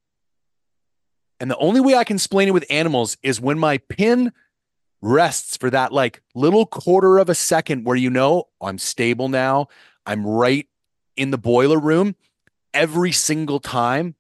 and 1.38 1.50
the 1.50 1.59
only 1.59 1.80
way 1.80 1.94
I 1.94 2.04
can 2.04 2.16
explain 2.16 2.48
it 2.48 2.52
with 2.52 2.64
animals 2.70 3.18
is 3.22 3.40
when 3.40 3.59
my 3.59 3.78
pin 3.78 4.32
rests 5.02 5.56
for 5.56 5.68
that 5.68 5.92
like 5.92 6.22
little 6.34 6.64
quarter 6.64 7.18
of 7.18 7.28
a 7.28 7.34
second 7.34 7.84
where 7.84 7.96
you 7.96 8.09
know 8.09 8.44
I'm 8.60 8.78
stable 8.78 9.28
now. 9.28 9.66
I'm 10.06 10.24
right 10.24 10.68
in 11.16 11.30
the 11.30 11.39
boiler 11.39 11.78
room. 11.78 12.16
Every 12.74 13.12
single 13.12 13.60
time, 13.60 14.14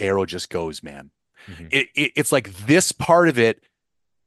arrow 0.00 0.26
just 0.26 0.50
goes, 0.50 0.82
man. 0.82 1.10
Mhm. 1.46 1.68
It, 1.70 1.88
it, 1.94 2.12
it's 2.16 2.32
like 2.32 2.52
this 2.66 2.90
part 2.92 3.28
of 3.28 3.38
it. 3.38 3.62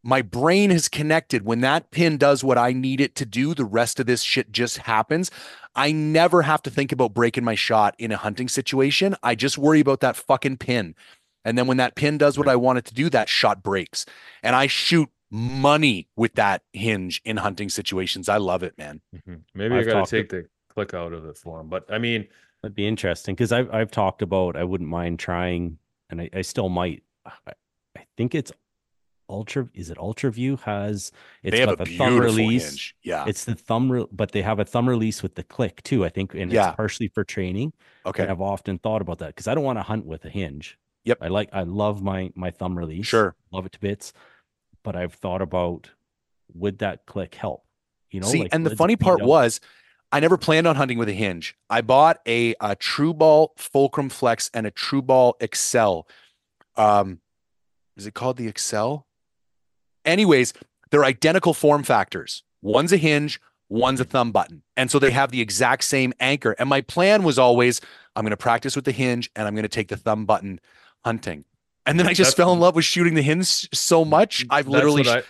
My 0.01 0.21
brain 0.21 0.71
is 0.71 0.87
connected. 0.87 1.43
When 1.43 1.59
that 1.61 1.91
pin 1.91 2.17
does 2.17 2.41
what 2.41 2.57
I 2.57 2.71
need 2.71 3.01
it 3.01 3.15
to 3.15 3.25
do, 3.25 3.53
the 3.53 3.65
rest 3.65 3.99
of 3.99 4.05
this 4.05 4.21
shit 4.21 4.51
just 4.53 4.77
happens. 4.77 5.29
I 5.75 5.91
never 5.91 6.43
have 6.43 6.61
to 6.63 6.69
think 6.69 6.93
about 6.93 7.13
breaking 7.13 7.43
my 7.43 7.55
shot 7.55 7.95
in 7.99 8.11
a 8.13 8.17
hunting 8.17 8.47
situation. 8.47 9.15
I 9.21 9.35
just 9.35 9.57
worry 9.57 9.81
about 9.81 9.99
that 9.99 10.15
fucking 10.15 10.57
pin. 10.57 10.95
And 11.43 11.57
then 11.57 11.67
when 11.67 11.77
that 11.77 11.95
pin 11.95 12.17
does 12.17 12.37
what 12.37 12.47
I 12.47 12.55
want 12.55 12.77
it 12.79 12.85
to 12.85 12.93
do, 12.93 13.09
that 13.09 13.27
shot 13.27 13.61
breaks. 13.61 14.05
And 14.41 14.55
I 14.55 14.67
shoot 14.67 15.09
money 15.29 16.07
with 16.15 16.35
that 16.35 16.63
hinge 16.71 17.21
in 17.25 17.37
hunting 17.37 17.67
situations. 17.69 18.29
I 18.29 18.37
love 18.37 18.63
it, 18.63 18.77
man. 18.77 19.01
Mhm. 19.13 19.41
maybe 19.53 19.75
i 19.75 19.83
got 19.83 20.07
to- 20.07 20.17
take 20.21 20.29
the 20.29 20.45
click 20.69 20.93
out 20.93 21.13
of 21.13 21.25
it 21.25 21.37
for 21.37 21.59
him 21.59 21.67
but 21.67 21.85
i 21.91 21.97
mean 21.97 22.27
That'd 22.61 22.75
be 22.75 22.87
interesting 22.87 23.35
because 23.35 23.53
I've 23.53 23.73
I've 23.73 23.89
talked 23.89 24.21
about 24.21 24.57
I 24.57 24.65
wouldn't 24.65 24.89
mind 24.89 25.17
trying, 25.17 25.77
and 26.09 26.19
I, 26.19 26.29
I 26.33 26.41
still 26.41 26.67
might. 26.67 27.03
I, 27.25 27.53
I 27.97 28.05
think 28.17 28.35
it's 28.35 28.51
Ultra 29.29 29.69
is 29.73 29.89
it 29.89 29.97
Ultra 29.97 30.29
View 30.29 30.57
has 30.65 31.13
it's 31.41 31.53
they 31.53 31.61
have 31.61 31.77
got 31.77 31.87
a 31.87 31.89
the 31.89 31.97
thumb 31.97 32.17
release. 32.19 32.67
hinge. 32.67 32.95
Yeah. 33.01 33.23
It's 33.27 33.45
the 33.45 33.55
thumb, 33.55 33.89
re- 33.89 34.07
but 34.11 34.33
they 34.33 34.41
have 34.41 34.59
a 34.59 34.65
thumb 34.65 34.89
release 34.89 35.23
with 35.23 35.35
the 35.35 35.43
click 35.43 35.81
too. 35.83 36.03
I 36.03 36.09
think, 36.09 36.33
and 36.33 36.51
Yeah. 36.51 36.67
it's 36.67 36.75
partially 36.75 37.07
for 37.07 37.23
training. 37.23 37.71
okay. 38.05 38.23
And 38.23 38.31
I've 38.31 38.41
often 38.41 38.77
thought 38.77 39.01
about 39.01 39.19
that 39.19 39.27
because 39.27 39.47
I 39.47 39.55
don't 39.55 39.63
want 39.63 39.79
to 39.79 39.83
hunt 39.83 40.05
with 40.05 40.25
a 40.25 40.29
hinge. 40.29 40.77
Yep. 41.05 41.19
I 41.21 41.29
like 41.29 41.49
I 41.53 41.63
love 41.63 42.01
my 42.03 42.29
my 42.35 42.51
thumb 42.51 42.77
release. 42.77 43.05
Sure. 43.07 43.37
Love 43.51 43.65
it 43.67 43.71
to 43.71 43.79
bits. 43.79 44.11
But 44.83 44.97
I've 44.97 45.13
thought 45.13 45.41
about 45.41 45.91
would 46.53 46.79
that 46.79 47.05
click 47.05 47.35
help? 47.35 47.63
You 48.11 48.19
know, 48.19 48.27
See, 48.27 48.41
like, 48.41 48.49
and 48.53 48.65
the 48.65 48.75
funny 48.75 48.97
part 48.97 49.21
was, 49.21 49.61
I 50.11 50.19
never 50.19 50.37
planned 50.37 50.67
on 50.67 50.75
hunting 50.75 50.97
with 50.97 51.09
a 51.09 51.13
hinge. 51.13 51.55
I 51.69 51.81
bought 51.81 52.19
a, 52.27 52.51
a 52.59 52.75
TruBall 52.75 53.49
Fulcrum 53.57 54.09
Flex 54.09 54.49
and 54.53 54.65
a 54.65 54.71
TruBall 54.71 55.33
Excel. 55.39 56.07
Um, 56.75 57.19
is 57.95 58.07
it 58.07 58.13
called 58.13 58.37
the 58.37 58.47
Excel? 58.47 59.05
Anyways, 60.05 60.53
they're 60.89 61.05
identical 61.05 61.53
form 61.53 61.83
factors. 61.83 62.43
One's 62.61 62.91
a 62.91 62.97
hinge, 62.97 63.39
one's 63.69 63.99
a 63.99 64.03
thumb 64.03 64.31
button, 64.31 64.63
and 64.75 64.89
so 64.89 64.97
they 64.97 65.11
have 65.11 65.31
the 65.31 65.41
exact 65.41 65.83
same 65.83 66.13
anchor. 66.19 66.55
And 66.57 66.67
my 66.67 66.81
plan 66.81 67.23
was 67.23 67.37
always, 67.37 67.79
I'm 68.15 68.23
going 68.23 68.31
to 68.31 68.37
practice 68.37 68.75
with 68.75 68.85
the 68.85 68.91
hinge, 68.91 69.29
and 69.35 69.47
I'm 69.47 69.53
going 69.53 69.63
to 69.63 69.69
take 69.69 69.89
the 69.89 69.97
thumb 69.97 70.25
button 70.25 70.59
hunting. 71.05 71.45
And 71.85 71.99
then 71.99 72.07
I 72.07 72.13
just 72.13 72.31
That's- 72.31 72.33
fell 72.35 72.53
in 72.53 72.59
love 72.59 72.75
with 72.75 72.85
shooting 72.85 73.13
the 73.13 73.21
hinge 73.21 73.69
so 73.73 74.03
much. 74.03 74.45
I've 74.49 74.65
That's 74.65 74.73
literally, 74.73 75.07
I, 75.07 75.23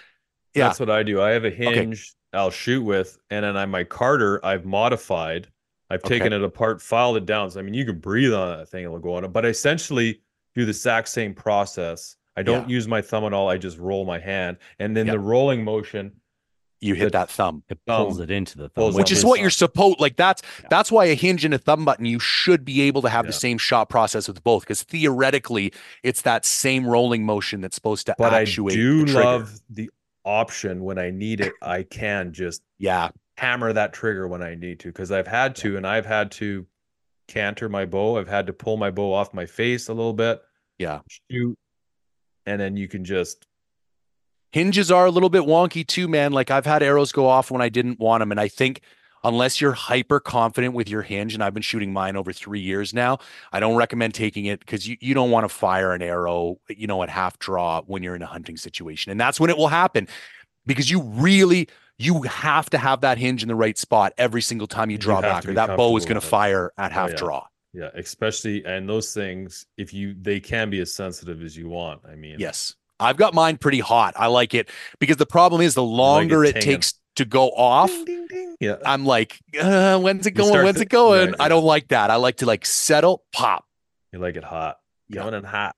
yeah. 0.59 0.67
That's 0.67 0.79
what 0.79 0.89
I 0.89 1.03
do. 1.03 1.21
I 1.21 1.31
have 1.31 1.45
a 1.45 1.49
hinge 1.49 2.13
I'll 2.33 2.51
shoot 2.51 2.83
with, 2.83 3.17
and 3.31 3.43
then 3.43 3.57
I 3.57 3.65
my 3.65 3.83
Carter 3.83 4.39
I've 4.45 4.65
modified. 4.65 5.47
I've 5.89 6.03
Okay. 6.03 6.19
taken 6.19 6.33
it 6.33 6.43
apart, 6.43 6.81
filed 6.81 7.17
it 7.17 7.25
down. 7.25 7.49
So 7.49 7.59
I 7.59 7.63
mean, 7.63 7.73
you 7.73 7.85
can 7.85 7.99
breathe 7.99 8.33
on 8.33 8.57
that 8.59 8.69
thing; 8.69 8.83
it'll 8.85 8.99
go 8.99 9.15
on 9.15 9.23
it. 9.25 9.29
But 9.33 9.45
I 9.45 9.49
essentially 9.49 10.21
do 10.55 10.65
the 10.65 10.69
exact 10.69 11.09
same 11.09 11.33
process. 11.33 12.15
I 12.37 12.43
don't 12.43 12.69
use 12.69 12.87
my 12.87 13.01
thumb 13.01 13.25
at 13.25 13.33
all. 13.33 13.49
I 13.49 13.57
just 13.57 13.77
roll 13.79 14.05
my 14.05 14.19
hand, 14.19 14.57
and 14.79 14.95
then 14.95 15.07
Yep. 15.07 15.13
the 15.13 15.19
rolling 15.19 15.63
motion. 15.63 16.11
you 16.81 16.93
hit 16.93 17.05
the 17.11 17.17
that 17.17 17.29
thumb. 17.29 17.61
it 17.67 17.77
pulls 17.85 18.15
thumb 18.15 18.23
it 18.23 18.31
into 18.31 18.57
the 18.57 18.69
thumb, 18.69 18.93
which 18.93 19.11
is 19.11 19.25
what 19.25 19.35
side. 19.35 19.41
you're 19.41 19.49
supposed 19.49 19.99
like 19.99 20.15
that's 20.15 20.41
Yeah. 20.61 20.67
that's 20.69 20.89
why 20.89 21.05
a 21.05 21.13
hinge 21.13 21.43
and 21.43 21.53
a 21.53 21.57
thumb 21.57 21.83
button 21.83 22.05
you 22.05 22.19
should 22.19 22.63
be 22.63 22.79
able 22.83 23.01
to 23.01 23.09
have 23.09 23.27
the 23.27 23.33
same 23.33 23.57
shot 23.57 23.89
process 23.89 24.29
with 24.29 24.41
both 24.45 24.61
because 24.63 24.83
theoretically 24.83 25.73
it's 26.03 26.21
that 26.21 26.45
same 26.45 26.85
rolling 26.87 27.25
motion 27.25 27.59
that's 27.59 27.75
supposed 27.75 28.05
to 28.05 28.15
But 28.17 28.33
I 28.33 28.43
actuate 28.43 28.75
do 28.77 29.03
the 29.05 29.11
love 29.13 29.59
the 29.69 29.89
option 30.25 30.83
when 30.83 30.97
I 30.97 31.11
need 31.11 31.41
it. 31.41 31.53
I 31.61 31.83
can 31.83 32.33
just 32.33 32.61
yeah 32.77 33.09
hammer 33.37 33.71
that 33.73 33.93
trigger 33.93 34.27
when 34.27 34.41
I 34.41 34.55
need 34.55 34.79
to 34.81 34.89
because 34.89 35.11
I've 35.11 35.27
had 35.27 35.55
to, 35.57 35.77
and 35.77 35.85
I've 35.87 36.05
had 36.05 36.31
to 36.31 36.65
canter 37.27 37.69
my 37.69 37.85
bow. 37.85 38.17
I've 38.17 38.27
had 38.27 38.47
to 38.47 38.53
pull 38.53 38.77
my 38.77 38.91
bow 38.91 39.13
off 39.13 39.33
my 39.33 39.45
face 39.45 39.87
a 39.87 39.93
little 39.93 40.13
bit, 40.13 40.41
yeah 40.77 40.99
shoot, 41.29 41.57
and 42.45 42.59
then 42.59 42.77
you 42.77 42.87
can 42.87 43.05
just 43.05 43.45
hinges 44.51 44.89
are 44.89 45.05
a 45.05 45.11
little 45.11 45.29
bit 45.29 45.43
wonky 45.43 45.85
too 45.85 46.07
man 46.07 46.31
like 46.31 46.49
I've 46.49 46.65
had 46.65 46.81
arrows 46.81 47.11
go 47.11 47.27
off 47.27 47.51
when 47.51 47.61
I 47.61 47.69
didn't 47.69 47.99
want 47.99 48.21
them 48.21 48.31
and 48.31 48.39
I 48.39 48.47
think 48.47 48.81
unless 49.23 49.59
you're 49.61 49.73
hyper 49.73 50.19
confident 50.19 50.73
with 50.73 50.89
your 50.89 51.01
hinge 51.01 51.33
and 51.33 51.43
I've 51.43 51.53
been 51.53 51.63
shooting 51.63 51.93
mine 51.93 52.15
over 52.15 52.31
3 52.33 52.59
years 52.59 52.93
now 52.93 53.19
I 53.51 53.59
don't 53.59 53.75
recommend 53.75 54.13
taking 54.13 54.45
it 54.45 54.65
cuz 54.65 54.87
you 54.87 54.97
you 55.01 55.13
don't 55.13 55.31
want 55.31 55.43
to 55.45 55.49
fire 55.49 55.93
an 55.93 56.01
arrow 56.01 56.57
you 56.69 56.87
know 56.87 57.03
at 57.03 57.09
half 57.09 57.37
draw 57.39 57.81
when 57.83 58.03
you're 58.03 58.15
in 58.15 58.21
a 58.21 58.25
hunting 58.27 58.57
situation 58.57 59.11
and 59.11 59.19
that's 59.19 59.39
when 59.39 59.49
it 59.49 59.57
will 59.57 59.67
happen 59.69 60.07
because 60.65 60.89
you 60.89 61.01
really 61.01 61.67
you 61.97 62.21
have 62.23 62.69
to 62.71 62.77
have 62.77 63.01
that 63.01 63.17
hinge 63.17 63.41
in 63.43 63.49
the 63.49 63.55
right 63.55 63.77
spot 63.77 64.13
every 64.17 64.41
single 64.41 64.67
time 64.67 64.89
you 64.89 64.97
You 64.97 64.99
draw 64.99 65.21
have 65.21 65.23
back 65.23 65.47
or 65.47 65.53
that 65.55 65.75
bow 65.75 65.95
is 65.97 66.05
going 66.05 66.15
to 66.15 66.21
fire 66.21 66.71
at 66.77 66.91
Oh, 66.93 66.93
half 66.93 67.13
yeah. 67.13 67.15
draw 67.15 67.45
yeah, 67.73 67.89
especially 67.95 68.65
and 68.65 68.89
those 68.89 69.13
things 69.13 69.65
if 69.77 69.93
you 69.93 70.15
they 70.19 70.39
can 70.39 70.69
be 70.69 70.79
as 70.79 70.93
sensitive 70.93 71.43
as 71.43 71.55
you 71.55 71.69
want. 71.69 72.01
I 72.05 72.15
mean, 72.15 72.47
yes 72.47 72.75
I've 72.99 73.17
got 73.17 73.33
mine 73.33 73.57
pretty 73.57 73.79
hot 73.79 74.13
I 74.17 74.27
like 74.27 74.53
it 74.53 74.69
because 74.99 75.17
the 75.17 75.25
problem 75.25 75.61
is 75.61 75.73
the 75.75 75.83
longer 75.83 76.43
it 76.43 76.59
tinging. 76.59 76.59
takes 76.59 76.93
to 77.19 77.25
go 77.25 77.49
off 77.51 77.89
ding, 77.89 78.05
ding, 78.05 78.27
ding. 78.27 78.55
Yeah, 78.59 78.75
I'm 78.85 79.05
like, 79.05 79.39
uh, 79.61 79.99
when's 79.99 80.25
it 80.27 80.31
going? 80.31 80.63
When's 80.65 80.77
to- 80.77 80.81
it 80.83 80.89
going? 80.89 81.29
yeah, 81.29 81.35
I 81.39 81.47
don't 81.47 81.63
like 81.63 81.87
that. 81.89 82.09
I 82.11 82.15
like 82.17 82.37
to 82.37 82.45
like 82.45 82.65
settle, 82.65 83.23
pop. 83.31 83.65
you 84.11 84.19
like 84.19 84.35
it 84.35 84.43
hot, 84.43 84.79
Yeah. 85.07 85.21
coming 85.21 85.35
in 85.39 85.43
hot. 85.45 85.75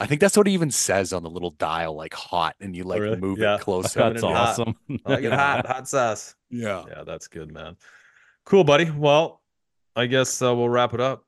I 0.00 0.06
think 0.06 0.20
that's 0.20 0.36
what 0.36 0.46
it 0.46 0.52
even 0.52 0.70
says 0.70 1.12
on 1.12 1.22
the 1.24 1.30
little 1.30 1.50
dial, 1.50 1.94
like 1.94 2.14
hot, 2.14 2.54
and 2.60 2.74
you 2.76 2.84
like 2.84 2.98
Oh, 3.00 3.02
really? 3.02 3.16
move 3.16 3.38
Yeah. 3.38 3.56
it 3.56 3.60
closer. 3.62 3.98
That's 3.98 4.22
in 4.22 4.28
hot. 4.28 4.48
awesome. 4.50 4.76
I 5.04 5.10
like 5.10 5.24
it 5.24 5.32
hot, 5.32 5.66
hot 5.66 5.88
sauce. 5.88 6.34
Yeah. 6.50 6.84
Yeah, 6.88 7.02
that's 7.04 7.28
good, 7.28 7.52
man. 7.52 7.76
Cool, 8.46 8.64
buddy. 8.64 8.90
Well, 8.90 9.42
I 9.94 10.06
guess 10.06 10.40
uh, 10.40 10.54
we'll 10.56 10.70
wrap 10.70 10.94
it 10.94 11.00
up. 11.00 11.24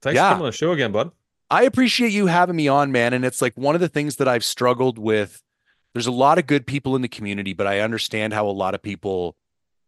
Thanks 0.00 0.14
Yeah. 0.16 0.28
for 0.30 0.34
coming 0.34 0.44
on 0.46 0.50
the 0.50 0.56
show 0.56 0.72
again, 0.72 0.92
bud. 0.92 1.10
I 1.50 1.64
appreciate 1.64 2.12
you 2.12 2.26
having 2.26 2.56
me 2.56 2.66
on, 2.68 2.90
man. 2.90 3.12
And 3.12 3.22
it's 3.24 3.42
like 3.42 3.54
one 3.58 3.74
of 3.74 3.82
the 3.82 3.88
things 3.88 4.16
that 4.16 4.28
I've 4.28 4.44
struggled 4.44 4.98
with. 4.98 5.42
There's 5.92 6.06
a 6.06 6.12
lot 6.12 6.38
of 6.38 6.46
good 6.46 6.66
people 6.66 6.94
in 6.96 7.02
the 7.02 7.08
community, 7.08 7.52
but 7.52 7.66
I 7.66 7.80
understand 7.80 8.32
how 8.32 8.46
a 8.46 8.50
lot 8.52 8.74
of 8.74 8.82
people 8.82 9.36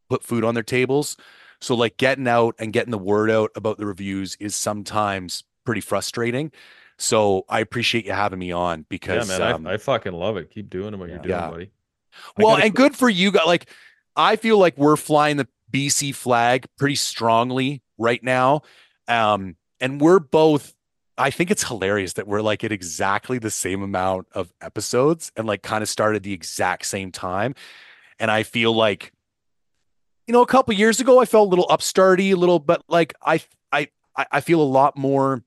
put 0.08 0.22
food 0.24 0.44
on 0.44 0.54
their 0.54 0.62
tables. 0.62 1.16
So, 1.60 1.74
like, 1.76 1.96
getting 1.96 2.26
out 2.26 2.56
and 2.58 2.72
getting 2.72 2.90
the 2.90 2.98
word 2.98 3.30
out 3.30 3.50
about 3.54 3.78
the 3.78 3.86
reviews 3.86 4.36
is 4.40 4.56
sometimes 4.56 5.44
pretty 5.64 5.80
frustrating. 5.80 6.50
So, 6.98 7.44
I 7.48 7.60
appreciate 7.60 8.04
you 8.04 8.12
having 8.12 8.40
me 8.40 8.50
on 8.50 8.84
because, 8.88 9.28
yeah, 9.28 9.38
man, 9.38 9.54
um, 9.54 9.66
I, 9.66 9.74
I 9.74 9.76
fucking 9.76 10.12
love 10.12 10.36
it. 10.36 10.50
Keep 10.50 10.70
doing 10.70 10.98
what 10.98 11.08
you're 11.08 11.18
doing, 11.18 11.28
Yeah. 11.28 11.50
buddy. 11.50 11.70
I 12.36 12.42
Well, 12.42 12.56
gotta 12.56 12.64
and 12.66 12.74
good 12.74 12.96
for 12.96 13.08
you 13.08 13.30
guys. 13.30 13.46
Like, 13.46 13.70
I 14.16 14.36
feel 14.36 14.58
like 14.58 14.76
we're 14.76 14.96
flying 14.96 15.36
the 15.36 15.48
BC 15.70 16.14
flag 16.14 16.66
pretty 16.78 16.96
strongly 16.96 17.80
right 17.96 18.22
now. 18.22 18.62
Um, 19.08 19.56
and 19.80 20.00
we're 20.00 20.18
both, 20.18 20.74
I 21.18 21.30
think 21.30 21.50
it's 21.50 21.64
hilarious 21.64 22.14
that 22.14 22.26
we're 22.26 22.40
like 22.40 22.64
at 22.64 22.72
exactly 22.72 23.38
the 23.38 23.50
same 23.50 23.82
amount 23.82 24.28
of 24.32 24.52
episodes 24.60 25.30
and 25.36 25.46
like 25.46 25.62
kind 25.62 25.82
of 25.82 25.88
started 25.88 26.22
the 26.22 26.32
exact 26.32 26.86
same 26.86 27.12
time. 27.12 27.54
And 28.18 28.30
I 28.30 28.42
feel 28.44 28.74
like, 28.74 29.12
you 30.26 30.32
know, 30.32 30.42
a 30.42 30.46
couple 30.46 30.72
years 30.74 31.00
ago, 31.00 31.20
I 31.20 31.24
felt 31.26 31.48
a 31.48 31.50
little 31.50 31.66
upstarty, 31.68 32.32
a 32.32 32.36
little, 32.36 32.58
but 32.58 32.82
like 32.88 33.14
I, 33.22 33.42
I, 33.72 33.88
I 34.16 34.40
feel 34.40 34.60
a 34.60 34.64
lot 34.64 34.96
more 34.96 35.42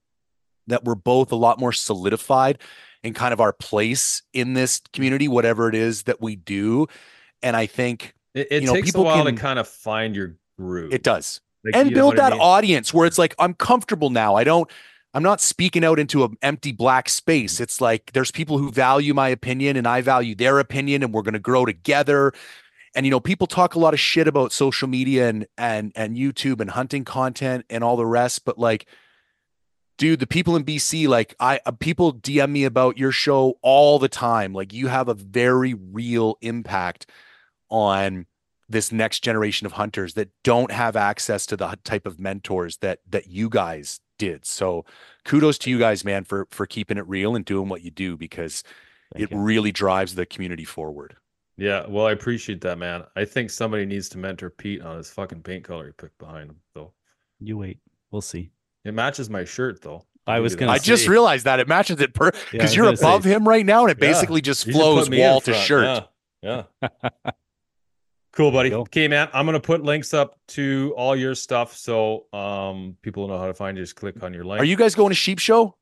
that 0.67 0.83
we're 0.83 0.95
both 0.95 1.31
a 1.31 1.35
lot 1.35 1.59
more 1.59 1.71
solidified 1.71 2.59
in 3.03 3.13
kind 3.13 3.33
of 3.33 3.39
our 3.39 3.53
place 3.53 4.23
in 4.33 4.53
this 4.53 4.81
community, 4.93 5.27
whatever 5.27 5.69
it 5.69 5.75
is 5.75 6.03
that 6.03 6.21
we 6.21 6.35
do. 6.35 6.87
And 7.41 7.55
I 7.55 7.65
think 7.65 8.13
it, 8.33 8.47
it 8.51 8.61
you 8.63 8.67
know, 8.67 8.73
takes 8.73 8.93
a 8.95 9.01
while 9.01 9.23
can- 9.23 9.35
to 9.35 9.41
kind 9.41 9.59
of 9.59 9.67
find 9.67 10.15
your 10.15 10.35
groove. 10.57 10.93
it 10.93 11.03
does 11.03 11.41
Like, 11.63 11.75
and 11.75 11.93
build 11.93 12.15
what 12.15 12.19
I 12.19 12.29
that 12.29 12.33
mean? 12.33 12.41
audience 12.41 12.93
where 12.93 13.05
it's 13.05 13.17
like, 13.17 13.35
I'm 13.39 13.53
comfortable 13.53 14.09
now. 14.09 14.35
I 14.35 14.43
don't, 14.43 14.69
I'm 15.15 15.23
not 15.23 15.39
speaking 15.39 15.85
out 15.85 15.97
into 15.97 16.25
an 16.25 16.37
empty 16.41 16.73
black 16.73 17.07
space. 17.07 17.61
It's 17.61 17.79
like 17.79 18.11
there's 18.11 18.31
people 18.31 18.57
who 18.57 18.69
value 18.69 19.13
my 19.13 19.29
opinion 19.29 19.77
and 19.77 19.87
I 19.87 20.01
value 20.01 20.35
their 20.35 20.59
opinion 20.59 21.03
and 21.03 21.13
we're 21.13 21.21
going 21.21 21.33
to 21.33 21.39
grow 21.39 21.65
together. 21.65 22.33
And 22.93 23.05
you 23.05 23.11
know, 23.11 23.21
people 23.21 23.47
talk 23.47 23.75
a 23.75 23.79
lot 23.79 23.93
of 23.93 23.99
shit 23.99 24.27
about 24.27 24.51
social 24.51 24.89
media 24.89 25.29
and 25.29 25.47
and 25.57 25.93
and 25.95 26.17
YouTube 26.17 26.59
and 26.59 26.69
hunting 26.69 27.05
content 27.05 27.63
and 27.69 27.81
all 27.81 27.95
the 27.95 28.05
rest, 28.05 28.43
but 28.43 28.59
like 28.59 28.87
dude, 29.97 30.19
the 30.19 30.27
people 30.27 30.57
in 30.57 30.65
BC 30.65 31.07
like 31.07 31.33
I 31.39 31.61
uh, 31.65 31.71
people 31.71 32.13
DM 32.13 32.51
me 32.51 32.65
about 32.65 32.97
your 32.97 33.13
show 33.13 33.57
all 33.61 33.99
the 33.99 34.09
time. 34.09 34.51
Like 34.51 34.73
you 34.73 34.87
have 34.87 35.07
a 35.07 35.13
very 35.13 35.73
real 35.73 36.37
impact 36.41 37.09
on 37.69 38.25
this 38.67 38.91
next 38.91 39.21
generation 39.23 39.65
of 39.65 39.73
hunters 39.73 40.15
that 40.15 40.31
don't 40.43 40.71
have 40.73 40.97
access 40.97 41.45
to 41.45 41.55
the 41.55 41.77
type 41.85 42.05
of 42.05 42.19
mentors 42.19 42.77
that 42.77 42.99
that 43.09 43.27
you 43.27 43.47
guys 43.47 44.01
did. 44.17 44.45
So 44.45 44.85
kudos 45.25 45.57
to 45.59 45.69
you 45.69 45.79
guys, 45.79 46.03
man, 46.05 46.23
for 46.23 46.47
for 46.51 46.65
keeping 46.65 46.97
it 46.97 47.07
real 47.07 47.35
and 47.35 47.43
doing 47.45 47.69
what 47.69 47.81
you 47.81 47.91
do 47.91 48.17
because 48.17 48.63
Thank 49.13 49.25
it 49.25 49.31
you. 49.31 49.39
really 49.41 49.71
drives 49.71 50.15
the 50.15 50.25
community 50.25 50.65
forward. 50.65 51.15
Yeah, 51.57 51.85
well, 51.87 52.05
I 52.05 52.11
appreciate 52.11 52.59
that, 52.61 52.77
man. 52.77 53.03
I 53.15 53.23
think 53.23 53.49
somebody 53.49 53.85
needs 53.85 54.09
to 54.09 54.17
mentor 54.17 54.49
Pete 54.49 54.81
on 54.81 54.97
his 54.97 55.09
fucking 55.09 55.41
paint 55.43 55.63
color 55.63 55.85
he 55.85 55.91
picked 55.93 56.17
behind 56.17 56.49
him, 56.49 56.57
though. 56.73 56.91
You 57.39 57.57
wait. 57.57 57.79
We'll 58.11 58.21
see. 58.21 58.51
It 58.83 58.93
matches 58.93 59.29
my 59.29 59.45
shirt, 59.45 59.81
though. 59.81 60.05
I 60.27 60.39
was 60.41 60.55
gonna 60.55 60.71
I 60.71 60.79
that. 60.79 60.83
just 60.83 61.07
realized 61.07 61.45
that 61.45 61.59
it 61.59 61.67
matches 61.67 62.01
it 62.01 62.13
per 62.13 62.31
because 62.51 62.69
was 62.69 62.75
you're 62.75 62.85
gonna 62.85 62.97
say- 62.97 63.05
above 63.07 63.23
him 63.23 63.47
right 63.47 63.65
now 63.65 63.83
and 63.83 63.91
it 63.91 63.97
Yeah. 64.01 64.11
basically 64.11 64.41
just 64.41 64.65
You 64.65 64.73
should 64.73 64.79
put 64.79 64.83
flows 64.83 65.09
me 65.09 65.21
in 65.21 65.29
wall 65.29 65.41
to 65.41 65.53
shirt. 65.53 66.03
Yeah. 66.41 66.63
yeah. 66.81 67.09
cool, 68.35 68.51
buddy. 68.51 68.73
Okay, 68.73 69.07
man. 69.07 69.27
I'm 69.33 69.45
gonna 69.45 69.59
put 69.59 69.83
links 69.83 70.13
up 70.13 70.37
to 70.49 70.93
all 70.95 71.15
your 71.15 71.33
stuff 71.35 71.75
so 71.75 72.25
um 72.33 72.95
people 73.01 73.27
know 73.27 73.37
how 73.39 73.47
to 73.47 73.53
find 73.53 73.77
you. 73.77 73.83
Just 73.83 73.95
click 73.95 74.21
on 74.23 74.33
your 74.33 74.43
link. 74.43 74.61
Are 74.61 74.65
you 74.65 74.75
guys 74.77 74.93
going 74.95 75.09
to 75.09 75.15
sheep 75.15 75.39
show? 75.39 75.75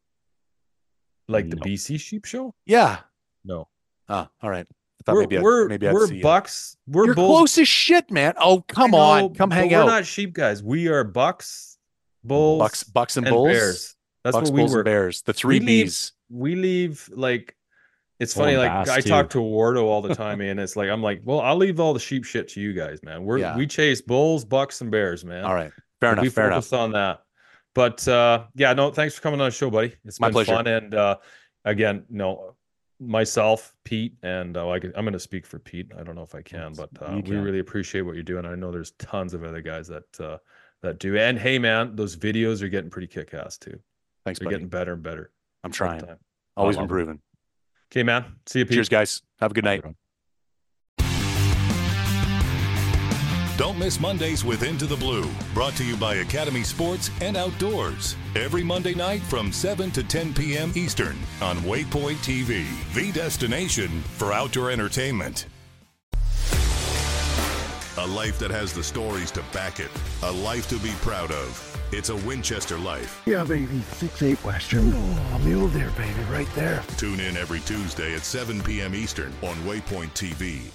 like 1.30 1.50
the 1.50 1.56
BC 1.56 2.00
sheep 2.00 2.26
show? 2.26 2.54
Yeah. 2.66 3.00
No. 3.46 3.68
Oh, 4.10 4.28
all 4.42 4.50
right. 4.50 4.66
I 4.70 5.04
thought 5.06 5.16
We're 5.16 5.22
maybe 5.22 5.40
we're, 5.40 5.68
maybe 5.70 5.88
I'd 5.88 5.94
we're 5.94 6.08
see 6.08 6.18
you. 6.18 6.22
bucks. 6.24 6.78
We're 6.88 7.06
You're 7.08 7.16
bulls. 7.16 7.38
close 7.38 7.58
as 7.60 7.68
shit, 7.68 8.12
man. 8.12 8.34
Oh, 8.38 8.62
come 8.68 8.94
I 8.94 9.22
on. 9.24 9.34
Come 9.34 9.50
hang 9.52 9.70
we're 9.72 9.82
out. 9.82 9.86
not 9.88 10.06
sheep 10.06 10.34
guys. 10.34 10.62
We 10.62 10.88
are 10.90 11.04
bucks, 11.04 11.78
bulls, 12.24 12.60
Bucks, 12.60 12.84
bucks 12.84 13.18
and, 13.18 13.26
and 13.26 13.34
bulls. 13.34 13.48
bears. 13.52 13.96
That's 14.24 14.36
Bucks, 14.38 14.50
what 14.50 14.54
we 14.56 14.62
bulls, 14.62 14.72
were. 14.74 14.80
and 14.80 14.86
bears. 14.86 15.22
The 15.24 15.34
three 15.34 15.60
We 15.60 15.66
leave- 15.66 15.88
Bs. 15.88 16.12
we 16.30 16.56
leave 16.56 17.10
like 17.14 17.56
it's 18.24 18.34
funny 18.34 18.58
like 18.58 18.72
i 18.90 19.00
too. 19.02 19.10
talk 19.10 19.30
to 19.30 19.38
wardo 19.40 19.84
all 19.84 20.02
the 20.02 20.16
time 20.24 20.42
and 20.42 20.60
it's 20.60 20.76
like 20.76 20.90
i'm 20.90 21.02
like 21.04 21.22
well 21.24 21.40
i'll 21.42 21.56
leave 21.58 21.80
all 21.80 21.94
the 21.94 22.00
sheep 22.00 22.24
shit 22.26 22.48
to 22.48 22.60
you 22.62 22.74
guys 22.74 23.02
man 23.04 23.24
we're 23.24 23.38
Yeah. 23.38 23.56
we 23.56 23.68
chase 23.68 24.02
bulls 24.02 24.44
bucks 24.46 24.82
and 24.82 24.90
bears 24.90 25.24
man 25.24 25.44
All 25.46 25.54
right. 25.54 25.72
Fair 26.00 26.14
enough. 26.14 26.24
we 26.24 26.30
Fair 26.30 26.48
enough. 26.48 26.72
on 26.74 26.92
that 26.94 27.22
but 27.76 28.08
uh 28.08 28.46
yeah 28.56 28.74
no 28.74 28.90
thanks 28.92 29.16
for 29.16 29.22
coming 29.22 29.40
on 29.42 29.48
the 29.48 29.52
show 29.52 29.70
buddy 29.70 29.94
it's 30.06 30.20
My 30.20 30.32
pleasure. 30.32 30.56
fun 30.56 30.68
and 30.68 30.96
uh 30.96 31.18
again 31.66 32.06
no 32.10 32.56
myself, 33.00 33.74
Pete, 33.84 34.14
and 34.24 34.56
uh, 34.56 34.70
I 34.70 34.76
I'm 34.76 35.04
going 35.04 35.12
to 35.12 35.20
speak 35.20 35.46
for 35.46 35.60
Pete. 35.60 35.92
I 36.00 36.04
don't 36.04 36.16
know 36.16 36.22
if 36.24 36.36
I 36.36 36.42
can, 36.42 36.72
but 36.74 36.90
uh, 37.02 37.16
You 37.16 37.24
we 37.26 37.36
really 37.36 37.60
appreciate 37.60 38.02
what 38.02 38.14
you're 38.14 38.24
doing. 38.24 38.46
I 38.46 38.56
know 38.56 38.72
there's 38.72 38.92
tons 38.92 39.34
of 39.34 39.44
other 39.44 39.62
guys 39.62 39.88
that 39.90 40.22
uh, 40.22 40.38
that 40.84 41.00
do. 41.00 41.18
And 41.18 41.38
hey, 41.38 41.60
man, 41.60 41.98
those 41.98 42.16
videos 42.16 42.62
are 42.62 42.70
getting 42.70 42.90
pretty 42.90 43.08
kick 43.08 43.34
ass 43.34 43.58
too. 43.58 43.78
Thanks, 44.24 44.40
They're 44.40 44.46
buddy. 44.46 44.56
getting 44.56 44.70
better 44.70 44.94
and 44.94 45.04
better. 45.04 45.32
I'm 45.66 45.72
trying. 45.72 46.02
Always 46.56 46.78
improving. 46.78 47.20
Okay, 47.94 48.02
man. 48.02 48.26
See 48.48 48.58
you, 48.60 48.66
Pete. 48.66 48.74
Cheers, 48.74 48.90
guys. 48.90 49.22
Have 49.40 49.52
a 49.52 49.54
good 49.54 49.66
night. 49.66 49.84
Don't 53.56 53.78
miss 53.78 54.00
Mondays 54.00 54.44
with 54.44 54.64
Into 54.64 54.88
the 54.88 54.96
Blue, 54.96 55.30
brought 55.54 55.74
to 55.76 55.86
you 55.86 55.96
by 55.96 56.16
Academy 56.16 56.64
Sports 56.64 57.12
and 57.22 57.38
Outdoors. 57.38 58.16
Every 58.36 58.64
Monday 58.64 58.96
night 58.96 59.22
from 59.22 59.52
7 59.52 59.92
to 59.92 60.04
10 60.04 60.34
p.m. 60.34 60.72
Eastern 60.76 61.16
on 61.40 61.58
Waypoint 61.58 62.18
TV, 62.26 62.66
the 62.96 63.12
destination 63.12 64.02
for 64.02 64.34
outdoor 64.34 64.72
entertainment. 64.72 65.46
A 68.00 68.08
life 68.08 68.40
that 68.40 68.50
has 68.50 68.74
the 68.74 68.84
stories 68.84 69.30
to 69.32 69.44
back 69.54 69.80
it, 69.80 69.92
a 70.24 70.32
life 70.32 70.68
to 70.70 70.80
be 70.80 70.92
proud 71.02 71.32
of. 71.32 71.73
It's 71.96 72.10
a 72.10 72.16
Winchester 72.16 72.80
life. 72.80 73.22
Yeah, 73.28 73.44
baby. 73.44 73.82
Six 73.82 74.24
eight 74.24 74.44
Western. 74.44 74.92
Oh, 74.96 75.42
mule 75.44 75.68
deer, 75.68 75.92
baby, 75.96 76.20
right 76.32 76.52
there. 76.56 76.84
Tune 76.98 77.20
in 77.20 77.38
every 77.38 77.60
Tuesday 77.60 78.16
at 78.16 78.22
7 78.22 78.64
p.m. 78.64 78.96
Eastern 78.96 79.32
on 79.44 79.56
Waypoint 79.58 80.10
TV 80.16 80.72